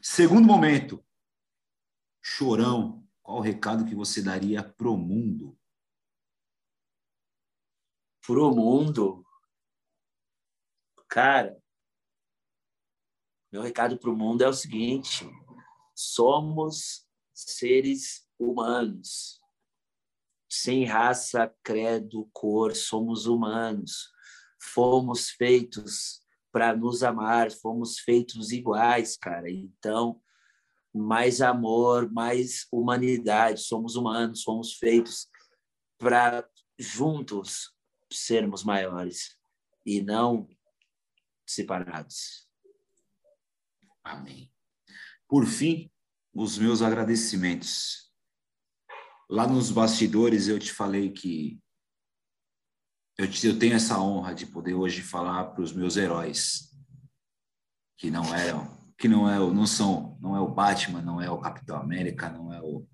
Segundo 0.02 0.48
momento. 0.48 1.06
Chorão, 2.20 3.08
qual 3.22 3.38
o 3.38 3.42
recado 3.42 3.86
que 3.86 3.94
você 3.94 4.24
daria 4.24 4.64
pro 4.64 4.98
mundo? 4.98 5.56
Pro 8.26 8.50
mundo? 8.50 9.24
Cara, 11.08 11.62
meu 13.52 13.62
recado 13.62 14.00
pro 14.00 14.16
mundo 14.16 14.44
é 14.44 14.48
o 14.48 14.54
seguinte: 14.54 15.30
somos 15.94 17.08
seres 17.34 18.28
humanos. 18.40 19.40
Sem 20.50 20.86
raça, 20.86 21.56
credo, 21.64 22.28
cor, 22.34 22.76
somos 22.76 23.28
humanos. 23.28 24.12
Fomos 24.60 25.30
feitos 25.30 26.21
para 26.52 26.76
nos 26.76 27.04
amar, 27.04 27.52
fomos 27.52 28.00
feitos 28.00 28.52
iguais, 28.52 29.18
cara. 29.18 29.50
Então, 29.50 30.22
mais 30.94 31.42
amor, 31.42 32.12
mais 32.12 32.68
humanidade. 32.72 33.62
Somos 33.62 33.96
humanos, 33.96 34.44
fomos 34.44 34.74
feitos 34.74 35.30
para 35.98 36.48
juntos 36.78 37.74
sermos 38.12 38.64
maiores 38.64 39.38
e 39.86 40.02
não 40.02 40.50
separados. 41.48 42.48
Amém. 44.04 44.52
Por 45.28 45.46
fim, 45.46 45.90
os 46.34 46.58
meus 46.58 46.82
agradecimentos. 46.82 48.12
Lá 49.30 49.48
nos 49.48 49.72
bastidores 49.72 50.48
eu 50.48 50.60
te 50.60 50.74
falei 50.74 51.10
que 51.10 51.61
eu, 53.22 53.52
eu 53.52 53.60
tenho 53.60 53.76
essa 53.76 54.00
honra 54.00 54.34
de 54.34 54.46
poder 54.46 54.74
hoje 54.74 55.02
falar 55.02 55.46
para 55.46 55.62
os 55.62 55.74
meus 55.74 55.98
heróis 55.98 56.72
que 57.98 58.10
não 58.10 58.34
eram, 58.34 58.68
que 58.98 59.08
não 59.08 59.30
é, 59.30 59.38
não 59.38 59.68
são, 59.68 60.18
não 60.20 60.36
é 60.36 60.40
o 60.40 60.52
Batman, 60.52 61.02
não 61.02 61.22
é 61.22 61.30
o 61.30 61.40
Capitão 61.40 61.78
América, 61.78 62.30
não 62.30 62.52
é 62.52 62.60
o, 62.62 62.88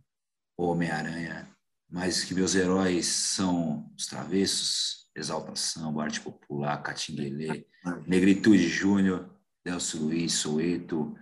Homem-Aranha, 0.59 1.47
mas 1.87 2.23
que 2.23 2.33
meus 2.33 2.55
heróis 2.55 3.05
são 3.05 3.93
os 3.95 4.07
Travessos, 4.07 5.07
Exaltação, 5.15 5.99
Arte 5.99 6.19
Popular, 6.19 6.81
Catinguelê, 6.81 7.67
Negritude 8.07 8.67
Júnior, 8.67 9.29
Delcio 9.63 10.01
Luiz, 10.01 10.33
Soeto, 10.33 11.15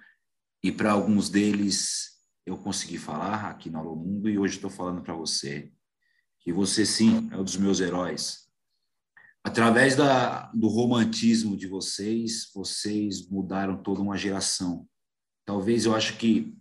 e 0.63 0.71
para 0.71 0.93
alguns 0.93 1.29
deles 1.29 2.15
eu 2.45 2.57
consegui 2.57 2.97
falar 2.97 3.49
aqui 3.49 3.69
no 3.69 3.77
Alô 3.77 3.95
Mundo 3.95 4.29
e 4.29 4.39
hoje 4.39 4.55
estou 4.55 4.69
falando 4.69 5.01
para 5.01 5.13
você 5.13 5.69
que 6.39 6.53
você 6.53 6.85
sim 6.85 7.27
é 7.31 7.37
um 7.37 7.43
dos 7.43 7.57
meus 7.57 7.81
heróis. 7.81 8.44
Através 9.45 9.95
da, 9.95 10.51
do 10.53 10.67
romantismo 10.67 11.55
de 11.55 11.67
vocês, 11.67 12.51
vocês 12.53 13.29
mudaram 13.29 13.81
toda 13.81 14.01
uma 14.01 14.17
geração. 14.17 14.87
Talvez 15.45 15.85
eu 15.85 15.95
acho 15.95 16.17
que 16.17 16.57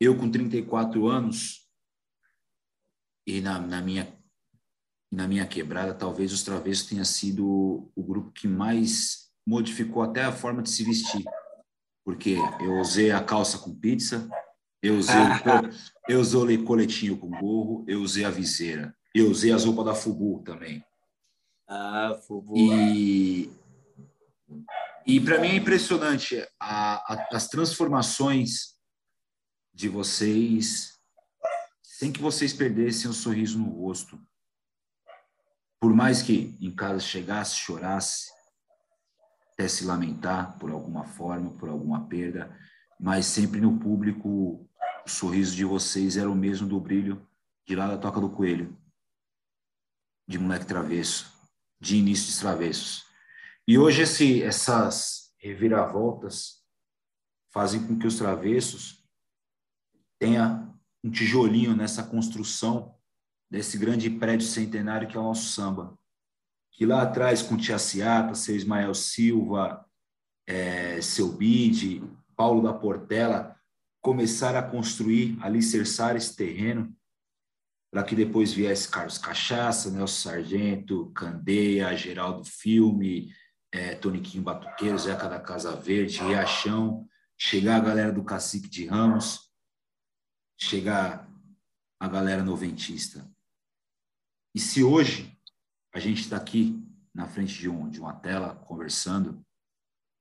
eu 0.00 0.16
com 0.16 0.30
34 0.30 1.06
anos 1.06 1.68
e 3.26 3.40
na, 3.40 3.58
na 3.58 3.82
minha 3.82 4.16
na 5.10 5.26
minha 5.26 5.46
quebrada, 5.46 5.94
talvez 5.94 6.34
os 6.34 6.42
Travessos 6.42 6.86
tenha 6.86 7.04
sido 7.04 7.90
o 7.96 8.02
grupo 8.02 8.30
que 8.30 8.46
mais 8.46 9.30
modificou 9.46 10.02
até 10.02 10.22
a 10.22 10.32
forma 10.32 10.62
de 10.62 10.68
se 10.68 10.84
vestir 10.84 11.24
porque 12.08 12.36
eu 12.58 12.80
usei 12.80 13.10
a 13.10 13.22
calça 13.22 13.58
com 13.58 13.78
pizza, 13.78 14.26
eu 14.82 14.96
usei, 14.96 15.14
eu 16.08 16.20
usei 16.20 16.56
o 16.56 16.64
coletinho 16.64 17.18
com 17.18 17.28
gorro, 17.28 17.84
eu 17.86 18.00
usei 18.00 18.24
a 18.24 18.30
viseira, 18.30 18.96
eu 19.14 19.30
usei 19.30 19.52
as 19.52 19.66
roupas 19.66 19.84
da 19.84 19.94
Fubu 19.94 20.42
também. 20.42 20.82
Ah. 21.68 22.18
E, 22.54 23.52
e 25.06 25.20
para 25.20 25.38
mim 25.38 25.48
é 25.48 25.56
impressionante 25.56 26.42
a, 26.58 26.94
a, 26.94 27.28
as 27.32 27.46
transformações 27.48 28.74
de 29.74 29.88
vocês, 29.88 30.98
sem 31.82 32.10
que 32.10 32.22
vocês 32.22 32.54
perdessem 32.54 33.10
o 33.10 33.14
sorriso 33.14 33.58
no 33.58 33.68
rosto. 33.68 34.18
Por 35.78 35.94
mais 35.94 36.22
que 36.22 36.56
em 36.60 36.74
casa 36.74 37.00
chegasse, 37.00 37.56
chorasse, 37.56 38.30
até 39.52 39.68
se 39.68 39.84
lamentar 39.84 40.58
por 40.58 40.70
alguma 40.70 41.04
forma, 41.04 41.50
por 41.50 41.68
alguma 41.68 42.08
perda, 42.08 42.56
mas 42.98 43.26
sempre 43.26 43.60
no 43.60 43.78
público 43.78 44.66
o 45.04 45.08
sorriso 45.08 45.54
de 45.54 45.64
vocês 45.64 46.16
era 46.16 46.30
o 46.30 46.34
mesmo 46.34 46.66
do 46.66 46.80
brilho 46.80 47.26
de 47.66 47.76
lá 47.76 47.86
da 47.86 47.98
Toca 47.98 48.20
do 48.20 48.30
Coelho, 48.30 48.76
de 50.26 50.38
moleque 50.38 50.64
travesso, 50.64 51.37
de 51.80 51.96
início 51.96 52.32
de 52.32 52.40
travessos. 52.40 53.04
E 53.66 53.78
hoje 53.78 54.02
esse, 54.02 54.42
essas 54.42 55.32
reviravoltas 55.38 56.62
fazem 57.52 57.86
com 57.86 57.98
que 57.98 58.06
os 58.06 58.16
travessos 58.16 59.04
tenha 60.18 60.72
um 61.02 61.10
tijolinho 61.10 61.76
nessa 61.76 62.02
construção 62.02 62.94
desse 63.50 63.78
grande 63.78 64.10
prédio 64.10 64.46
centenário 64.46 65.08
que 65.08 65.16
é 65.16 65.20
o 65.20 65.24
nosso 65.24 65.48
samba 65.50 65.98
que 66.78 66.86
lá 66.86 67.02
atrás 67.02 67.42
com 67.42 67.56
Tia 67.56 67.76
Ciata, 67.76 68.36
seu 68.36 68.54
Ismael 68.54 68.94
Silva, 68.94 69.84
é, 70.46 71.00
seu 71.00 71.32
Bide, 71.32 72.00
Paulo 72.36 72.62
da 72.62 72.72
Portela, 72.72 73.56
começaram 74.00 74.60
a 74.60 74.62
construir, 74.62 75.36
alicerçar 75.40 76.14
esse 76.14 76.36
terreno, 76.36 76.96
para 77.90 78.04
que 78.04 78.14
depois 78.14 78.52
viesse 78.52 78.88
Carlos 78.88 79.18
Cachaça, 79.18 79.90
Nelson 79.90 80.30
Sargento, 80.30 81.10
Candeia, 81.12 81.96
Geraldo 81.96 82.44
Filme, 82.44 83.34
é, 83.72 83.94
Toniquinho 83.94 84.42
Batuqueiro, 84.42 84.98
Zeca 84.98 85.28
da 85.28 85.40
Casa 85.40 85.74
Verde, 85.74 86.18
Riachão, 86.18 87.08
chegar 87.36 87.76
a 87.76 87.80
galera 87.80 88.12
do 88.12 88.24
Cacique 88.24 88.68
de 88.68 88.86
Ramos, 88.86 89.50
chegar 90.58 91.28
a 91.98 92.08
galera 92.08 92.42
noventista. 92.42 93.28
E 94.54 94.60
se 94.60 94.82
hoje 94.82 95.36
a 95.94 95.98
gente 95.98 96.20
está 96.20 96.36
aqui 96.36 96.84
na 97.14 97.26
frente 97.26 97.58
de, 97.58 97.68
um, 97.68 97.88
de 97.88 98.00
uma 98.00 98.12
tela 98.12 98.54
conversando, 98.54 99.44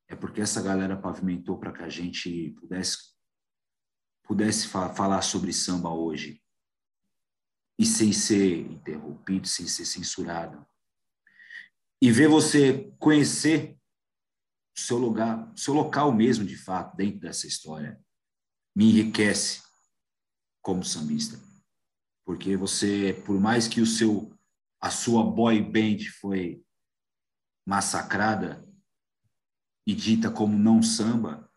é 0.08 0.16
porque 0.16 0.40
essa 0.40 0.62
galera 0.62 0.96
pavimentou 0.96 1.58
para 1.58 1.74
que 1.74 1.84
a 1.84 1.90
gente 1.90 2.52
pudesse, 2.52 2.98
pudesse 4.24 4.68
fa 4.68 4.90
falar 4.90 5.22
sobre 5.22 5.52
samba 5.52 5.90
hoje 5.90 6.42
e 7.78 7.86
sem 7.86 8.12
ser 8.12 8.60
interrompido, 8.60 9.48
sem 9.48 9.68
ser 9.68 9.86
censurado. 9.86 10.66
E 12.02 12.12
ver 12.12 12.28
você 12.28 12.92
conhecer 13.00 13.78
o 14.76 14.80
seu 14.80 14.98
lugar, 14.98 15.52
seu 15.56 15.74
local 15.74 16.12
mesmo, 16.12 16.46
de 16.46 16.56
fato, 16.56 16.96
dentro 16.96 17.20
dessa 17.20 17.48
história, 17.48 18.00
me 18.76 18.90
enriquece 18.90 19.62
como 20.62 20.84
sambista. 20.84 21.40
Porque 22.26 22.56
você, 22.58 23.14
por 23.26 23.40
mais 23.40 23.68
que 23.68 23.82
o 23.82 23.86
seu 23.86 24.38
a 24.80 24.92
sua 24.92 25.24
boy 25.24 25.60
band 25.62 26.06
foi 26.20 26.64
massacrada 27.66 28.64
e 29.86 29.94
dita 29.94 30.30
como 30.30 30.58
não 30.58 30.82
samba, 30.84 31.52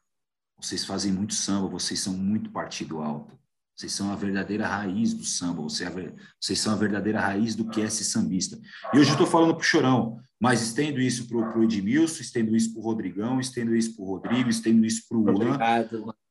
vocês 0.56 0.84
fazem 0.84 1.12
muito 1.12 1.34
samba, 1.34 1.68
vocês 1.68 2.00
são 2.00 2.14
muito 2.14 2.50
partido 2.50 3.00
alto. 3.00 3.39
Vocês 3.80 3.92
são 3.92 4.12
a 4.12 4.14
verdadeira 4.14 4.66
raiz 4.66 5.14
do 5.14 5.24
samba, 5.24 5.62
vocês 5.62 6.58
são 6.58 6.74
a 6.74 6.76
verdadeira 6.76 7.18
raiz 7.18 7.56
do 7.56 7.66
que 7.66 7.80
é 7.80 7.88
ser 7.88 8.04
sambista. 8.04 8.60
E 8.92 8.98
hoje 8.98 9.08
eu 9.08 9.14
estou 9.14 9.26
falando 9.26 9.54
para 9.54 9.62
o 9.62 9.64
Chorão, 9.64 10.20
mas 10.38 10.60
estendo 10.60 11.00
isso 11.00 11.26
para 11.26 11.58
o 11.58 11.64
Edmilson, 11.64 12.20
estendo 12.20 12.54
isso 12.54 12.74
para 12.74 12.80
o 12.80 12.84
Rodrigão, 12.84 13.40
estendo 13.40 13.74
isso 13.74 13.96
para 13.96 14.04
o 14.04 14.06
Rodrigo, 14.06 14.50
estendo 14.50 14.84
isso 14.84 15.08
para 15.08 15.16
o 15.16 15.22
Luan, 15.22 15.58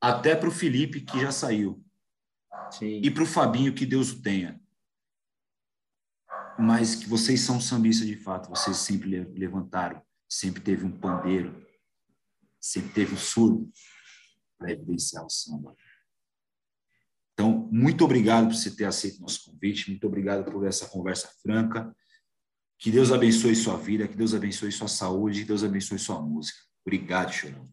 até 0.00 0.36
para 0.36 0.48
o 0.48 0.52
Felipe, 0.52 1.00
que 1.00 1.18
já 1.18 1.32
saiu. 1.32 1.84
Sim. 2.70 3.00
E 3.02 3.10
para 3.10 3.24
o 3.24 3.26
Fabinho, 3.26 3.74
que 3.74 3.84
Deus 3.84 4.12
o 4.12 4.22
tenha 4.22 4.60
mas 6.56 6.94
que 6.94 7.08
vocês 7.08 7.40
são 7.40 7.58
sambistas 7.60 8.06
de 8.06 8.16
fato, 8.16 8.50
vocês 8.50 8.76
sempre 8.76 9.24
levantaram, 9.34 10.02
sempre 10.28 10.60
teve 10.60 10.84
um 10.84 10.90
pandeiro, 10.92 11.66
sempre 12.60 12.92
teve 12.92 13.14
um 13.14 13.18
surdo 13.18 13.72
para 14.58 14.70
evidenciar 14.70 15.24
o 15.24 15.30
samba. 15.30 15.74
Então, 17.40 17.66
muito 17.72 18.04
obrigado 18.04 18.48
por 18.48 18.54
você 18.54 18.70
ter 18.70 18.84
aceito 18.84 19.22
nosso 19.22 19.50
convite, 19.50 19.88
muito 19.88 20.06
obrigado 20.06 20.44
por 20.52 20.66
essa 20.66 20.86
conversa 20.86 21.26
franca. 21.40 21.90
Que 22.78 22.90
Deus 22.90 23.10
abençoe 23.10 23.56
sua 23.56 23.78
vida, 23.78 24.06
que 24.06 24.14
Deus 24.14 24.34
abençoe 24.34 24.70
sua 24.70 24.88
saúde, 24.88 25.40
que 25.40 25.46
Deus 25.46 25.64
abençoe 25.64 25.98
sua 25.98 26.20
música. 26.20 26.58
Obrigado, 26.84 27.32
Chorão. 27.32 27.66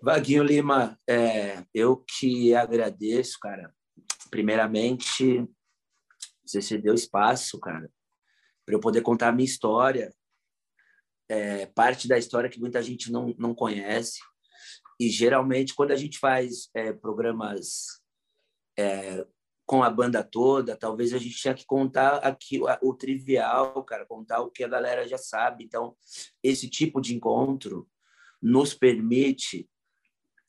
Vaguinho 0.00 0.44
Lima, 0.44 0.96
é, 1.10 1.64
eu 1.74 1.96
que 1.96 2.54
agradeço, 2.54 3.38
cara. 3.40 3.74
Primeiramente, 4.30 5.48
você 6.46 6.62
cedeu 6.62 6.94
espaço, 6.94 7.58
cara, 7.58 7.90
para 8.64 8.76
eu 8.76 8.80
poder 8.80 9.00
contar 9.00 9.30
a 9.30 9.32
minha 9.32 9.44
história, 9.44 10.14
é, 11.28 11.66
parte 11.66 12.06
da 12.06 12.16
história 12.16 12.48
que 12.48 12.60
muita 12.60 12.80
gente 12.80 13.10
não, 13.10 13.34
não 13.36 13.52
conhece. 13.52 14.20
E 15.00 15.10
geralmente, 15.10 15.74
quando 15.74 15.90
a 15.90 15.96
gente 15.96 16.20
faz 16.20 16.68
é, 16.72 16.92
programas 16.92 18.00
é, 18.78 19.26
com 19.66 19.82
a 19.82 19.90
banda 19.90 20.22
toda, 20.22 20.76
talvez 20.76 21.14
a 21.14 21.18
gente 21.18 21.42
tenha 21.42 21.54
que 21.54 21.64
contar 21.64 22.16
aqui 22.16 22.60
o, 22.82 22.94
trivial, 22.94 23.82
cara, 23.84 24.04
contar 24.04 24.40
o 24.40 24.50
que 24.50 24.64
a 24.64 24.68
galera 24.68 25.06
já 25.06 25.18
sabe. 25.18 25.64
Então, 25.64 25.96
esse 26.42 26.68
tipo 26.68 27.00
de 27.00 27.14
encontro 27.14 27.88
nos 28.40 28.74
permite 28.74 29.70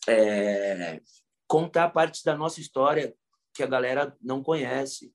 é, 0.07 1.01
contar 1.47 1.89
partes 1.89 2.23
da 2.23 2.35
nossa 2.35 2.59
história 2.59 3.15
que 3.53 3.63
a 3.63 3.67
galera 3.67 4.17
não 4.21 4.43
conhece. 4.43 5.13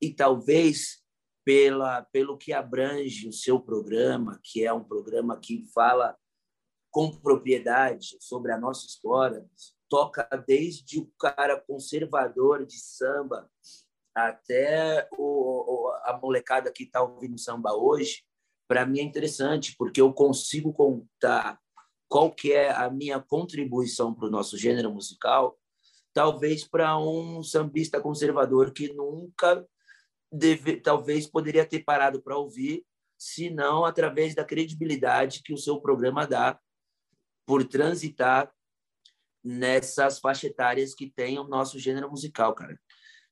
E 0.00 0.12
talvez 0.12 1.02
pela, 1.44 2.02
pelo 2.02 2.36
que 2.36 2.52
abrange 2.52 3.28
o 3.28 3.32
seu 3.32 3.58
programa, 3.58 4.38
que 4.44 4.64
é 4.64 4.72
um 4.72 4.84
programa 4.84 5.38
que 5.40 5.64
fala 5.74 6.16
com 6.90 7.10
propriedade 7.10 8.16
sobre 8.20 8.52
a 8.52 8.58
nossa 8.58 8.86
história, 8.86 9.44
toca 9.90 10.26
desde 10.46 11.00
o 11.00 11.10
cara 11.18 11.60
conservador 11.60 12.64
de 12.64 12.78
samba 12.78 13.50
até 14.14 15.08
o, 15.18 15.92
a 16.04 16.18
molecada 16.20 16.72
que 16.72 16.84
está 16.84 17.02
ouvindo 17.02 17.38
samba 17.38 17.74
hoje, 17.74 18.22
para 18.68 18.86
mim 18.86 19.00
é 19.00 19.02
interessante, 19.02 19.74
porque 19.76 20.00
eu 20.00 20.12
consigo 20.12 20.72
contar 20.72 21.60
qual 22.08 22.32
que 22.32 22.52
é 22.52 22.70
a 22.70 22.88
minha 22.88 23.20
contribuição 23.20 24.14
para 24.14 24.26
o 24.26 24.30
nosso 24.30 24.56
gênero 24.56 24.92
musical, 24.92 25.58
talvez 26.12 26.66
para 26.66 26.96
um 26.98 27.42
sambista 27.42 28.00
conservador 28.00 28.72
que 28.72 28.92
nunca 28.92 29.66
deve, 30.32 30.76
talvez 30.80 31.26
poderia 31.26 31.66
ter 31.66 31.80
parado 31.80 32.22
para 32.22 32.38
ouvir, 32.38 32.84
se 33.18 33.50
não 33.50 33.84
através 33.84 34.34
da 34.34 34.44
credibilidade 34.44 35.42
que 35.42 35.52
o 35.52 35.58
seu 35.58 35.80
programa 35.80 36.26
dá 36.26 36.58
por 37.44 37.64
transitar 37.64 38.52
nessas 39.42 40.18
faixas 40.18 40.50
etárias 40.50 40.94
que 40.94 41.10
tem 41.10 41.38
o 41.38 41.44
nosso 41.44 41.78
gênero 41.78 42.10
musical, 42.10 42.54
cara. 42.54 42.78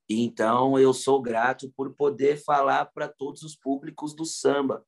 Então, 0.08 0.78
eu 0.78 0.94
sou 0.94 1.20
grato 1.20 1.70
por 1.76 1.94
poder 1.94 2.42
falar 2.42 2.86
para 2.86 3.08
todos 3.08 3.42
os 3.42 3.54
públicos 3.54 4.14
do 4.14 4.24
samba 4.24 4.84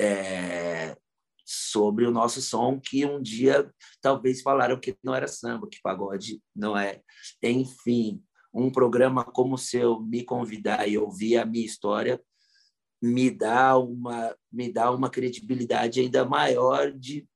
é, 0.00 0.96
sobre 1.44 2.06
o 2.06 2.10
nosso 2.10 2.40
som, 2.40 2.80
que 2.80 3.04
um 3.04 3.20
dia 3.20 3.70
talvez 4.00 4.40
falaram 4.40 4.80
que 4.80 4.96
não 5.02 5.14
era 5.14 5.28
samba, 5.28 5.68
que 5.70 5.80
pagode 5.82 6.42
não 6.56 6.76
é. 6.76 7.02
Enfim, 7.42 8.22
um 8.54 8.70
programa 8.70 9.24
como 9.24 9.54
o 9.54 9.58
seu 9.58 10.00
me 10.00 10.24
convidar 10.24 10.88
e 10.88 10.96
ouvir 10.96 11.36
a 11.36 11.44
minha 11.44 11.64
história 11.64 12.20
me 13.02 13.30
dá 13.30 13.76
uma 13.76 14.36
me 14.50 14.72
dá 14.72 14.90
uma 14.92 15.10
credibilidade 15.10 16.00
ainda 16.00 16.24
maior 16.24 16.92
de 16.92 17.26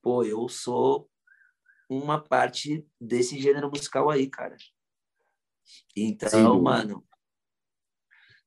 pô 0.00 0.24
eu 0.24 0.48
sou 0.48 1.10
uma 1.92 2.20
parte 2.20 2.86
desse 3.00 3.40
gênero 3.40 3.68
musical 3.70 4.10
aí 4.10 4.28
cara 4.28 4.56
então, 5.96 6.56
Sim. 6.56 6.62
mano, 6.62 7.04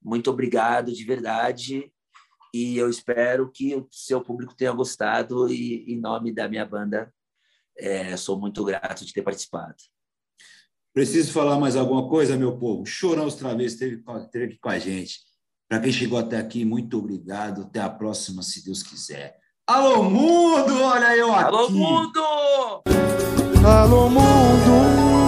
muito 0.02 0.30
obrigado 0.30 0.92
de 0.92 1.04
verdade. 1.04 1.92
E 2.54 2.78
eu 2.78 2.90
espero 2.90 3.52
que 3.52 3.76
o 3.76 3.88
seu 3.92 4.22
público 4.22 4.56
tenha 4.56 4.72
gostado. 4.72 5.52
E, 5.52 5.92
em 5.92 6.00
nome 6.00 6.34
da 6.34 6.48
minha 6.48 6.66
banda, 6.66 7.14
é, 7.78 8.16
sou 8.16 8.40
muito 8.40 8.64
grato 8.64 9.06
de 9.06 9.14
ter 9.14 9.22
participado. 9.22 9.76
Preciso 10.94 11.34
falar 11.34 11.60
mais 11.60 11.76
alguma 11.76 12.08
coisa, 12.08 12.38
meu 12.38 12.58
povo? 12.58 12.86
Chorão 12.86 13.26
os 13.26 13.36
Travessos 13.36 13.74
esteve, 13.74 14.02
esteve 14.22 14.46
aqui 14.46 14.58
com 14.58 14.70
a 14.70 14.80
gente. 14.80 15.20
Para 15.68 15.82
quem 15.82 15.92
chegou 15.92 16.18
até 16.18 16.38
aqui, 16.38 16.64
muito 16.64 16.98
obrigado. 16.98 17.64
Até 17.64 17.82
a 17.82 17.90
próxima, 17.90 18.42
se 18.42 18.64
Deus 18.64 18.82
quiser. 18.82 19.38
Alô, 19.68 20.04
mundo! 20.04 20.80
Olha 20.84 21.18
eu 21.18 21.34
aqui! 21.34 21.44
Alô, 21.44 21.70
mundo! 21.72 22.22
Alô, 23.66 24.10
mundo! 24.10 25.25